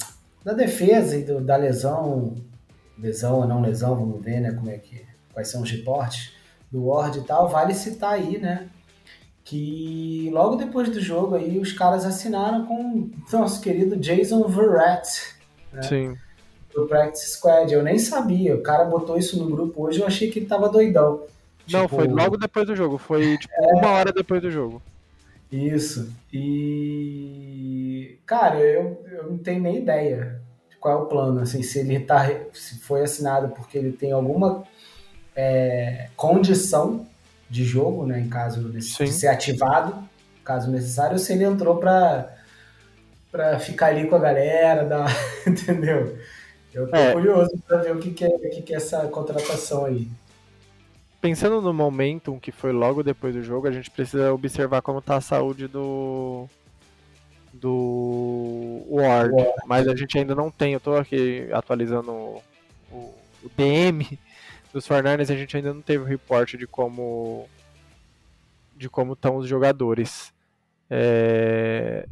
da 0.44 0.52
defesa 0.52 1.16
e 1.16 1.24
do, 1.24 1.40
da 1.40 1.56
lesão, 1.56 2.34
lesão 2.98 3.36
ou 3.36 3.46
não 3.46 3.60
lesão, 3.60 3.96
vamos 3.96 4.22
ver, 4.24 4.40
né, 4.40 4.52
como 4.52 4.70
é 4.70 4.78
que, 4.78 5.04
quais 5.32 5.48
são 5.48 5.62
os 5.62 5.70
reportes 5.70 6.32
do 6.70 6.86
Ward 6.86 7.18
e 7.18 7.22
tal, 7.22 7.48
vale 7.48 7.74
citar 7.74 8.12
aí, 8.12 8.38
né, 8.38 8.68
que 9.44 10.30
logo 10.32 10.56
depois 10.56 10.88
do 10.88 11.00
jogo 11.00 11.34
aí 11.34 11.58
os 11.58 11.72
caras 11.72 12.06
assinaram 12.06 12.64
com 12.64 12.74
o 12.74 13.10
nosso 13.30 13.60
querido 13.60 13.96
Jason 13.96 14.42
Verrett. 14.48 15.34
Né? 15.72 15.82
Sim. 15.82 16.16
do 16.74 16.86
Practice 16.86 17.32
Squad. 17.32 17.72
Eu 17.72 17.82
nem 17.82 17.98
sabia. 17.98 18.54
O 18.56 18.62
cara 18.62 18.84
botou 18.84 19.18
isso 19.18 19.38
no 19.38 19.50
grupo 19.50 19.86
hoje, 19.86 20.00
eu 20.00 20.06
achei 20.06 20.30
que 20.30 20.38
ele 20.38 20.46
tava 20.46 20.68
doidão. 20.68 21.22
Não, 21.70 21.82
tipo, 21.82 21.96
foi 21.96 22.08
logo 22.08 22.36
depois 22.36 22.66
do 22.66 22.74
jogo. 22.74 22.96
Foi 22.98 23.36
tipo 23.38 23.52
é... 23.54 23.74
uma 23.74 23.90
hora 23.90 24.12
depois 24.12 24.40
do 24.40 24.50
jogo. 24.50 24.82
Isso. 25.52 26.12
E. 26.32 28.18
Cara, 28.26 28.58
eu, 28.58 29.04
eu 29.10 29.30
não 29.30 29.38
tenho 29.38 29.62
nem 29.62 29.78
ideia 29.78 30.40
de 30.40 30.43
qual 30.84 30.98
é 30.98 31.02
o 31.02 31.06
plano. 31.06 31.40
Assim, 31.40 31.62
se 31.62 31.78
ele 31.78 31.98
tá. 31.98 32.30
Se 32.52 32.78
foi 32.80 33.02
assinado 33.02 33.48
porque 33.54 33.78
ele 33.78 33.90
tem 33.90 34.12
alguma 34.12 34.64
é, 35.34 36.10
condição 36.14 37.06
de 37.48 37.64
jogo, 37.64 38.04
né? 38.04 38.20
Em 38.20 38.28
caso 38.28 38.68
de, 38.68 38.80
de 38.80 39.12
ser 39.12 39.28
ativado, 39.28 40.06
caso 40.44 40.70
necessário, 40.70 41.14
ou 41.14 41.18
se 41.18 41.32
ele 41.32 41.44
entrou 41.44 41.78
para 41.78 42.36
para 43.32 43.58
ficar 43.58 43.86
ali 43.86 44.06
com 44.06 44.14
a 44.14 44.18
galera, 44.18 44.84
dar, 44.86 45.10
entendeu? 45.46 46.18
Eu 46.72 46.88
tô 46.88 46.96
é. 46.96 47.12
curioso 47.12 47.50
para 47.66 47.78
ver 47.78 47.96
o 47.96 47.98
que, 47.98 48.12
que, 48.12 48.24
é, 48.24 48.28
o 48.28 48.38
que, 48.38 48.62
que 48.62 48.74
é 48.74 48.76
essa 48.76 49.08
contratação 49.08 49.86
aí. 49.86 50.06
Pensando 51.20 51.60
no 51.60 51.72
momentum 51.72 52.38
que 52.38 52.52
foi 52.52 52.72
logo 52.72 53.02
depois 53.02 53.34
do 53.34 53.42
jogo, 53.42 53.66
a 53.66 53.72
gente 53.72 53.90
precisa 53.90 54.32
observar 54.32 54.82
como 54.82 55.00
tá 55.00 55.16
a 55.16 55.20
saúde 55.20 55.66
do 55.66 56.48
do 57.64 58.84
Ward, 58.90 59.32
Ward. 59.32 59.52
mas 59.66 59.88
a 59.88 59.96
gente 59.96 60.18
ainda 60.18 60.34
não 60.34 60.50
tem. 60.50 60.74
Eu 60.74 60.80
tô 60.80 60.96
aqui 60.96 61.48
atualizando 61.50 62.12
o, 62.12 62.42
o 62.92 63.50
DM 63.56 64.18
dos 64.70 64.86
Fortnite, 64.86 65.32
a 65.32 65.36
gente 65.36 65.56
ainda 65.56 65.72
não 65.72 65.80
teve 65.80 66.04
o 66.04 66.06
reporte 66.06 66.58
de 66.58 66.66
como 66.66 67.48
de 68.76 68.90
como 68.90 69.14
estão 69.14 69.36
os 69.36 69.48
jogadores. 69.48 70.30
É... 70.90 72.06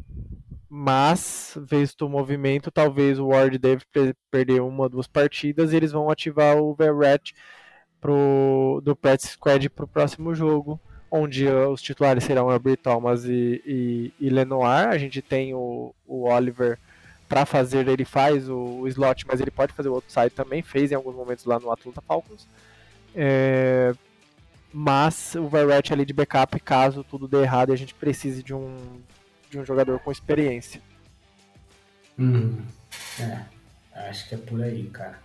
Mas, 0.67 1.55
visto 1.69 2.07
o 2.07 2.09
movimento, 2.09 2.71
talvez 2.71 3.19
o 3.19 3.27
Ward 3.27 3.59
deve 3.59 3.85
perder 4.31 4.59
uma 4.59 4.83
ou 4.83 4.89
duas 4.89 5.05
partidas 5.05 5.71
e 5.71 5.75
eles 5.75 5.91
vão 5.91 6.09
ativar 6.09 6.57
o 6.57 6.73
Verret 6.73 7.35
pro, 8.01 8.81
do 8.83 8.95
Practice 8.95 9.33
Squad 9.33 9.69
para 9.69 9.85
o 9.85 9.87
próximo 9.87 10.33
jogo, 10.33 10.81
onde 11.15 11.47
os 11.47 11.79
titulares 11.79 12.23
serão 12.23 12.49
Albert 12.49 12.77
Thomas 12.77 13.23
e, 13.25 13.61
e, 13.63 14.13
e 14.19 14.29
Lenoir. 14.31 14.89
A 14.89 14.97
gente 14.97 15.21
tem 15.21 15.53
o, 15.53 15.93
o 16.07 16.23
Oliver 16.23 16.79
para 17.29 17.45
fazer, 17.45 17.87
ele 17.87 18.03
faz 18.03 18.49
o, 18.49 18.55
o, 18.55 18.87
slot, 18.87 19.23
mas 19.27 19.39
ele 19.39 19.51
pode 19.51 19.73
fazer 19.73 19.89
o 19.89 19.93
outro 19.93 20.11
side 20.11 20.31
também, 20.31 20.63
fez 20.63 20.91
em 20.91 20.95
alguns 20.95 21.15
momentos 21.15 21.45
lá 21.45 21.59
no 21.59 21.71
Atlanta 21.71 22.01
Falcons. 22.01 22.47
É, 23.15 23.93
mas 24.73 25.35
o 25.35 25.47
Verret 25.47 25.93
ali 25.93 26.03
de 26.03 26.13
backup 26.13 26.59
caso 26.59 27.03
tudo 27.03 27.27
dê 27.27 27.43
errado 27.43 27.69
e 27.69 27.73
a 27.73 27.77
gente 27.77 27.93
precise 27.93 28.41
de 28.41 28.55
um, 28.55 28.75
de 29.51 29.59
um 29.59 29.65
jogador 29.65 29.99
com 29.99 30.11
experiência. 30.11 30.81
Hum, 32.17 32.57
é, 33.19 33.39
acho 34.09 34.27
que 34.27 34.33
é 34.33 34.37
por 34.39 34.63
aí, 34.63 34.85
cara. 34.85 35.19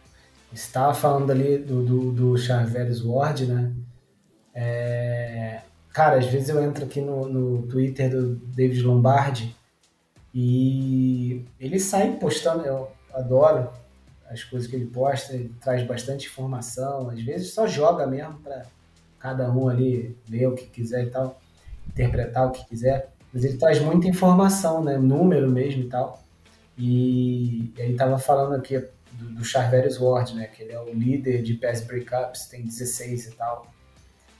Estava 0.52 0.92
falando 0.92 1.30
ali 1.30 1.56
do, 1.56 1.82
do, 1.82 2.12
do 2.12 2.38
Charveres 2.38 3.02
Ward, 3.02 3.46
né? 3.46 3.72
É, 4.54 5.62
cara, 5.92 6.18
às 6.18 6.26
vezes 6.26 6.48
eu 6.48 6.62
entro 6.62 6.84
aqui 6.84 7.00
no, 7.00 7.28
no 7.28 7.62
Twitter 7.66 8.10
do 8.10 8.36
David 8.36 8.82
Lombardi 8.82 9.56
e 10.34 11.44
ele 11.58 11.78
sai 11.78 12.16
postando, 12.16 12.64
eu 12.64 12.88
adoro 13.12 13.68
as 14.30 14.44
coisas 14.44 14.68
que 14.68 14.76
ele 14.76 14.86
posta, 14.86 15.34
ele 15.34 15.54
traz 15.60 15.86
bastante 15.86 16.26
informação, 16.26 17.08
às 17.10 17.20
vezes 17.22 17.52
só 17.52 17.66
joga 17.66 18.06
mesmo 18.06 18.38
para 18.40 18.66
cada 19.18 19.50
um 19.50 19.68
ali 19.68 20.16
ler 20.28 20.46
o 20.46 20.54
que 20.54 20.66
quiser 20.66 21.04
e 21.04 21.10
tal, 21.10 21.40
interpretar 21.88 22.46
o 22.46 22.52
que 22.52 22.64
quiser. 22.66 23.10
Mas 23.32 23.44
ele 23.44 23.58
traz 23.58 23.80
muita 23.80 24.06
informação, 24.06 24.82
né? 24.82 24.96
Número 24.96 25.50
mesmo 25.50 25.82
e 25.82 25.88
tal. 25.88 26.22
E, 26.76 27.72
e 27.76 27.82
aí 27.82 27.94
tava 27.94 28.18
falando 28.18 28.54
aqui 28.54 28.78
do, 29.12 29.30
do 29.34 29.44
Charverius 29.44 30.00
Ward, 30.00 30.34
né? 30.34 30.46
Que 30.46 30.62
ele 30.62 30.72
é 30.72 30.80
o 30.80 30.88
líder 30.92 31.42
de 31.42 31.54
pass 31.54 31.80
breakups, 31.82 32.46
tem 32.46 32.64
16 32.64 33.26
e 33.26 33.30
tal. 33.32 33.66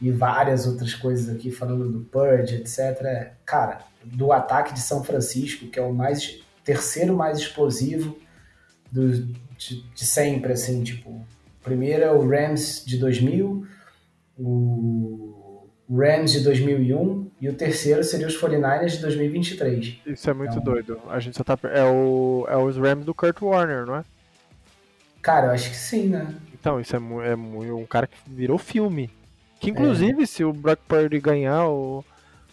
E 0.00 0.10
várias 0.12 0.66
outras 0.66 0.94
coisas 0.94 1.34
aqui 1.34 1.50
falando 1.50 1.88
do 1.90 2.00
Purge, 2.00 2.56
etc. 2.56 3.32
Cara, 3.44 3.80
do 4.04 4.32
ataque 4.32 4.72
de 4.72 4.80
São 4.80 5.02
Francisco, 5.02 5.66
que 5.66 5.78
é 5.78 5.82
o 5.82 5.92
mais 5.92 6.40
terceiro 6.64 7.16
mais 7.16 7.38
explosivo 7.38 8.16
do, 8.92 9.10
de, 9.56 9.82
de 9.82 10.06
sempre, 10.06 10.52
assim, 10.52 10.84
tipo, 10.84 11.26
primeiro 11.62 12.04
é 12.04 12.12
o 12.12 12.28
Rams 12.28 12.84
de 12.86 12.98
2000, 12.98 13.66
o 14.38 15.68
Rams 15.90 16.32
de 16.32 16.40
2001 16.40 17.30
e 17.40 17.48
o 17.48 17.54
terceiro 17.54 18.04
seria 18.04 18.26
os 18.26 18.38
49ers 18.38 18.90
de 18.90 18.98
2023. 18.98 20.00
Isso 20.06 20.30
é 20.30 20.34
muito 20.34 20.52
então, 20.52 20.62
doido. 20.62 21.00
A 21.08 21.18
gente 21.18 21.36
só 21.36 21.42
tá. 21.42 21.58
É, 21.64 21.84
o, 21.84 22.46
é 22.48 22.56
os 22.56 22.76
Rams 22.76 23.04
do 23.04 23.14
Kurt 23.14 23.40
Warner, 23.40 23.86
não 23.86 23.96
é? 23.96 24.04
Cara, 25.22 25.46
eu 25.46 25.50
acho 25.52 25.70
que 25.70 25.76
sim, 25.76 26.08
né? 26.08 26.34
Então, 26.58 26.80
isso 26.80 26.94
é, 26.94 26.98
é 27.30 27.34
um 27.34 27.86
cara 27.86 28.06
que 28.06 28.16
virou 28.26 28.58
filme. 28.58 29.10
Que 29.60 29.70
inclusive, 29.70 30.22
é. 30.22 30.26
se 30.26 30.44
o 30.44 30.52
Brock 30.52 30.80
Purdy 30.86 31.18
ganhar 31.18 31.66
o, 31.68 32.04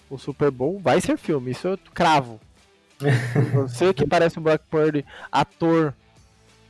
o 0.10 0.18
Super 0.18 0.51
Bowl, 0.51 0.80
vai 0.80 0.99
ser 0.99 1.18
filme. 1.18 1.51
Isso 1.51 1.68
eu 1.68 1.80
cravo. 1.93 2.39
Você 3.68 3.93
que 3.93 4.08
parece 4.08 4.38
o 4.38 4.41
Brock 4.41 4.62
Purdy, 4.70 5.06
ator 5.32 5.93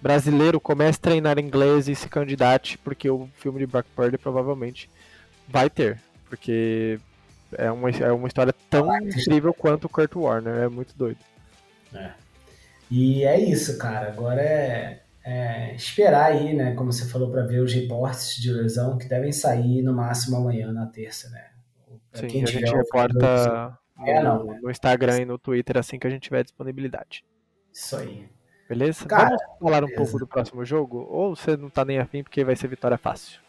brasileiro, 0.02 0.60
comece 0.60 0.98
a 1.00 1.02
treinar 1.02 1.40
inglês 1.40 1.88
e 1.88 1.96
se 1.96 2.10
candidate, 2.10 2.78
porque 2.80 3.10
o 3.10 3.30
filme 3.36 3.60
de 3.60 3.66
Brock 3.66 3.86
Purdy 3.96 4.18
provavelmente 4.18 4.90
vai 5.48 5.70
ter. 5.70 6.00
Porque 6.28 7.00
é 7.58 7.72
uma, 7.72 7.90
é 7.90 8.12
uma 8.12 8.28
história 8.28 8.54
tão 8.70 8.96
incrível 8.98 9.54
quanto 9.54 9.86
o 9.86 9.90
Kurt 9.90 10.16
Warner, 10.16 10.64
é 10.64 10.68
muito 10.68 10.96
doido. 10.96 11.20
É. 11.94 12.12
E 12.90 13.24
é 13.24 13.40
isso, 13.40 13.78
cara. 13.78 14.10
Agora 14.10 14.42
é, 14.42 15.02
é 15.26 15.74
esperar 15.74 16.32
aí, 16.32 16.54
né? 16.54 16.76
Como 16.76 16.94
você 16.94 17.06
falou, 17.10 17.32
para 17.32 17.46
ver 17.46 17.60
os 17.60 17.74
reportes 17.74 18.36
de 18.36 18.52
lesão 18.52 18.96
que 18.96 19.10
devem 19.10 19.32
sair 19.32 19.82
no 19.82 19.92
máximo 19.92 20.38
amanhã, 20.38 20.72
na 20.72 20.86
terça, 20.86 21.30
né? 21.32 21.48
Pra 22.12 22.30
Sim, 22.30 22.44
a 22.44 22.46
gente 22.46 22.72
reporta 22.72 23.80
no, 23.98 24.08
é, 24.08 24.24
não, 24.24 24.44
né? 24.46 24.60
no 24.62 24.70
Instagram 24.70 25.22
e 25.22 25.26
no 25.26 25.40
Twitter 25.40 25.78
assim 25.78 25.98
que 25.98 26.06
a 26.06 26.10
gente 26.12 26.24
tiver 26.24 26.44
disponibilidade. 26.44 27.26
Isso 27.74 27.98
aí. 27.98 28.30
Beleza? 28.70 29.06
Cara, 29.06 29.30
Vamos 29.30 29.60
falar 29.60 29.84
um 29.84 29.88
beleza. 29.88 30.04
pouco 30.04 30.20
do 30.20 30.28
próximo 30.28 30.64
jogo? 30.64 31.08
Ou 31.10 31.36
você 31.36 31.58
não 31.58 31.72
tá 31.72 31.84
nem 31.84 31.98
afim 31.98 32.22
porque 32.22 32.44
vai 32.44 32.56
ser 32.56 32.68
vitória 32.68 32.98
fácil? 32.98 33.42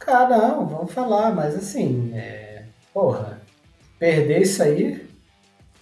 Cara, 0.00 0.36
não, 0.36 0.66
vamos 0.66 0.92
falar, 0.92 1.32
mas 1.32 1.54
assim, 1.54 2.12
é... 2.14 2.64
porra, 2.92 3.40
perder 3.98 4.42
isso 4.42 4.62
aí. 4.62 5.08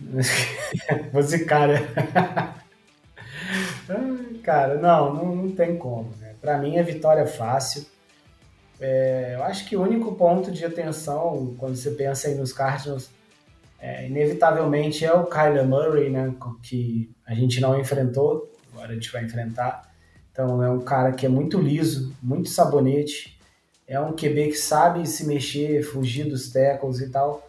Você, 1.13 1.45
cara. 1.45 1.79
cara, 4.43 4.77
não, 4.77 5.15
não, 5.15 5.37
não 5.37 5.51
tem 5.53 5.77
como. 5.77 6.11
Né? 6.21 6.35
Para 6.41 6.59
mim 6.59 6.77
é 6.77 6.83
vitória 6.83 7.27
fácil. 7.27 7.87
É, 8.81 9.35
eu 9.37 9.45
acho 9.45 9.69
que 9.69 9.77
o 9.77 9.83
único 9.83 10.15
ponto 10.15 10.51
de 10.51 10.65
atenção 10.65 11.55
quando 11.59 11.77
você 11.77 11.91
pensa 11.93 12.29
aí 12.29 12.35
nos 12.35 12.53
Cardinals, 12.53 13.11
é, 13.79 14.07
inevitavelmente 14.07 15.05
é 15.05 15.13
o 15.13 15.27
Kyler 15.27 15.67
Murray, 15.67 16.11
né? 16.11 16.35
Que 16.63 17.11
a 17.27 17.35
gente 17.35 17.61
não 17.61 17.79
enfrentou, 17.79 18.53
agora 18.73 18.91
a 18.91 18.95
gente 18.95 19.11
vai 19.11 19.25
enfrentar. 19.25 19.91
Então 20.31 20.63
é 20.63 20.71
um 20.71 20.81
cara 20.81 21.13
que 21.13 21.27
é 21.27 21.29
muito 21.29 21.61
liso, 21.61 22.15
muito 22.23 22.49
sabonete 22.49 23.39
é 23.93 24.01
um 24.01 24.13
QB 24.13 24.49
que 24.49 24.57
sabe 24.57 25.07
se 25.07 25.27
mexer, 25.27 25.83
fugir 25.83 26.25
dos 26.25 26.51
tackles 26.51 27.01
e 27.01 27.11
tal. 27.11 27.47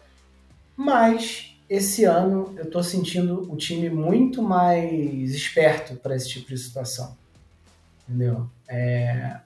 Mas 0.76 1.53
esse 1.74 2.04
ano 2.04 2.54
eu 2.56 2.64
estou 2.64 2.82
sentindo 2.82 3.50
o 3.52 3.56
time 3.56 3.90
muito 3.90 4.42
mais 4.42 5.32
esperto 5.32 5.96
para 5.96 6.14
esse 6.14 6.28
tipo 6.28 6.48
de 6.48 6.58
situação. 6.58 7.16
Entendeu? 8.08 8.48
É... 8.68 9.38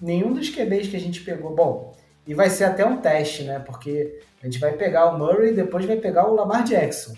Nenhum 0.00 0.32
dos 0.32 0.50
QBs 0.50 0.88
que 0.88 0.96
a 0.96 1.00
gente 1.00 1.20
pegou. 1.22 1.54
Bom, 1.54 1.96
e 2.26 2.34
vai 2.34 2.50
ser 2.50 2.64
até 2.64 2.84
um 2.84 2.98
teste, 2.98 3.44
né? 3.44 3.58
Porque 3.58 4.20
a 4.42 4.46
gente 4.46 4.58
vai 4.58 4.72
pegar 4.72 5.06
o 5.06 5.18
Murray 5.18 5.50
e 5.50 5.54
depois 5.54 5.84
vai 5.84 5.96
pegar 5.96 6.28
o 6.28 6.34
Lamar 6.34 6.64
Jackson. 6.64 7.14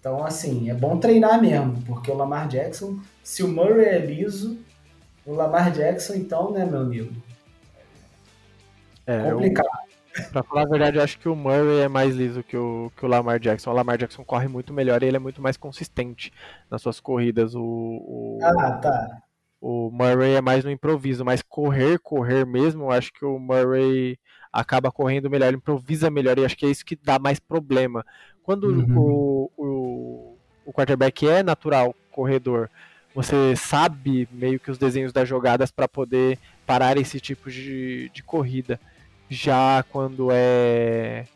Então, 0.00 0.24
assim, 0.24 0.68
é 0.68 0.74
bom 0.74 0.98
treinar 0.98 1.40
mesmo, 1.40 1.80
porque 1.82 2.10
o 2.10 2.16
Lamar 2.16 2.48
Jackson, 2.48 2.98
se 3.22 3.42
o 3.42 3.48
Murray 3.48 3.86
é 3.86 3.98
liso, 3.98 4.58
o 5.24 5.32
Lamar 5.32 5.70
Jackson, 5.70 6.14
então, 6.14 6.50
né, 6.50 6.64
meu 6.64 6.80
amigo? 6.80 7.14
É, 9.06 9.30
complicado. 9.30 9.66
Eu, 9.66 9.81
pra 10.32 10.42
falar 10.42 10.62
a 10.62 10.68
verdade, 10.68 10.96
eu 10.98 11.02
acho 11.02 11.18
que 11.18 11.28
o 11.28 11.36
Murray 11.36 11.80
é 11.80 11.88
mais 11.88 12.14
liso 12.14 12.42
que 12.42 12.56
o, 12.56 12.90
que 12.96 13.04
o 13.04 13.08
Lamar 13.08 13.38
Jackson. 13.38 13.70
O 13.70 13.74
Lamar 13.74 13.98
Jackson 13.98 14.24
corre 14.24 14.48
muito 14.48 14.72
melhor 14.72 15.02
e 15.02 15.06
ele 15.06 15.16
é 15.16 15.20
muito 15.20 15.40
mais 15.40 15.56
consistente 15.56 16.32
nas 16.70 16.82
suas 16.82 17.00
corridas. 17.00 17.54
O, 17.54 17.62
o, 17.62 18.38
ah, 18.42 18.72
tá. 18.72 19.22
O 19.60 19.90
Murray 19.92 20.34
é 20.34 20.40
mais 20.40 20.64
no 20.64 20.70
improviso, 20.70 21.24
mas 21.24 21.40
correr, 21.40 21.98
correr 21.98 22.44
mesmo, 22.44 22.84
eu 22.84 22.90
acho 22.90 23.12
que 23.12 23.24
o 23.24 23.38
Murray 23.38 24.18
acaba 24.52 24.90
correndo 24.90 25.30
melhor, 25.30 25.46
ele 25.46 25.56
improvisa 25.56 26.10
melhor, 26.10 26.36
e 26.36 26.44
acho 26.44 26.56
que 26.56 26.66
é 26.66 26.68
isso 26.68 26.84
que 26.84 26.96
dá 26.96 27.18
mais 27.18 27.38
problema. 27.38 28.04
Quando 28.42 28.64
uhum. 28.64 28.98
o, 28.98 29.50
o, 29.56 30.38
o 30.66 30.72
quarterback 30.72 31.28
é 31.28 31.42
natural 31.44 31.94
corredor, 32.10 32.68
você 33.14 33.54
sabe 33.54 34.28
meio 34.32 34.58
que 34.58 34.70
os 34.70 34.78
desenhos 34.78 35.12
das 35.12 35.28
jogadas 35.28 35.70
para 35.70 35.86
poder 35.86 36.38
parar 36.66 36.96
esse 36.96 37.20
tipo 37.20 37.50
de, 37.50 38.10
de 38.12 38.22
corrida. 38.22 38.80
Já 39.32 39.82
quando 39.90 40.28
é, 40.30 41.26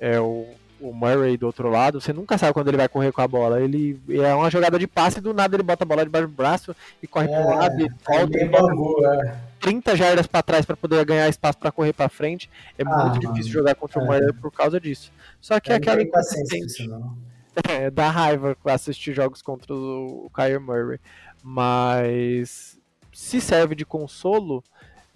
é 0.00 0.18
o 0.18 0.46
o 0.80 0.92
Murray 0.92 1.36
do 1.36 1.46
outro 1.46 1.68
lado, 1.68 2.00
você 2.00 2.12
nunca 2.12 2.38
sabe 2.38 2.52
quando 2.52 2.68
ele 2.68 2.76
vai 2.76 2.88
correr 2.88 3.12
com 3.12 3.20
a 3.20 3.28
bola. 3.28 3.60
Ele 3.60 4.00
é 4.08 4.34
uma 4.34 4.50
jogada 4.50 4.78
de 4.78 4.86
passe 4.86 5.18
e 5.18 5.20
do 5.20 5.34
nada 5.34 5.56
ele 5.56 5.62
bota 5.62 5.84
a 5.84 5.86
bola 5.86 6.04
debaixo 6.04 6.28
do 6.28 6.34
braço 6.34 6.76
e 7.02 7.06
corre 7.06 7.26
é, 7.26 7.30
para 7.30 7.40
um 7.40 7.58
lado 7.58 7.80
e 7.80 7.88
volta. 7.88 8.38
É 8.38 8.44
bambu, 8.44 9.06
é. 9.06 9.36
30 9.60 9.96
jardas 9.96 10.26
para 10.26 10.42
trás 10.42 10.64
para 10.64 10.76
poder 10.76 11.04
ganhar 11.04 11.28
espaço 11.28 11.58
para 11.58 11.72
correr 11.72 11.92
para 11.92 12.08
frente. 12.08 12.48
É 12.78 12.82
ah, 12.86 13.06
muito 13.06 13.18
difícil 13.18 13.52
jogar 13.52 13.74
contra 13.74 14.00
o 14.00 14.02
é. 14.02 14.06
Murray 14.06 14.32
por 14.34 14.52
causa 14.52 14.80
disso. 14.80 15.12
Só 15.40 15.58
que 15.58 15.72
é 15.72 15.76
aquela 15.76 16.02
inconsistente. 16.02 16.88
É, 17.68 17.90
dá 17.90 18.08
raiva 18.08 18.56
assistir 18.66 19.12
jogos 19.12 19.42
contra 19.42 19.74
o 19.74 20.30
Kyler 20.32 20.60
Murray. 20.60 21.00
Mas 21.42 22.78
se 23.12 23.40
serve 23.40 23.74
de 23.74 23.84
consolo, 23.84 24.62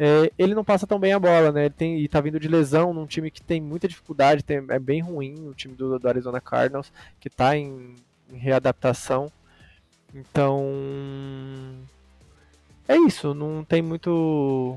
é, 0.05 0.33
ele 0.37 0.53
não 0.53 0.65
passa 0.65 0.85
tão 0.85 0.99
bem 0.99 1.13
a 1.13 1.19
bola, 1.21 1.53
né? 1.53 1.67
Ele 1.67 1.75
tem, 1.75 2.01
e 2.01 2.09
tá 2.09 2.21
vindo 2.21 2.41
de 2.41 2.49
lesão 2.49 2.93
num 2.93 3.07
time 3.07 3.31
que 3.31 3.41
tem 3.41 3.61
muita 3.61 3.87
dificuldade, 3.87 4.43
tem, 4.43 4.57
é 4.69 4.79
bem 4.81 5.01
ruim 5.01 5.47
o 5.47 5.55
time 5.55 5.77
do, 5.77 5.97
do 5.97 6.09
Arizona 6.09 6.41
Cardinals, 6.41 6.93
que 7.21 7.31
tá 7.31 7.57
em, 7.57 7.95
em 8.29 8.37
readaptação. 8.37 9.31
Então. 10.13 10.69
É 12.89 12.97
isso, 12.97 13.33
não 13.33 13.63
tem 13.63 13.81
muito 13.81 14.77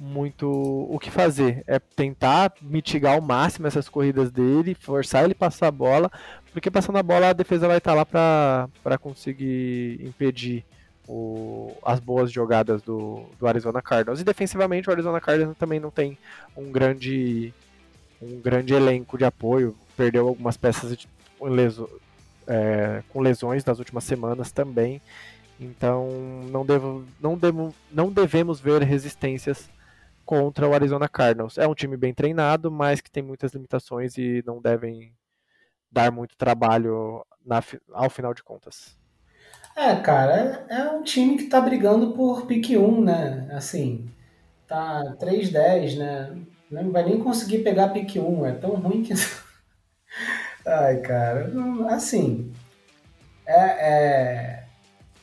muito 0.00 0.48
o 0.90 0.98
que 0.98 1.12
fazer. 1.12 1.62
É 1.64 1.78
tentar 1.78 2.52
mitigar 2.60 3.14
ao 3.14 3.20
máximo 3.20 3.68
essas 3.68 3.88
corridas 3.88 4.32
dele, 4.32 4.74
forçar 4.74 5.24
ele 5.24 5.34
passar 5.34 5.68
a 5.68 5.72
bola, 5.72 6.10
porque 6.52 6.72
passando 6.72 6.98
a 6.98 7.04
bola 7.04 7.28
a 7.28 7.32
defesa 7.32 7.68
vai 7.68 7.78
estar 7.78 7.92
tá 7.92 7.96
lá 7.96 8.68
para 8.82 8.98
conseguir 8.98 10.00
impedir 10.04 10.64
o, 11.08 11.74
as 11.82 11.98
boas 11.98 12.30
jogadas 12.30 12.82
do, 12.82 13.24
do 13.38 13.46
Arizona 13.46 13.80
Cardinals. 13.80 14.20
E 14.20 14.24
defensivamente 14.24 14.88
o 14.88 14.92
Arizona 14.92 15.20
Cardinals 15.20 15.56
também 15.56 15.80
não 15.80 15.90
tem 15.90 16.18
um 16.54 16.70
grande, 16.70 17.52
um 18.20 18.38
grande 18.40 18.74
elenco 18.74 19.16
de 19.16 19.24
apoio. 19.24 19.74
Perdeu 19.96 20.28
algumas 20.28 20.56
peças 20.58 20.96
de, 20.96 21.08
leso, 21.40 21.88
é, 22.46 23.02
com 23.08 23.20
lesões 23.20 23.64
nas 23.64 23.78
últimas 23.78 24.04
semanas 24.04 24.52
também. 24.52 25.00
Então 25.58 26.08
não, 26.52 26.64
devo, 26.64 27.04
não, 27.18 27.36
devo, 27.36 27.74
não 27.90 28.12
devemos 28.12 28.60
ver 28.60 28.82
resistências 28.82 29.68
contra 30.26 30.68
o 30.68 30.74
Arizona 30.74 31.08
Cardinals. 31.08 31.56
É 31.56 31.66
um 31.66 31.74
time 31.74 31.96
bem 31.96 32.12
treinado, 32.12 32.70
mas 32.70 33.00
que 33.00 33.10
tem 33.10 33.22
muitas 33.22 33.54
limitações 33.54 34.18
e 34.18 34.42
não 34.46 34.60
devem 34.60 35.12
dar 35.90 36.12
muito 36.12 36.36
trabalho 36.36 37.24
na, 37.44 37.62
ao 37.94 38.10
final 38.10 38.34
de 38.34 38.42
contas. 38.42 38.98
É, 39.78 39.94
cara, 39.94 40.66
é, 40.68 40.80
é 40.80 40.90
um 40.90 41.04
time 41.04 41.36
que 41.36 41.44
tá 41.44 41.60
brigando 41.60 42.10
por 42.10 42.46
pique 42.46 42.76
1, 42.76 43.00
né? 43.00 43.48
Assim, 43.52 44.10
tá 44.66 45.16
3-10, 45.20 45.96
né? 45.96 46.36
Não 46.68 46.90
vai 46.90 47.04
nem 47.04 47.20
conseguir 47.20 47.58
pegar 47.58 47.90
pique 47.90 48.18
1, 48.18 48.46
é 48.46 48.52
tão 48.52 48.70
ruim 48.70 49.04
que. 49.04 49.14
Ai, 50.66 50.96
cara, 50.96 51.48
assim. 51.90 52.52
É, 53.46 53.54
é, 53.54 54.64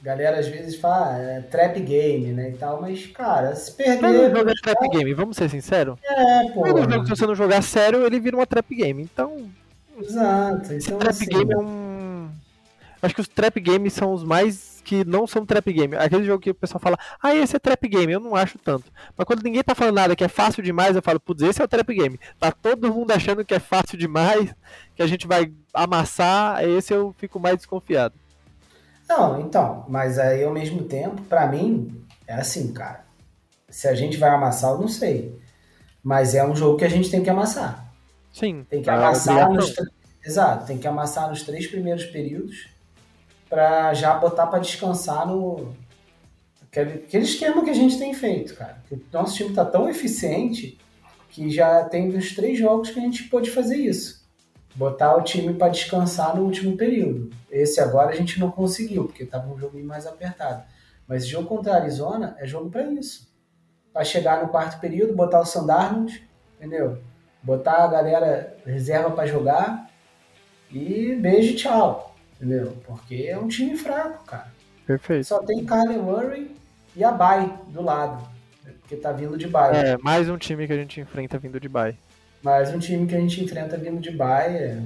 galera 0.01 0.39
às 0.39 0.47
vezes 0.47 0.77
fala 0.77 1.15
ah, 1.15 1.19
é 1.19 1.41
trap 1.41 1.77
game, 1.81 2.31
né, 2.31 2.51
e 2.51 2.53
tal, 2.53 2.81
mas, 2.81 3.05
cara, 3.07 3.53
se 3.55 3.73
perder... 3.73 4.01
Mas 4.01 4.15
não 4.15 4.35
joga 4.37 4.53
trap 4.63 4.89
game, 4.89 5.13
vamos 5.13 5.35
ser 5.35 5.49
sinceros? 5.49 5.99
É, 6.01 6.49
pô. 6.51 6.63
se 7.03 7.09
você 7.09 7.27
não 7.27 7.35
jogar 7.35 7.61
sério, 7.61 8.05
ele 8.05 8.21
vira 8.21 8.37
uma 8.37 8.47
trap 8.47 8.73
game, 8.73 9.03
então... 9.03 9.49
Exato, 10.01 10.73
então 10.73 10.97
Trap 10.97 11.11
assim... 11.11 11.25
game 11.25 11.53
é 11.53 11.57
um 11.57 11.84
Acho 13.05 13.13
que 13.13 13.21
os 13.21 13.27
trap 13.27 13.59
games 13.59 13.93
são 13.93 14.11
os 14.11 14.23
mais 14.23 14.81
que 14.83 15.05
não 15.05 15.27
são 15.27 15.45
trap 15.45 15.71
game. 15.71 15.95
Aquele 15.95 16.23
jogo 16.23 16.41
que 16.41 16.49
o 16.49 16.55
pessoal 16.55 16.79
fala, 16.79 16.97
ah, 17.21 17.35
esse 17.35 17.55
é 17.55 17.59
trap 17.59 17.87
game, 17.87 18.11
eu 18.11 18.19
não 18.19 18.35
acho 18.35 18.57
tanto. 18.57 18.91
Mas 19.15 19.25
quando 19.25 19.43
ninguém 19.43 19.63
tá 19.63 19.75
falando 19.75 19.95
nada 19.95 20.15
que 20.15 20.23
é 20.23 20.27
fácil 20.27 20.63
demais, 20.63 20.95
eu 20.95 21.03
falo, 21.03 21.19
putz, 21.19 21.43
esse 21.43 21.61
é 21.61 21.65
o 21.65 21.67
trap 21.67 21.93
game. 21.93 22.19
Tá 22.39 22.51
todo 22.51 22.91
mundo 22.91 23.11
achando 23.11 23.45
que 23.45 23.53
é 23.53 23.59
fácil 23.59 23.95
demais, 23.97 24.55
que 24.95 25.03
a 25.03 25.07
gente 25.07 25.27
vai 25.27 25.51
amassar, 25.71 26.63
esse 26.63 26.93
eu 26.93 27.13
fico 27.17 27.39
mais 27.39 27.57
desconfiado. 27.57 28.15
Não, 29.07 29.39
então, 29.39 29.85
mas 29.87 30.17
aí 30.17 30.43
ao 30.43 30.51
mesmo 30.51 30.83
tempo, 30.83 31.21
para 31.23 31.45
mim, 31.45 32.03
é 32.25 32.33
assim, 32.33 32.73
cara. 32.73 33.05
Se 33.69 33.87
a 33.87 33.93
gente 33.93 34.17
vai 34.17 34.31
amassar, 34.31 34.71
eu 34.71 34.79
não 34.79 34.87
sei. 34.87 35.39
Mas 36.03 36.33
é 36.33 36.43
um 36.43 36.55
jogo 36.55 36.77
que 36.77 36.85
a 36.85 36.89
gente 36.89 37.11
tem 37.11 37.21
que 37.21 37.29
amassar. 37.29 37.85
Sim. 38.33 38.65
Tem 38.67 38.81
que 38.81 38.89
amassar 38.89 39.51
nos. 39.51 39.75
Exato, 40.23 40.65
tem 40.65 40.79
que 40.79 40.87
amassar 40.87 41.29
nos 41.29 41.43
três 41.43 41.67
primeiros 41.67 42.05
períodos 42.05 42.74
para 43.49 43.93
já 43.93 44.13
botar 44.15 44.47
para 44.47 44.59
descansar 44.59 45.27
no 45.27 45.73
aquele, 46.63 47.05
aquele 47.05 47.23
esquema 47.23 47.63
que 47.63 47.69
a 47.69 47.75
gente 47.75 47.97
tem 47.97 48.13
feito, 48.13 48.55
cara. 48.55 48.83
O 48.91 48.99
nosso 49.11 49.35
time 49.35 49.49
está 49.49 49.63
tão 49.63 49.89
eficiente 49.89 50.77
que 51.29 51.49
já 51.49 51.83
tem 51.83 52.15
uns 52.15 52.35
três 52.35 52.57
jogos 52.57 52.89
que 52.91 52.99
a 52.99 53.03
gente 53.03 53.23
pode 53.25 53.49
fazer 53.51 53.77
isso. 53.77 54.25
Botar 54.73 55.15
o 55.15 55.21
time 55.21 55.53
para 55.53 55.69
descansar 55.69 56.35
no 56.35 56.43
último 56.43 56.75
período. 56.75 57.29
Esse 57.49 57.79
agora 57.79 58.11
a 58.11 58.15
gente 58.15 58.39
não 58.39 58.51
conseguiu, 58.51 59.05
porque 59.05 59.23
estava 59.23 59.51
um 59.51 59.57
jogo 59.57 59.81
mais 59.83 60.05
apertado. 60.05 60.63
Mas 61.07 61.27
jogo 61.27 61.47
contra 61.47 61.73
a 61.73 61.77
Arizona 61.77 62.35
é 62.39 62.45
jogo 62.45 62.69
para 62.69 62.83
isso. 62.83 63.27
Para 63.93 64.03
chegar 64.03 64.41
no 64.41 64.49
quarto 64.49 64.79
período, 64.81 65.15
botar 65.15 65.39
o 65.39 65.45
Sandarnold, 65.45 66.27
entendeu? 66.57 66.97
Botar 67.41 67.83
a 67.83 67.87
galera 67.87 68.57
reserva 68.65 69.11
para 69.11 69.27
jogar 69.27 69.89
e 70.71 71.15
beijo 71.15 71.55
tchau. 71.55 72.04
Entendeu? 72.35 72.75
Porque 72.85 73.27
é 73.27 73.37
um 73.37 73.47
time 73.47 73.77
fraco, 73.77 74.25
cara. 74.25 74.53
Perfeito. 74.85 75.25
Só 75.25 75.39
tem 75.39 75.65
Kyler 75.65 75.99
Murray 75.99 76.51
e 76.95 77.03
a 77.03 77.11
Bay 77.11 77.51
do 77.67 77.81
lado. 77.81 78.27
Porque 78.81 78.95
tá 78.95 79.11
vindo 79.11 79.37
de 79.37 79.47
Bay. 79.47 79.75
É, 79.75 79.97
mais 79.97 80.29
um 80.29 80.37
time 80.37 80.67
que 80.67 80.73
a 80.73 80.77
gente 80.77 81.01
enfrenta 81.01 81.39
vindo 81.39 81.59
de 81.59 81.67
Bay. 81.67 81.97
Mais 82.43 82.71
um 82.71 82.77
time 82.77 83.07
que 83.07 83.15
a 83.15 83.19
gente 83.19 83.43
enfrenta 83.43 83.77
vindo 83.77 83.99
de 83.99 84.11
Bay. 84.11 84.55
É... 84.55 84.79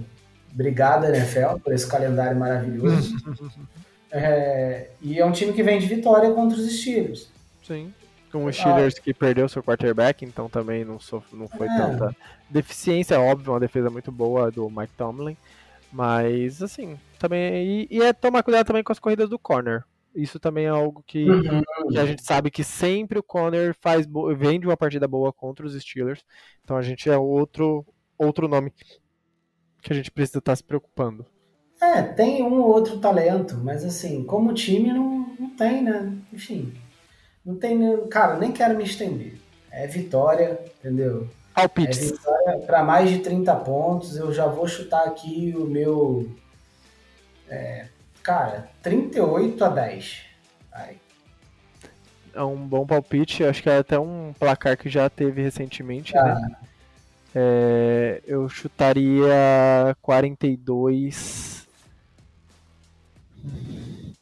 Obrigado, 0.54 1.06
NFL, 1.06 1.60
por 1.62 1.74
esse 1.74 1.86
calendário 1.86 2.40
maravilhoso. 2.40 3.16
é... 4.10 4.88
E 5.02 5.20
é 5.20 5.26
um 5.26 5.34
time 5.34 5.52
que 5.52 5.62
vem 5.62 5.80
de 5.80 5.86
vitória 5.86 6.32
contra 6.32 6.58
os 6.58 6.80
Steelers. 6.80 7.30
Sim. 7.62 7.94
Com 8.32 8.46
os 8.46 8.56
Steelers 8.56 8.96
ah. 8.98 9.02
que 9.02 9.14
perdeu 9.14 9.50
seu 9.50 9.62
quarterback, 9.62 10.24
então 10.24 10.48
também 10.48 10.86
não, 10.86 11.00
sof... 11.00 11.26
não 11.36 11.50
foi 11.50 11.68
é. 11.68 11.78
tanta 11.78 12.16
deficiência. 12.50 13.20
Óbvio, 13.20 13.52
uma 13.52 13.60
defesa 13.60 13.90
muito 13.90 14.12
boa 14.12 14.50
do 14.50 14.70
Mike 14.70 14.94
Tomlin. 14.96 15.36
Mas, 15.92 16.64
assim, 16.64 16.98
também. 17.20 17.84
E, 17.84 17.88
e, 17.92 18.02
é 18.02 18.14
tomar 18.14 18.44
cuidado 18.44 18.66
também 18.66 18.84
com 18.84 18.92
as 18.92 19.00
corridas 19.00 19.30
do 19.30 19.38
corner. 19.38 19.84
Isso 20.16 20.40
também 20.40 20.66
é 20.66 20.70
algo 20.70 21.04
que, 21.06 21.30
uhum. 21.30 21.62
que 21.92 21.98
a 22.00 22.06
gente 22.06 22.24
sabe 22.24 22.50
que 22.50 22.64
sempre 22.64 23.20
o 23.20 23.24
corner 23.24 23.76
faz 23.80 24.08
vem 24.36 24.60
de 24.60 24.66
uma 24.66 24.76
partida 24.76 25.08
boa 25.08 25.32
contra 25.32 25.66
os 25.66 25.80
Steelers. 25.80 26.24
Então 26.64 26.76
a 26.76 26.82
gente 26.82 27.10
é 27.10 27.18
outro, 27.18 27.86
outro 28.18 28.48
nome 28.48 28.74
que 29.82 29.94
a 29.94 29.96
gente 29.96 30.10
precisa 30.10 30.40
estar 30.40 30.56
se 30.56 30.64
preocupando. 30.64 31.26
É, 31.82 32.02
tem 32.02 32.44
um 32.44 32.60
ou 32.60 32.68
outro 32.68 33.00
talento, 33.00 33.56
mas 33.56 33.86
assim, 33.86 34.24
como 34.24 34.54
time 34.54 34.92
não, 34.92 35.28
não 35.40 35.50
tem, 35.52 35.82
né? 35.84 36.14
Enfim. 36.34 36.74
Não 37.46 37.56
tem. 37.56 38.08
Cara, 38.08 38.38
nem 38.38 38.52
quero 38.52 38.78
me 38.78 38.84
estender. 38.84 39.40
É 39.72 39.88
vitória, 39.88 40.60
entendeu? 40.80 41.28
Palpites. 41.54 42.14
É 42.48 42.58
para 42.58 42.84
mais 42.84 43.10
de 43.10 43.20
30 43.20 43.56
pontos. 43.58 44.18
Eu 44.18 44.34
já 44.34 44.46
vou 44.48 44.68
chutar 44.68 45.06
aqui 45.06 45.54
o 45.56 45.66
meu. 45.66 46.30
É, 47.50 47.88
cara, 48.24 48.70
38 48.82 49.64
a 49.64 49.70
10. 49.70 50.22
Aí. 50.72 50.98
É 52.34 52.44
um 52.44 52.56
bom 52.56 52.86
palpite. 52.86 53.44
Acho 53.44 53.64
que 53.64 53.70
é 53.70 53.78
até 53.78 54.00
um 54.00 54.34
placar 54.38 54.78
que 54.78 54.88
já 54.88 55.10
teve 55.10 55.42
recentemente, 55.42 56.16
ah. 56.18 56.36
né? 56.36 56.56
É, 57.36 58.22
eu 58.26 58.48
chutaria 58.50 59.96
42. 60.02 61.68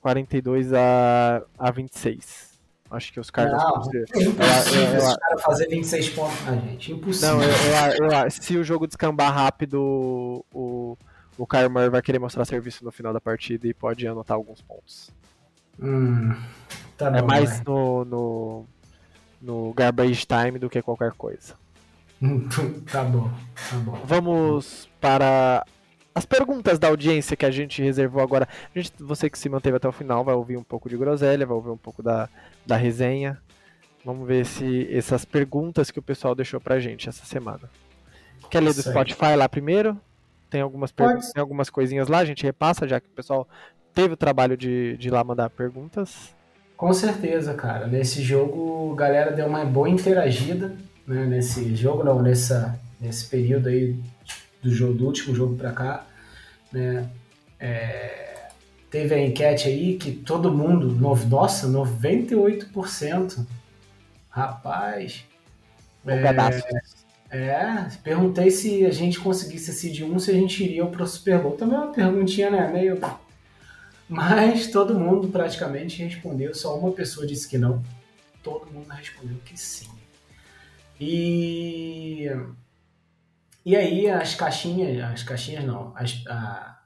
42 0.02 0.74
a, 0.74 1.44
a 1.58 1.72
26. 1.72 2.48
Acho 2.90 3.12
que 3.12 3.20
os 3.20 3.30
Cardinals. 3.30 3.64
Não, 3.64 3.84
ser... 3.84 4.06
é 4.14 4.24
impossível 4.24 4.98
os 4.98 5.18
caras 5.18 5.42
fazer 5.42 5.68
26 5.68 6.10
pontos 6.10 6.46
na 6.46 6.56
gente. 6.56 6.92
Impossível. 6.94 7.36
Não, 7.36 7.44
eu, 7.44 7.50
eu, 7.50 8.12
eu, 8.12 8.32
se 8.32 8.58
o 8.58 8.64
jogo 8.64 8.88
descambar 8.88 9.34
rápido, 9.34 10.46
o, 10.54 10.98
o 11.38 11.46
Kyler 11.46 11.70
Murray 11.70 11.90
vai 11.90 12.02
querer 12.02 12.20
mostrar 12.20 12.46
serviço 12.46 12.84
no 12.84 12.92
final 12.92 13.14
da 13.14 13.22
partida 13.22 13.68
e 13.68 13.74
pode 13.74 14.08
anotar 14.08 14.36
alguns 14.36 14.62
pontos. 14.62 15.12
Hum, 15.80 16.34
tá 16.98 17.16
é 17.16 17.22
mais 17.22 17.62
no, 17.62 18.04
no, 18.04 18.66
no 19.42 19.74
garbage 19.74 20.26
time 20.26 20.58
do 20.58 20.70
que 20.70 20.82
qualquer 20.82 21.12
coisa. 21.12 21.54
tá 22.92 23.04
bom, 23.04 23.30
tá 23.70 23.78
bom. 23.78 24.02
Vamos 24.04 24.90
para 25.00 25.64
as 26.16 26.26
perguntas 26.26 26.80
da 26.80 26.88
audiência 26.88 27.38
que 27.38 27.46
a 27.46 27.52
gente 27.52 27.82
reservou 27.82 28.24
agora. 28.24 28.48
A 28.76 28.80
gente, 28.80 28.92
você 29.00 29.30
que 29.30 29.38
se 29.38 29.48
manteve 29.48 29.78
até 29.78 29.88
o 29.88 29.92
final 29.92 30.24
vai 30.24 30.34
ouvir 30.34 30.58
um 30.58 30.64
pouco 30.64 30.90
de 30.90 30.98
groselha, 30.98 31.46
vai 31.46 31.56
ouvir 31.56 31.70
um 31.70 31.78
pouco 31.78 32.02
da, 32.02 32.28
da 32.66 32.76
resenha. 32.76 33.40
Vamos 34.04 34.28
ver 34.28 34.46
se 34.46 34.88
essas 34.92 35.26
perguntas 35.26 35.92
que 35.92 36.00
o 36.00 36.02
pessoal 36.02 36.34
deixou 36.34 36.60
pra 36.60 36.80
gente 36.80 37.08
essa 37.08 37.24
semana. 37.26 37.70
Quer 38.50 38.62
ler 38.62 38.74
do 38.74 38.82
Spotify 38.82 39.36
lá 39.36 39.48
primeiro? 39.48 40.00
Tem 40.50 40.62
algumas, 40.62 40.92
tem 40.92 41.42
algumas 41.42 41.70
coisinhas 41.70 42.08
lá, 42.08 42.20
a 42.20 42.26
gente 42.26 42.44
repassa, 42.44 42.88
já 42.88 43.00
que 43.00 43.08
o 43.08 43.12
pessoal 43.12 43.48
teve 43.94 44.14
o 44.14 44.18
trabalho 44.18 44.56
de, 44.56 44.96
de 44.98 45.08
ir 45.08 45.12
lá 45.12 45.24
mandar 45.24 45.50
perguntas. 45.50 46.36
Com 46.78 46.94
certeza, 46.94 47.56
cara. 47.56 47.88
Nesse 47.88 48.22
jogo, 48.22 48.94
a 48.94 48.96
galera 48.96 49.32
deu 49.32 49.48
uma 49.48 49.66
boa 49.66 49.90
interagida. 49.90 50.76
Né? 51.08 51.26
Nesse 51.26 51.76
jogo, 51.76 52.04
não, 52.04 52.22
nessa, 52.22 52.80
nesse 53.02 53.26
período 53.28 53.70
aí 53.70 53.96
do 54.62 54.70
jogo 54.70 54.94
do 54.94 55.06
último 55.06 55.34
jogo 55.34 55.56
para 55.56 55.72
cá, 55.72 56.06
né? 56.72 57.10
É, 57.60 58.50
teve 58.92 59.16
a 59.16 59.20
enquete 59.20 59.68
aí 59.68 59.98
que 59.98 60.12
todo 60.12 60.54
mundo, 60.54 60.92
no, 60.92 61.16
nossa, 61.26 61.68
98%. 61.68 63.46
Rapaz. 64.30 65.26
É, 66.06 66.22
é, 67.30 67.90
perguntei 68.04 68.50
se 68.50 68.86
a 68.86 68.92
gente 68.92 69.20
conseguisse 69.20 69.72
esse 69.72 69.92
de 69.92 70.04
1, 70.04 70.20
se 70.20 70.32
a 70.32 70.34
gente 70.34 70.64
iria 70.64 70.86
pro 70.86 71.06
Super 71.06 71.42
Bowl. 71.42 71.58
Também 71.58 71.78
é 71.78 71.82
uma 71.82 71.92
perguntinha, 71.92 72.50
né? 72.50 72.72
Meio. 72.72 73.00
Mas 74.08 74.68
todo 74.72 74.98
mundo 74.98 75.28
praticamente 75.28 76.02
respondeu, 76.02 76.54
só 76.56 76.78
uma 76.78 76.92
pessoa 76.92 77.28
disse 77.28 77.48
que 77.48 77.58
não. 77.58 77.84
Todo 78.42 78.72
mundo 78.72 78.88
respondeu 78.90 79.38
que 79.44 79.60
sim. 79.60 79.90
E 81.00 82.30
e 83.66 83.76
aí 83.76 84.10
as 84.10 84.34
caixinhas, 84.34 85.04
as 85.12 85.24
caixinhas 85.24 85.66
não, 85.66 85.92
as, 85.98 86.24
a, 86.28 86.80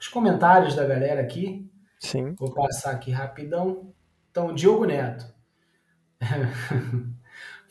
os 0.00 0.08
comentários 0.08 0.74
da 0.74 0.84
galera 0.84 1.20
aqui. 1.20 1.70
Sim. 2.00 2.34
Vou 2.34 2.52
passar 2.52 2.90
aqui 2.90 3.12
rapidão. 3.12 3.94
Então, 4.32 4.52
Diogo 4.52 4.84
Neto. 4.84 5.32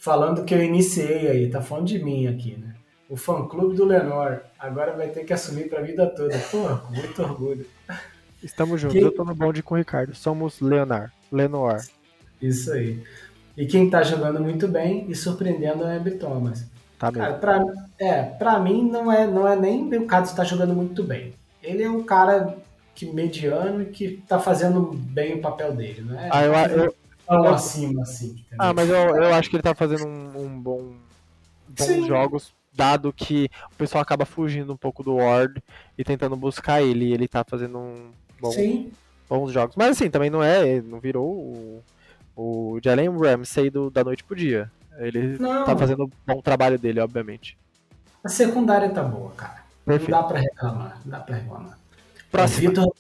falando 0.03 0.43
que 0.43 0.53
eu 0.53 0.61
iniciei 0.61 1.29
aí, 1.29 1.49
tá 1.49 1.61
falando 1.61 1.87
de 1.87 2.03
mim 2.03 2.27
aqui, 2.27 2.57
né? 2.57 2.75
O 3.09 3.15
fã 3.15 3.47
clube 3.47 3.73
do 3.73 3.85
Lenor. 3.85 4.41
Agora 4.59 4.91
vai 4.91 5.07
ter 5.07 5.23
que 5.23 5.31
assumir 5.31 5.69
pra 5.69 5.81
vida 5.81 6.05
toda. 6.07 6.37
Porra, 6.51 6.77
com 6.77 6.93
muito 6.93 7.21
orgulho. 7.23 7.65
Estamos 8.43 8.81
juntos, 8.81 8.97
quem... 8.97 9.03
eu 9.03 9.13
tô 9.13 9.23
no 9.23 9.33
bonde 9.33 9.63
com 9.63 9.75
o 9.75 9.77
Ricardo. 9.77 10.13
Somos 10.13 10.59
Leonard, 10.59 11.09
Lenoir. 11.31 11.87
Isso 12.41 12.73
aí. 12.73 13.01
E 13.55 13.65
quem 13.65 13.89
tá 13.89 14.03
jogando 14.03 14.41
muito 14.41 14.67
bem 14.67 15.09
e 15.09 15.15
surpreendendo 15.15 15.85
é 15.85 15.95
o 15.95 15.99
Amber 15.99 16.19
Thomas. 16.19 16.65
Tá 16.99 17.09
bem. 17.09 17.21
Cara, 17.21 17.33
pra, 17.35 17.63
é, 17.97 18.23
pra 18.23 18.59
mim 18.59 18.89
não 18.91 19.09
é, 19.09 19.25
não 19.25 19.47
é 19.47 19.55
nem 19.55 19.87
o 19.95 20.05
caso 20.05 20.25
de 20.25 20.31
estar 20.31 20.43
jogando 20.43 20.73
muito 20.73 21.01
bem. 21.01 21.33
Ele 21.61 21.81
é 21.81 21.89
um 21.89 22.03
cara 22.03 22.57
que 22.93 23.05
mediano 23.05 23.81
e 23.81 23.85
que 23.85 24.21
tá 24.27 24.37
fazendo 24.37 24.91
bem 24.93 25.35
o 25.35 25.41
papel 25.41 25.73
dele, 25.73 26.01
não 26.01 26.19
é? 26.19 26.29
Ah, 26.29 26.43
eu, 26.43 26.53
eu, 26.53 26.95
tão 27.27 27.45
eu, 27.45 27.53
acima 27.53 28.01
assim. 28.01 28.43
Ah, 28.57 28.73
mas 28.73 28.89
eu, 28.89 28.95
eu 28.95 29.33
acho 29.33 29.49
que 29.49 29.55
ele 29.55 29.63
tá 29.63 29.75
fazendo 29.75 30.07
um, 30.07 30.45
um 30.45 30.61
bom 30.61 30.93
bons 31.67 31.85
Sim. 31.85 32.05
jogos, 32.05 32.53
dado 32.73 33.11
que 33.11 33.49
o 33.71 33.75
pessoal 33.75 34.01
acaba 34.01 34.25
fugindo 34.25 34.73
um 34.73 34.77
pouco 34.77 35.03
do 35.03 35.15
Ward 35.15 35.61
e 35.97 36.03
tentando 36.03 36.35
buscar 36.35 36.81
ele. 36.81 37.05
E 37.05 37.13
ele 37.13 37.27
tá 37.27 37.43
fazendo 37.43 37.77
um 37.77 38.11
bom, 38.39 38.51
bons 39.29 39.51
jogos. 39.51 39.75
Mas 39.75 39.91
assim, 39.91 40.09
também 40.09 40.29
não 40.29 40.43
é, 40.43 40.81
não 40.81 40.99
virou 40.99 41.25
o, 41.25 41.83
o 42.35 42.79
Jalen 42.83 43.09
Ramsey 43.17 43.69
do, 43.69 43.89
da 43.89 44.03
noite 44.03 44.23
pro 44.23 44.35
dia. 44.35 44.71
Ele 44.97 45.37
não. 45.39 45.65
tá 45.65 45.75
fazendo 45.75 46.05
um 46.05 46.09
bom 46.25 46.41
trabalho 46.41 46.77
dele, 46.77 46.99
obviamente. 46.99 47.57
A 48.23 48.29
secundária 48.29 48.89
tá 48.89 49.03
boa, 49.03 49.31
cara. 49.31 49.63
Perfeito. 49.85 50.11
Não 50.11 50.21
dá 50.21 50.27
pra 50.27 50.39
reclamar. 50.39 51.01
Não 51.03 51.11
dá 51.11 51.19
pra 51.19 51.35
reclamar. 51.35 51.79
Próximo. 52.31 52.69
Vitor, 52.69 52.93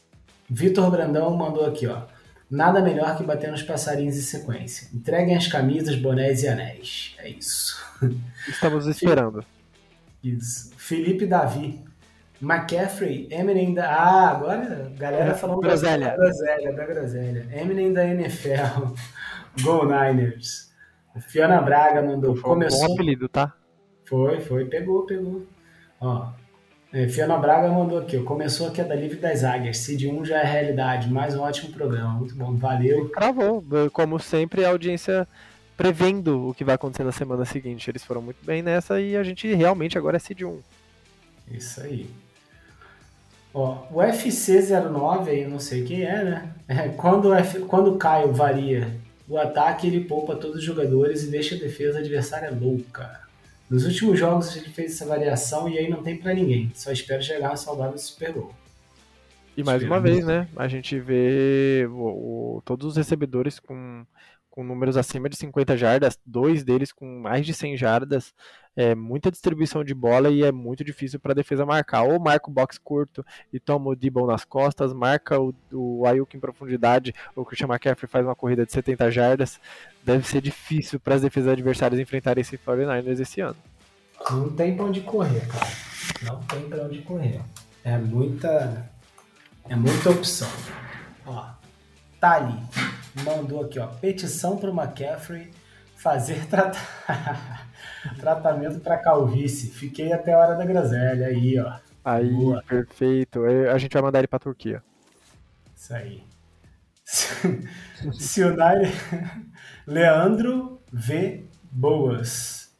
Vitor 0.49 0.91
Brandão 0.91 1.35
mandou 1.35 1.65
aqui, 1.65 1.87
ó. 1.87 2.01
Nada 2.53 2.81
melhor 2.81 3.17
que 3.17 3.23
bater 3.23 3.49
nos 3.49 3.63
passarinhos 3.63 4.15
em 4.15 4.21
sequência. 4.21 4.87
Entreguem 4.93 5.35
as 5.35 5.47
camisas, 5.47 5.95
bonés 5.95 6.43
e 6.43 6.47
anéis. 6.47 7.15
É 7.17 7.27
isso. 7.27 7.83
Estamos 8.47 8.85
esperando. 8.85 9.43
Isso. 10.23 10.71
Felipe 10.77 11.25
Davi. 11.25 11.83
McCaffrey, 12.39 13.27
Eminem 13.31 13.73
da. 13.73 13.89
Ah, 13.89 14.29
agora 14.29 14.91
a 14.93 14.99
galera 14.99 15.31
é, 15.31 15.33
falando 15.33 15.61
groselha. 15.61 16.09
da 16.09 16.15
groselha, 16.15 16.73
da 16.73 16.85
groselha. 16.85 17.47
Eminem 17.51 17.91
da 17.91 18.05
NFL. 18.05 18.93
Go 19.63 19.85
Niners. 19.85 20.71
Fiona 21.21 21.59
Braga 21.59 22.03
mandou. 22.03 22.35
Foi 22.35 22.51
começou... 22.51 22.83
um 22.83 22.87
bom 22.87 22.93
apelido, 22.93 23.27
tá? 23.27 23.51
Foi, 24.05 24.41
foi, 24.41 24.65
pegou, 24.65 25.07
pegou. 25.07 25.47
Ó, 25.99 26.27
é, 26.93 27.07
Fiona 27.07 27.37
Braga 27.37 27.67
mandou 27.67 27.97
aqui, 27.97 28.17
ó, 28.17 28.23
começou 28.23 28.67
a 28.67 28.71
queda 28.71 28.93
livre 28.95 29.17
das 29.17 29.43
águias, 29.43 29.77
Cid 29.79 30.07
1 30.07 30.25
já 30.25 30.39
é 30.39 30.45
realidade, 30.45 31.11
mais 31.11 31.35
um 31.35 31.41
ótimo 31.41 31.73
programa, 31.73 32.13
muito 32.13 32.35
bom, 32.35 32.55
valeu. 32.55 33.09
Cravou, 33.09 33.63
como 33.91 34.19
sempre 34.19 34.63
a 34.63 34.69
audiência 34.69 35.27
prevendo 35.75 36.49
o 36.49 36.53
que 36.53 36.63
vai 36.63 36.75
acontecer 36.75 37.03
na 37.03 37.11
semana 37.11 37.43
seguinte, 37.45 37.89
eles 37.89 38.03
foram 38.03 38.21
muito 38.21 38.45
bem 38.45 38.61
nessa 38.61 39.01
e 39.01 39.17
a 39.17 39.23
gente 39.23 39.51
realmente 39.53 39.97
agora 39.97 40.17
é 40.17 40.19
Cid 40.19 40.45
1. 40.45 40.59
Isso 41.51 41.81
aí. 41.81 42.09
Ó, 43.53 43.83
o 43.91 43.95
FC09 43.97 45.27
aí, 45.27 45.47
não 45.47 45.59
sei 45.59 45.83
quem 45.83 46.03
é, 46.03 46.23
né? 46.23 46.53
É, 46.67 46.89
quando, 46.89 47.29
o 47.29 47.33
F, 47.33 47.59
quando 47.61 47.93
o 47.93 47.97
Caio 47.97 48.31
varia 48.31 48.89
o 49.27 49.37
ataque 49.37 49.87
ele 49.87 50.01
poupa 50.01 50.35
todos 50.35 50.57
os 50.57 50.63
jogadores 50.63 51.23
e 51.23 51.31
deixa 51.31 51.55
a 51.55 51.59
defesa 51.59 51.99
adversária 51.99 52.51
louca. 52.51 53.22
Nos 53.69 53.85
últimos 53.85 54.19
jogos 54.19 54.55
ele 54.55 54.69
fez 54.69 54.93
essa 54.93 55.05
variação 55.05 55.67
e 55.67 55.77
aí 55.77 55.89
não 55.89 56.03
tem 56.03 56.17
para 56.17 56.33
ninguém. 56.33 56.71
Só 56.73 56.91
espero 56.91 57.23
chegar 57.23 57.55
saudável 57.55 57.97
Super 57.97 58.33
Bowl. 58.33 58.53
E 59.55 59.63
mais 59.63 59.83
uma 59.83 59.99
vez, 59.99 60.25
né? 60.25 60.47
A 60.55 60.67
gente 60.67 60.99
vê 60.99 61.87
o, 61.89 62.57
o, 62.57 62.61
todos 62.65 62.87
os 62.87 62.97
recebedores 62.97 63.59
com 63.59 64.05
com 64.53 64.63
números 64.63 64.97
acima 64.97 65.27
de 65.27 65.35
50 65.35 65.75
jardas, 65.75 66.19
dois 66.23 66.63
deles 66.63 66.91
com 66.91 67.19
mais 67.19 67.43
de 67.43 67.55
100 67.55 67.75
jardas, 67.75 68.35
é 68.75 68.95
muita 68.95 69.31
distribuição 69.31 69.83
de 69.83 69.93
bola 69.93 70.29
e 70.29 70.43
é 70.43 70.51
muito 70.51 70.83
difícil 70.83 71.19
para 71.19 71.31
a 71.31 71.35
defesa 71.35 71.65
marcar. 71.65 72.03
Ou 72.03 72.19
marca 72.19 72.49
o 72.49 72.53
box 72.53 72.77
curto 72.77 73.25
e 73.51 73.59
toma 73.59 73.89
o 73.89 73.95
Dibble 73.95 74.25
nas 74.25 74.43
costas, 74.43 74.93
marca 74.93 75.39
o, 75.39 75.53
o 75.71 76.05
Ayuk 76.05 76.35
em 76.35 76.39
profundidade, 76.39 77.13
o 77.35 77.45
Christian 77.45 77.67
McCaffrey 77.67 78.09
faz 78.09 78.25
uma 78.25 78.35
corrida 78.35 78.65
de 78.65 78.71
70 78.71 79.11
jardas. 79.11 79.59
Deve 80.03 80.27
ser 80.27 80.41
difícil 80.41 80.99
para 80.99 81.15
as 81.15 81.21
defesas 81.21 81.51
adversárias 81.51 81.99
enfrentarem 81.99 82.41
esse 82.41 82.57
49ers 82.57 83.19
esse 83.19 83.41
ano. 83.41 83.57
Não 84.29 84.49
tem 84.49 84.75
para 84.75 84.85
onde 84.85 85.01
correr, 85.01 85.47
cara. 85.47 85.67
Não 86.23 86.39
tem 86.43 86.69
para 86.69 86.83
onde 86.83 87.01
correr. 87.01 87.41
É 87.83 87.97
muita 87.97 88.89
é 89.69 89.75
muita 89.75 90.09
opção. 90.09 90.49
Ó, 91.25 91.45
tá 92.19 92.35
ali 92.35 92.59
mandou 93.21 93.63
aqui, 93.63 93.79
ó, 93.79 93.87
petição 93.87 94.57
para 94.57 94.71
o 94.71 94.73
McCaffrey 94.73 95.51
fazer 96.03 96.45
trata... 96.51 96.77
tratamento 98.19 98.81
para 98.81 98.97
calvície. 98.97 99.69
Fiquei 99.71 100.11
até 100.11 100.33
a 100.33 100.39
hora 100.39 100.55
da 100.55 100.65
groselha 100.65 101.27
aí, 101.27 101.57
ó. 101.57 101.73
Aí, 102.03 102.29
Boa. 102.29 102.61
perfeito. 102.67 103.45
A 103.45 103.77
gente 103.77 103.93
vai 103.93 104.01
mandar 104.01 104.19
ele 104.19 104.27
para 104.27 104.39
Turquia. 104.39 104.83
Isso 105.73 105.93
aí. 105.93 106.23
Sionari 108.11 108.91
Leandro 109.87 110.81
V. 110.91 111.45
Boas. 111.71 112.71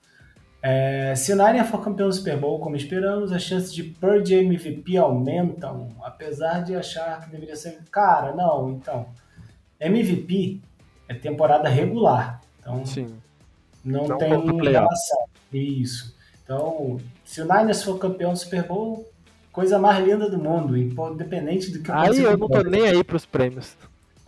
É, 0.61 1.13
se 1.15 1.33
o 1.33 1.35
Niner 1.35 1.65
for 1.65 1.83
campeão 1.83 2.07
do 2.07 2.13
Super 2.13 2.37
Bowl, 2.37 2.59
como 2.59 2.75
esperamos, 2.75 3.31
as 3.33 3.41
chances 3.41 3.73
de 3.73 3.83
Purge 3.83 4.35
MVP 4.35 4.95
aumentam, 4.97 5.89
apesar 6.01 6.63
de 6.63 6.75
achar 6.75 7.21
que 7.21 7.31
deveria 7.31 7.55
ser. 7.55 7.79
Cara, 7.91 8.33
não, 8.33 8.69
então. 8.69 9.07
MVP 9.79 10.61
é 11.09 11.13
temporada 11.13 11.67
regular. 11.67 12.42
Então, 12.63 12.85
Sim. 12.85 13.15
não, 13.83 14.07
não 14.07 14.17
tem 14.17 14.29
relação. 14.29 15.25
Isso. 15.51 16.15
Então, 16.43 16.99
se 17.23 17.41
o 17.41 17.45
Niners 17.45 17.83
for 17.83 17.99
campeão 17.99 18.33
do 18.33 18.39
Super 18.39 18.63
Bowl, 18.63 19.07
coisa 19.51 19.77
mais 19.77 20.03
linda 20.03 20.29
do 20.29 20.37
mundo, 20.37 20.75
independente 20.75 21.71
do 21.71 21.83
que 21.83 21.91
Aí 21.91 22.21
eu 22.21 22.37
não 22.37 22.47
tô 22.47 22.63
nem 22.63 22.87
aí 22.87 23.03
pros 23.03 23.25
prêmios. 23.25 23.77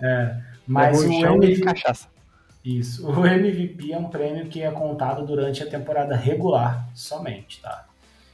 É, 0.01 0.37
mas 0.67 1.01
o 1.01 1.11
MVP... 1.11 1.61
cachaça. 1.61 2.07
Isso. 2.63 3.07
O 3.07 3.25
MVP 3.25 3.93
é 3.93 3.97
um 3.97 4.09
prêmio 4.09 4.47
que 4.47 4.61
é 4.61 4.71
contado 4.71 5.25
durante 5.25 5.61
a 5.61 5.69
temporada 5.69 6.15
regular 6.15 6.89
somente, 6.95 7.61
tá? 7.61 7.85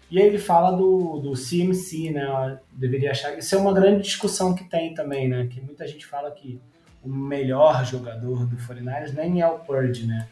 E 0.10 0.20
aí 0.20 0.28
ele 0.28 0.38
fala 0.38 0.76
do, 0.76 1.20
do 1.20 1.34
CMC, 1.34 2.12
né? 2.12 2.60
deveria 2.72 3.12
achar. 3.12 3.38
Isso 3.38 3.56
é 3.56 3.58
uma 3.58 3.74
grande 3.74 4.04
discussão 4.04 4.54
que 4.54 4.66
tem 4.66 4.94
também, 4.94 5.28
né? 5.28 5.48
Que 5.50 5.62
muita 5.62 5.88
gente 5.88 6.06
fala 6.06 6.32
que 6.32 6.60
o 7.04 7.10
melhor 7.10 7.86
jogador 7.86 8.46
do 8.46 8.56
49ers 8.58 9.14
nem 9.14 9.42
é 9.42 9.48
o 9.48 9.60
Purdy, 9.60 10.06
né? 10.06 10.28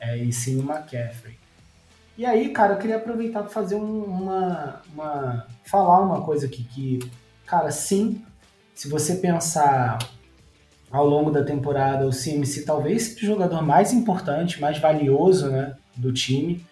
É, 0.00 0.16
e 0.16 0.32
sim 0.32 0.58
o 0.58 0.62
McCaffrey. 0.62 1.38
E 2.16 2.26
aí, 2.26 2.48
cara, 2.50 2.74
eu 2.74 2.78
queria 2.78 2.96
aproveitar 2.96 3.42
para 3.42 3.50
fazer 3.50 3.76
um, 3.76 4.02
uma, 4.02 4.82
uma. 4.92 5.46
falar 5.64 6.00
uma 6.00 6.22
coisa 6.22 6.46
aqui 6.46 6.64
que, 6.64 6.98
cara, 7.46 7.70
sim, 7.70 8.24
se 8.74 8.88
você 8.88 9.16
pensar 9.16 9.98
ao 10.90 11.06
longo 11.06 11.30
da 11.30 11.44
temporada, 11.44 12.06
o 12.06 12.10
CMC 12.10 12.64
talvez 12.64 13.14
o 13.16 13.20
jogador 13.20 13.62
mais 13.62 13.92
importante, 13.92 14.60
mais 14.60 14.78
valioso 14.78 15.48
né, 15.48 15.76
do 15.96 16.12
time, 16.12 16.64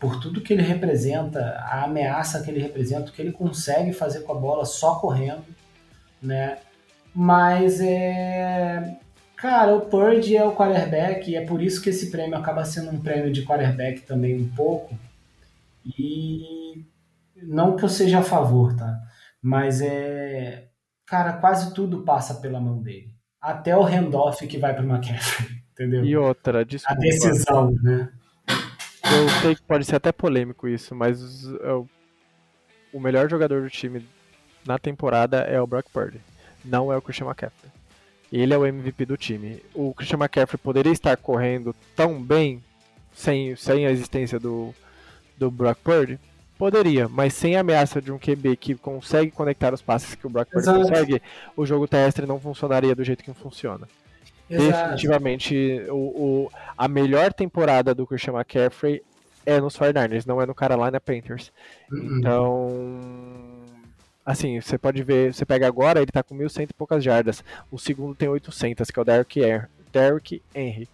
por 0.00 0.20
tudo 0.20 0.40
que 0.40 0.52
ele 0.52 0.62
representa, 0.62 1.40
a 1.60 1.84
ameaça 1.84 2.42
que 2.42 2.50
ele 2.50 2.60
representa, 2.60 3.10
o 3.10 3.12
que 3.12 3.22
ele 3.22 3.32
consegue 3.32 3.92
fazer 3.92 4.20
com 4.20 4.32
a 4.32 4.36
bola 4.36 4.64
só 4.64 4.96
correndo, 4.96 5.44
né? 6.20 6.58
Mas 7.16 7.80
é. 7.80 8.98
Cara, 9.36 9.74
o 9.74 9.82
Purdy 9.82 10.36
é 10.36 10.44
o 10.44 10.54
quarterback 10.54 11.30
e 11.30 11.36
é 11.36 11.44
por 11.44 11.62
isso 11.62 11.80
que 11.80 11.90
esse 11.90 12.10
prêmio 12.10 12.36
acaba 12.36 12.64
sendo 12.64 12.90
um 12.90 13.00
prêmio 13.00 13.32
de 13.32 13.44
quarterback 13.44 14.02
também 14.02 14.38
um 14.38 14.48
pouco. 14.48 14.94
E 15.98 16.84
não 17.42 17.76
que 17.76 17.84
eu 17.84 17.88
seja 17.88 18.18
a 18.18 18.22
favor, 18.22 18.76
tá? 18.76 18.98
Mas 19.40 19.80
é. 19.80 20.68
Cara, 21.06 21.34
quase 21.34 21.72
tudo 21.72 22.02
passa 22.02 22.34
pela 22.34 22.60
mão 22.60 22.82
dele. 22.82 23.14
Até 23.40 23.76
o 23.76 23.82
handoff 23.82 24.46
que 24.46 24.58
vai 24.58 24.74
para 24.74 24.84
o 24.84 24.88
McCaffrey, 24.88 25.62
entendeu? 25.72 26.04
E 26.04 26.16
outra, 26.16 26.64
desculpa. 26.64 27.00
A 27.00 27.04
decisão, 27.04 27.70
né? 27.82 28.12
Eu 28.48 29.28
sei 29.40 29.54
que 29.54 29.62
pode 29.62 29.84
ser 29.84 29.96
até 29.96 30.10
polêmico 30.10 30.66
isso, 30.66 30.94
mas 30.94 31.44
eu 31.44 31.88
o 32.92 33.00
melhor 33.00 33.28
jogador 33.28 33.62
do 33.62 33.70
time 33.70 34.04
na 34.66 34.78
temporada 34.78 35.38
é 35.38 35.60
o 35.60 35.66
Brock 35.66 35.86
Purdy, 35.92 36.20
não 36.66 36.92
é 36.92 36.96
o 36.96 37.02
Christian 37.02 37.26
McCaffrey. 37.26 37.70
Ele 38.32 38.52
é 38.52 38.58
o 38.58 38.66
MVP 38.66 39.06
do 39.06 39.16
time. 39.16 39.62
O 39.74 39.94
Christian 39.94 40.18
McCaffrey 40.18 40.58
poderia 40.58 40.92
estar 40.92 41.16
correndo 41.16 41.74
tão 41.94 42.20
bem 42.20 42.62
sem, 43.12 43.54
sem 43.56 43.86
a 43.86 43.90
existência 43.90 44.38
do, 44.38 44.74
do 45.38 45.50
Brock 45.50 45.78
Purdy? 45.82 46.18
Poderia, 46.58 47.06
mas 47.06 47.34
sem 47.34 47.56
a 47.56 47.60
ameaça 47.60 48.00
de 48.00 48.10
um 48.10 48.18
QB 48.18 48.56
que 48.56 48.74
consegue 48.74 49.30
conectar 49.30 49.74
os 49.74 49.82
passes 49.82 50.14
que 50.14 50.26
o 50.26 50.30
Brock 50.30 50.48
Purdy 50.50 50.66
consegue, 50.66 51.22
o 51.54 51.66
jogo 51.66 51.86
terrestre 51.86 52.26
não 52.26 52.40
funcionaria 52.40 52.94
do 52.94 53.04
jeito 53.04 53.22
que 53.22 53.32
funciona. 53.34 53.86
Exato. 54.48 54.72
Definitivamente, 54.72 55.82
o, 55.88 55.94
o, 55.94 56.50
a 56.76 56.88
melhor 56.88 57.32
temporada 57.32 57.94
do 57.94 58.06
Christian 58.06 58.34
McCaffrey 58.34 59.02
é 59.44 59.60
nos 59.60 59.76
49ers, 59.76 60.26
não 60.26 60.40
é 60.40 60.46
no 60.46 60.54
Carolina 60.54 61.00
Panthers. 61.00 61.52
Uhum. 61.90 62.18
Então, 62.18 62.68
assim, 64.26 64.60
você 64.60 64.76
pode 64.76 65.02
ver, 65.04 65.32
você 65.32 65.46
pega 65.46 65.68
agora, 65.68 66.02
ele 66.02 66.10
tá 66.10 66.22
com 66.22 66.36
1.100 66.36 66.70
e 66.70 66.74
poucas 66.74 67.04
jardas. 67.04 67.44
O 67.70 67.78
segundo 67.78 68.16
tem 68.16 68.28
800, 68.28 68.90
que 68.90 68.98
é 68.98 69.02
o 69.02 69.04
Derrick, 69.04 69.40
Derrick 69.92 70.42
Henry. 70.52 70.88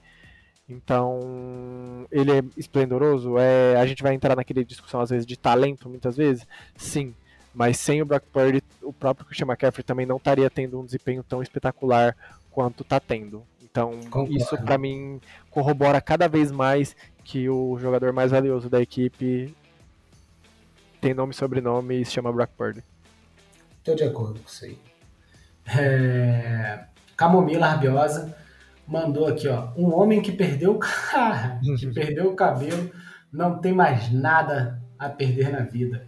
Então, 0.69 2.07
ele 2.11 2.31
é 2.31 2.45
esplendoroso? 2.57 3.39
É, 3.39 3.77
a 3.77 3.87
gente 3.87 4.03
vai 4.03 4.15
entrar 4.15 4.37
naquela 4.37 4.65
discussão, 4.65 5.01
às 5.01 5.11
vezes, 5.11 5.27
de 5.27 5.37
talento, 5.37 5.89
muitas 5.89 6.17
vezes? 6.17 6.47
Sim. 6.77 7.15
Mas 7.55 7.79
sem 7.79 8.01
o 8.01 8.07
Brock 8.07 8.25
Purdy, 8.33 8.63
o 8.83 8.93
próprio 8.93 9.27
Christian 9.27 9.47
McCaffrey 9.47 9.83
também 9.83 10.07
não 10.07 10.17
estaria 10.19 10.49
tendo 10.49 10.79
um 10.79 10.85
desempenho 10.85 11.23
tão 11.23 11.43
espetacular 11.43 12.17
quanto 12.51 12.85
tá 12.85 13.01
tendo. 13.01 13.43
Então, 13.63 13.99
Concordo. 14.05 14.37
isso 14.37 14.57
para 14.59 14.77
mim 14.77 15.21
corrobora 15.51 16.01
cada 16.01 16.29
vez 16.29 16.53
mais 16.53 16.95
que 17.25 17.49
o 17.49 17.79
jogador 17.79 18.13
mais 18.13 18.31
valioso 18.31 18.69
da 18.69 18.81
equipe 18.81 19.55
tem 21.01 21.15
nome 21.15 21.33
e 21.33 21.37
sobrenome 21.37 22.01
e 22.01 22.05
se 22.05 22.13
chama 22.13 22.33
Brock 22.33 22.51
Purdy. 22.57 22.83
Tô 23.85 23.95
de 23.95 24.05
acordo 24.05 24.41
com 24.41 24.49
isso 24.49 24.65
aí. 24.65 24.79
É... 25.67 26.85
Camomila 27.17 27.69
Rabiosa 27.69 28.37
mandou 28.87 29.27
aqui, 29.27 29.49
ó. 29.49 29.69
Um 29.77 29.95
homem 29.95 30.21
que 30.21 30.33
perdeu, 30.33 30.79
que 30.79 31.87
perdeu 31.95 32.31
o 32.31 32.37
cabelo, 32.37 32.91
não 33.33 33.59
tem 33.59 33.73
mais 33.73 34.13
nada 34.13 34.81
a 34.99 35.09
perder 35.09 35.51
na 35.51 35.61
vida. 35.61 36.07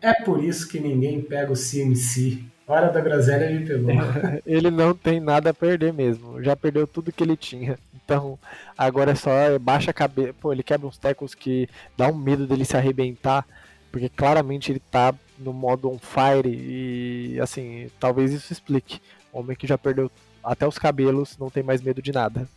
É 0.00 0.12
por 0.12 0.42
isso 0.42 0.68
que 0.68 0.80
ninguém 0.80 1.22
pega 1.22 1.52
o 1.52 1.56
CMC. 1.56 2.44
Hora 2.66 2.90
da 2.90 3.00
groselha 3.00 3.50
me 3.50 3.66
pegou. 3.66 3.90
ele 4.46 4.70
não 4.70 4.94
tem 4.94 5.20
nada 5.20 5.50
a 5.50 5.54
perder 5.54 5.92
mesmo. 5.92 6.42
Já 6.42 6.56
perdeu 6.56 6.86
tudo 6.86 7.12
que 7.12 7.22
ele 7.22 7.36
tinha. 7.36 7.78
Então, 8.04 8.38
agora 8.76 9.12
é 9.12 9.14
só 9.14 9.30
baixa 9.60 9.90
a 9.90 9.94
cabeça. 9.94 10.34
Pô, 10.40 10.52
ele 10.52 10.62
quebra 10.62 10.86
uns 10.86 10.98
tecos 10.98 11.34
que 11.34 11.68
dá 11.96 12.08
um 12.08 12.14
medo 12.14 12.46
dele 12.46 12.64
se 12.64 12.76
arrebentar. 12.76 13.46
Porque 13.92 14.08
claramente 14.08 14.72
ele 14.72 14.80
tá 14.90 15.14
no 15.38 15.52
modo 15.52 15.90
on 15.90 15.98
fire. 15.98 16.48
E 16.48 17.38
assim, 17.40 17.88
talvez 18.00 18.32
isso 18.32 18.52
explique. 18.52 19.00
Homem 19.32 19.56
que 19.56 19.66
já 19.66 19.76
perdeu 19.76 20.10
até 20.42 20.66
os 20.66 20.78
cabelos, 20.78 21.36
não 21.38 21.50
tem 21.50 21.62
mais 21.62 21.80
medo 21.80 22.02
de 22.02 22.10
nada. 22.10 22.48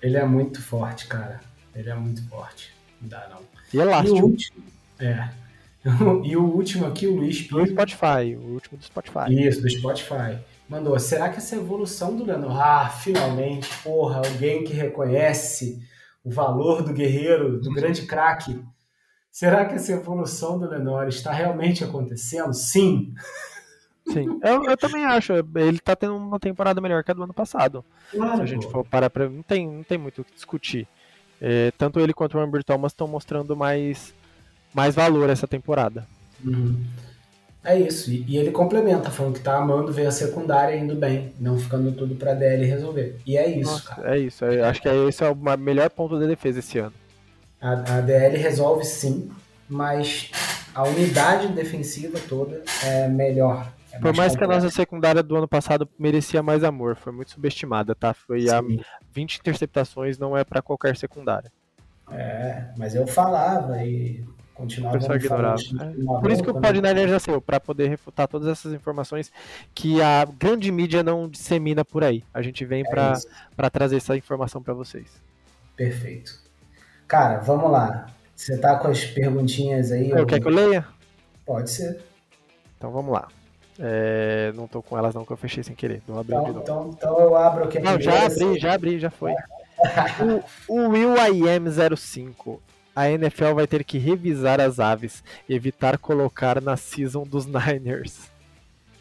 Ele 0.00 0.16
é 0.16 0.24
muito 0.24 0.62
forte, 0.62 1.06
cara. 1.06 1.40
Ele 1.74 1.88
é 1.88 1.94
muito 1.94 2.22
forte. 2.28 2.72
Não 3.00 3.08
dá, 3.08 3.28
não. 3.30 3.40
E 3.72 3.78
elástico. 3.78 4.16
E 4.16 4.20
o 4.20 4.26
último, 4.26 4.64
é. 5.00 5.28
e 6.24 6.36
o 6.36 6.44
último 6.44 6.86
aqui, 6.86 7.06
o 7.06 7.16
Luiz 7.16 7.42
Pinho. 7.42 7.64
Do 7.64 7.70
Spotify, 7.70 8.36
o 8.36 8.54
último 8.54 8.78
do 8.78 8.84
Spotify. 8.84 9.26
Isso, 9.30 9.62
do 9.62 9.70
Spotify. 9.70 10.38
Mandou, 10.68 10.98
será 10.98 11.28
que 11.28 11.38
essa 11.38 11.56
evolução 11.56 12.16
do 12.16 12.24
Leonor... 12.24 12.60
Ah, 12.60 12.88
finalmente, 12.88 13.68
porra, 13.82 14.18
alguém 14.18 14.64
que 14.64 14.72
reconhece 14.72 15.82
o 16.24 16.30
valor 16.30 16.82
do 16.82 16.92
guerreiro, 16.92 17.60
do 17.60 17.72
grande 17.72 18.02
craque. 18.02 18.58
Será 19.32 19.64
que 19.64 19.76
essa 19.76 19.92
evolução 19.92 20.58
do 20.58 20.68
Lenore 20.68 21.08
está 21.08 21.32
realmente 21.32 21.82
acontecendo? 21.82 22.52
Sim. 22.52 23.14
Sim, 24.06 24.38
eu, 24.42 24.64
eu, 24.64 24.76
também 24.76 25.06
acho. 25.06 25.32
Ele 25.32 25.78
tá 25.78 25.96
tendo 25.96 26.16
uma 26.16 26.38
temporada 26.38 26.82
melhor 26.82 27.02
que 27.02 27.10
a 27.10 27.14
do 27.14 27.22
ano 27.22 27.32
passado. 27.32 27.82
Claro, 28.10 28.36
Se 28.36 28.42
a 28.42 28.46
gente 28.46 28.70
for 28.70 28.84
parar 28.84 29.08
pra. 29.08 29.28
Não 29.28 29.42
tem, 29.42 29.66
não 29.66 29.82
tem 29.82 29.96
muito 29.96 30.20
o 30.20 30.24
que 30.24 30.34
discutir. 30.34 30.86
É, 31.40 31.72
tanto 31.78 31.98
ele 31.98 32.12
quanto 32.12 32.36
o 32.36 32.40
Amber 32.40 32.62
Thomas 32.62 32.92
estão 32.92 33.08
mostrando 33.08 33.56
mais, 33.56 34.12
mais 34.74 34.94
valor 34.94 35.30
essa 35.30 35.48
temporada. 35.48 36.06
Uhum. 36.44 36.84
É 37.64 37.78
isso. 37.78 38.10
E, 38.10 38.24
e, 38.28 38.36
ele 38.36 38.50
complementa, 38.50 39.10
falando 39.10 39.34
que 39.34 39.40
tá 39.40 39.56
amando 39.56 39.92
ver 39.92 40.06
a 40.06 40.12
secundária 40.12 40.76
indo 40.76 40.94
bem, 40.94 41.32
não 41.40 41.58
ficando 41.58 41.90
tudo 41.92 42.16
pra 42.16 42.34
DL 42.34 42.66
resolver. 42.66 43.18
E 43.24 43.38
é 43.38 43.48
isso, 43.48 43.70
Nossa, 43.70 43.94
cara. 43.94 44.14
É 44.14 44.18
isso. 44.18 44.44
Eu 44.44 44.64
acho 44.66 44.82
que 44.82 44.88
é, 44.88 45.08
esse 45.08 45.24
é 45.24 45.30
o 45.30 45.56
melhor 45.56 45.88
ponto 45.88 46.18
da 46.18 46.26
defesa 46.26 46.58
esse 46.58 46.78
ano. 46.78 46.92
A, 47.62 47.98
a 47.98 48.00
DL 48.00 48.36
resolve 48.36 48.84
sim, 48.84 49.30
mas 49.68 50.30
a 50.74 50.82
unidade 50.82 51.48
defensiva 51.48 52.18
toda 52.28 52.62
é 52.84 53.08
melhor 53.08 53.72
é 53.92 53.98
Por 53.98 54.16
mais 54.16 54.34
que 54.34 54.42
a 54.42 54.46
nossa 54.46 54.70
secundária 54.70 55.22
do 55.22 55.36
ano 55.36 55.46
passado 55.46 55.86
merecia 55.98 56.42
mais 56.42 56.64
amor, 56.64 56.96
foi 56.96 57.12
muito 57.12 57.30
subestimada, 57.30 57.94
tá? 57.94 58.14
Foi 58.14 58.48
a 58.48 58.62
20 59.12 59.36
interceptações, 59.36 60.18
não 60.18 60.36
é 60.36 60.44
para 60.44 60.62
qualquer 60.62 60.96
secundária. 60.96 61.52
É, 62.10 62.68
mas 62.76 62.94
eu 62.94 63.06
falava 63.06 63.84
e 63.84 64.24
continuava 64.54 64.96
a 64.96 65.16
ignorar. 65.16 65.56
É. 65.56 66.20
Por 66.20 66.30
isso 66.30 66.42
que 66.42 66.50
o 66.50 66.58
Podniner 66.58 67.06
já 67.06 67.18
saiu, 67.18 67.40
para 67.40 67.60
poder 67.60 67.88
refutar 67.88 68.26
todas 68.26 68.48
essas 68.48 68.72
informações 68.72 69.30
que 69.74 70.00
a 70.00 70.24
grande 70.24 70.72
mídia 70.72 71.02
não 71.02 71.28
dissemina 71.28 71.84
por 71.84 72.02
aí. 72.02 72.24
A 72.32 72.40
gente 72.40 72.64
vem 72.64 72.82
é 72.86 73.18
para 73.54 73.70
trazer 73.70 73.96
essa 73.96 74.16
informação 74.16 74.62
para 74.62 74.72
vocês. 74.72 75.22
Perfeito. 75.76 76.41
Cara, 77.12 77.40
vamos 77.40 77.70
lá. 77.70 78.06
Você 78.34 78.56
tá 78.56 78.78
com 78.78 78.88
as 78.88 79.04
perguntinhas 79.04 79.92
aí? 79.92 80.08
Eu, 80.08 80.24
quer 80.24 80.40
que 80.40 80.48
eu 80.48 80.50
leia? 80.50 80.86
Pode 81.44 81.70
ser. 81.70 82.00
Então 82.78 82.90
vamos 82.90 83.12
lá. 83.12 83.28
É, 83.78 84.50
não 84.54 84.66
tô 84.66 84.80
com 84.80 84.96
elas 84.96 85.14
não, 85.14 85.22
que 85.22 85.30
eu 85.30 85.36
fechei 85.36 85.62
sem 85.62 85.74
querer. 85.74 86.00
Não 86.08 86.18
abri 86.18 86.34
então, 86.34 86.62
então, 86.62 86.90
então, 86.96 87.20
eu 87.20 87.36
abro 87.36 87.64
aqui. 87.64 87.78
Não, 87.80 88.00
já 88.00 88.24
abri, 88.24 88.58
já 88.58 88.72
abri, 88.72 88.98
já 88.98 89.10
foi. 89.10 89.32
o, 90.66 90.74
o 90.74 90.88
Will 90.88 91.14
IM 91.18 91.96
05. 91.96 92.62
A 92.96 93.10
NFL 93.10 93.56
vai 93.56 93.66
ter 93.66 93.84
que 93.84 93.98
revisar 93.98 94.58
as 94.58 94.80
aves 94.80 95.22
e 95.46 95.54
evitar 95.54 95.98
colocar 95.98 96.62
na 96.62 96.78
season 96.78 97.24
dos 97.24 97.44
Niners. 97.44 98.30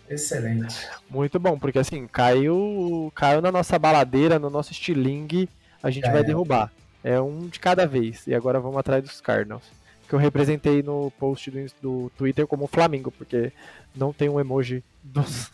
Excelente. 0.09 0.85
Muito 1.09 1.39
bom, 1.39 1.57
porque 1.57 1.79
assim, 1.79 2.05
caiu, 2.07 3.09
caiu 3.15 3.41
na 3.41 3.53
nossa 3.53 3.79
baladeira, 3.79 4.37
no 4.37 4.49
nosso 4.49 4.73
estilingue, 4.73 5.47
a 5.81 5.89
gente 5.89 6.11
vai 6.11 6.25
derrubar. 6.25 6.69
É 7.03 7.19
um 7.19 7.47
de 7.47 7.59
cada 7.59 7.85
vez. 7.85 8.27
E 8.27 8.35
agora 8.35 8.59
vamos 8.59 8.77
atrás 8.77 9.03
dos 9.03 9.21
Cardinals. 9.21 9.63
Que 10.07 10.15
eu 10.15 10.19
representei 10.19 10.83
no 10.83 11.11
post 11.11 11.49
do, 11.49 11.65
do 11.81 12.11
Twitter 12.17 12.45
como 12.45 12.67
Flamengo, 12.67 13.11
porque 13.11 13.51
não 13.95 14.11
tem 14.11 14.29
um 14.29 14.39
emoji 14.39 14.83
dos, 15.03 15.51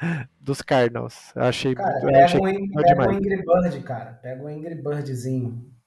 dos 0.40 0.62
Cardinals. 0.62 1.32
Achei 1.34 1.74
cara, 1.74 1.90
muito 1.90 2.06
pega 2.06 2.24
achei 2.24 2.40
um, 2.40 2.70
pega 2.70 3.00
um 3.00 3.10
Angry 3.10 3.36
Bird, 3.36 3.80
cara. 3.80 4.18
Pega 4.22 4.42
um 4.42 4.46
Angry 4.46 4.74
Birdzinho. 4.74 5.78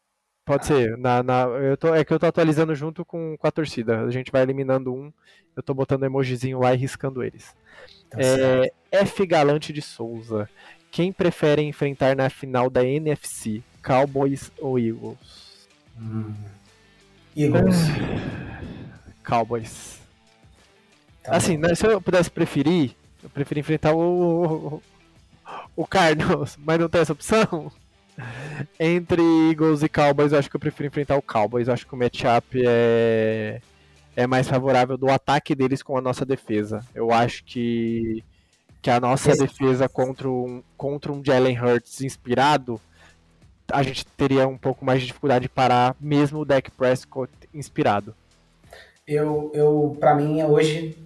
Pode 0.45 0.63
ah. 0.63 0.65
ser. 0.65 0.97
Na, 0.97 1.23
na, 1.23 1.43
eu 1.43 1.77
tô, 1.77 1.93
é 1.93 2.03
que 2.03 2.13
eu 2.13 2.19
tô 2.19 2.26
atualizando 2.26 2.76
junto 2.76 3.05
com, 3.05 3.38
com 3.38 3.47
a 3.47 3.51
torcida. 3.51 4.01
A 4.01 4.11
gente 4.11 4.31
vai 4.31 4.41
eliminando 4.41 4.93
um. 4.93 5.11
Eu 5.55 5.63
tô 5.63 5.73
botando 5.73 6.03
emojizinho 6.03 6.59
lá 6.59 6.73
e 6.73 6.77
riscando 6.77 7.23
eles. 7.23 7.55
Tá 8.09 8.18
é, 8.19 8.72
F 8.91 9.26
Galante 9.26 9.72
de 9.72 9.81
Souza. 9.81 10.49
Quem 10.91 11.13
prefere 11.13 11.61
enfrentar 11.61 12.15
na 12.15 12.30
final 12.30 12.69
da 12.69 12.84
NFC? 12.84 13.63
Cowboys 13.84 14.52
ou 14.60 14.80
Eagles? 14.80 15.68
Hum. 15.99 16.34
Eagles. 17.36 17.78
Cowboys. 19.24 19.99
Tá 21.24 21.36
assim, 21.36 21.58
né, 21.58 21.76
se 21.76 21.86
eu 21.86 22.02
pudesse 22.02 22.30
preferir, 22.30 22.95
eu 23.24 23.30
prefiro 23.30 23.60
enfrentar 23.60 23.94
o, 23.94 24.02
o, 24.76 24.84
o 25.76 25.86
Cardinals, 25.86 26.58
mas 26.58 26.80
não 26.80 26.90
tem 26.90 27.02
essa 27.02 27.14
opção. 27.14 27.72
Entre 28.80 29.22
Eagles 29.49 29.84
e 29.84 29.90
Cowboys, 29.90 30.32
eu 30.32 30.40
acho 30.40 30.49
que 30.49 30.56
eu 30.56 30.60
prefiro 30.60 30.88
enfrentar 30.88 31.16
o 31.18 31.22
Cowboys. 31.22 31.68
Eu 31.68 31.74
acho 31.74 31.88
que 31.88 31.94
o 31.94 31.98
matchup 31.98 32.62
é, 32.66 33.62
é 34.16 34.28
mais 34.28 34.48
favorável 34.48 34.98
do 34.98 35.10
ataque 35.10 35.56
deles 35.56 35.82
com 35.82 35.98
a 35.98 36.02
nossa 36.02 36.26
defesa. 36.26 36.86
Eu 36.94 37.12
acho 37.12 37.44
que, 37.44 38.24
que 38.82 38.90
a 38.90 38.99
nossa 38.99 39.32
Esse... 39.32 39.41
defesa 39.41 39.88
contra 39.88 40.30
um, 40.30 40.62
contra 40.76 41.12
um 41.12 41.24
Jalen 41.24 41.60
Hurts 41.60 42.02
inspirado, 42.02 42.80
a 43.72 43.84
gente 43.84 44.06
teria 44.06 44.48
um 44.48 44.57
pouco 44.57 44.84
mais 44.85 45.02
de 45.02 45.07
dificuldade 45.07 45.43
de 45.43 45.49
parar, 45.49 45.95
mesmo 45.99 46.39
o 46.39 46.45
Dak 46.45 46.69
Prescott 46.72 47.31
inspirado. 47.53 48.15
Eu, 49.07 49.52
eu 49.53 49.98
para 49.99 50.15
mim, 50.15 50.43
hoje 50.43 50.98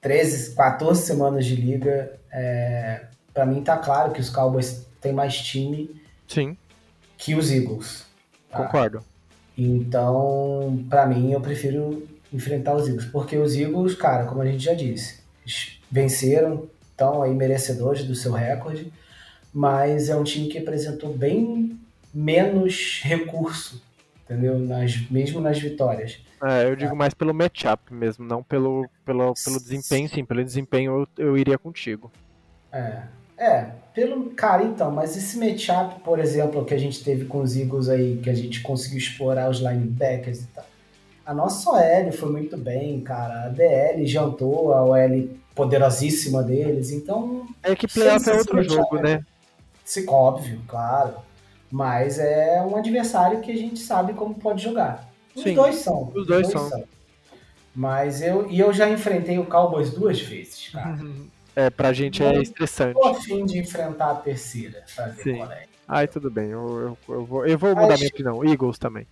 13, 0.00 0.54
14 0.54 1.02
semanas 1.02 1.44
de 1.44 1.56
liga, 1.56 2.18
é, 2.32 3.06
para 3.32 3.46
mim 3.46 3.62
tá 3.62 3.76
claro 3.76 4.12
que 4.12 4.20
os 4.20 4.30
Cowboys 4.30 4.86
têm 5.00 5.12
mais 5.12 5.36
time 5.38 6.00
Sim. 6.26 6.56
que 7.16 7.34
os 7.34 7.50
Eagles. 7.50 8.06
Tá? 8.50 8.64
Concordo. 8.64 9.04
Então, 9.56 10.84
para 10.88 11.06
mim, 11.06 11.32
eu 11.32 11.40
prefiro 11.40 12.06
enfrentar 12.32 12.74
os 12.74 12.88
Eagles, 12.88 13.06
porque 13.06 13.36
os 13.36 13.54
Eagles, 13.56 13.94
cara, 13.94 14.24
como 14.24 14.40
a 14.40 14.46
gente 14.46 14.62
já 14.64 14.74
disse, 14.74 15.20
venceram, 15.90 16.68
estão 16.90 17.22
aí 17.22 17.34
merecedores 17.34 18.04
do 18.04 18.14
seu 18.14 18.32
recorde, 18.32 18.92
mas 19.52 20.08
é 20.08 20.16
um 20.16 20.24
time 20.24 20.48
que 20.48 20.58
apresentou 20.58 21.12
bem 21.12 21.79
menos 22.12 23.00
recurso, 23.02 23.82
entendeu? 24.24 24.58
Nas, 24.58 25.10
mesmo 25.10 25.40
nas 25.40 25.58
vitórias. 25.58 26.20
É, 26.42 26.64
eu 26.64 26.74
digo 26.74 26.96
mais 26.96 27.12
pelo 27.12 27.34
matchup 27.34 27.92
mesmo, 27.92 28.24
não 28.24 28.42
pelo, 28.42 28.88
pelo, 29.04 29.34
pelo 29.44 29.60
desempenho, 29.60 30.08
sim. 30.08 30.24
Pelo 30.24 30.42
desempenho 30.42 31.06
eu, 31.16 31.26
eu 31.26 31.38
iria 31.38 31.58
contigo. 31.58 32.10
É. 32.72 33.02
É, 33.36 33.70
pelo. 33.94 34.30
Cara, 34.30 34.64
então, 34.64 34.90
mas 34.90 35.16
esse 35.16 35.38
matchup, 35.38 36.00
por 36.00 36.18
exemplo, 36.18 36.62
que 36.64 36.74
a 36.74 36.78
gente 36.78 37.02
teve 37.02 37.24
com 37.24 37.40
os 37.40 37.56
Eagles 37.56 37.88
aí, 37.88 38.20
que 38.22 38.28
a 38.28 38.34
gente 38.34 38.60
conseguiu 38.60 38.98
explorar 38.98 39.48
os 39.48 39.60
linebackers 39.60 40.42
e 40.42 40.46
tal. 40.48 40.66
A 41.24 41.32
nossa 41.32 41.70
OL 41.70 42.12
foi 42.12 42.30
muito 42.30 42.56
bem, 42.58 43.00
cara. 43.00 43.44
A 43.44 43.48
DL 43.48 44.06
jantou 44.06 44.74
a 44.74 44.84
OL 44.84 45.28
poderosíssima 45.54 46.42
deles, 46.42 46.90
então. 46.90 47.46
É 47.62 47.74
que 47.74 47.88
playoff 47.88 48.28
é 48.28 48.34
outro 48.34 48.62
jogo, 48.62 49.00
né? 49.00 49.24
Se, 49.84 50.04
óbvio, 50.06 50.60
claro. 50.68 51.14
Mas 51.70 52.18
é 52.18 52.60
um 52.62 52.76
adversário 52.76 53.40
que 53.40 53.50
a 53.50 53.56
gente 53.56 53.78
sabe 53.78 54.14
como 54.14 54.34
pode 54.34 54.62
jogar. 54.62 55.08
Os 55.34 55.42
Sim, 55.42 55.54
dois 55.54 55.76
são. 55.76 56.08
Os 56.08 56.26
dois, 56.26 56.28
dois 56.42 56.50
são. 56.50 56.68
são. 56.68 56.84
Mas 57.74 58.20
eu, 58.20 58.50
e 58.50 58.58
eu 58.58 58.72
já 58.72 58.90
enfrentei 58.90 59.38
o 59.38 59.46
Cowboys 59.46 59.90
duas 59.90 60.20
vezes, 60.20 60.68
cara. 60.68 60.98
É, 61.56 61.68
pra 61.68 61.92
gente 61.92 62.22
é 62.22 62.40
estressante. 62.40 62.94
Tô 62.94 63.08
afim 63.08 63.44
de 63.44 63.58
enfrentar 63.58 64.12
a 64.12 64.14
terceira, 64.14 64.84
pra 64.94 65.08
ver 65.08 65.22
Sim. 65.22 65.36
qual 65.36 65.50
é. 65.50 65.66
Ai, 65.86 66.06
tudo 66.06 66.30
bem, 66.30 66.50
eu, 66.50 66.80
eu, 66.80 66.98
eu 67.14 67.24
vou, 67.24 67.44
eu 67.44 67.58
vou 67.58 67.74
mudar 67.74 67.96
minha 67.96 68.08
opinião. 68.08 68.44
Eagles 68.44 68.78
também. 68.78 69.06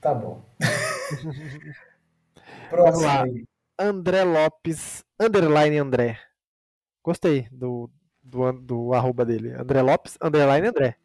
Tá 0.00 0.12
bom. 0.12 0.42
Próximo 2.68 3.08
aí. 3.08 3.44
André 3.78 4.24
Lopes, 4.24 5.04
underline 5.18 5.78
André. 5.78 6.18
Gostei 7.02 7.46
do, 7.52 7.88
do, 8.22 8.52
do 8.52 8.92
arroba 8.92 9.24
dele. 9.24 9.52
André 9.52 9.80
Lopes, 9.80 10.18
underline 10.20 10.66
André. 10.66 10.96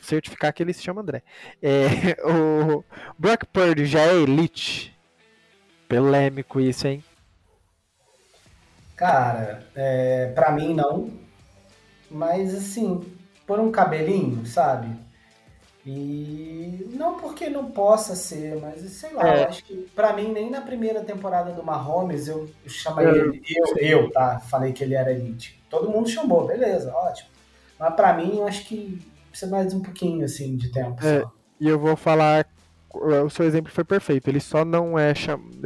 Certificar 0.00 0.52
que 0.52 0.62
ele 0.62 0.72
se 0.72 0.82
chama 0.82 1.02
André. 1.02 1.22
É, 1.62 2.16
o 2.24 2.84
Brock 3.18 3.44
Purdy 3.46 3.86
já 3.86 4.00
é 4.00 4.14
elite. 4.14 4.96
Polêmico 5.88 6.60
isso, 6.60 6.86
hein? 6.86 7.02
Cara, 8.96 9.66
é, 9.74 10.32
pra 10.34 10.50
mim 10.50 10.74
não. 10.74 11.10
Mas 12.10 12.54
assim, 12.54 13.00
por 13.46 13.58
um 13.58 13.70
cabelinho, 13.70 14.44
sabe? 14.46 14.88
E 15.86 16.86
não 16.92 17.18
porque 17.18 17.48
não 17.48 17.70
possa 17.70 18.14
ser, 18.14 18.60
mas 18.60 18.82
sei 18.90 19.12
lá, 19.14 19.26
é. 19.26 19.44
eu 19.44 19.48
acho 19.48 19.64
que 19.64 19.74
pra 19.94 20.12
mim, 20.12 20.32
nem 20.32 20.50
na 20.50 20.60
primeira 20.60 21.02
temporada 21.02 21.52
do 21.52 21.62
Mahomes 21.62 22.28
eu, 22.28 22.50
eu 22.62 22.70
chamaria 22.70 23.22
é. 23.22 23.24
ele. 23.24 23.42
Eu, 23.48 23.76
eu, 23.78 24.10
tá? 24.10 24.38
Falei 24.40 24.72
que 24.72 24.84
ele 24.84 24.94
era 24.94 25.10
elite. 25.10 25.58
Todo 25.70 25.88
mundo 25.88 26.08
chamou, 26.10 26.46
beleza, 26.46 26.92
ótimo. 26.94 27.30
Mas 27.78 27.94
pra 27.94 28.12
mim, 28.12 28.36
eu 28.38 28.46
acho 28.46 28.66
que 28.66 29.00
precisa 29.30 29.50
mais 29.50 29.72
um 29.72 29.80
pouquinho 29.80 30.24
assim 30.24 30.56
de 30.56 30.70
tempo. 30.70 31.04
É, 31.04 31.24
e 31.60 31.68
eu 31.68 31.78
vou 31.78 31.96
falar 31.96 32.46
o 33.24 33.30
seu 33.30 33.44
exemplo 33.44 33.70
foi 33.72 33.84
perfeito. 33.84 34.28
Ele 34.28 34.40
só 34.40 34.64
não 34.64 34.98
é 34.98 35.12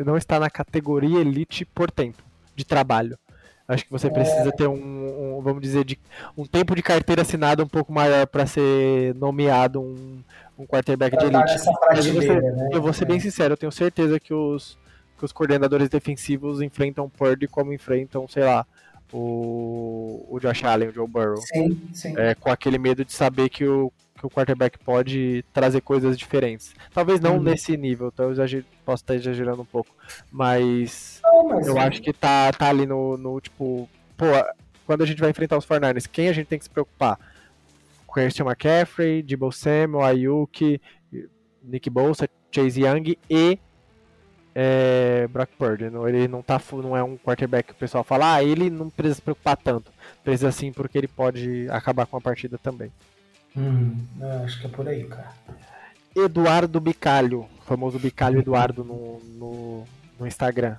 não 0.05 0.17
está 0.17 0.39
na 0.41 0.51
categoria 0.51 1.21
elite 1.21 1.65
por 1.65 1.91
tempo 1.91 2.23
de 2.55 2.65
trabalho. 2.65 3.19
Acho 3.67 3.85
que 3.85 3.91
você 3.91 4.11
precisa 4.11 4.49
é. 4.49 4.53
ter 4.53 4.67
um, 4.67 5.39
um, 5.39 5.41
vamos 5.41 5.63
dizer, 5.63 5.85
de, 5.85 5.99
um 6.37 6.45
tempo 6.45 6.75
de 6.75 6.83
carteira 6.83 7.23
assinada 7.23 7.63
um 7.63 7.69
pouco 7.69 7.93
maior 7.93 8.27
para 8.27 8.45
ser 8.45 9.15
nomeado 9.15 9.81
um, 9.81 10.23
um 10.59 10.67
quarterback 10.67 11.17
de 11.17 11.25
elite. 11.25 11.55
Mas 11.89 12.07
eu 12.07 12.13
vou, 12.13 12.23
ser, 12.23 12.43
né? 12.43 12.69
eu 12.73 12.83
vou 12.83 12.93
ser 12.93 13.05
bem 13.07 13.17
é. 13.17 13.21
sincero, 13.21 13.55
eu 13.55 13.57
tenho 13.57 13.73
certeza 13.73 14.19
que 14.19 14.35
os, 14.35 14.77
que 15.17 15.25
os 15.25 15.33
coordenadores 15.33 15.89
defensivos 15.89 16.61
enfrentam 16.61 17.09
Purdy 17.09 17.47
como 17.47 17.73
enfrentam, 17.73 18.27
sei 18.29 18.45
lá, 18.45 18.67
o, 19.13 20.27
o 20.29 20.41
Josh 20.41 20.65
Allen, 20.65 20.89
o 20.89 20.93
Joe 20.93 21.07
Burrow. 21.07 21.37
Sim, 21.37 21.81
sim. 21.93 22.15
É, 22.17 22.35
com 22.35 22.51
aquele 22.51 22.79
medo 22.79 23.05
de 23.05 23.13
saber 23.13 23.49
que 23.49 23.65
o, 23.65 23.93
que 24.19 24.27
o 24.27 24.31
quarterback 24.31 24.79
pode 24.79 25.45
trazer 25.53 25.81
coisas 25.81 26.19
diferentes. 26.19 26.75
Talvez 26.93 27.21
não 27.21 27.37
uhum. 27.37 27.43
nesse 27.43 27.77
nível, 27.77 28.11
talvez 28.11 28.53
eu 28.53 28.65
possa 28.85 29.03
estar 29.03 29.15
exagerando 29.15 29.63
um 29.63 29.67
pouco, 29.67 29.91
mas, 30.31 31.21
não, 31.23 31.49
mas 31.49 31.67
eu 31.67 31.79
acho 31.79 32.01
que 32.01 32.13
tá, 32.13 32.51
tá 32.53 32.69
ali 32.69 32.87
no, 32.87 33.17
no 33.17 33.41
tipo, 33.41 33.89
pô, 34.17 34.27
quando 34.87 35.03
a 35.03 35.07
gente 35.07 35.21
vai 35.21 35.31
enfrentar 35.31 35.59
os 35.59 35.67
49 35.67 36.09
quem 36.11 36.29
a 36.29 36.33
gente 36.33 36.47
tem 36.47 36.59
que 36.59 36.65
se 36.65 36.71
preocupar? 36.71 37.19
Christian 38.13 38.47
McCaffrey, 38.47 39.23
Debo 39.23 39.51
Samuel, 39.51 40.05
Ayuk, 40.05 40.81
Nick 41.63 41.89
Bosa, 41.89 42.29
Chase 42.51 42.83
Young 42.83 43.17
e 43.29 43.59
é, 44.55 45.27
Brock 45.29 45.51
Purdy. 45.59 45.85
Ele 45.85 46.29
não, 46.29 46.43
tá, 46.43 46.61
não 46.73 46.97
é 46.97 47.03
um 47.03 47.16
quarterback 47.16 47.69
que 47.69 47.73
o 47.73 47.77
pessoal 47.77 48.05
fala, 48.05 48.35
ah, 48.35 48.45
ele 48.45 48.70
não 48.70 48.91
precisa 48.91 49.16
se 49.16 49.23
preocupar 49.23 49.57
tanto. 49.57 49.91
Precisa 50.23 50.53
sim 50.53 50.73
porque 50.73 50.99
ele 50.99 51.09
pode 51.09 51.69
acabar 51.70 52.07
com 52.07 52.16
a 52.16 52.20
partida 52.20 52.59
também. 52.59 52.93
Hum, 53.57 53.97
acho 54.45 54.61
que 54.61 54.66
é 54.66 54.70
por 54.70 54.89
aí, 54.89 55.05
cara. 55.05 55.33
Eduardo 56.15 56.81
Bicalho, 56.81 57.47
famoso 57.66 57.99
Bicalho 57.99 58.41
Eduardo 58.41 58.85
no, 58.85 59.20
no, 59.20 59.85
no 60.19 60.27
Instagram. 60.27 60.77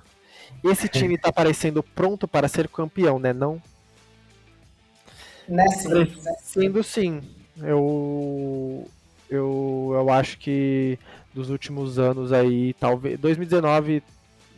Esse 0.62 0.88
time 0.88 1.18
tá 1.18 1.32
parecendo 1.32 1.82
pronto 1.82 2.28
para 2.28 2.48
ser 2.48 2.68
campeão, 2.68 3.18
né? 3.18 3.32
Não? 3.32 3.60
Né, 5.48 5.66
sim, 5.68 5.88
Parecendo 5.88 6.82
sim. 6.82 7.20
Eu, 7.58 8.88
eu, 9.28 9.90
eu 9.94 10.10
acho 10.10 10.38
que 10.38 10.98
dos 11.34 11.50
últimos 11.50 11.98
anos 11.98 12.32
aí, 12.32 12.72
talvez 12.74 13.18
2019 13.18 14.02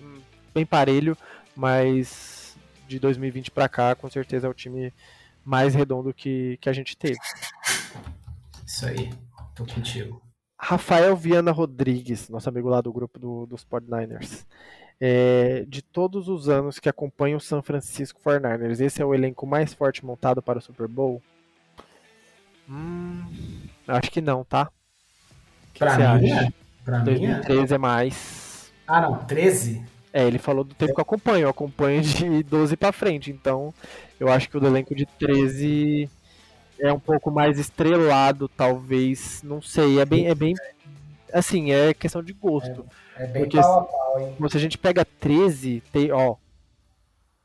hum, 0.01 0.19
bem 0.55 0.66
parelho, 0.66 1.16
mas 1.57 2.57
de 2.86 2.98
2020 2.98 3.51
para 3.51 3.69
cá, 3.69 3.94
com 3.94 4.09
certeza 4.11 4.47
é 4.47 4.51
o 4.51 4.55
time 4.55 4.93
mais 5.44 5.74
redondo 5.74 6.12
que, 6.12 6.59
que 6.61 6.69
a 6.69 6.73
gente 6.73 6.97
teve. 6.97 7.19
Isso 8.66 8.86
aí, 8.86 9.11
tô 9.55 9.65
contigo. 9.65 10.23
Rafael 10.59 11.16
Viana 11.16 11.53
Rodrigues, 11.53 12.28
nosso 12.28 12.48
amigo 12.48 12.69
lá 12.69 12.81
do 12.81 12.93
grupo 12.93 13.19
do, 13.19 13.47
dos 13.47 13.65
Podniners. 13.65 14.47
É, 14.98 15.65
de 15.69 15.82
todos 15.82 16.28
os 16.28 16.48
anos 16.48 16.78
que 16.78 16.89
acompanha 16.89 17.36
o 17.36 17.40
San 17.40 17.61
Francisco 17.61 18.20
49ers, 18.24 18.81
esse 18.81 19.03
é 19.03 19.05
o 19.05 19.15
elenco 19.15 19.47
mais 19.47 19.74
forte 19.74 20.05
montado 20.05 20.40
para 20.40 20.59
o 20.59 20.62
Super 20.62 20.89
Bowl? 20.89 21.23
Hum, 22.69 23.24
acho 23.86 24.11
que 24.11 24.20
não, 24.20 24.43
tá? 24.43 24.70
Que 25.74 25.81
pra 25.81 25.97
que 25.97 26.23
mim, 26.23 26.31
é. 26.32 26.53
Pra 26.86 27.00
2013 27.00 27.60
mim 27.60 27.68
é. 27.68 27.74
é 27.74 27.78
mais. 27.78 28.72
Ah, 28.86 29.00
não, 29.00 29.16
13? 29.18 29.84
É, 30.12 30.24
ele 30.24 30.38
falou 30.38 30.62
do 30.62 30.74
tempo 30.74 30.94
que 30.94 31.00
eu 31.00 31.02
acompanho. 31.02 31.42
Eu 31.42 31.50
acompanho 31.50 32.00
de 32.00 32.44
12 32.44 32.76
para 32.76 32.92
frente. 32.92 33.30
Então, 33.30 33.74
eu 34.18 34.28
acho 34.28 34.48
que 34.48 34.56
o 34.56 34.64
elenco 34.64 34.94
de 34.94 35.04
13 35.04 36.08
é 36.78 36.92
um 36.92 37.00
pouco 37.00 37.30
mais 37.30 37.58
estrelado, 37.58 38.48
talvez. 38.48 39.42
Não 39.42 39.60
sei. 39.60 39.98
É 39.98 40.04
bem. 40.04 40.28
É 40.28 40.34
bem 40.34 40.54
assim, 41.32 41.72
é 41.72 41.92
questão 41.92 42.22
de 42.22 42.32
gosto. 42.32 42.86
É, 43.16 43.24
é 43.24 43.26
bem 43.26 43.42
Porque 43.42 43.60
pau 43.60 43.80
a 43.80 43.84
pau, 43.84 44.20
hein? 44.20 44.36
Se 44.48 44.56
a 44.56 44.60
gente 44.60 44.78
pega 44.78 45.04
13, 45.04 45.82
tem, 45.92 46.12
ó. 46.12 46.36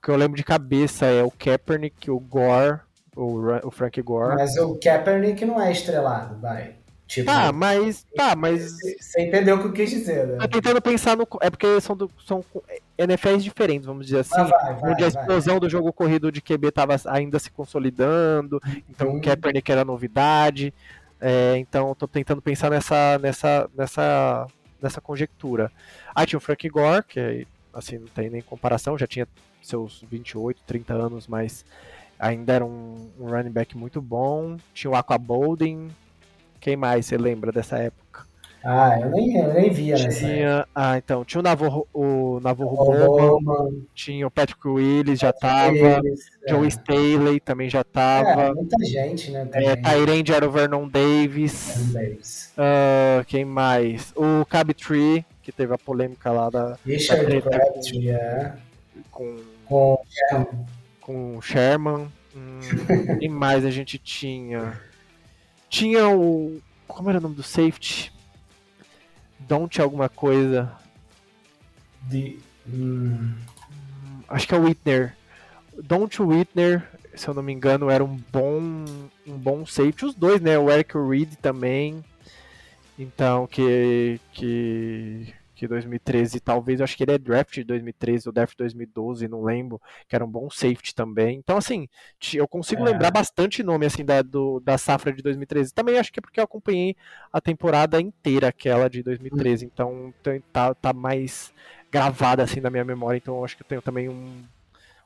que 0.01 0.09
eu 0.09 0.15
lembro 0.15 0.37
de 0.37 0.43
cabeça 0.43 1.07
é 1.07 1.23
o 1.23 1.31
Kaepernick, 1.31 2.09
o 2.11 2.19
Gore, 2.19 2.79
o, 3.15 3.67
o 3.67 3.71
Frank 3.71 3.99
Gore. 4.01 4.35
Mas 4.35 4.55
o 4.57 4.77
Kaepernick 4.79 5.43
não 5.45 5.59
é 5.59 5.71
estrelado, 5.71 6.39
vai. 6.39 6.75
Tipo, 7.11 7.25
tá, 7.25 7.51
mas. 7.51 8.05
Tá, 8.15 8.37
mas. 8.37 8.77
Você 8.97 9.23
entendeu 9.23 9.57
o 9.57 9.59
que 9.59 9.67
eu 9.67 9.73
quis 9.73 9.89
dizer, 9.89 10.27
né? 10.27 10.37
Tô 10.37 10.47
tentando 10.47 10.81
pensar 10.81 11.17
no. 11.17 11.27
É 11.41 11.49
porque 11.49 11.81
são, 11.81 11.93
do, 11.93 12.09
são 12.25 12.41
NFLs 12.97 13.43
diferentes, 13.43 13.85
vamos 13.85 14.05
dizer 14.05 14.19
assim. 14.19 14.39
Ah, 14.39 14.43
vai, 14.45 14.75
vai, 14.75 14.91
onde 14.93 15.03
a 15.03 15.07
explosão 15.09 15.55
vai. 15.55 15.59
do 15.59 15.69
jogo 15.69 15.91
corrido 15.91 16.31
de 16.31 16.41
QB 16.41 16.71
tava 16.71 16.95
ainda 17.07 17.37
se 17.37 17.51
consolidando. 17.51 18.61
Então 18.89 19.09
hum. 19.09 19.17
o 19.17 19.21
Kaepernick 19.21 19.69
era 19.69 19.83
novidade. 19.83 20.73
É, 21.19 21.57
então 21.57 21.93
tô 21.95 22.07
tentando 22.07 22.41
pensar 22.41 22.71
nessa, 22.71 23.19
nessa, 23.19 23.69
nessa, 23.75 24.47
nessa 24.81 25.01
conjectura. 25.01 25.69
Aí 26.15 26.25
tinha 26.25 26.37
o 26.37 26.41
Frank 26.41 26.69
Gore, 26.69 27.03
que 27.03 27.45
assim, 27.73 27.97
não 27.97 28.07
tem 28.07 28.29
nem 28.29 28.41
comparação, 28.41 28.97
já 28.97 29.05
tinha 29.05 29.27
seus 29.61 30.01
28, 30.09 30.61
30 30.65 30.93
anos, 30.93 31.27
mas 31.27 31.65
ainda 32.17 32.53
era 32.53 32.65
um, 32.65 33.11
um 33.19 33.25
running 33.25 33.51
back 33.51 33.75
muito 33.75 34.01
bom. 34.01 34.55
Tinha 34.73 34.91
o 34.91 34.95
Aqua 34.95 35.17
Bolden, 35.17 35.89
quem 36.61 36.77
mais 36.77 37.07
você 37.07 37.17
lembra 37.17 37.51
dessa 37.51 37.77
época? 37.77 38.01
Ah, 38.63 38.99
eu 39.01 39.09
nem, 39.09 39.35
eu 39.35 39.53
nem 39.55 39.71
via 39.71 39.95
tinha. 39.95 40.67
Ah, 40.75 40.95
então, 40.95 41.25
tinha 41.25 41.39
o 41.39 41.43
Navarro, 41.43 41.87
o 41.91 42.39
Navarro 42.39 42.75
Bowman, 42.75 43.87
tinha 43.95 44.27
o 44.27 44.29
Patrick 44.29 44.67
Willis, 44.67 45.19
já 45.19 45.33
tava, 45.33 45.71
Willis, 45.71 46.29
Joe 46.47 46.65
é. 46.65 46.67
Staley 46.67 47.39
também 47.39 47.67
já 47.71 47.83
tava. 47.83 48.43
É, 48.43 48.53
muita 48.53 48.85
gente, 48.85 49.31
né? 49.31 49.49
É, 49.53 49.75
Tyrande 49.75 50.31
era 50.31 50.47
o 50.47 50.51
Vernon 50.51 50.87
Davis. 50.87 51.73
Vernon 51.75 51.93
Davis. 51.93 52.53
Uh, 52.55 53.25
quem 53.25 53.43
mais? 53.45 54.13
O 54.15 54.45
Tree, 54.75 55.25
que 55.41 55.51
teve 55.51 55.73
a 55.73 55.77
polêmica 55.79 56.31
lá 56.31 56.51
da... 56.51 56.77
Richard 56.85 57.41
Crabtree, 57.41 58.11
é. 58.11 58.53
Com... 59.09 59.37
Com 59.65 59.97
Sherman. 60.07 60.65
Com 61.01 61.41
Sherman. 61.41 62.07
Hum, 62.35 62.59
quem 63.19 63.27
mais 63.27 63.65
a 63.65 63.71
gente 63.71 63.97
tinha? 63.97 64.79
Tinha 65.71 66.09
o. 66.09 66.61
Como 66.85 67.09
era 67.09 67.17
o 67.17 67.21
nome 67.21 67.35
do 67.35 67.43
safety? 67.43 68.11
Don't 69.39 69.81
alguma 69.81 70.09
coisa. 70.09 70.69
De. 72.03 72.37
Hum. 72.67 73.33
Acho 74.27 74.47
que 74.47 74.53
é 74.53 74.57
o 74.57 74.63
Whitner. 74.63 75.15
Don't 75.81 76.21
Whitner, 76.21 76.87
se 77.15 77.27
eu 77.27 77.33
não 77.33 77.41
me 77.41 77.53
engano, 77.53 77.89
era 77.89 78.03
um 78.03 78.19
bom 78.31 78.85
um 79.25 79.37
bom 79.37 79.65
safety. 79.65 80.05
Os 80.05 80.13
dois, 80.13 80.41
né? 80.41 80.59
O 80.59 80.69
Eric 80.69 80.93
Reed 80.97 81.35
também. 81.41 82.03
Então, 82.99 83.47
que, 83.47 84.19
que, 84.33 85.33
que 85.61 85.67
2013, 85.67 86.39
talvez, 86.39 86.79
eu 86.79 86.83
acho 86.83 86.97
que 86.97 87.03
ele 87.03 87.11
é 87.11 87.17
draft 87.19 87.53
de 87.53 87.63
2013 87.63 88.27
ou 88.27 88.33
draft 88.33 88.53
de 88.53 88.57
2012, 88.57 89.27
não 89.27 89.43
lembro, 89.43 89.79
que 90.07 90.15
era 90.15 90.25
um 90.25 90.27
bom 90.27 90.49
safety 90.49 90.95
também. 90.95 91.37
Então, 91.37 91.55
assim, 91.55 91.87
eu 92.33 92.47
consigo 92.47 92.81
é. 92.81 92.91
lembrar 92.91 93.11
bastante 93.11 93.61
nome, 93.61 93.85
assim, 93.85 94.03
da, 94.03 94.23
do, 94.23 94.59
da 94.59 94.75
safra 94.79 95.13
de 95.13 95.21
2013. 95.21 95.71
Também 95.71 95.99
acho 95.99 96.11
que 96.11 96.19
é 96.19 96.21
porque 96.21 96.39
eu 96.39 96.43
acompanhei 96.43 96.95
a 97.31 97.39
temporada 97.39 98.01
inteira, 98.01 98.47
aquela 98.47 98.89
de 98.89 99.03
2013. 99.03 99.65
Então, 99.65 100.11
tá, 100.51 100.73
tá 100.73 100.93
mais 100.93 101.53
gravada, 101.91 102.41
assim, 102.41 102.59
na 102.59 102.71
minha 102.71 102.83
memória. 102.83 103.17
Então, 103.17 103.45
acho 103.45 103.55
que 103.55 103.61
eu 103.61 103.67
tenho 103.67 103.83
também 103.83 104.09
um, 104.09 104.41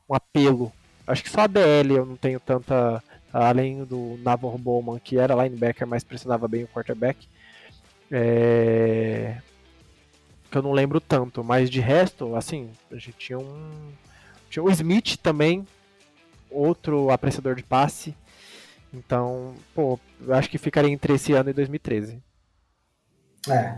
um 0.08 0.14
apelo. 0.14 0.72
Acho 1.06 1.22
que 1.22 1.28
só 1.28 1.42
a 1.42 1.46
DL 1.46 1.96
eu 1.96 2.06
não 2.06 2.16
tenho 2.16 2.40
tanta... 2.40 3.02
Além 3.30 3.84
do 3.84 4.18
Navarro 4.22 4.56
Bowman, 4.56 4.98
que 4.98 5.18
era 5.18 5.34
linebacker, 5.34 5.86
mas 5.86 6.02
pressionava 6.02 6.48
bem 6.48 6.64
o 6.64 6.68
quarterback. 6.68 7.28
É... 8.10 9.36
Que 10.56 10.60
eu 10.60 10.62
não 10.62 10.72
lembro 10.72 11.02
tanto, 11.02 11.44
mas 11.44 11.68
de 11.68 11.82
resto, 11.82 12.34
assim, 12.34 12.70
a 12.90 12.94
gente 12.94 13.12
tinha 13.18 13.38
um. 13.38 13.92
Tinha 14.48 14.62
o 14.62 14.70
Smith 14.70 15.18
também, 15.18 15.66
outro 16.50 17.10
apreciador 17.10 17.54
de 17.54 17.62
passe. 17.62 18.16
Então, 18.90 19.52
pô, 19.74 20.00
eu 20.26 20.32
acho 20.32 20.48
que 20.48 20.56
ficaria 20.56 20.90
entre 20.90 21.12
esse 21.12 21.34
ano 21.34 21.50
e 21.50 21.52
2013. 21.52 22.22
É. 23.50 23.76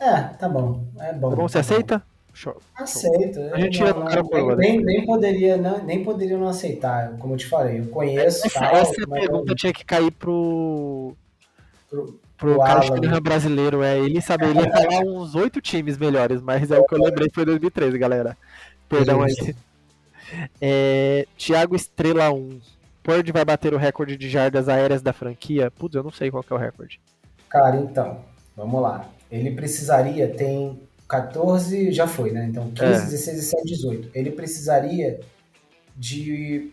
É, 0.00 0.22
tá 0.38 0.48
bom. 0.48 0.82
É 0.98 1.12
bom. 1.12 1.28
Tá 1.28 1.36
bom, 1.36 1.46
você 1.46 1.58
tá 1.58 1.60
aceita? 1.60 2.02
Show. 2.32 2.56
Aceito. 2.74 3.38
A 3.52 3.60
gente 3.60 3.78
não, 3.78 4.02
não, 4.02 4.56
nem, 4.56 4.82
nem, 4.82 5.04
poderia, 5.04 5.58
não, 5.58 5.84
nem 5.84 6.02
poderia 6.02 6.38
não 6.38 6.48
aceitar, 6.48 7.18
como 7.18 7.34
eu 7.34 7.38
te 7.38 7.46
falei. 7.46 7.80
Eu 7.80 7.88
conheço. 7.88 8.46
Essa, 8.46 8.60
tal, 8.60 8.76
essa 8.76 9.06
pergunta 9.06 9.54
tinha 9.54 9.74
que 9.74 9.84
cair 9.84 10.10
pro. 10.10 11.14
pro 11.90 12.18
pro 12.36 12.58
cara 12.58 12.86
Alan. 12.86 13.20
brasileiro, 13.20 13.82
é. 13.82 13.98
Ele 13.98 14.20
sabe, 14.20 14.46
ele 14.46 14.60
ia 14.60 14.70
falar 14.70 15.00
uns 15.00 15.34
oito 15.34 15.60
times 15.60 15.96
melhores, 15.96 16.40
mas 16.40 16.70
é 16.70 16.78
o 16.78 16.84
que 16.84 16.94
eu 16.94 17.02
lembrei 17.02 17.28
foi 17.32 17.44
2013, 17.44 17.98
galera. 17.98 18.36
Perdão 18.88 19.22
aí. 19.22 19.54
É, 20.60 21.26
Thiago 21.36 21.76
Estrela 21.76 22.32
1. 22.32 22.60
Pord 23.02 23.30
vai 23.30 23.44
bater 23.44 23.72
o 23.72 23.76
recorde 23.76 24.16
de 24.16 24.28
jardas 24.28 24.68
aéreas 24.68 25.00
da 25.00 25.12
franquia? 25.12 25.70
Putz, 25.70 25.94
eu 25.94 26.02
não 26.02 26.10
sei 26.10 26.30
qual 26.30 26.44
é 26.50 26.54
o 26.54 26.56
recorde. 26.56 27.00
Cara, 27.48 27.76
então, 27.76 28.20
vamos 28.56 28.82
lá. 28.82 29.08
Ele 29.30 29.52
precisaria, 29.52 30.28
tem 30.28 30.80
14, 31.08 31.92
já 31.92 32.08
foi, 32.08 32.32
né? 32.32 32.46
Então 32.50 32.70
15, 32.72 32.82
é. 32.84 32.90
16, 32.90 33.36
17, 33.36 33.66
18. 33.66 34.10
Ele 34.12 34.32
precisaria 34.32 35.20
de 35.96 36.72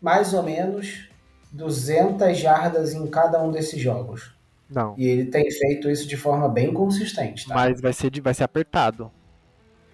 mais 0.00 0.32
ou 0.32 0.42
menos 0.42 1.08
200 1.52 2.38
jardas 2.38 2.94
em 2.94 3.06
cada 3.06 3.42
um 3.42 3.50
desses 3.50 3.80
jogos. 3.80 4.37
Não. 4.68 4.94
E 4.98 5.06
ele 5.06 5.24
tem 5.26 5.50
feito 5.50 5.90
isso 5.90 6.06
de 6.06 6.16
forma 6.16 6.48
bem 6.48 6.72
consistente, 6.72 7.46
tá? 7.46 7.54
Mas 7.54 7.80
vai 7.80 7.92
ser, 7.92 8.20
vai 8.20 8.34
ser 8.34 8.44
apertado. 8.44 9.10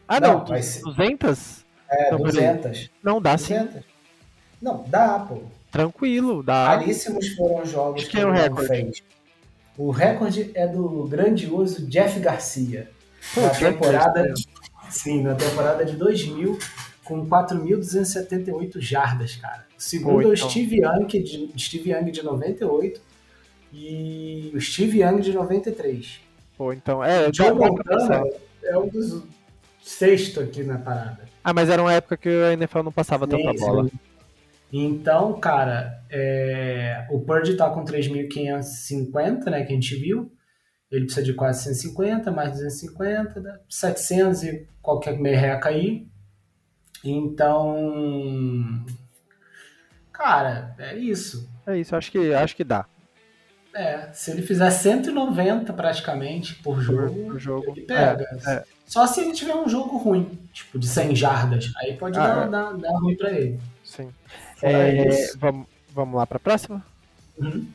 Ah, 0.06 0.20
não, 0.20 0.38
não 0.38 0.46
vai 0.46 0.62
ser... 0.62 0.82
200? 0.82 1.64
É, 1.88 2.06
então, 2.09 2.18
200. 2.18 2.90
Não, 3.02 3.20
dá 3.20 3.36
200. 3.36 3.74
sim. 3.74 3.80
Não, 4.60 4.84
dá, 4.88 5.18
pô. 5.20 5.42
Tranquilo, 5.70 6.42
dá. 6.42 6.68
Raríssimos 6.68 7.28
foram 7.34 7.62
os 7.62 7.70
jogos 7.70 8.05
que, 8.05 8.10
que 8.10 8.20
é 8.20 8.26
o 8.26 8.30
recorde. 8.30 8.68
Fez. 8.68 9.02
O 9.76 9.90
recorde 9.90 10.51
é 10.55 10.66
do 10.66 11.05
grandioso 11.06 11.86
Jeff 11.86 12.18
Garcia. 12.20 12.90
Pô, 13.34 13.40
na 13.40 13.51
temporada, 13.51 14.34
sim, 14.88 15.22
na 15.22 15.34
temporada 15.34 15.84
de 15.84 15.96
2000, 15.96 16.59
com 17.02 17.26
4.278 17.26 18.80
jardas, 18.80 19.36
cara. 19.36 19.66
O 19.76 19.82
segundo 19.82 20.22
é 20.22 20.26
o 20.26 20.34
então. 20.34 20.48
Steve 20.48 20.80
Young, 20.80 21.06
de, 21.06 21.52
Steve 21.59 21.90
Young 21.90 22.10
de 22.10 22.22
98 22.22 23.01
e 23.74 24.52
o 24.55 24.60
Steve 24.60 25.01
Young 25.01 25.20
de 25.20 25.32
93. 25.32 26.20
Pô, 26.56 26.72
então, 26.72 27.02
é, 27.02 27.32
Joe 27.32 27.52
Montana 27.52 28.22
é 28.62 28.78
um 28.78 28.88
dos 28.88 29.24
sexto 29.82 30.40
aqui 30.40 30.62
na 30.62 30.78
parada. 30.78 31.28
Ah, 31.42 31.52
mas 31.52 31.68
era 31.68 31.82
uma 31.82 31.92
época 31.92 32.16
que 32.16 32.28
a 32.28 32.52
NFL 32.52 32.84
não 32.84 32.92
passava 32.92 33.26
tanta 33.26 33.52
bola. 33.52 33.90
Então, 34.72 35.38
cara, 35.38 36.02
é... 36.10 37.06
o 37.10 37.20
Purdy 37.20 37.56
tá 37.56 37.68
com 37.70 37.84
3.550, 37.84 39.44
né, 39.51 39.64
que 39.64 39.72
a 39.72 39.74
gente 39.74 39.94
viu. 39.96 40.32
Ele 40.90 41.05
precisa 41.05 41.26
de 41.26 41.34
quase 41.34 41.64
150, 41.64 42.30
mais 42.30 42.52
250, 42.52 43.40
dá 43.40 43.60
700 43.68 44.42
e 44.44 44.68
qualquer 44.80 45.18
merreca 45.18 45.68
aí. 45.68 46.06
Então, 47.05 48.86
cara, 50.12 50.74
é 50.78 50.96
isso. 50.96 51.51
É 51.66 51.76
isso, 51.76 51.94
acho 51.94 52.10
que, 52.10 52.32
acho 52.32 52.56
que 52.56 52.64
dá. 52.64 52.86
É, 53.74 54.09
se 54.12 54.30
ele 54.30 54.42
fizer 54.42 54.70
190 54.70 55.72
praticamente 55.72 56.55
por 56.56 56.80
jogo, 56.80 57.24
por 57.24 57.38
jogo. 57.38 57.72
ele 57.72 57.80
pega. 57.82 58.24
É, 58.46 58.52
é. 58.52 58.64
Só 58.86 59.06
se 59.06 59.20
ele 59.20 59.32
tiver 59.32 59.55
um 59.55 59.68
jogo 59.68 59.96
ruim, 59.96 60.38
tipo 60.52 60.78
de 60.78 60.86
100 60.86 61.16
jardas, 61.16 61.72
aí 61.78 61.96
pode 61.96 62.16
ah, 62.18 62.22
dar, 62.22 62.46
é. 62.46 62.51
dar, 62.51 62.72
dar, 62.74 62.98
ruim 63.01 63.16
pra 63.16 63.32
ele. 63.32 63.59
Sim. 63.82 64.10
É, 64.62 65.32
vamos, 65.36 65.66
vamos 65.92 66.14
lá 66.16 66.26
pra 66.26 66.38
próxima? 66.38 66.84
Uhum. 67.36 67.66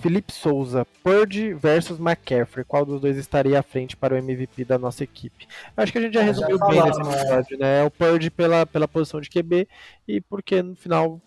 Felipe 0.00 0.32
Souza, 0.32 0.86
Purdy 1.02 1.54
versus 1.54 1.98
McCaffrey. 1.98 2.64
Qual 2.64 2.84
dos 2.84 3.00
dois 3.00 3.16
estaria 3.16 3.58
à 3.58 3.62
frente 3.62 3.96
para 3.96 4.14
o 4.14 4.18
MVP 4.18 4.64
da 4.64 4.78
nossa 4.78 5.04
equipe? 5.04 5.46
Acho 5.76 5.92
que 5.92 5.98
a 5.98 6.00
gente 6.00 6.14
já 6.14 6.22
resumiu 6.22 6.58
já 6.58 6.66
bem 6.66 6.82
nesse 6.82 7.00
né? 7.00 7.20
episódio, 7.20 7.58
né? 7.58 7.84
O 7.84 7.90
Purdy 7.90 8.30
pela, 8.30 8.66
pela 8.66 8.88
posição 8.88 9.20
de 9.20 9.30
QB 9.30 9.68
e 10.06 10.20
porque 10.20 10.62
no 10.62 10.74
final 10.74 11.20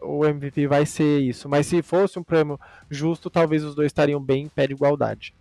o 0.00 0.24
MVP 0.24 0.66
vai 0.66 0.86
ser 0.86 1.20
isso. 1.20 1.48
Mas 1.48 1.66
se 1.66 1.82
fosse 1.82 2.18
um 2.18 2.22
prêmio 2.22 2.58
justo, 2.90 3.28
talvez 3.28 3.64
os 3.64 3.74
dois 3.74 3.86
estariam 3.86 4.20
bem 4.20 4.44
em 4.44 4.48
pé 4.48 4.66
de 4.66 4.72
igualdade. 4.72 5.34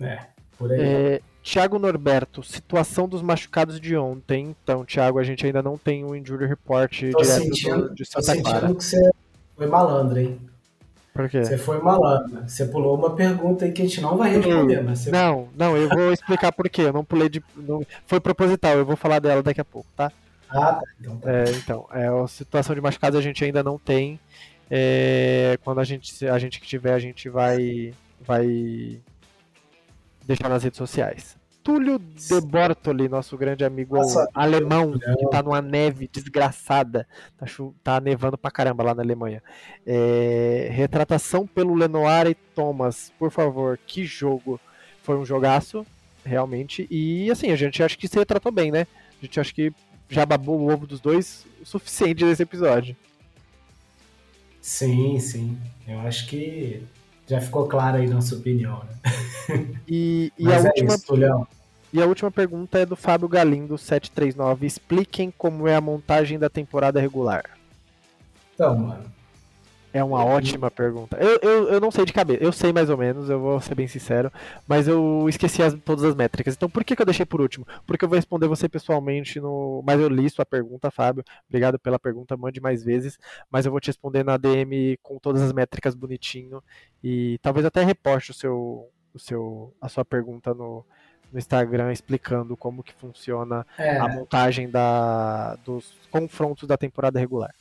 É, 0.00 0.18
por 0.58 0.72
aí. 0.72 0.80
É, 0.80 1.20
Thiago 1.42 1.78
Norberto, 1.78 2.42
situação 2.42 3.08
dos 3.08 3.22
machucados 3.22 3.80
de 3.80 3.96
ontem. 3.96 4.54
Então, 4.62 4.84
Thiago, 4.84 5.18
a 5.18 5.24
gente 5.24 5.44
ainda 5.46 5.62
não 5.62 5.78
tem 5.78 6.04
um 6.04 6.14
injury 6.14 6.46
report 6.46 7.00
tô 7.10 7.22
direto 7.22 7.42
sentindo, 7.42 7.88
do, 7.88 7.94
de 7.94 8.04
Santa 8.04 8.36
tô 8.36 8.42
Clara. 8.42 8.74
que 8.74 8.84
você 8.84 9.10
foi 9.56 9.66
malandro, 9.66 10.18
hein? 10.18 10.40
Por 11.12 11.28
quê? 11.28 11.42
Você 11.42 11.58
foi 11.58 11.80
malandro. 11.80 12.48
Você 12.48 12.66
pulou 12.66 12.96
uma 12.96 13.14
pergunta 13.16 13.64
aí 13.64 13.72
que 13.72 13.82
a 13.82 13.84
gente 13.84 14.00
não 14.00 14.16
vai 14.16 14.30
responder. 14.30 14.82
Mas 14.82 15.00
você... 15.00 15.10
Não, 15.10 15.48
não, 15.56 15.76
eu 15.76 15.88
vou 15.88 16.12
explicar 16.12 16.52
por 16.52 16.68
quê. 16.68 16.82
Eu 16.82 16.92
não 16.92 17.04
pulei 17.04 17.28
de. 17.28 17.42
Não... 17.56 17.84
Foi 18.06 18.20
proposital, 18.20 18.76
eu 18.76 18.84
vou 18.84 18.96
falar 18.96 19.18
dela 19.18 19.42
daqui 19.42 19.60
a 19.60 19.64
pouco, 19.64 19.88
tá? 19.96 20.12
Ah, 20.50 20.74
tá. 20.74 20.82
Então, 21.00 21.16
tá. 21.18 21.30
É, 21.32 21.44
então 21.52 21.88
é, 21.92 22.08
a 22.08 22.26
situação 22.26 22.74
de 22.74 22.80
machucados 22.80 23.18
a 23.18 23.22
gente 23.22 23.44
ainda 23.44 23.62
não 23.62 23.78
tem. 23.78 24.18
É, 24.70 25.58
quando 25.64 25.80
a 25.80 25.84
gente, 25.84 26.26
a 26.26 26.38
gente 26.38 26.60
que 26.60 26.66
tiver, 26.66 26.92
a 26.92 26.98
gente 26.98 27.28
vai, 27.28 27.92
vai 28.20 29.00
deixar 30.24 30.48
nas 30.48 30.62
redes 30.62 30.78
sociais. 30.78 31.40
Túlio 31.62 31.98
de 31.98 32.40
Bortoli, 32.40 33.08
nosso 33.08 33.36
grande 33.36 33.64
amigo 33.64 33.96
Nossa, 33.96 34.26
alemão, 34.34 34.98
que 34.98 35.28
tá 35.28 35.42
numa 35.42 35.60
neve 35.60 36.08
desgraçada. 36.10 37.06
Tá, 37.36 37.46
tá 37.82 38.00
nevando 38.00 38.38
pra 38.38 38.50
caramba 38.50 38.82
lá 38.82 38.94
na 38.94 39.02
Alemanha. 39.02 39.42
É, 39.86 40.68
retratação 40.72 41.46
pelo 41.46 41.74
Lenoir 41.74 42.28
e 42.28 42.34
Thomas, 42.34 43.12
por 43.18 43.30
favor, 43.30 43.78
que 43.86 44.04
jogo. 44.04 44.58
Foi 45.02 45.16
um 45.16 45.24
jogaço, 45.24 45.86
realmente. 46.24 46.86
E 46.90 47.30
assim, 47.30 47.50
a 47.50 47.56
gente 47.56 47.82
acha 47.82 47.96
que 47.96 48.08
se 48.08 48.18
retratou 48.18 48.50
bem, 48.50 48.70
né? 48.70 48.86
A 49.20 49.26
gente 49.26 49.38
acha 49.38 49.52
que 49.52 49.72
já 50.10 50.26
babou 50.26 50.60
o 50.60 50.72
ovo 50.72 50.86
dos 50.86 51.00
dois 51.00 51.46
o 51.62 51.64
suficiente 51.64 52.24
nesse 52.24 52.42
episódio. 52.42 52.96
Sim, 54.60 55.18
sim. 55.18 55.58
Eu 55.86 56.00
acho 56.00 56.26
que 56.26 56.82
já 57.26 57.40
ficou 57.40 57.66
claro 57.66 57.96
aí 57.96 58.08
nossa 58.08 58.34
opinião. 58.34 58.82
Né? 59.48 59.66
E, 59.88 60.32
e 60.38 60.48
a 60.52 60.56
é 60.56 60.60
última. 60.60 60.94
Isso, 60.94 61.46
e 61.92 62.00
a 62.00 62.06
última 62.06 62.30
pergunta 62.30 62.78
é 62.78 62.86
do 62.86 62.94
Fábio 62.94 63.28
Galindo, 63.28 63.76
739. 63.76 64.66
Expliquem 64.66 65.32
como 65.36 65.66
é 65.66 65.74
a 65.74 65.80
montagem 65.80 66.38
da 66.38 66.48
temporada 66.48 67.00
regular. 67.00 67.44
Então, 68.54 68.78
mano, 68.78 69.04
é 69.92 70.02
uma 70.02 70.24
ótima 70.24 70.70
pergunta. 70.70 71.16
Eu, 71.16 71.38
eu, 71.42 71.68
eu 71.68 71.80
não 71.80 71.90
sei 71.90 72.04
de 72.04 72.12
cabeça. 72.12 72.42
Eu 72.42 72.52
sei 72.52 72.72
mais 72.72 72.88
ou 72.88 72.96
menos, 72.96 73.28
eu 73.28 73.40
vou 73.40 73.60
ser 73.60 73.74
bem 73.74 73.88
sincero. 73.88 74.32
Mas 74.66 74.86
eu 74.86 75.26
esqueci 75.28 75.62
as, 75.62 75.74
todas 75.74 76.04
as 76.04 76.14
métricas. 76.14 76.54
Então 76.54 76.70
por 76.70 76.84
que, 76.84 76.94
que 76.94 77.02
eu 77.02 77.06
deixei 77.06 77.26
por 77.26 77.40
último? 77.40 77.66
Porque 77.86 78.04
eu 78.04 78.08
vou 78.08 78.16
responder 78.16 78.46
você 78.46 78.68
pessoalmente 78.68 79.40
no. 79.40 79.82
Mas 79.84 80.00
eu 80.00 80.08
li 80.08 80.28
sua 80.30 80.46
pergunta, 80.46 80.90
Fábio. 80.90 81.24
Obrigado 81.48 81.78
pela 81.78 81.98
pergunta, 81.98 82.36
mande 82.36 82.60
mais 82.60 82.84
vezes. 82.84 83.18
Mas 83.50 83.66
eu 83.66 83.72
vou 83.72 83.80
te 83.80 83.88
responder 83.88 84.24
na 84.24 84.36
DM 84.36 84.96
com 85.02 85.18
todas 85.18 85.42
as 85.42 85.52
métricas 85.52 85.94
bonitinho. 85.94 86.62
E 87.02 87.38
talvez 87.42 87.66
até 87.66 87.82
reposte 87.82 88.30
o 88.30 88.34
seu, 88.34 88.88
o 89.12 89.18
seu, 89.18 89.74
a 89.80 89.88
sua 89.88 90.04
pergunta 90.04 90.54
no, 90.54 90.84
no 91.32 91.38
Instagram 91.38 91.92
explicando 91.92 92.56
como 92.56 92.82
que 92.82 92.92
funciona 92.92 93.66
é. 93.78 93.98
a 93.98 94.08
montagem 94.08 94.70
da, 94.70 95.56
dos 95.64 95.92
confrontos 96.10 96.68
da 96.68 96.76
temporada 96.76 97.18
regular. 97.18 97.52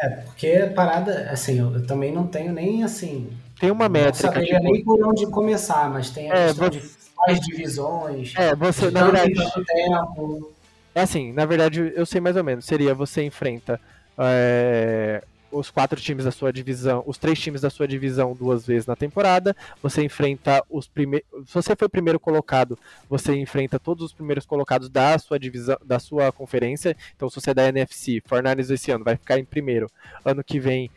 É, 0.00 0.08
porque 0.08 0.48
a 0.48 0.70
parada, 0.72 1.28
assim, 1.30 1.58
eu, 1.58 1.74
eu 1.74 1.86
também 1.86 2.12
não 2.12 2.26
tenho 2.26 2.52
nem 2.52 2.82
assim. 2.82 3.28
Tem 3.58 3.70
uma 3.70 3.88
métrica. 3.88 4.28
Não 4.28 4.34
saberia 4.34 4.58
tipo... 4.58 4.72
nem 4.72 4.84
por 4.84 5.06
onde 5.06 5.26
começar, 5.26 5.90
mas 5.90 6.10
tem 6.10 6.30
a 6.30 6.34
é, 6.34 6.46
questão 6.46 6.70
você... 6.70 6.78
de 6.80 6.90
quais 7.14 7.40
divisões. 7.40 8.32
É, 8.36 8.54
você, 8.54 8.90
na 8.90 9.04
verdade. 9.04 9.34
Tempo. 9.66 10.52
É 10.94 11.02
assim, 11.02 11.32
na 11.32 11.44
verdade, 11.44 11.92
eu 11.94 12.06
sei 12.06 12.20
mais 12.20 12.36
ou 12.36 12.42
menos. 12.42 12.64
Seria 12.64 12.94
você 12.94 13.22
enfrenta 13.22 13.78
é, 14.18 15.22
os 15.50 15.70
quatro 15.70 16.00
times 16.00 16.24
da 16.24 16.30
sua 16.30 16.52
divisão, 16.52 17.02
os 17.06 17.18
três 17.18 17.38
times 17.38 17.60
da 17.60 17.70
sua 17.70 17.86
divisão 17.86 18.34
duas 18.34 18.66
vezes 18.66 18.86
na 18.86 18.96
temporada. 18.96 19.54
Você 19.82 20.02
enfrenta 20.02 20.62
os 20.68 20.88
primeiros. 20.88 21.26
Se 21.46 21.54
você 21.54 21.74
foi 21.76 21.88
primeiro 21.88 22.20
colocado, 22.20 22.78
você 23.08 23.34
enfrenta 23.34 23.78
todos 23.78 24.04
os 24.04 24.12
primeiros 24.12 24.46
colocados 24.46 24.88
da 24.88 25.18
sua 25.18 25.38
divisão, 25.38 25.76
da 25.84 25.98
sua 25.98 26.32
conferência. 26.32 26.96
Então, 27.16 27.28
se 27.28 27.40
você 27.40 27.50
é 27.50 27.54
da 27.54 27.68
NFC, 27.68 28.22
Fortnite 28.26 28.72
esse 28.72 28.90
ano 28.90 29.04
vai 29.04 29.16
ficar 29.16 29.38
em 29.38 29.44
primeiro. 29.44 29.90
Ano 30.24 30.42
que 30.44 30.60
vem 30.60 30.90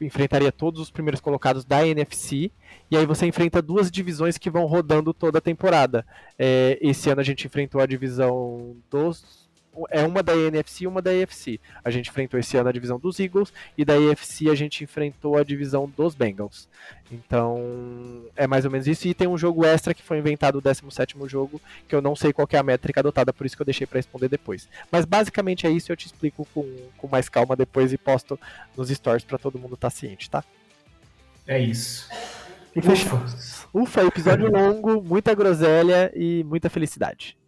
enfrentaria 0.00 0.50
todos 0.50 0.80
os 0.80 0.90
primeiros 0.90 1.20
colocados 1.20 1.64
da 1.64 1.86
NFC, 1.86 2.50
e 2.90 2.96
aí 2.96 3.04
você 3.04 3.26
enfrenta 3.26 3.60
duas 3.60 3.90
divisões 3.90 4.38
que 4.38 4.48
vão 4.48 4.64
rodando 4.64 5.12
toda 5.12 5.38
a 5.38 5.42
temporada. 5.42 6.06
É, 6.38 6.78
esse 6.80 7.10
ano 7.10 7.20
a 7.20 7.24
gente 7.24 7.46
enfrentou 7.46 7.80
a 7.80 7.86
divisão 7.86 8.76
dos 8.90 9.49
é 9.90 10.02
uma 10.02 10.22
da 10.22 10.36
NFC 10.36 10.84
e 10.84 10.86
uma 10.86 11.00
da 11.00 11.10
AFC. 11.10 11.60
A 11.84 11.90
gente 11.90 12.10
enfrentou 12.10 12.38
esse 12.38 12.56
ano 12.56 12.68
a 12.68 12.72
divisão 12.72 12.98
dos 12.98 13.18
Eagles 13.20 13.52
e 13.76 13.84
da 13.84 13.94
AFC 13.94 14.48
a 14.50 14.54
gente 14.54 14.84
enfrentou 14.84 15.36
a 15.36 15.44
divisão 15.44 15.90
dos 15.96 16.14
Bengals. 16.14 16.68
Então, 17.10 18.24
é 18.36 18.46
mais 18.46 18.64
ou 18.64 18.70
menos 18.70 18.86
isso. 18.86 19.06
E 19.08 19.14
tem 19.14 19.28
um 19.28 19.38
jogo 19.38 19.64
extra 19.64 19.94
que 19.94 20.02
foi 20.02 20.18
inventado, 20.18 20.56
o 20.56 20.60
17 20.60 21.16
jogo, 21.26 21.60
que 21.88 21.94
eu 21.94 22.02
não 22.02 22.14
sei 22.14 22.32
qual 22.32 22.48
é 22.50 22.56
a 22.56 22.62
métrica 22.62 23.00
adotada, 23.00 23.32
por 23.32 23.46
isso 23.46 23.56
que 23.56 23.62
eu 23.62 23.66
deixei 23.66 23.86
para 23.86 23.98
responder 23.98 24.28
depois. 24.28 24.68
Mas 24.90 25.04
basicamente 25.04 25.66
é 25.66 25.70
isso, 25.70 25.90
eu 25.90 25.96
te 25.96 26.06
explico 26.06 26.46
com, 26.54 26.66
com 26.96 27.08
mais 27.08 27.28
calma 27.28 27.56
depois 27.56 27.92
e 27.92 27.98
posto 27.98 28.38
nos 28.76 28.88
stories 28.88 29.24
para 29.24 29.38
todo 29.38 29.58
mundo 29.58 29.74
estar 29.74 29.90
tá 29.90 29.96
ciente, 29.96 30.30
tá? 30.30 30.44
É 31.46 31.58
isso. 31.58 32.08
E 32.74 32.80
fechamos. 32.80 33.66
Ufa, 33.74 34.04
episódio 34.04 34.50
longo, 34.50 35.02
muita 35.02 35.34
groselha 35.34 36.12
e 36.14 36.44
muita 36.44 36.70
felicidade. 36.70 37.39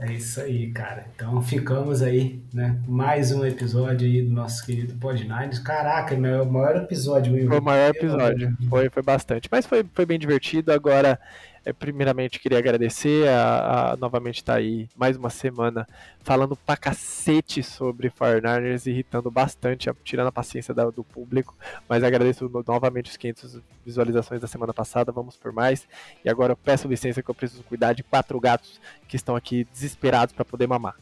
É 0.00 0.14
isso 0.14 0.40
aí, 0.40 0.70
cara. 0.72 1.04
Então 1.14 1.42
ficamos 1.42 2.00
aí, 2.00 2.42
né? 2.54 2.80
Mais 2.88 3.32
um 3.32 3.44
episódio 3.44 4.08
aí 4.08 4.22
do 4.22 4.32
nosso 4.32 4.64
querido 4.64 4.94
Pod 4.94 5.22
Nines. 5.22 5.58
Caraca, 5.58 6.14
o 6.14 6.18
maior 6.18 6.76
episódio, 6.76 7.34
Will. 7.34 7.46
Foi 7.46 7.58
o 7.58 7.62
maior 7.62 7.90
episódio. 7.90 8.56
Foi, 8.70 8.88
foi 8.88 9.02
bastante. 9.02 9.46
Mas 9.52 9.66
foi, 9.66 9.84
foi 9.92 10.06
bem 10.06 10.18
divertido. 10.18 10.72
Agora 10.72 11.20
é, 11.64 11.72
primeiramente, 11.72 12.38
queria 12.38 12.58
agradecer 12.58 13.28
a, 13.28 13.92
a 13.92 13.96
novamente 13.96 14.36
estar 14.36 14.54
tá 14.54 14.58
aí 14.58 14.88
mais 14.96 15.16
uma 15.16 15.28
semana 15.28 15.86
falando 16.22 16.56
pra 16.56 16.76
cacete 16.76 17.62
sobre 17.62 18.08
Fortnite, 18.08 18.88
irritando 18.88 19.30
bastante, 19.30 19.90
tirando 20.02 20.28
a 20.28 20.32
paciência 20.32 20.72
da, 20.72 20.88
do 20.88 21.04
público. 21.04 21.54
Mas 21.88 22.02
agradeço 22.02 22.50
novamente 22.66 23.10
os 23.10 23.16
500 23.16 23.60
visualizações 23.84 24.40
da 24.40 24.46
semana 24.46 24.72
passada. 24.72 25.12
Vamos 25.12 25.36
por 25.36 25.52
mais. 25.52 25.86
E 26.24 26.30
agora 26.30 26.52
eu 26.52 26.56
peço 26.56 26.88
licença 26.88 27.22
que 27.22 27.30
eu 27.30 27.34
preciso 27.34 27.62
cuidar 27.64 27.92
de 27.92 28.02
quatro 28.02 28.40
gatos 28.40 28.80
que 29.06 29.16
estão 29.16 29.36
aqui 29.36 29.66
desesperados 29.72 30.34
para 30.34 30.44
poder 30.44 30.66
mamar. 30.66 30.96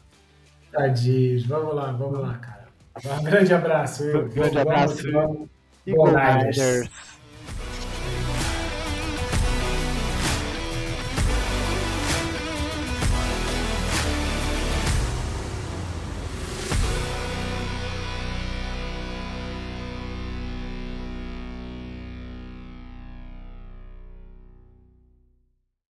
Tadinhos, 0.71 1.45
vamos 1.45 1.73
lá, 1.73 1.91
vamos 1.91 2.19
lá, 2.19 2.33
cara. 2.37 2.67
Um 3.19 3.23
grande 3.23 3.53
abraço. 3.53 4.03
Um 4.03 4.29
grande 4.29 4.57
abraço. 4.57 5.11
Vamos, 5.11 5.13
vamos. 5.13 5.49
E 5.85 5.93
Niners. 5.93 6.89